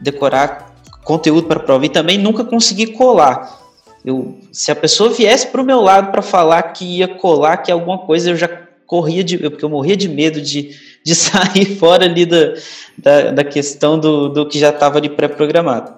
decorar 0.00 0.74
conteúdo 1.08 1.48
para 1.48 1.58
prova 1.58 1.86
e 1.86 1.88
também 1.88 2.18
nunca 2.18 2.44
consegui 2.44 2.88
colar. 2.88 3.58
Eu, 4.04 4.36
se 4.52 4.70
a 4.70 4.76
pessoa 4.76 5.08
viesse 5.08 5.46
para 5.46 5.62
o 5.62 5.64
meu 5.64 5.80
lado 5.80 6.12
para 6.12 6.20
falar 6.20 6.62
que 6.64 6.84
ia 6.84 7.08
colar, 7.08 7.56
que 7.56 7.72
alguma 7.72 7.96
coisa, 7.96 8.30
eu 8.30 8.36
já 8.36 8.46
corria 8.86 9.24
de, 9.24 9.38
porque 9.38 9.64
eu 9.64 9.70
morria 9.70 9.96
de 9.96 10.06
medo 10.06 10.38
de, 10.38 10.76
de 11.02 11.14
sair 11.16 11.64
fora 11.76 12.04
ali 12.04 12.26
da, 12.26 12.54
da, 12.98 13.30
da 13.30 13.44
questão 13.44 13.98
do, 13.98 14.28
do 14.28 14.46
que 14.46 14.58
já 14.58 14.68
estava 14.68 14.98
ali 14.98 15.08
pré-programado. 15.08 15.94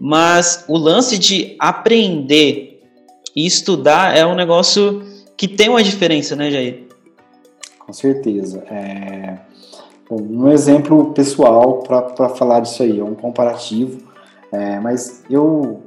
Mas 0.00 0.64
o 0.66 0.78
lance 0.78 1.18
de 1.18 1.54
aprender 1.58 2.80
e 3.36 3.44
estudar 3.44 4.16
é 4.16 4.24
um 4.24 4.34
negócio 4.34 5.02
que 5.36 5.46
tem 5.46 5.68
uma 5.68 5.82
diferença, 5.82 6.34
né, 6.34 6.50
Jair? 6.50 6.84
Com 7.78 7.92
certeza. 7.92 8.64
É... 8.70 9.36
Um 10.10 10.48
exemplo 10.48 11.12
pessoal 11.12 11.82
para 11.82 12.30
falar 12.30 12.60
disso 12.60 12.82
aí, 12.82 12.98
é 12.98 13.04
um 13.04 13.14
comparativo. 13.14 14.07
É, 14.52 14.80
mas 14.80 15.22
eu. 15.28 15.82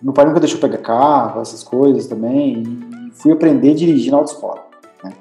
Meu 0.00 0.12
pai 0.12 0.24
nunca 0.24 0.40
deixou 0.40 0.60
pegar 0.60 0.78
carro, 0.78 1.40
essas 1.40 1.62
coisas 1.62 2.06
também, 2.06 2.62
e 2.62 3.10
fui 3.14 3.32
aprender 3.32 3.72
a 3.72 3.74
dirigir 3.74 4.12
na 4.12 4.18
autoescola. 4.18 4.64
Né? 5.02 5.12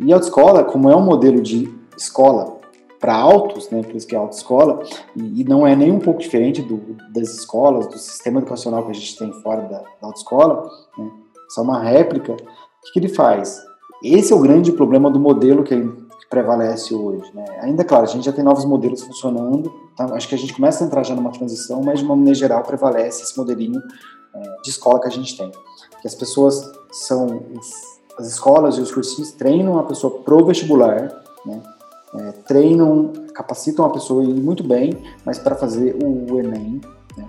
E 0.00 0.12
a 0.12 0.16
autoescola, 0.16 0.64
como 0.64 0.90
é 0.90 0.96
um 0.96 1.04
modelo 1.04 1.40
de 1.40 1.72
escola 1.96 2.58
para 3.04 3.14
altos, 3.14 3.70
né, 3.70 3.82
por 3.82 3.94
isso 3.94 4.06
que 4.06 4.14
é 4.14 4.18
autoescola, 4.18 4.82
e, 5.14 5.42
e 5.42 5.44
não 5.44 5.66
é 5.66 5.76
nem 5.76 5.92
um 5.92 5.98
pouco 5.98 6.20
diferente 6.20 6.62
do, 6.62 6.96
das 7.12 7.34
escolas, 7.34 7.86
do 7.86 7.98
sistema 7.98 8.40
educacional 8.40 8.82
que 8.82 8.90
a 8.90 8.94
gente 8.94 9.18
tem 9.18 9.30
fora 9.42 9.60
da, 9.62 9.78
da 9.78 10.06
autoescola, 10.06 10.68
né, 10.98 11.10
só 11.50 11.62
uma 11.62 11.80
réplica. 11.80 12.32
O 12.32 12.36
que, 12.36 12.92
que, 12.94 12.98
ele 12.98 13.08
faz? 13.08 13.62
Esse 14.02 14.32
é 14.32 14.36
o 14.36 14.40
grande 14.40 14.72
problema 14.72 15.10
do 15.10 15.20
modelo 15.20 15.62
que, 15.62 15.76
que 15.76 16.03
prevalece 16.34 16.92
hoje. 16.92 17.30
Né? 17.32 17.44
Ainda, 17.60 17.84
claro, 17.84 18.04
a 18.04 18.08
gente 18.08 18.24
já 18.24 18.32
tem 18.32 18.42
novos 18.42 18.64
modelos 18.64 19.02
funcionando, 19.02 19.72
então 19.92 20.12
acho 20.14 20.28
que 20.28 20.34
a 20.34 20.38
gente 20.38 20.52
começa 20.52 20.82
a 20.82 20.86
entrar 20.86 21.04
já 21.04 21.14
numa 21.14 21.30
transição, 21.30 21.80
mas 21.80 22.00
de 22.00 22.04
uma 22.04 22.16
maneira 22.16 22.34
geral 22.34 22.62
prevalece 22.64 23.22
esse 23.22 23.38
modelinho 23.38 23.80
é, 24.34 24.40
de 24.62 24.70
escola 24.70 25.00
que 25.00 25.06
a 25.06 25.10
gente 25.10 25.36
tem. 25.36 25.50
Que 26.00 26.08
as 26.08 26.14
pessoas 26.14 26.72
são, 26.90 27.40
as 28.18 28.26
escolas 28.26 28.76
e 28.76 28.80
os 28.80 28.92
cursinhos 28.92 29.30
treinam 29.30 29.78
a 29.78 29.84
pessoa 29.84 30.22
pro 30.22 30.44
vestibular, 30.44 31.22
né? 31.46 31.62
é, 32.16 32.32
treinam, 32.46 33.12
capacitam 33.32 33.84
a 33.84 33.90
pessoa 33.90 34.22
a 34.22 34.24
ir 34.24 34.34
muito 34.34 34.64
bem, 34.64 34.98
mas 35.24 35.38
para 35.38 35.54
fazer 35.54 35.96
o 36.02 36.38
Enem. 36.40 36.80
Né? 37.16 37.28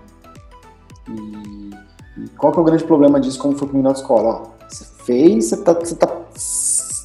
E, 1.09 2.23
e, 2.23 2.29
qual 2.37 2.51
que 2.51 2.57
é 2.57 2.61
o 2.61 2.65
grande 2.65 2.83
problema 2.83 3.19
disso, 3.19 3.37
como 3.37 3.55
foi 3.55 3.67
comigo 3.67 3.87
na 3.87 3.93
escola? 3.93 4.41
Ó, 4.41 4.67
você 4.67 4.83
fez, 5.03 5.45
você 5.45 5.55
está 5.55 5.73
você 5.73 5.95
tá, 5.95 6.07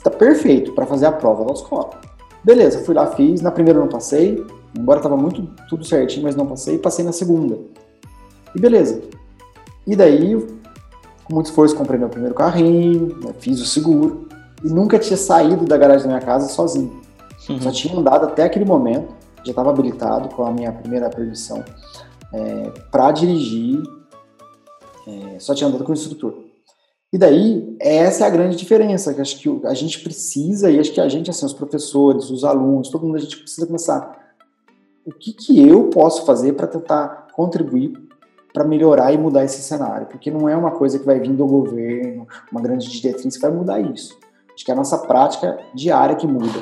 tá 0.03 0.11
perfeito 0.11 0.73
para 0.73 0.87
fazer 0.87 1.07
a 1.07 1.13
prova 1.13 1.45
da 1.45 1.53
escola. 1.53 2.01
Beleza, 2.43 2.81
fui 2.85 2.95
lá, 2.95 3.07
fiz, 3.09 3.41
na 3.41 3.51
primeira 3.51 3.79
não 3.79 3.89
passei, 3.89 4.45
embora 4.77 4.99
estava 4.99 5.17
muito 5.17 5.43
tudo 5.69 5.85
certinho, 5.85 6.23
mas 6.23 6.35
não 6.35 6.47
passei, 6.47 6.79
passei 6.79 7.05
na 7.05 7.13
segunda. 7.13 7.59
E 8.55 8.61
beleza. 8.61 9.03
E 9.87 9.95
daí, 9.95 10.35
com 11.25 11.35
muito 11.35 11.47
esforço, 11.47 11.77
comprei 11.77 11.99
meu 11.99 12.09
primeiro 12.09 12.35
carrinho, 12.35 13.19
né, 13.23 13.35
fiz 13.39 13.61
o 13.61 13.67
seguro, 13.67 14.29
e 14.65 14.69
nunca 14.69 14.99
tinha 14.99 15.17
saído 15.17 15.65
da 15.65 15.77
garagem 15.77 16.03
da 16.03 16.15
minha 16.15 16.27
casa 16.27 16.49
sozinho. 16.49 17.01
Uhum. 17.49 17.61
Só 17.61 17.71
tinha 17.71 17.97
andado 17.97 18.25
até 18.25 18.45
aquele 18.45 18.65
momento, 18.65 19.15
já 19.45 19.51
estava 19.51 19.71
habilitado 19.71 20.29
com 20.35 20.45
a 20.45 20.51
minha 20.51 20.73
primeira 20.73 21.09
permissão 21.09 21.65
é, 22.33 22.71
para 22.91 23.11
dirigir, 23.13 23.83
é, 25.07 25.39
só 25.39 25.55
tinha 25.55 25.69
andado 25.69 25.85
com 25.85 25.93
o 25.93 25.95
instrutor. 25.95 26.50
E 27.13 27.19
daí, 27.19 27.77
essa 27.81 28.25
é 28.25 28.27
a 28.27 28.31
grande 28.31 28.57
diferença, 28.57 29.13
que 29.13 29.21
acho 29.21 29.39
que 29.39 29.67
a 29.67 29.75
gente 29.75 30.01
precisa, 30.01 30.71
e 30.71 30.79
acho 30.79 30.93
que 30.93 31.01
a 31.01 31.09
gente, 31.09 31.29
assim, 31.29 31.45
os 31.45 31.53
professores, 31.53 32.31
os 32.31 32.45
alunos, 32.45 32.89
todo 32.89 33.05
mundo, 33.05 33.17
a 33.17 33.21
gente 33.21 33.39
precisa 33.39 33.67
começar. 33.67 34.35
O 35.05 35.13
que, 35.13 35.33
que 35.33 35.67
eu 35.67 35.85
posso 35.85 36.25
fazer 36.25 36.53
para 36.53 36.69
tentar 36.69 37.29
contribuir 37.33 37.93
para 38.53 38.65
melhorar 38.65 39.13
e 39.13 39.19
mudar 39.19 39.45
esse 39.45 39.63
cenário? 39.63 40.07
Porque 40.07 40.31
não 40.31 40.49
é 40.49 40.57
uma 40.57 40.71
coisa 40.73 40.99
que 40.99 41.07
vai 41.07 41.19
vir 41.19 41.33
do 41.33 41.47
governo, 41.47 42.29
uma 42.51 42.61
grande 42.61 42.89
diretriz 42.89 43.37
que 43.37 43.43
vai 43.43 43.51
mudar 43.51 43.81
isso. 43.81 44.17
Acho 44.55 44.65
que 44.65 44.71
é 44.71 44.75
a 44.75 44.77
nossa 44.77 44.99
prática 44.99 45.59
diária 45.75 46.15
que 46.15 46.27
muda. 46.27 46.59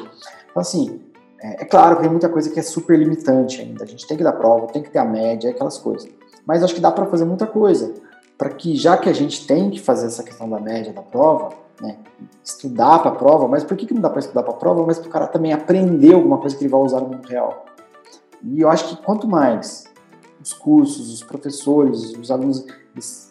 Então, 0.51 0.63
assim, 0.63 1.01
é, 1.41 1.63
é, 1.63 1.65
claro 1.65 1.97
que 1.97 2.03
tem 2.03 2.11
muita 2.11 2.29
coisa 2.29 2.51
que 2.51 2.59
é 2.59 2.63
super 2.63 2.99
limitante 2.99 3.61
ainda. 3.61 3.85
A 3.85 3.87
gente 3.87 4.07
tem 4.07 4.17
que 4.17 4.25
dar 4.25 4.33
prova, 4.33 4.67
tem 4.69 4.83
que 4.83 4.91
ter 4.91 4.99
a 4.99 5.05
média, 5.05 5.51
aquelas 5.51 5.79
coisas. 5.79 6.09
Mas 6.47 6.63
acho 6.63 6.75
que 6.75 6.81
dá 6.81 6.91
para 6.91 7.07
fazer 7.07 7.25
muita 7.25 7.47
coisa. 7.47 7.93
Para 8.39 8.51
que, 8.51 8.77
já 8.77 8.97
que 8.97 9.09
a 9.09 9.13
gente 9.13 9.47
tem 9.47 9.69
que 9.69 9.81
fazer 9.81 10.07
essa 10.07 10.23
questão 10.23 10.49
da 10.49 10.61
média 10.61 10.93
da 10.93 11.03
prova, 11.03 11.51
né, 11.81 11.99
estudar 12.45 13.01
para 13.01 13.11
a 13.11 13.15
prova, 13.15 13.49
mas 13.49 13.65
por 13.65 13.77
que, 13.77 13.87
que 13.87 13.95
não 13.95 14.01
dá 14.01 14.09
para 14.09 14.21
estudar 14.21 14.43
para 14.43 14.53
a 14.53 14.57
prova? 14.57 14.87
Mas 14.87 14.99
para 14.99 15.09
o 15.09 15.11
cara 15.11 15.27
também 15.27 15.53
aprender 15.53 16.15
alguma 16.15 16.39
coisa 16.39 16.57
que 16.57 16.63
ele 16.63 16.71
vai 16.71 16.81
usar 16.81 17.01
no 17.01 17.09
mundo 17.09 17.27
real. 17.27 17.67
E 18.43 18.61
eu 18.61 18.71
acho 18.71 18.89
que 18.89 19.03
quanto 19.03 19.27
mais 19.27 19.85
os 20.41 20.53
cursos, 20.53 21.13
os 21.13 21.23
professores, 21.23 22.13
os 22.17 22.31
alunos, 22.31 22.65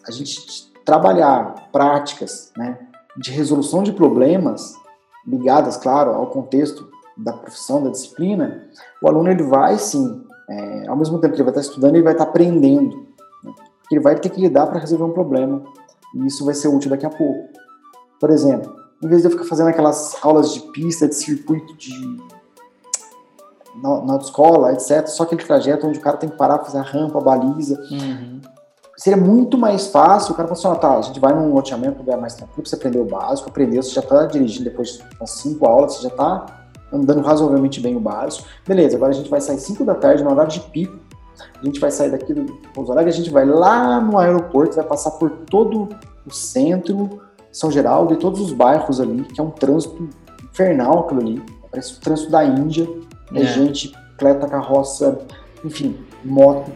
a 0.06 0.10
gente 0.10 0.70
trabalhar 0.84 1.68
práticas 1.72 2.52
né, 2.56 2.78
de 3.16 3.30
resolução 3.30 3.82
de 3.82 3.92
problemas 3.92 4.74
ligadas, 5.26 5.76
claro, 5.76 6.12
ao 6.12 6.28
contexto 6.28 6.88
da 7.16 7.32
profissão, 7.32 7.82
da 7.82 7.90
disciplina, 7.90 8.68
o 9.02 9.08
aluno 9.08 9.30
ele 9.30 9.42
vai 9.42 9.76
sim, 9.78 10.24
é, 10.48 10.86
ao 10.86 10.96
mesmo 10.96 11.18
tempo 11.18 11.34
que 11.34 11.40
ele 11.40 11.50
vai 11.50 11.60
estar 11.60 11.68
estudando, 11.68 11.94
ele 11.94 12.04
vai 12.04 12.12
estar 12.12 12.24
aprendendo. 12.24 13.07
Né? 13.90 13.96
Ele 13.96 14.00
vai 14.00 14.16
ter 14.16 14.28
que 14.28 14.40
lidar 14.40 14.66
para 14.66 14.78
resolver 14.78 15.04
um 15.04 15.12
problema. 15.12 15.62
E 16.14 16.26
isso 16.26 16.44
vai 16.44 16.54
ser 16.54 16.68
útil 16.68 16.90
daqui 16.90 17.06
a 17.06 17.10
pouco. 17.10 17.48
Por 18.20 18.30
exemplo, 18.30 18.74
em 19.02 19.08
vez 19.08 19.22
de 19.22 19.28
eu 19.28 19.30
ficar 19.30 19.44
fazendo 19.44 19.68
aquelas 19.68 20.16
aulas 20.22 20.52
de 20.52 20.60
pista, 20.72 21.06
de 21.06 21.14
circuito, 21.14 21.76
de 21.76 21.92
na, 23.82 24.00
na 24.02 24.16
escola, 24.16 24.72
etc., 24.72 25.06
só 25.06 25.22
aquele 25.22 25.42
trajeto 25.44 25.86
onde 25.86 25.98
o 25.98 26.02
cara 26.02 26.16
tem 26.16 26.28
que 26.28 26.36
parar, 26.36 26.58
fazer 26.58 26.78
a 26.78 26.82
rampa, 26.82 27.18
a 27.18 27.22
baliza. 27.22 27.80
Uhum. 27.90 28.40
Seria 28.96 29.16
muito 29.16 29.56
mais 29.56 29.86
fácil 29.86 30.32
o 30.32 30.36
cara 30.36 30.48
falar 30.48 30.58
assim, 30.58 30.78
ah, 30.78 30.80
tá, 30.80 30.98
a 30.98 31.02
gente 31.02 31.20
vai 31.20 31.32
num 31.32 31.54
loteamento, 31.54 31.98
lugar 31.98 32.18
mais 32.18 32.34
tranquilo, 32.34 32.66
você 32.66 32.74
aprendeu 32.74 33.02
o 33.02 33.04
básico, 33.04 33.48
aprendeu, 33.48 33.80
você 33.80 33.90
já 33.90 34.00
está 34.00 34.26
dirigindo 34.26 34.64
depois 34.64 34.98
das 35.20 35.30
cinco 35.30 35.64
aulas, 35.66 35.94
você 35.94 36.02
já 36.02 36.08
está 36.08 36.46
andando 36.92 37.20
razoavelmente 37.20 37.80
bem 37.80 37.96
o 37.96 38.00
básico. 38.00 38.48
Beleza, 38.66 38.96
agora 38.96 39.12
a 39.12 39.14
gente 39.14 39.30
vai 39.30 39.40
sair 39.40 39.58
5 39.58 39.84
da 39.84 39.94
tarde 39.94 40.24
no 40.24 40.30
horário 40.30 40.50
de 40.50 40.60
pico. 40.60 40.98
A 41.60 41.64
gente 41.64 41.80
vai 41.80 41.90
sair 41.90 42.10
daqui 42.10 42.32
do 42.34 42.44
Pouso 42.74 42.92
Alegre, 42.92 43.10
a 43.10 43.14
gente 43.14 43.30
vai 43.30 43.44
lá 43.44 44.00
no 44.00 44.18
aeroporto, 44.18 44.76
vai 44.76 44.84
passar 44.84 45.12
por 45.12 45.30
todo 45.30 45.88
o 46.26 46.30
centro, 46.32 47.20
São 47.52 47.70
Geraldo 47.70 48.14
e 48.14 48.16
todos 48.16 48.40
os 48.40 48.52
bairros 48.52 49.00
ali, 49.00 49.22
que 49.24 49.40
é 49.40 49.44
um 49.44 49.50
trânsito 49.50 50.08
infernal 50.44 51.00
aquilo 51.00 51.20
ali. 51.20 51.42
Parece 51.70 51.94
o 51.94 52.00
trânsito 52.00 52.30
da 52.30 52.44
Índia. 52.44 52.88
É, 53.32 53.42
é 53.42 53.44
gente, 53.46 53.92
bicicleta, 54.18 54.48
carroça, 54.48 55.20
enfim, 55.64 55.96
moto. 56.24 56.70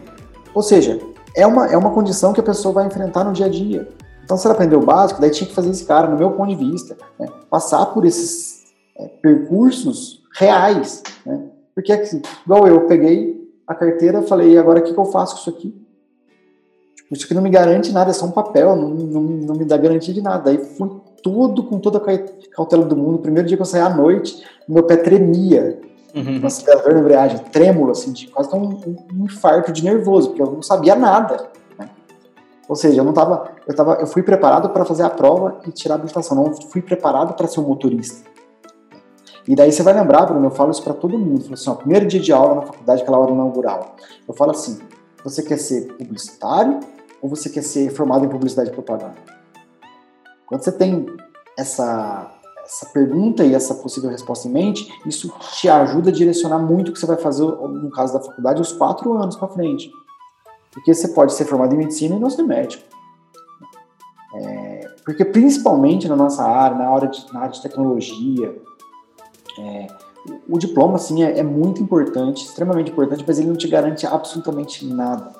Ou 0.53 0.61
seja, 0.61 0.99
é 1.35 1.45
uma, 1.45 1.67
é 1.67 1.77
uma 1.77 1.91
condição 1.91 2.31
que 2.31 2.39
a 2.39 2.43
pessoa 2.43 2.73
vai 2.73 2.87
enfrentar 2.87 3.23
no 3.23 3.33
dia 3.33 3.47
a 3.47 3.49
dia. 3.49 3.87
Então, 4.23 4.37
se 4.37 4.47
ela 4.47 4.53
aprendeu 4.53 4.79
o 4.79 4.85
básico, 4.85 5.19
daí 5.19 5.29
tinha 5.29 5.47
que 5.47 5.53
fazer 5.53 5.69
esse 5.69 5.85
cara, 5.85 6.07
no 6.07 6.17
meu 6.17 6.31
ponto 6.31 6.49
de 6.49 6.55
vista, 6.55 6.97
né, 7.19 7.27
passar 7.49 7.87
por 7.87 8.05
esses 8.05 8.63
é, 8.97 9.07
percursos 9.07 10.23
reais. 10.37 11.03
Né? 11.25 11.41
Porque, 11.75 11.91
assim, 11.91 12.21
igual 12.45 12.67
eu, 12.67 12.87
peguei 12.87 13.42
a 13.67 13.73
carteira 13.73 14.21
falei, 14.21 14.57
agora 14.57 14.79
o 14.79 14.83
que, 14.83 14.93
que 14.93 14.99
eu 14.99 15.05
faço 15.05 15.35
com 15.35 15.41
isso 15.41 15.49
aqui? 15.49 15.83
Tipo, 16.95 17.13
isso 17.13 17.25
aqui 17.25 17.33
não 17.33 17.41
me 17.41 17.49
garante 17.49 17.91
nada, 17.91 18.11
é 18.11 18.13
só 18.13 18.25
um 18.25 18.31
papel, 18.31 18.75
não, 18.75 18.89
não, 18.89 19.21
não 19.21 19.55
me 19.55 19.65
dá 19.65 19.77
garantia 19.77 20.13
de 20.13 20.21
nada. 20.21 20.49
Aí 20.49 20.57
fui 20.57 20.89
tudo 21.23 21.63
com 21.63 21.79
toda 21.79 21.97
a 21.97 22.17
cautela 22.53 22.85
do 22.85 22.95
mundo. 22.95 23.19
primeiro 23.19 23.47
dia 23.47 23.57
que 23.57 23.61
eu 23.61 23.65
saí 23.65 23.81
à 23.81 23.89
noite, 23.89 24.43
meu 24.67 24.83
pé 24.83 24.97
tremia. 24.97 25.79
Uhum. 26.13 26.37
Uma 26.37 26.47
acelerador 26.47 26.93
na 26.93 26.99
embreagem, 26.99 27.39
trêmulo, 27.51 27.91
assim, 27.91 28.11
de 28.11 28.27
quase 28.27 28.53
um, 28.53 28.69
um, 29.13 29.25
infarto 29.25 29.71
de 29.71 29.83
nervoso, 29.83 30.29
porque 30.29 30.43
eu 30.43 30.51
não 30.51 30.61
sabia 30.61 30.95
nada. 30.95 31.49
Né? 31.79 31.89
Ou 32.69 32.75
seja, 32.75 33.01
eu 33.01 33.03
não 33.03 33.13
tava, 33.13 33.49
eu 33.67 33.75
tava, 33.75 33.95
eu 33.95 34.05
fui 34.05 34.21
preparado 34.21 34.69
para 34.69 34.85
fazer 34.85 35.01
a 35.01 35.09
prova 35.09 35.59
e 35.65 35.71
tirar 35.71 35.95
a 35.95 35.97
habilitação, 35.97 36.37
não 36.37 36.53
fui 36.53 36.83
preparado 36.83 37.33
para 37.33 37.47
ser 37.47 37.61
um 37.61 37.63
motorista. 37.63 38.29
E 39.47 39.55
daí 39.55 39.71
você 39.71 39.83
vai 39.83 39.93
lembrar, 39.93 40.25
Bruno, 40.25 40.45
eu 40.45 40.51
falo 40.51 40.71
isso 40.71 40.83
para 40.83 40.93
todo 40.93 41.17
mundo. 41.17 41.41
Falo 41.41 41.53
assim, 41.53 41.69
ó, 41.69 41.75
primeiro 41.75 42.05
dia 42.07 42.19
de 42.19 42.31
aula 42.31 42.55
na 42.55 42.61
faculdade, 42.61 43.01
aquela 43.01 43.17
hora 43.17 43.31
inaugural. 43.31 43.95
Eu 44.27 44.33
falo 44.33 44.51
assim: 44.51 44.79
você 45.23 45.43
quer 45.43 45.57
ser 45.57 45.93
publicitário 45.93 46.79
ou 47.21 47.29
você 47.29 47.49
quer 47.49 47.63
ser 47.63 47.89
formado 47.91 48.25
em 48.25 48.29
publicidade 48.29 48.69
e 48.69 48.73
propaganda? 48.73 49.15
Quando 50.45 50.63
você 50.63 50.71
tem 50.71 51.05
essa, 51.57 52.31
essa 52.63 52.85
pergunta 52.87 53.43
e 53.43 53.53
essa 53.53 53.75
possível 53.75 54.09
resposta 54.09 54.47
em 54.47 54.51
mente, 54.51 54.87
isso 55.05 55.33
te 55.51 55.67
ajuda 55.67 56.09
a 56.09 56.13
direcionar 56.13 56.59
muito 56.59 56.89
o 56.89 56.93
que 56.93 56.99
você 56.99 57.05
vai 57.05 57.17
fazer, 57.17 57.43
no 57.43 57.89
caso 57.91 58.13
da 58.13 58.21
faculdade, 58.21 58.61
os 58.61 58.71
quatro 58.71 59.13
anos 59.13 59.35
para 59.35 59.47
frente. 59.47 59.91
Porque 60.71 60.93
você 60.93 61.09
pode 61.09 61.33
ser 61.33 61.45
formado 61.45 61.73
em 61.73 61.77
medicina 61.77 62.15
e 62.15 62.19
não 62.19 62.29
ser 62.29 62.43
médico. 62.43 62.83
É, 64.35 64.87
porque 65.05 65.23
principalmente 65.23 66.07
na 66.07 66.15
nossa 66.15 66.43
área, 66.43 66.77
na 66.77 66.89
área 66.89 67.07
de, 67.07 67.25
na 67.31 67.41
área 67.41 67.51
de 67.51 67.61
tecnologia, 67.61 68.55
é, 69.59 69.87
o 70.49 70.57
diploma, 70.57 70.95
assim, 70.95 71.23
é, 71.23 71.39
é, 71.39 71.43
muito 71.43 71.81
importante, 71.81 72.45
extremamente 72.45 72.91
importante, 72.91 73.23
mas 73.27 73.39
ele 73.39 73.49
não 73.49 73.55
te 73.55 73.67
garante 73.67 74.05
absolutamente 74.05 74.85
nada. 74.85 75.31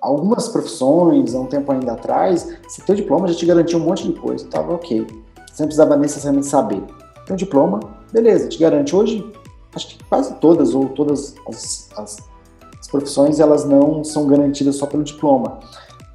Algumas 0.00 0.48
profissões, 0.48 1.34
há 1.34 1.40
um 1.40 1.46
tempo 1.46 1.70
ainda 1.70 1.92
atrás, 1.92 2.56
se 2.68 2.82
teu 2.84 2.94
diploma 2.94 3.28
já 3.28 3.34
te 3.34 3.46
garantia 3.46 3.78
um 3.78 3.80
monte 3.80 4.06
de 4.06 4.18
coisa, 4.18 4.46
tava 4.48 4.74
ok. 4.74 5.06
Você 5.50 5.62
não 5.62 5.68
precisava 5.68 5.96
necessariamente 5.96 6.46
saber. 6.46 6.82
Tem 7.24 7.34
um 7.34 7.36
diploma, 7.36 7.80
beleza, 8.12 8.48
te 8.48 8.58
garante. 8.58 8.94
Hoje, 8.96 9.24
acho 9.74 9.88
que 9.88 10.04
quase 10.04 10.34
todas 10.34 10.74
ou 10.74 10.88
todas 10.88 11.34
as, 11.48 11.88
as, 11.96 12.16
as 12.80 12.88
profissões, 12.88 13.38
elas 13.38 13.64
não 13.64 14.02
são 14.02 14.26
garantidas 14.26 14.76
só 14.76 14.86
pelo 14.86 15.04
diploma. 15.04 15.60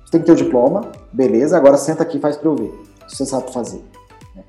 Você 0.04 0.12
tem 0.12 0.20
que 0.22 0.28
ter 0.28 0.34
o 0.34 0.36
diploma, 0.36 0.92
beleza, 1.14 1.56
agora 1.56 1.78
senta 1.78 2.04
aqui 2.04 2.18
e 2.18 2.20
faz 2.22 2.36
para 2.36 2.50
eu 2.50 2.56
ver 2.56 2.88
você 3.08 3.26
sabe 3.26 3.52
fazer. 3.52 3.84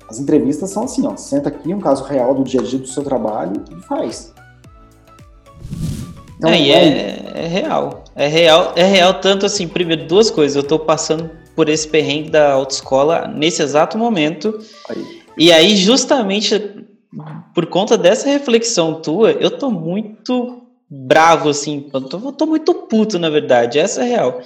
As 0.09 0.19
entrevistas 0.19 0.69
são 0.69 0.83
assim, 0.83 1.05
ó, 1.05 1.15
senta 1.15 1.49
aqui 1.49 1.73
um 1.73 1.79
caso 1.79 2.03
real 2.03 2.33
do 2.33 2.43
dia 2.43 2.61
a 2.61 2.63
dia 2.63 2.79
do 2.79 2.87
seu 2.87 3.03
trabalho 3.03 3.63
e 3.71 3.81
faz. 3.83 4.33
Então, 6.37 6.49
é, 6.49 6.69
é, 6.69 7.31
é, 7.35 7.47
real. 7.47 8.03
É 8.15 8.27
real, 8.27 8.73
é 8.75 8.83
real 8.83 9.15
tanto 9.15 9.45
assim, 9.45 9.67
primeiro, 9.67 10.07
duas 10.07 10.31
coisas. 10.31 10.55
Eu 10.55 10.63
tô 10.63 10.79
passando 10.79 11.29
por 11.55 11.67
esse 11.67 11.87
perrengue 11.87 12.29
da 12.29 12.53
autoescola 12.53 13.27
nesse 13.27 13.61
exato 13.61 13.97
momento. 13.97 14.57
Aí. 14.89 15.21
E 15.37 15.51
aí, 15.51 15.75
justamente 15.75 16.85
por 17.53 17.65
conta 17.65 17.97
dessa 17.97 18.29
reflexão 18.29 19.01
tua, 19.01 19.31
eu 19.31 19.51
tô 19.51 19.69
muito 19.69 20.63
bravo, 20.89 21.49
assim. 21.49 21.89
Eu 21.93 22.01
tô, 22.01 22.17
eu 22.17 22.31
tô 22.31 22.45
muito 22.45 22.73
puto, 22.73 23.19
na 23.19 23.29
verdade. 23.29 23.77
Essa 23.77 24.01
é 24.03 24.09
real. 24.09 24.41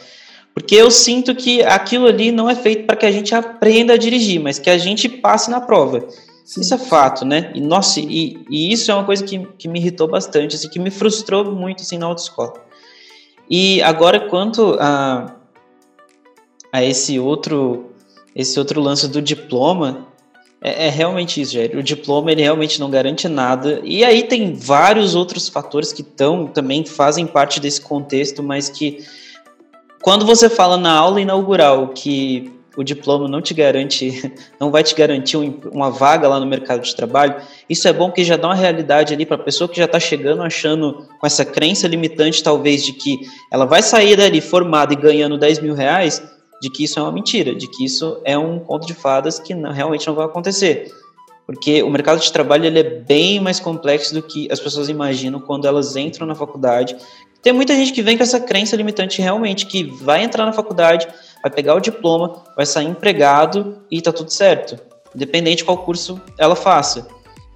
Porque 0.53 0.75
eu 0.75 0.91
sinto 0.91 1.33
que 1.33 1.63
aquilo 1.63 2.05
ali 2.07 2.31
não 2.31 2.49
é 2.49 2.55
feito 2.55 2.85
para 2.85 2.95
que 2.95 3.05
a 3.05 3.11
gente 3.11 3.33
aprenda 3.33 3.93
a 3.93 3.97
dirigir, 3.97 4.39
mas 4.39 4.59
que 4.59 4.69
a 4.69 4.77
gente 4.77 5.09
passe 5.09 5.49
na 5.49 5.59
prova. 5.59 6.07
Sim. 6.45 6.61
Isso 6.61 6.73
é 6.73 6.77
fato, 6.77 7.25
né? 7.25 7.51
E, 7.55 7.61
nossa, 7.61 7.99
e, 7.99 8.45
e, 8.49 8.71
isso 8.71 8.91
é 8.91 8.93
uma 8.93 9.05
coisa 9.05 9.23
que, 9.23 9.47
que 9.57 9.67
me 9.67 9.79
irritou 9.79 10.07
bastante, 10.07 10.55
assim, 10.55 10.69
que 10.69 10.79
me 10.79 10.91
frustrou 10.91 11.45
muito 11.51 11.81
assim, 11.81 11.97
na 11.97 12.05
autoescola. 12.05 12.53
E 13.49 13.81
agora, 13.81 14.19
quanto 14.29 14.77
a, 14.79 15.35
a 16.71 16.83
esse 16.83 17.19
outro 17.19 17.89
esse 18.35 18.57
outro 18.57 18.81
lance 18.81 19.07
do 19.07 19.21
diploma, 19.21 20.07
é, 20.59 20.87
é, 20.87 20.89
realmente 20.89 21.39
isso, 21.41 21.53
Jair. 21.53 21.77
O 21.77 21.83
diploma 21.83 22.31
ele 22.31 22.41
realmente 22.41 22.79
não 22.79 22.89
garante 22.89 23.27
nada. 23.27 23.81
E 23.83 24.03
aí 24.03 24.23
tem 24.23 24.53
vários 24.53 25.13
outros 25.13 25.47
fatores 25.49 25.93
que 25.93 26.01
estão 26.01 26.47
também 26.47 26.85
fazem 26.85 27.27
parte 27.27 27.59
desse 27.59 27.81
contexto, 27.81 28.41
mas 28.41 28.69
que 28.69 29.05
quando 30.03 30.25
você 30.25 30.49
fala 30.49 30.75
na 30.75 30.91
aula 30.91 31.21
inaugural 31.21 31.87
que 31.87 32.51
o 32.75 32.83
diploma 32.83 33.25
não 33.25 33.41
te 33.41 33.53
garante, 33.53 34.29
não 34.59 34.69
vai 34.69 34.83
te 34.83 34.93
garantir 34.93 35.37
uma 35.71 35.89
vaga 35.89 36.27
lá 36.27 36.41
no 36.41 36.45
mercado 36.45 36.81
de 36.81 36.93
trabalho, 36.93 37.37
isso 37.69 37.87
é 37.87 37.93
bom 37.93 38.11
que 38.11 38.21
já 38.21 38.35
dá 38.35 38.49
uma 38.49 38.55
realidade 38.55 39.13
ali 39.13 39.25
para 39.25 39.37
a 39.37 39.39
pessoa 39.39 39.69
que 39.69 39.77
já 39.77 39.85
está 39.85 40.01
chegando 40.01 40.43
achando 40.43 41.07
com 41.19 41.25
essa 41.25 41.45
crença 41.45 41.87
limitante, 41.87 42.43
talvez, 42.43 42.83
de 42.83 42.91
que 42.91 43.17
ela 43.49 43.65
vai 43.65 43.81
sair 43.81 44.17
dali 44.17 44.41
formada 44.41 44.91
e 44.91 44.97
ganhando 44.97 45.37
10 45.37 45.59
mil 45.59 45.73
reais, 45.73 46.21
de 46.61 46.69
que 46.69 46.83
isso 46.83 46.99
é 46.99 47.01
uma 47.01 47.11
mentira, 47.11 47.55
de 47.55 47.67
que 47.67 47.85
isso 47.85 48.19
é 48.25 48.37
um 48.37 48.59
conto 48.59 48.85
de 48.85 48.93
fadas 48.93 49.39
que 49.39 49.55
não, 49.55 49.71
realmente 49.71 50.05
não 50.05 50.15
vai 50.15 50.25
acontecer. 50.25 50.91
Porque 51.45 51.81
o 51.81 51.89
mercado 51.89 52.19
de 52.19 52.31
trabalho 52.31 52.65
ele 52.65 52.79
é 52.79 52.83
bem 52.83 53.39
mais 53.39 53.59
complexo 53.59 54.13
do 54.13 54.21
que 54.21 54.49
as 54.51 54.59
pessoas 54.59 54.89
imaginam 54.89 55.39
quando 55.39 55.65
elas 55.65 55.95
entram 55.95 56.27
na 56.27 56.35
faculdade 56.35 56.95
tem 57.43 57.51
muita 57.51 57.75
gente 57.75 57.91
que 57.91 58.01
vem 58.01 58.15
com 58.15 58.23
essa 58.23 58.39
crença 58.39 58.73
limitante 58.77 59.21
realmente, 59.21 59.65
que 59.65 59.83
vai 59.83 60.23
entrar 60.23 60.45
na 60.45 60.53
faculdade, 60.53 61.05
vai 61.41 61.51
pegar 61.51 61.75
o 61.75 61.81
diploma, 61.81 62.41
vai 62.55 62.65
sair 62.65 62.87
empregado 62.87 63.79
e 63.91 64.01
tá 64.01 64.13
tudo 64.13 64.31
certo, 64.31 64.79
independente 65.13 65.57
de 65.57 65.65
qual 65.65 65.77
curso 65.79 66.19
ela 66.39 66.55
faça. 66.55 67.05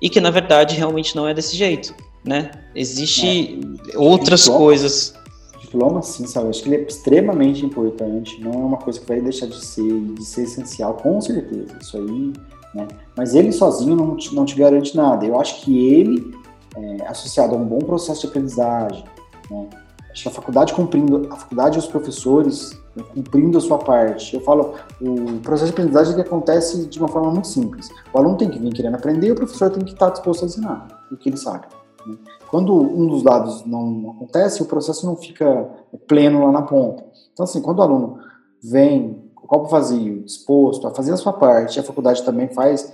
E 0.01 0.09
que 0.09 0.19
na 0.19 0.29
verdade 0.29 0.75
realmente 0.75 1.15
não 1.15 1.25
é 1.25 1.33
desse 1.33 1.55
jeito, 1.55 1.95
né? 2.23 2.51
Existe 2.75 3.61
é. 3.93 3.97
outras 3.97 4.41
diploma, 4.41 4.59
coisas. 4.59 5.13
Diploma, 5.61 6.01
sim, 6.01 6.27
sabe? 6.27 6.49
Acho 6.49 6.63
que 6.63 6.69
ele 6.69 6.83
é 6.83 6.85
extremamente 6.85 7.65
importante, 7.65 8.41
não 8.41 8.51
é 8.51 8.57
uma 8.57 8.77
coisa 8.77 8.99
que 8.99 9.07
vai 9.07 9.21
deixar 9.21 9.47
de 9.47 9.65
ser, 9.65 10.01
de 10.13 10.25
ser 10.25 10.43
essencial, 10.43 10.95
com 10.95 11.19
certeza. 11.21 11.77
Isso 11.81 11.97
aí, 11.97 12.33
né? 12.75 12.87
Mas 13.15 13.33
ele 13.33 13.53
sozinho 13.53 13.95
não 13.95 14.17
te, 14.17 14.35
não 14.35 14.43
te 14.43 14.53
garante 14.53 14.97
nada. 14.97 15.25
Eu 15.25 15.39
acho 15.39 15.61
que 15.61 15.87
ele, 15.87 16.29
é, 16.75 17.07
associado 17.07 17.55
a 17.55 17.57
um 17.57 17.65
bom 17.65 17.79
processo 17.79 18.21
de 18.21 18.27
aprendizagem, 18.27 19.03
né? 19.49 19.69
Acho 20.17 20.23
que 20.23 20.29
a 20.29 20.31
faculdade 20.31 20.73
cumprindo, 20.73 21.27
a 21.31 21.35
faculdade 21.35 21.75
e 21.75 21.79
os 21.79 21.85
professores 21.85 22.71
né, 22.95 23.03
cumprindo 23.13 23.55
a 23.57 23.61
sua 23.61 23.77
parte. 23.77 24.33
Eu 24.33 24.41
falo, 24.41 24.73
o 24.99 25.39
processo 25.41 25.65
de 25.65 25.73
aprendizagem 25.73 26.19
acontece 26.19 26.87
de 26.87 26.97
uma 26.97 27.07
forma 27.07 27.29
muito 27.29 27.47
simples. 27.47 27.87
O 28.11 28.17
aluno 28.17 28.35
tem 28.35 28.49
que 28.49 28.57
vir 28.57 28.73
querendo 28.73 28.95
aprender 28.95 29.27
e 29.27 29.31
o 29.31 29.35
professor 29.35 29.69
tem 29.69 29.85
que 29.85 29.91
estar 29.91 30.09
disposto 30.09 30.41
a 30.41 30.47
ensinar 30.47 30.87
o 31.11 31.17
que 31.17 31.29
ele 31.29 31.37
sabe. 31.37 31.67
Né? 32.07 32.15
Quando 32.49 32.73
um 32.73 33.07
dos 33.07 33.21
lados 33.21 33.63
não 33.65 34.15
acontece, 34.15 34.63
o 34.63 34.65
processo 34.65 35.05
não 35.05 35.15
fica 35.15 35.69
pleno 36.07 36.45
lá 36.45 36.51
na 36.51 36.63
ponta. 36.63 37.05
Então, 37.31 37.43
assim, 37.43 37.61
quando 37.61 37.77
o 37.77 37.83
aluno 37.83 38.17
vem 38.63 39.21
com 39.35 39.45
o 39.45 39.47
copo 39.47 39.69
vazio, 39.69 40.23
disposto 40.23 40.87
a 40.87 40.95
fazer 40.95 41.11
a 41.11 41.17
sua 41.17 41.33
parte, 41.33 41.79
a 41.79 41.83
faculdade 41.83 42.23
também 42.23 42.47
faz, 42.47 42.91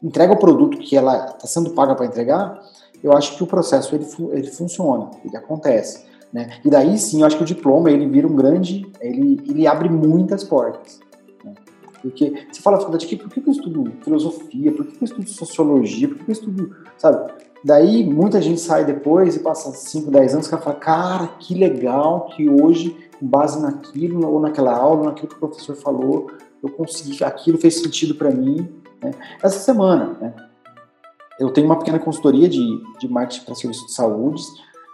entrega 0.00 0.34
o 0.34 0.38
produto 0.38 0.78
que 0.78 0.96
ela 0.96 1.26
está 1.30 1.48
sendo 1.48 1.70
paga 1.70 1.96
para 1.96 2.06
entregar, 2.06 2.62
eu 3.02 3.12
acho 3.12 3.36
que 3.36 3.42
o 3.42 3.46
processo 3.46 3.94
ele, 3.94 4.06
ele 4.32 4.48
funciona, 4.48 5.10
ele 5.24 5.36
acontece. 5.36 6.06
Né? 6.32 6.50
E 6.64 6.68
daí 6.68 6.98
sim, 6.98 7.20
eu 7.20 7.26
acho 7.26 7.36
que 7.36 7.42
o 7.42 7.46
diploma 7.46 7.90
ele 7.90 8.06
vira 8.06 8.26
um 8.26 8.36
grande, 8.36 8.86
ele, 9.00 9.40
ele 9.48 9.66
abre 9.66 9.88
muitas 9.88 10.44
portas. 10.44 11.00
Né? 11.44 11.54
Porque 12.02 12.46
você 12.50 12.60
fala 12.60 12.78
faculdade 12.78 13.06
aqui, 13.06 13.16
por 13.16 13.30
que 13.30 13.40
eu 13.40 13.52
estudo 13.52 13.92
filosofia, 14.02 14.72
por 14.72 14.86
que 14.86 14.96
eu 15.00 15.04
estudo 15.04 15.28
sociologia, 15.28 16.08
por 16.08 16.18
que 16.18 16.30
eu 16.30 16.32
estudo, 16.32 16.76
sabe? 16.96 17.32
Daí 17.64 18.04
muita 18.04 18.40
gente 18.40 18.60
sai 18.60 18.84
depois 18.84 19.34
e 19.34 19.40
passa 19.40 19.72
5, 19.72 20.10
10 20.10 20.34
anos 20.34 20.46
e 20.46 20.50
fala, 20.50 20.74
cara, 20.76 21.28
que 21.38 21.54
legal 21.54 22.26
que 22.26 22.48
hoje, 22.48 22.96
com 23.18 23.26
base 23.26 23.60
naquilo, 23.60 24.28
ou 24.30 24.38
naquela 24.38 24.76
aula, 24.76 25.06
naquilo 25.06 25.28
que 25.28 25.34
o 25.34 25.38
professor 25.38 25.74
falou, 25.74 26.30
eu 26.62 26.68
consegui, 26.70 27.22
aquilo 27.24 27.58
fez 27.58 27.80
sentido 27.80 28.14
para 28.14 28.30
mim. 28.30 28.68
Né? 29.02 29.12
Essa 29.42 29.58
semana, 29.58 30.16
né? 30.20 30.34
Eu 31.38 31.50
tenho 31.50 31.66
uma 31.66 31.78
pequena 31.78 31.98
consultoria 31.98 32.48
de, 32.48 32.80
de 32.98 33.08
marketing 33.08 33.44
para 33.44 33.54
serviços 33.54 33.86
de 33.86 33.92
saúde, 33.92 34.42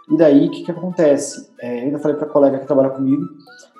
e 0.09 0.17
daí 0.17 0.47
o 0.47 0.51
que, 0.51 0.63
que 0.63 0.71
acontece? 0.71 1.49
É, 1.59 1.79
eu 1.79 1.83
ainda 1.85 1.99
falei 1.99 2.15
para 2.15 2.27
a 2.27 2.29
colega 2.29 2.59
que 2.59 2.67
trabalha 2.67 2.89
comigo, 2.89 3.25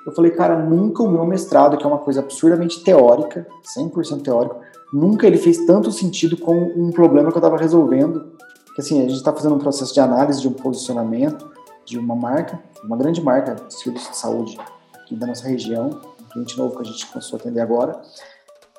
eu 0.06 0.12
falei, 0.12 0.32
cara, 0.32 0.58
nunca 0.58 1.02
o 1.02 1.10
meu 1.10 1.26
mestrado, 1.26 1.78
que 1.78 1.84
é 1.84 1.88
uma 1.88 1.98
coisa 1.98 2.20
absurdamente 2.20 2.84
teórica, 2.84 3.48
100% 3.76 4.22
teórico, 4.22 4.58
nunca 4.94 5.26
ele 5.26 5.38
fez 5.38 5.66
tanto 5.66 5.92
sentido 5.92 6.38
com 6.38 6.56
um 6.56 6.92
problema 6.92 7.32
que 7.32 7.38
eu 7.38 7.40
estava 7.40 7.58
resolvendo. 7.58 8.34
Que 8.76 8.82
assim, 8.82 9.00
a 9.00 9.04
gente 9.04 9.16
está 9.16 9.34
fazendo 9.34 9.56
um 9.56 9.60
processo 9.60 9.94
de 9.94 10.00
análise 10.00 10.42
de 10.42 10.48
um 10.48 10.54
posicionamento 10.54 11.50
de 11.86 11.98
uma 11.98 12.16
marca, 12.16 12.60
uma 12.84 12.98
grande 12.98 13.22
marca 13.22 13.56
de 13.56 13.74
serviços 13.74 14.10
de 14.12 14.18
saúde 14.18 14.58
aqui 14.94 15.16
da 15.16 15.26
nossa 15.28 15.48
região, 15.48 16.02
cliente 16.32 16.58
novo 16.58 16.76
que 16.76 16.82
a 16.82 16.86
gente 16.86 17.06
começou 17.08 17.38
a 17.38 17.40
atender 17.40 17.62
agora. 17.62 18.00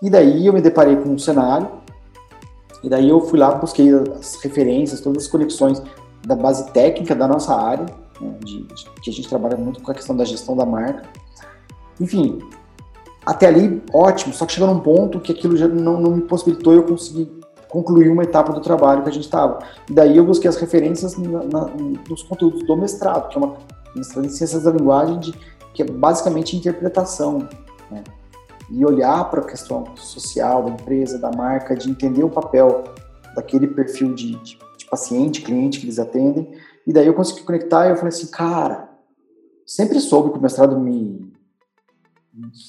E 0.03 0.11
daí 0.11 0.47
eu 0.47 0.53
me 0.53 0.61
deparei 0.61 0.97
com 0.97 1.09
um 1.09 1.19
cenário, 1.19 1.69
e 2.83 2.89
daí 2.89 3.09
eu 3.09 3.21
fui 3.21 3.39
lá, 3.39 3.55
busquei 3.55 3.91
as 3.93 4.37
referências, 4.37 5.01
todas 5.01 5.25
as 5.25 5.29
conexões 5.29 5.83
da 6.27 6.35
base 6.35 6.71
técnica 6.73 7.15
da 7.15 7.27
nossa 7.27 7.55
área, 7.55 7.87
né, 8.21 8.35
de, 8.45 8.63
de, 8.63 8.91
que 9.03 9.11
a 9.11 9.13
gente 9.13 9.29
trabalha 9.29 9.57
muito 9.57 9.81
com 9.83 9.91
a 9.91 9.95
questão 9.95 10.17
da 10.17 10.25
gestão 10.25 10.57
da 10.57 10.67
marca. 10.67 11.03
Enfim, 12.01 12.41
até 13.25 13.47
ali, 13.47 13.83
ótimo, 13.93 14.33
só 14.35 14.47
que 14.47 14.53
chegou 14.53 14.73
num 14.73 14.81
ponto 14.81 15.21
que 15.21 15.33
aquilo 15.33 15.57
já 15.57 15.67
não, 15.67 16.01
não 16.01 16.11
me 16.13 16.23
possibilitou 16.23 16.73
eu 16.73 16.85
conseguir 16.85 17.31
concluir 17.69 18.09
uma 18.09 18.23
etapa 18.23 18.53
do 18.53 18.61
trabalho 18.61 19.03
que 19.03 19.09
a 19.09 19.13
gente 19.13 19.25
estava. 19.25 19.59
E 19.91 19.93
daí 19.93 20.17
eu 20.17 20.25
busquei 20.25 20.49
as 20.49 20.57
referências 20.57 21.17
na, 21.17 21.43
na, 21.43 21.67
nos 22.09 22.23
conteúdos 22.23 22.65
do 22.67 22.77
mestrado, 22.77 23.29
que 23.29 23.37
é 23.37 23.41
uma 23.41 23.57
mestrado 23.95 24.27
em 24.27 24.29
Ciências 24.29 24.63
da 24.63 24.71
Linguagem, 24.71 25.19
de, 25.19 25.35
que 25.75 25.83
é 25.83 25.85
basicamente 25.85 26.57
interpretação. 26.57 27.49
Né? 27.91 28.05
E 28.71 28.85
olhar 28.85 29.31
para 29.31 29.41
a 29.41 29.47
questão 29.47 29.85
social 29.97 30.65
da 30.65 30.71
empresa, 30.71 31.19
da 31.19 31.31
marca, 31.31 31.77
de 31.77 31.91
entender 31.91 32.25
o 32.25 32.31
papel 32.31 32.85
daquele 33.35 33.67
perfil 33.69 34.15
de, 34.15 34.37
de, 34.37 34.59
de 34.77 34.87
paciente, 34.91 35.43
cliente 35.43 35.79
que 35.79 35.87
eles 35.87 35.99
atendem. 35.99 36.51
E 36.87 36.93
daí 36.93 37.07
eu 37.07 37.15
consegui 37.15 37.43
conectar 37.43 37.87
e 37.87 37.91
eu 37.91 37.97
falei 37.97 38.09
assim, 38.09 38.29
cara, 38.29 38.89
sempre 39.65 40.01
soube 40.01 40.31
que 40.31 40.39
o 40.39 40.43
mestrado 40.43 40.79
me 40.79 41.33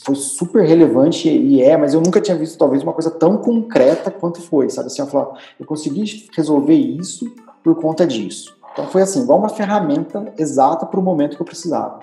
foi 0.06 0.16
super 0.16 0.66
relevante 0.66 1.28
e 1.30 1.62
é, 1.62 1.76
mas 1.76 1.94
eu 1.94 2.00
nunca 2.00 2.22
tinha 2.22 2.38
visto 2.38 2.58
talvez 2.58 2.84
uma 2.84 2.94
coisa 2.94 3.12
tão 3.12 3.38
concreta 3.38 4.10
quanto 4.10 4.42
foi, 4.42 4.70
sabe? 4.70 4.88
Assim, 4.88 5.02
eu 5.02 5.08
falar, 5.08 5.38
eu 5.60 5.66
consegui 5.66 6.26
resolver 6.34 6.74
isso 6.74 7.30
por 7.64 7.76
conta 7.76 8.08
disso. 8.08 8.56
Então 8.72 8.88
foi 8.88 9.02
assim, 9.02 9.24
igual 9.24 9.40
uma 9.40 9.50
ferramenta 9.50 10.34
exata 10.38 10.86
para 10.86 11.00
o 11.00 11.04
momento 11.04 11.36
que 11.36 11.42
eu 11.42 11.46
precisava. 11.46 12.00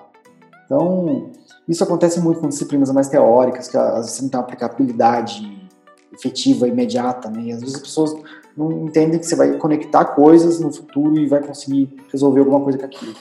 Então, 0.67 1.33
isso 1.69 1.83
acontece 1.83 2.21
muito 2.21 2.41
com 2.41 2.49
disciplinas 2.49 2.91
mais 2.91 3.09
teóricas, 3.09 3.69
que 3.69 3.77
às 3.77 3.97
vezes 3.97 4.11
você 4.13 4.23
não 4.23 4.29
tem 4.29 4.39
uma 4.39 4.45
aplicabilidade 4.45 5.69
efetiva, 6.13 6.69
imediata, 6.69 7.31
né? 7.31 7.43
E 7.43 7.53
às 7.53 7.61
vezes 7.61 7.77
as 7.77 7.81
pessoas 7.81 8.15
não 8.57 8.87
entendem 8.87 9.19
que 9.19 9.27
você 9.27 9.35
vai 9.35 9.57
conectar 9.57 10.05
coisas 10.05 10.61
no 10.61 10.73
futuro 10.73 11.19
e 11.19 11.27
vai 11.27 11.43
conseguir 11.43 11.91
resolver 12.13 12.41
alguma 12.41 12.61
coisa 12.61 12.79
com 12.79 12.85
aquilo. 12.85 13.15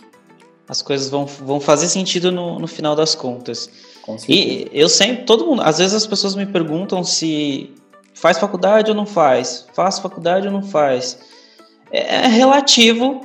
As 0.67 0.81
coisas 0.81 1.09
vão, 1.09 1.25
vão 1.25 1.59
fazer 1.59 1.87
sentido 1.87 2.31
no, 2.31 2.59
no 2.59 2.67
final 2.67 2.95
das 2.95 3.15
contas. 3.15 3.69
E 4.27 4.69
eu 4.71 4.89
sempre, 4.89 5.25
todo 5.25 5.45
mundo, 5.45 5.61
às 5.61 5.77
vezes 5.77 5.93
as 5.93 6.05
pessoas 6.05 6.35
me 6.35 6.45
perguntam 6.45 7.03
se 7.03 7.73
faz 8.13 8.37
faculdade 8.37 8.91
ou 8.91 8.95
não 8.95 9.05
faz, 9.05 9.65
faz 9.73 9.99
faculdade 9.99 10.47
ou 10.47 10.53
não 10.53 10.61
faz. 10.61 11.17
É, 11.91 12.25
é 12.25 12.27
relativo, 12.27 13.21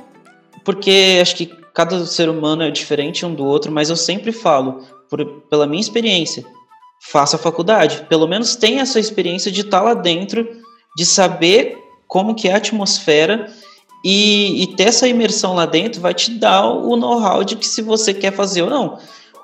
porque 0.63 1.19
acho 1.21 1.35
que 1.35 1.45
cada 1.73 2.05
ser 2.05 2.29
humano 2.29 2.63
é 2.63 2.71
diferente 2.71 3.25
um 3.25 3.33
do 3.33 3.45
outro, 3.45 3.71
mas 3.71 3.89
eu 3.89 3.95
sempre 3.95 4.31
falo, 4.31 4.83
por, 5.09 5.25
pela 5.49 5.67
minha 5.67 5.81
experiência, 5.81 6.45
faça 6.99 7.37
faculdade. 7.37 8.05
Pelo 8.09 8.27
menos 8.27 8.55
tenha 8.55 8.81
essa 8.81 8.99
experiência 8.99 9.51
de 9.51 9.61
estar 9.61 9.81
lá 9.81 9.93
dentro, 9.93 10.47
de 10.95 11.05
saber 11.05 11.77
como 12.07 12.35
que 12.35 12.47
é 12.47 12.53
a 12.53 12.57
atmosfera 12.57 13.51
e, 14.03 14.63
e 14.63 14.67
ter 14.75 14.85
essa 14.85 15.07
imersão 15.07 15.53
lá 15.53 15.65
dentro 15.65 16.01
vai 16.01 16.13
te 16.13 16.31
dar 16.31 16.65
o 16.65 16.95
know-how 16.95 17.43
de 17.43 17.55
que 17.55 17.67
se 17.67 17.81
você 17.81 18.13
quer 18.13 18.33
fazer 18.33 18.63
ou 18.63 18.69
não. 18.69 18.97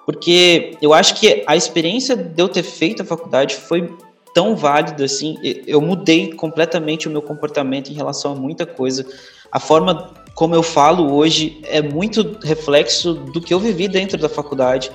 Porque 0.06 0.78
eu 0.82 0.94
acho 0.94 1.16
que 1.16 1.44
a 1.48 1.56
experiência 1.56 2.16
de 2.16 2.42
eu 2.42 2.48
ter 2.48 2.64
feito 2.64 3.02
a 3.02 3.06
faculdade 3.06 3.56
foi 3.56 3.92
tão 4.34 4.56
válida 4.56 5.06
assim. 5.06 5.38
Eu 5.66 5.82
mudei 5.82 6.34
completamente 6.34 7.08
o 7.08 7.12
meu 7.12 7.22
comportamento 7.22 7.90
em 7.90 7.94
relação 7.94 8.34
a 8.34 8.36
muita 8.36 8.66
coisa. 8.66 9.06
A 9.52 9.60
forma 9.60 10.14
como 10.36 10.54
eu 10.54 10.62
falo 10.62 11.14
hoje 11.14 11.60
é 11.64 11.82
muito 11.82 12.38
reflexo 12.44 13.14
do 13.14 13.42
que 13.42 13.54
eu 13.54 13.60
vivi 13.60 13.88
dentro 13.88 14.18
da 14.18 14.30
faculdade. 14.30 14.92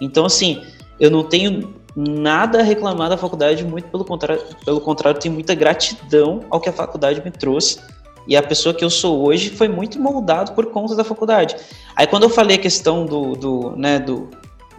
Então, 0.00 0.24
assim, 0.24 0.62
eu 0.98 1.10
não 1.10 1.24
tenho 1.24 1.74
nada 1.96 2.60
a 2.60 2.62
reclamar 2.62 3.08
da 3.08 3.16
faculdade, 3.16 3.64
muito 3.64 3.88
pelo 3.88 4.04
contrário, 4.04 4.42
pelo 4.64 4.80
contrário, 4.80 5.20
tenho 5.20 5.34
muita 5.34 5.54
gratidão 5.54 6.44
ao 6.50 6.60
que 6.60 6.68
a 6.68 6.72
faculdade 6.72 7.22
me 7.24 7.30
trouxe. 7.30 7.78
E 8.26 8.36
a 8.36 8.42
pessoa 8.42 8.74
que 8.74 8.84
eu 8.84 8.90
sou 8.90 9.26
hoje 9.26 9.48
foi 9.48 9.68
muito 9.68 9.98
moldado 9.98 10.52
por 10.52 10.66
conta 10.66 10.94
da 10.94 11.02
faculdade. 11.02 11.56
Aí 11.96 12.06
quando 12.06 12.24
eu 12.24 12.28
falei 12.28 12.56
a 12.56 12.60
questão 12.60 13.06
do, 13.06 13.34
do, 13.34 13.70
né, 13.76 13.98
do, 13.98 14.28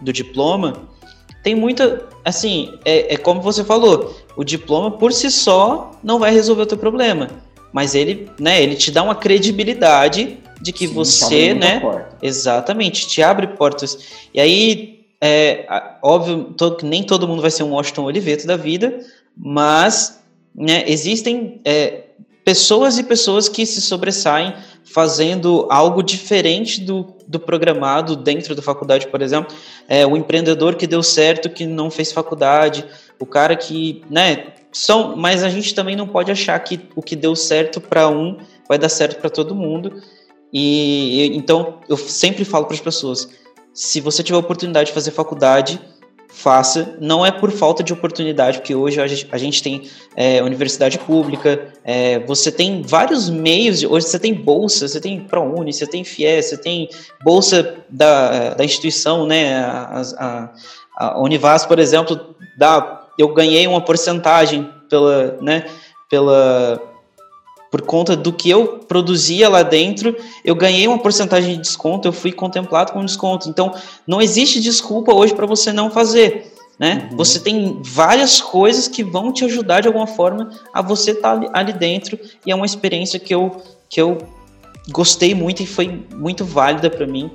do 0.00 0.12
diploma, 0.12 0.88
tem 1.42 1.54
muita. 1.54 2.06
Assim, 2.24 2.78
é, 2.84 3.14
é 3.14 3.16
como 3.16 3.40
você 3.40 3.64
falou, 3.64 4.14
o 4.36 4.44
diploma 4.44 4.92
por 4.92 5.12
si 5.12 5.30
só 5.30 5.90
não 6.02 6.18
vai 6.18 6.32
resolver 6.32 6.62
o 6.62 6.66
teu 6.66 6.78
problema. 6.78 7.28
Mas 7.72 7.94
ele, 7.94 8.30
né, 8.38 8.62
ele 8.62 8.76
te 8.76 8.90
dá 8.90 9.02
uma 9.02 9.14
credibilidade 9.14 10.38
de 10.60 10.72
que 10.72 10.86
Sim, 10.86 10.94
você, 10.94 11.54
né? 11.54 11.80
Porta. 11.80 12.16
Exatamente, 12.22 13.08
te 13.08 13.22
abre 13.22 13.48
portas. 13.48 13.98
E 14.34 14.40
aí, 14.40 14.99
é, 15.20 15.66
óbvio, 16.02 16.54
todo, 16.56 16.86
nem 16.86 17.02
todo 17.02 17.28
mundo 17.28 17.42
vai 17.42 17.50
ser 17.50 17.62
um 17.62 17.72
Washington 17.72 18.04
Oliveto 18.04 18.46
da 18.46 18.56
vida, 18.56 18.98
mas 19.36 20.22
né, 20.54 20.84
existem 20.86 21.60
é, 21.64 22.04
pessoas 22.44 22.98
e 22.98 23.02
pessoas 23.02 23.48
que 23.48 23.66
se 23.66 23.80
sobressaem 23.80 24.54
fazendo 24.84 25.68
algo 25.70 26.02
diferente 26.02 26.80
do, 26.80 27.14
do 27.28 27.38
programado 27.38 28.16
dentro 28.16 28.54
da 28.54 28.62
faculdade, 28.62 29.06
por 29.08 29.22
exemplo. 29.22 29.54
É, 29.88 30.06
o 30.06 30.16
empreendedor 30.16 30.74
que 30.74 30.86
deu 30.86 31.02
certo, 31.02 31.50
que 31.50 31.66
não 31.66 31.90
fez 31.90 32.10
faculdade, 32.12 32.84
o 33.18 33.26
cara 33.26 33.54
que, 33.54 34.02
né, 34.10 34.46
são, 34.72 35.16
mas 35.16 35.44
a 35.44 35.48
gente 35.48 35.74
também 35.74 35.94
não 35.94 36.08
pode 36.08 36.30
achar 36.30 36.58
que 36.60 36.80
o 36.96 37.02
que 37.02 37.14
deu 37.14 37.36
certo 37.36 37.80
para 37.80 38.08
um 38.08 38.38
vai 38.68 38.78
dar 38.78 38.88
certo 38.88 39.20
para 39.20 39.28
todo 39.30 39.54
mundo. 39.54 40.00
E 40.52 41.30
então 41.36 41.78
eu 41.88 41.96
sempre 41.96 42.44
falo 42.44 42.64
para 42.64 42.74
as 42.74 42.80
pessoas, 42.80 43.28
se 43.80 43.98
você 43.98 44.22
tiver 44.22 44.36
oportunidade 44.36 44.88
de 44.88 44.92
fazer 44.92 45.10
faculdade, 45.10 45.80
faça. 46.28 46.98
Não 47.00 47.24
é 47.24 47.30
por 47.30 47.50
falta 47.50 47.82
de 47.82 47.94
oportunidade, 47.94 48.58
porque 48.58 48.74
hoje 48.74 49.00
a 49.00 49.06
gente, 49.06 49.26
a 49.32 49.38
gente 49.38 49.62
tem 49.62 49.88
é, 50.14 50.42
universidade 50.42 50.98
pública, 50.98 51.72
é, 51.82 52.18
você 52.18 52.52
tem 52.52 52.82
vários 52.82 53.30
meios, 53.30 53.82
hoje 53.82 54.06
você 54.06 54.18
tem 54.18 54.34
bolsa, 54.34 54.86
você 54.86 55.00
tem 55.00 55.20
ProUni, 55.20 55.72
você 55.72 55.86
tem 55.86 56.04
FIES, 56.04 56.50
você 56.50 56.56
tem 56.58 56.90
bolsa 57.24 57.76
da, 57.88 58.52
da 58.52 58.64
instituição, 58.66 59.24
né, 59.24 59.54
a, 59.54 60.02
a, 60.18 60.52
a 60.98 61.18
Univas, 61.18 61.64
por 61.64 61.78
exemplo, 61.78 62.36
dá, 62.58 63.08
eu 63.18 63.32
ganhei 63.32 63.66
uma 63.66 63.80
porcentagem 63.80 64.70
pela, 64.90 65.38
né, 65.40 65.64
pela 66.10 66.89
por 67.70 67.82
conta 67.82 68.16
do 68.16 68.32
que 68.32 68.50
eu 68.50 68.80
produzia 68.88 69.48
lá 69.48 69.62
dentro, 69.62 70.16
eu 70.44 70.54
ganhei 70.54 70.88
uma 70.88 70.98
porcentagem 70.98 71.54
de 71.54 71.62
desconto, 71.62 72.08
eu 72.08 72.12
fui 72.12 72.32
contemplado 72.32 72.92
com 72.92 73.04
desconto. 73.04 73.48
Então, 73.48 73.72
não 74.06 74.20
existe 74.20 74.60
desculpa 74.60 75.14
hoje 75.14 75.34
para 75.34 75.46
você 75.46 75.72
não 75.72 75.90
fazer. 75.90 76.52
Né? 76.78 77.08
Uhum. 77.10 77.16
Você 77.18 77.38
tem 77.38 77.78
várias 77.82 78.40
coisas 78.40 78.88
que 78.88 79.04
vão 79.04 79.32
te 79.32 79.44
ajudar 79.44 79.82
de 79.82 79.86
alguma 79.86 80.06
forma 80.06 80.50
a 80.72 80.82
você 80.82 81.12
estar 81.12 81.38
tá 81.38 81.50
ali, 81.52 81.72
dentro 81.74 82.18
e 82.44 82.50
é 82.50 82.54
uma 82.54 82.66
experiência 82.66 83.20
que 83.20 83.34
eu, 83.34 83.62
que 83.88 84.00
eu 84.00 84.18
gostei 84.90 85.34
muito 85.34 85.62
e 85.62 85.66
foi 85.66 86.06
muito 86.16 86.44
válida 86.44 86.88
para 86.88 87.06
mim 87.06 87.30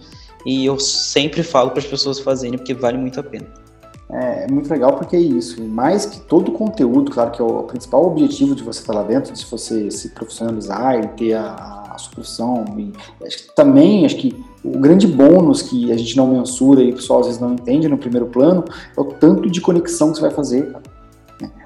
e 0.46 0.66
eu 0.66 0.80
sempre 0.80 1.44
falo 1.44 1.70
para 1.70 1.80
as 1.80 1.86
pessoas 1.86 2.20
fazerem 2.20 2.58
porque 2.58 2.74
vale 2.74 2.98
muito 2.98 3.20
a 3.20 3.24
pena. 3.24 3.65
É, 4.10 4.44
é, 4.44 4.48
muito 4.52 4.70
legal 4.70 4.94
porque 4.94 5.16
é 5.16 5.20
isso, 5.20 5.64
mais 5.64 6.06
que 6.06 6.20
todo 6.20 6.50
o 6.50 6.52
conteúdo, 6.52 7.12
claro 7.12 7.32
que 7.32 7.42
é 7.42 7.44
o 7.44 7.64
principal 7.64 8.06
objetivo 8.06 8.54
de 8.54 8.64
você 8.64 8.80
estar 8.80 8.94
lá 8.94 9.02
dentro, 9.02 9.34
de 9.34 9.46
você 9.46 9.90
se 9.90 10.10
profissionalizar 10.10 11.00
e 11.00 11.08
ter 11.08 11.34
a, 11.34 11.86
a 11.90 11.98
sua 11.98 12.12
profissão, 12.12 12.66
e 12.78 12.94
acho 13.26 13.38
que 13.38 13.56
também, 13.56 14.06
acho 14.06 14.18
que 14.18 14.46
o 14.64 14.78
grande 14.80 15.08
bônus 15.08 15.64
que 15.64 15.92
a 15.92 15.98
gente 15.98 16.16
não 16.18 16.28
mensura 16.28 16.84
e 16.84 16.92
o 16.92 16.96
pessoal 16.96 17.22
às 17.22 17.28
vezes 17.28 17.42
não 17.42 17.54
entende 17.54 17.88
no 17.88 17.98
primeiro 17.98 18.28
plano 18.28 18.64
é 18.96 19.02
o 19.02 19.06
tanto 19.06 19.50
de 19.50 19.60
conexão 19.60 20.12
que 20.12 20.18
você 20.18 20.22
vai 20.22 20.32
fazer, 20.32 20.76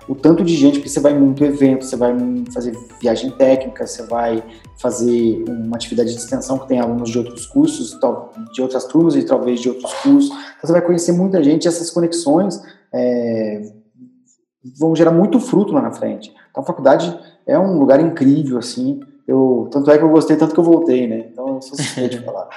o 0.09 0.15
tanto 0.15 0.43
de 0.43 0.55
gente, 0.55 0.79
porque 0.79 0.89
você 0.89 0.99
vai 0.99 1.13
muito 1.13 1.45
evento, 1.45 1.85
você 1.85 1.95
vai 1.95 2.11
fazer 2.51 2.75
viagem 2.99 3.29
técnica, 3.29 3.85
você 3.85 4.01
vai 4.07 4.43
fazer 4.75 5.43
uma 5.47 5.75
atividade 5.75 6.11
de 6.11 6.17
extensão 6.17 6.57
que 6.57 6.67
tem 6.67 6.79
alunos 6.79 7.11
de 7.11 7.19
outros 7.19 7.45
cursos, 7.45 7.95
de 8.51 8.59
outras 8.59 8.85
turmas 8.85 9.15
e 9.15 9.23
talvez 9.23 9.61
de 9.61 9.69
outros 9.69 9.93
cursos. 10.01 10.31
Então 10.31 10.63
você 10.63 10.71
vai 10.71 10.81
conhecer 10.81 11.11
muita 11.11 11.43
gente 11.43 11.65
e 11.65 11.67
essas 11.67 11.91
conexões 11.91 12.59
é, 12.91 13.71
vão 14.79 14.95
gerar 14.95 15.11
muito 15.11 15.39
fruto 15.39 15.73
lá 15.73 15.81
na 15.83 15.91
frente. 15.91 16.33
Então 16.49 16.63
a 16.63 16.65
faculdade 16.65 17.15
é 17.45 17.59
um 17.59 17.77
lugar 17.77 17.99
incrível, 17.99 18.57
assim. 18.57 18.99
Eu, 19.27 19.69
tanto 19.71 19.91
é 19.91 19.97
que 19.99 20.03
eu 20.03 20.09
gostei, 20.09 20.35
tanto 20.35 20.55
que 20.55 20.59
eu 20.59 20.63
voltei, 20.63 21.07
né? 21.07 21.27
Então 21.31 21.47
eu 21.55 21.61
sou 21.61 21.77
suspeito 21.77 22.17
de 22.17 22.25
falar. 22.25 22.49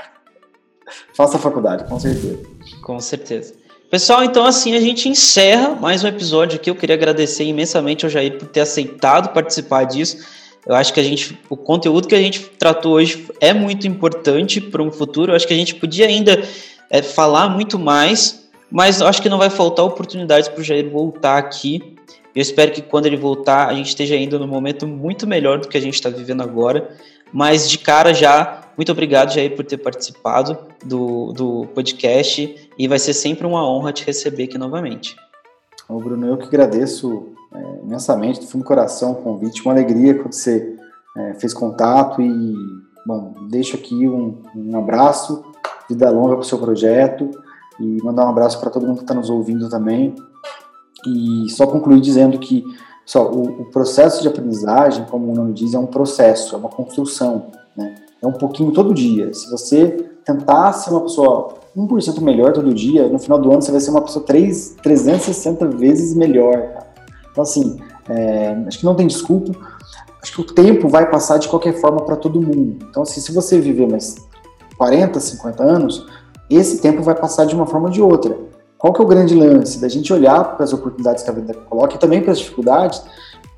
Faça 1.14 1.36
a 1.36 1.40
faculdade, 1.40 1.84
com 1.84 2.00
certeza. 2.00 2.38
Com 2.82 2.98
certeza. 2.98 3.61
Pessoal, 3.92 4.24
então 4.24 4.46
assim 4.46 4.74
a 4.74 4.80
gente 4.80 5.06
encerra 5.06 5.74
mais 5.74 6.02
um 6.02 6.06
episódio 6.06 6.56
aqui. 6.56 6.70
Eu 6.70 6.74
queria 6.74 6.94
agradecer 6.94 7.44
imensamente 7.44 8.06
ao 8.06 8.10
Jair 8.10 8.38
por 8.38 8.48
ter 8.48 8.60
aceitado 8.60 9.34
participar 9.34 9.84
disso. 9.84 10.16
Eu 10.66 10.74
acho 10.74 10.94
que 10.94 11.00
a 11.00 11.02
gente, 11.02 11.38
o 11.50 11.58
conteúdo 11.58 12.08
que 12.08 12.14
a 12.14 12.18
gente 12.18 12.40
tratou 12.58 12.92
hoje 12.92 13.28
é 13.38 13.52
muito 13.52 13.86
importante 13.86 14.62
para 14.62 14.82
um 14.82 14.90
futuro. 14.90 15.32
Eu 15.32 15.36
acho 15.36 15.46
que 15.46 15.52
a 15.52 15.56
gente 15.56 15.74
podia 15.74 16.06
ainda 16.06 16.42
é, 16.88 17.02
falar 17.02 17.50
muito 17.50 17.78
mais, 17.78 18.48
mas 18.70 19.02
acho 19.02 19.20
que 19.20 19.28
não 19.28 19.36
vai 19.36 19.50
faltar 19.50 19.84
oportunidades 19.84 20.48
para 20.48 20.62
o 20.62 20.64
Jair 20.64 20.88
voltar 20.88 21.36
aqui. 21.36 21.94
Eu 22.34 22.40
espero 22.40 22.72
que 22.72 22.80
quando 22.80 23.04
ele 23.04 23.18
voltar 23.18 23.68
a 23.68 23.74
gente 23.74 23.88
esteja 23.88 24.14
ainda 24.14 24.38
num 24.38 24.46
momento 24.46 24.86
muito 24.86 25.26
melhor 25.26 25.58
do 25.58 25.68
que 25.68 25.76
a 25.76 25.80
gente 25.82 25.96
está 25.96 26.08
vivendo 26.08 26.42
agora. 26.42 26.96
Mas 27.32 27.68
de 27.68 27.78
cara 27.78 28.12
já 28.12 28.60
Muito 28.76 28.90
obrigado, 28.90 29.32
Jair, 29.32 29.54
por 29.54 29.64
ter 29.64 29.76
participado 29.76 30.56
do, 30.84 31.32
do 31.32 31.66
podcast 31.74 32.70
e 32.78 32.88
vai 32.88 32.98
ser 32.98 33.12
sempre 33.12 33.46
uma 33.46 33.68
honra 33.68 33.92
te 33.92 34.04
receber 34.04 34.44
aqui 34.44 34.56
novamente. 34.56 35.14
Ô 35.88 35.98
Bruno, 35.98 36.26
eu 36.26 36.38
que 36.38 36.46
agradeço 36.46 37.34
é, 37.54 37.84
imensamente, 37.84 38.40
do 38.40 38.46
fundo 38.46 38.62
do 38.62 38.66
coração, 38.66 39.12
o 39.12 39.16
convite, 39.16 39.62
uma 39.62 39.74
alegria 39.74 40.14
quando 40.14 40.32
você 40.32 40.74
é, 41.16 41.34
fez 41.34 41.52
contato 41.52 42.22
e, 42.22 42.54
bom, 43.06 43.34
deixo 43.50 43.76
aqui 43.76 44.08
um, 44.08 44.42
um 44.56 44.78
abraço, 44.78 45.44
vida 45.88 46.08
longa 46.10 46.34
para 46.34 46.40
o 46.40 46.44
seu 46.44 46.58
projeto 46.58 47.30
e 47.78 48.02
mandar 48.02 48.24
um 48.24 48.30
abraço 48.30 48.58
para 48.58 48.70
todo 48.70 48.86
mundo 48.86 48.98
que 48.98 49.04
está 49.04 49.14
nos 49.14 49.28
ouvindo 49.28 49.68
também. 49.68 50.14
E 51.06 51.50
só 51.50 51.66
concluir 51.66 52.00
dizendo 52.00 52.38
que 52.38 52.64
só, 53.04 53.30
o, 53.30 53.62
o, 53.62 53.64
processo 53.66 54.22
de 54.22 54.28
aprendizagem, 54.28 55.04
como 55.06 55.32
o 55.32 55.34
nome 55.34 55.52
diz, 55.52 55.74
é 55.74 55.78
um 55.78 55.86
processo, 55.86 56.54
é 56.54 56.58
uma 56.58 56.68
construção, 56.68 57.46
né? 57.76 57.94
É 58.20 58.26
um 58.26 58.32
pouquinho 58.32 58.70
todo 58.72 58.94
dia. 58.94 59.32
Se 59.34 59.50
você 59.50 59.88
tentar 60.24 60.72
ser 60.72 60.90
uma 60.90 61.00
pessoa 61.00 61.54
1% 61.76 62.20
melhor 62.20 62.52
todo 62.52 62.72
dia, 62.72 63.08
no 63.08 63.18
final 63.18 63.38
do 63.38 63.50
ano 63.50 63.60
você 63.60 63.72
vai 63.72 63.80
ser 63.80 63.90
uma 63.90 64.02
pessoa 64.02 64.24
3, 64.24 64.76
360 64.82 65.66
vezes 65.68 66.14
melhor. 66.14 66.54
Cara. 66.54 66.86
Então, 67.32 67.42
assim, 67.42 67.80
é, 68.08 68.50
acho 68.66 68.78
que 68.78 68.84
não 68.84 68.94
tem 68.94 69.06
desculpa. 69.06 69.52
Acho 70.22 70.34
que 70.34 70.40
o 70.40 70.54
tempo 70.54 70.88
vai 70.88 71.10
passar 71.10 71.38
de 71.38 71.48
qualquer 71.48 71.72
forma 71.80 72.02
para 72.02 72.14
todo 72.14 72.40
mundo. 72.40 72.78
Então, 72.88 73.02
assim, 73.02 73.20
se 73.20 73.32
você 73.32 73.58
viver 73.58 73.88
mais 73.88 74.14
40, 74.78 75.18
50 75.18 75.62
anos, 75.64 76.06
esse 76.48 76.80
tempo 76.80 77.02
vai 77.02 77.14
passar 77.14 77.44
de 77.44 77.54
uma 77.54 77.66
forma 77.66 77.86
ou 77.86 77.92
de 77.92 78.00
outra. 78.00 78.38
Qual 78.82 78.92
que 78.92 79.00
é 79.00 79.04
o 79.04 79.06
grande 79.06 79.32
lance? 79.32 79.80
Da 79.80 79.86
gente 79.86 80.12
olhar 80.12 80.56
para 80.56 80.64
as 80.64 80.72
oportunidades 80.72 81.22
que 81.22 81.30
a 81.30 81.32
vida 81.32 81.54
coloca 81.54 81.94
e 81.94 81.98
também 81.98 82.20
para 82.20 82.32
as 82.32 82.40
dificuldades 82.40 83.00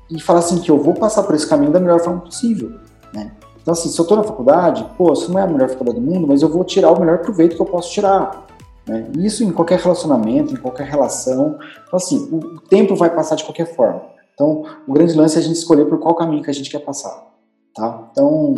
e 0.07 0.21
falar 0.21 0.37
assim 0.37 0.59
que 0.59 0.69
eu 0.69 0.77
vou 0.77 0.93
passar 0.93 1.23
por 1.23 1.33
esse 1.33 1.47
caminho 1.47 1.71
da 1.71 1.79
melhor 1.79 1.99
forma 1.99 2.21
possível, 2.21 2.73
né? 3.11 3.31
Então, 3.59 3.71
assim, 3.71 3.89
se 3.89 3.99
eu 3.99 4.03
estou 4.03 4.15
na 4.15 4.23
faculdade, 4.23 4.87
pô, 4.95 5.11
isso 5.13 5.33
não 5.33 5.39
é 5.39 5.43
a 5.43 5.47
melhor 5.47 5.67
faculdade 5.67 5.99
do 5.99 6.05
mundo, 6.05 6.27
mas 6.27 6.43
eu 6.43 6.49
vou 6.49 6.63
tirar 6.63 6.91
o 6.91 6.99
melhor 6.99 7.23
proveito 7.23 7.55
que 7.55 7.61
eu 7.63 7.65
posso 7.65 7.91
tirar. 7.91 8.45
Né? 8.85 9.07
Isso 9.17 9.43
em 9.43 9.51
qualquer 9.51 9.79
relacionamento, 9.79 10.53
em 10.53 10.57
qualquer 10.57 10.85
relação. 10.85 11.57
Então, 11.87 11.97
assim, 11.97 12.29
o, 12.31 12.59
tempo 12.59 12.95
vai 12.95 13.09
passar 13.09 13.35
de 13.35 13.43
qualquer 13.43 13.75
forma. 13.75 14.03
Então, 14.35 14.63
o 14.87 14.93
grande 14.93 15.15
lance 15.15 15.37
é 15.37 15.39
a 15.39 15.43
gente 15.43 15.55
escolher 15.55 15.85
por 15.85 15.97
qual 15.97 16.13
caminho 16.13 16.43
que 16.43 16.51
a 16.51 16.53
gente 16.53 16.69
quer 16.69 16.85
passar. 16.85 17.25
Tá? 17.73 18.09
Então, 18.11 18.53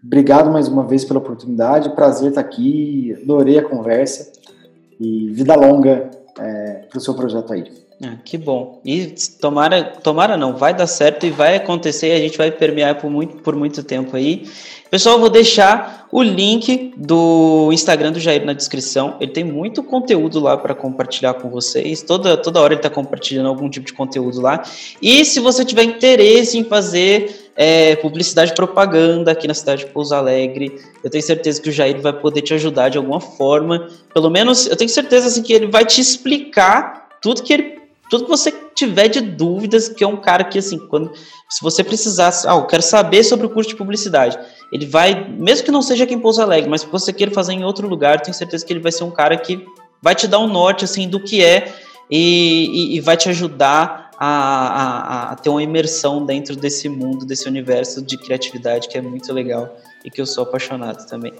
obrigado 0.00 0.48
mais 0.48 0.68
uma 0.68 0.84
vez 0.84 1.04
pela 1.04 1.18
oportunidade. 1.18 1.92
Prazer 1.96 2.28
estar 2.28 2.40
aqui. 2.40 3.18
Adorei 3.20 3.58
a 3.58 3.68
conversa. 3.68 4.43
E 5.00 5.30
vida 5.30 5.54
longa 5.54 6.10
é, 6.38 6.84
para 6.88 6.98
o 6.98 7.00
seu 7.00 7.14
projeto 7.14 7.52
aí. 7.52 7.64
Ah, 8.02 8.16
que 8.24 8.36
bom. 8.36 8.80
E 8.84 9.14
tomara, 9.40 9.84
tomara 9.84 10.36
não, 10.36 10.56
vai 10.56 10.74
dar 10.74 10.86
certo 10.86 11.26
e 11.26 11.30
vai 11.30 11.56
acontecer 11.56 12.12
a 12.12 12.18
gente 12.18 12.36
vai 12.36 12.50
permear 12.50 13.00
por 13.00 13.08
muito, 13.08 13.36
por 13.36 13.54
muito 13.54 13.82
tempo 13.82 14.16
aí. 14.16 14.46
Pessoal, 14.90 15.18
vou 15.18 15.30
deixar 15.30 16.06
o 16.12 16.22
link 16.22 16.92
do 16.96 17.70
Instagram 17.72 18.12
do 18.12 18.20
Jair 18.20 18.44
na 18.44 18.52
descrição. 18.52 19.16
Ele 19.20 19.32
tem 19.32 19.42
muito 19.42 19.82
conteúdo 19.82 20.38
lá 20.38 20.56
para 20.56 20.74
compartilhar 20.74 21.34
com 21.34 21.48
vocês. 21.48 22.02
Toda, 22.02 22.36
toda 22.36 22.60
hora 22.60 22.74
ele 22.74 22.78
está 22.78 22.90
compartilhando 22.90 23.48
algum 23.48 23.68
tipo 23.68 23.86
de 23.86 23.92
conteúdo 23.92 24.40
lá. 24.40 24.62
E 25.00 25.24
se 25.24 25.40
você 25.40 25.64
tiver 25.64 25.84
interesse 25.84 26.58
em 26.58 26.64
fazer 26.64 27.43
é, 27.56 27.96
publicidade 27.96 28.52
e 28.52 28.54
propaganda 28.54 29.30
aqui 29.30 29.46
na 29.46 29.54
cidade 29.54 29.84
de 29.84 29.90
Pouso 29.90 30.14
Alegre, 30.14 30.80
eu 31.02 31.10
tenho 31.10 31.22
certeza 31.22 31.60
que 31.60 31.68
o 31.68 31.72
Jair 31.72 32.00
vai 32.00 32.12
poder 32.12 32.42
te 32.42 32.54
ajudar 32.54 32.88
de 32.88 32.98
alguma 32.98 33.20
forma. 33.20 33.88
Pelo 34.12 34.30
menos 34.30 34.66
eu 34.66 34.76
tenho 34.76 34.90
certeza 34.90 35.28
assim, 35.28 35.42
que 35.42 35.52
ele 35.52 35.68
vai 35.68 35.84
te 35.84 36.00
explicar 36.00 37.08
tudo 37.22 37.42
que 37.42 37.52
ele 37.52 37.74
tudo 38.10 38.24
que 38.24 38.30
você 38.30 38.52
tiver 38.74 39.08
de 39.08 39.20
dúvidas, 39.20 39.88
que 39.88 40.04
é 40.04 40.06
um 40.06 40.16
cara 40.16 40.44
que, 40.44 40.58
assim, 40.58 40.78
quando 40.78 41.12
se 41.48 41.62
você 41.62 41.82
precisasse, 41.82 42.46
ah, 42.46 42.54
eu 42.54 42.66
quero 42.66 42.82
saber 42.82 43.24
sobre 43.24 43.46
o 43.46 43.50
curso 43.50 43.70
de 43.70 43.76
publicidade, 43.76 44.38
ele 44.72 44.86
vai, 44.86 45.28
mesmo 45.30 45.64
que 45.64 45.70
não 45.70 45.80
seja 45.80 46.04
aqui 46.04 46.14
em 46.14 46.20
Pouso 46.20 46.42
Alegre, 46.42 46.68
mas 46.68 46.84
que 46.84 46.92
você 46.92 47.12
queira 47.12 47.32
fazer 47.32 47.54
em 47.54 47.64
outro 47.64 47.88
lugar, 47.88 48.20
tenho 48.20 48.34
certeza 48.34 48.64
que 48.64 48.72
ele 48.72 48.80
vai 48.80 48.92
ser 48.92 49.04
um 49.04 49.10
cara 49.10 49.36
que 49.36 49.64
vai 50.02 50.14
te 50.14 50.28
dar 50.28 50.38
um 50.38 50.46
norte, 50.46 50.84
assim, 50.84 51.08
do 51.08 51.18
que 51.18 51.42
é 51.42 51.72
e, 52.10 52.92
e, 52.92 52.96
e 52.96 53.00
vai 53.00 53.16
te 53.16 53.28
ajudar 53.30 54.03
a, 54.26 55.28
a, 55.28 55.32
a, 55.32 55.36
ter 55.36 55.50
uma 55.50 55.62
imersão 55.62 56.24
dentro 56.24 56.56
desse 56.56 56.88
mundo, 56.88 57.26
desse 57.26 57.48
universo 57.48 58.02
de 58.02 58.16
criatividade 58.16 58.88
que 58.88 58.96
é 58.96 59.02
muito 59.02 59.32
legal 59.32 59.76
e 60.04 60.10
que 60.10 60.20
eu 60.20 60.26
sou 60.26 60.44
apaixonado 60.44 61.06
também. 61.06 61.32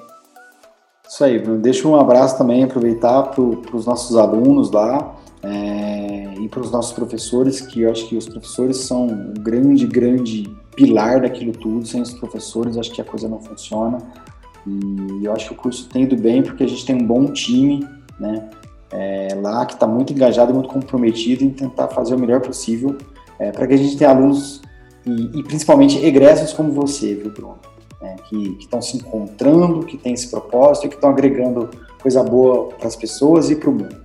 Isso 1.08 1.24
aí, 1.24 1.38
Bruno. 1.38 1.60
Deixa 1.60 1.86
um 1.86 1.96
abraço 1.96 2.36
também, 2.36 2.64
aproveitar 2.64 3.22
para 3.24 3.76
os 3.76 3.86
nossos 3.86 4.16
alunos 4.16 4.70
lá. 4.70 5.16
É, 5.42 6.34
e 6.40 6.48
para 6.48 6.60
os 6.60 6.70
nossos 6.70 6.92
professores, 6.92 7.60
que 7.60 7.82
eu 7.82 7.90
acho 7.90 8.08
que 8.08 8.16
os 8.16 8.26
professores 8.26 8.78
são 8.78 9.06
um 9.06 9.34
grande, 9.34 9.86
grande 9.86 10.44
pilar 10.74 11.20
daquilo 11.20 11.52
tudo. 11.52 11.86
Sem 11.86 12.02
os 12.02 12.12
professores, 12.14 12.76
acho 12.76 12.90
que 12.90 13.00
a 13.00 13.04
coisa 13.04 13.28
não 13.28 13.40
funciona. 13.40 13.98
E 14.66 15.24
eu 15.24 15.32
acho 15.32 15.48
que 15.48 15.52
o 15.52 15.56
curso 15.56 15.88
tem 15.88 16.04
ido 16.04 16.16
bem 16.16 16.42
porque 16.42 16.64
a 16.64 16.66
gente 16.66 16.84
tem 16.84 16.96
um 16.96 17.06
bom 17.06 17.26
time, 17.32 17.86
né? 18.18 18.48
É, 18.96 19.28
lá 19.42 19.66
que 19.66 19.74
está 19.74 19.88
muito 19.88 20.12
engajado 20.12 20.52
e 20.52 20.54
muito 20.54 20.68
comprometido 20.68 21.42
em 21.42 21.50
tentar 21.50 21.88
fazer 21.88 22.14
o 22.14 22.18
melhor 22.18 22.40
possível 22.40 22.96
é, 23.40 23.50
para 23.50 23.66
que 23.66 23.74
a 23.74 23.76
gente 23.76 23.96
tenha 23.96 24.10
alunos 24.10 24.62
e, 25.04 25.40
e, 25.40 25.42
principalmente 25.42 25.98
egressos 25.98 26.52
como 26.52 26.70
você, 26.72 27.14
viu, 27.14 27.30
Bruno? 27.30 27.58
É, 28.00 28.14
que 28.28 28.56
estão 28.60 28.80
se 28.80 28.96
encontrando, 28.96 29.84
que 29.84 29.96
têm 29.96 30.12
esse 30.12 30.30
propósito 30.30 30.86
e 30.86 30.88
que 30.90 30.94
estão 30.94 31.10
agregando 31.10 31.70
coisa 32.00 32.22
boa 32.22 32.68
para 32.68 32.86
as 32.86 32.94
pessoas 32.94 33.50
e 33.50 33.56
para 33.56 33.68
o 33.68 33.72
mundo. 33.72 33.96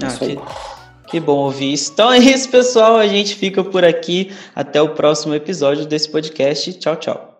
É 0.00 0.04
ah, 0.04 0.08
isso 0.08 0.24
aí. 0.24 0.36
Que... 0.36 0.74
Que 1.06 1.20
bom 1.20 1.36
ouvir 1.36 1.72
isso. 1.72 1.92
Então 1.92 2.10
é 2.10 2.18
isso, 2.18 2.48
pessoal. 2.48 2.96
A 2.96 3.06
gente 3.06 3.36
fica 3.36 3.62
por 3.62 3.84
aqui. 3.84 4.32
Até 4.54 4.82
o 4.82 4.94
próximo 4.94 5.34
episódio 5.34 5.86
desse 5.86 6.08
podcast. 6.08 6.72
Tchau, 6.72 6.96
tchau. 6.96 7.33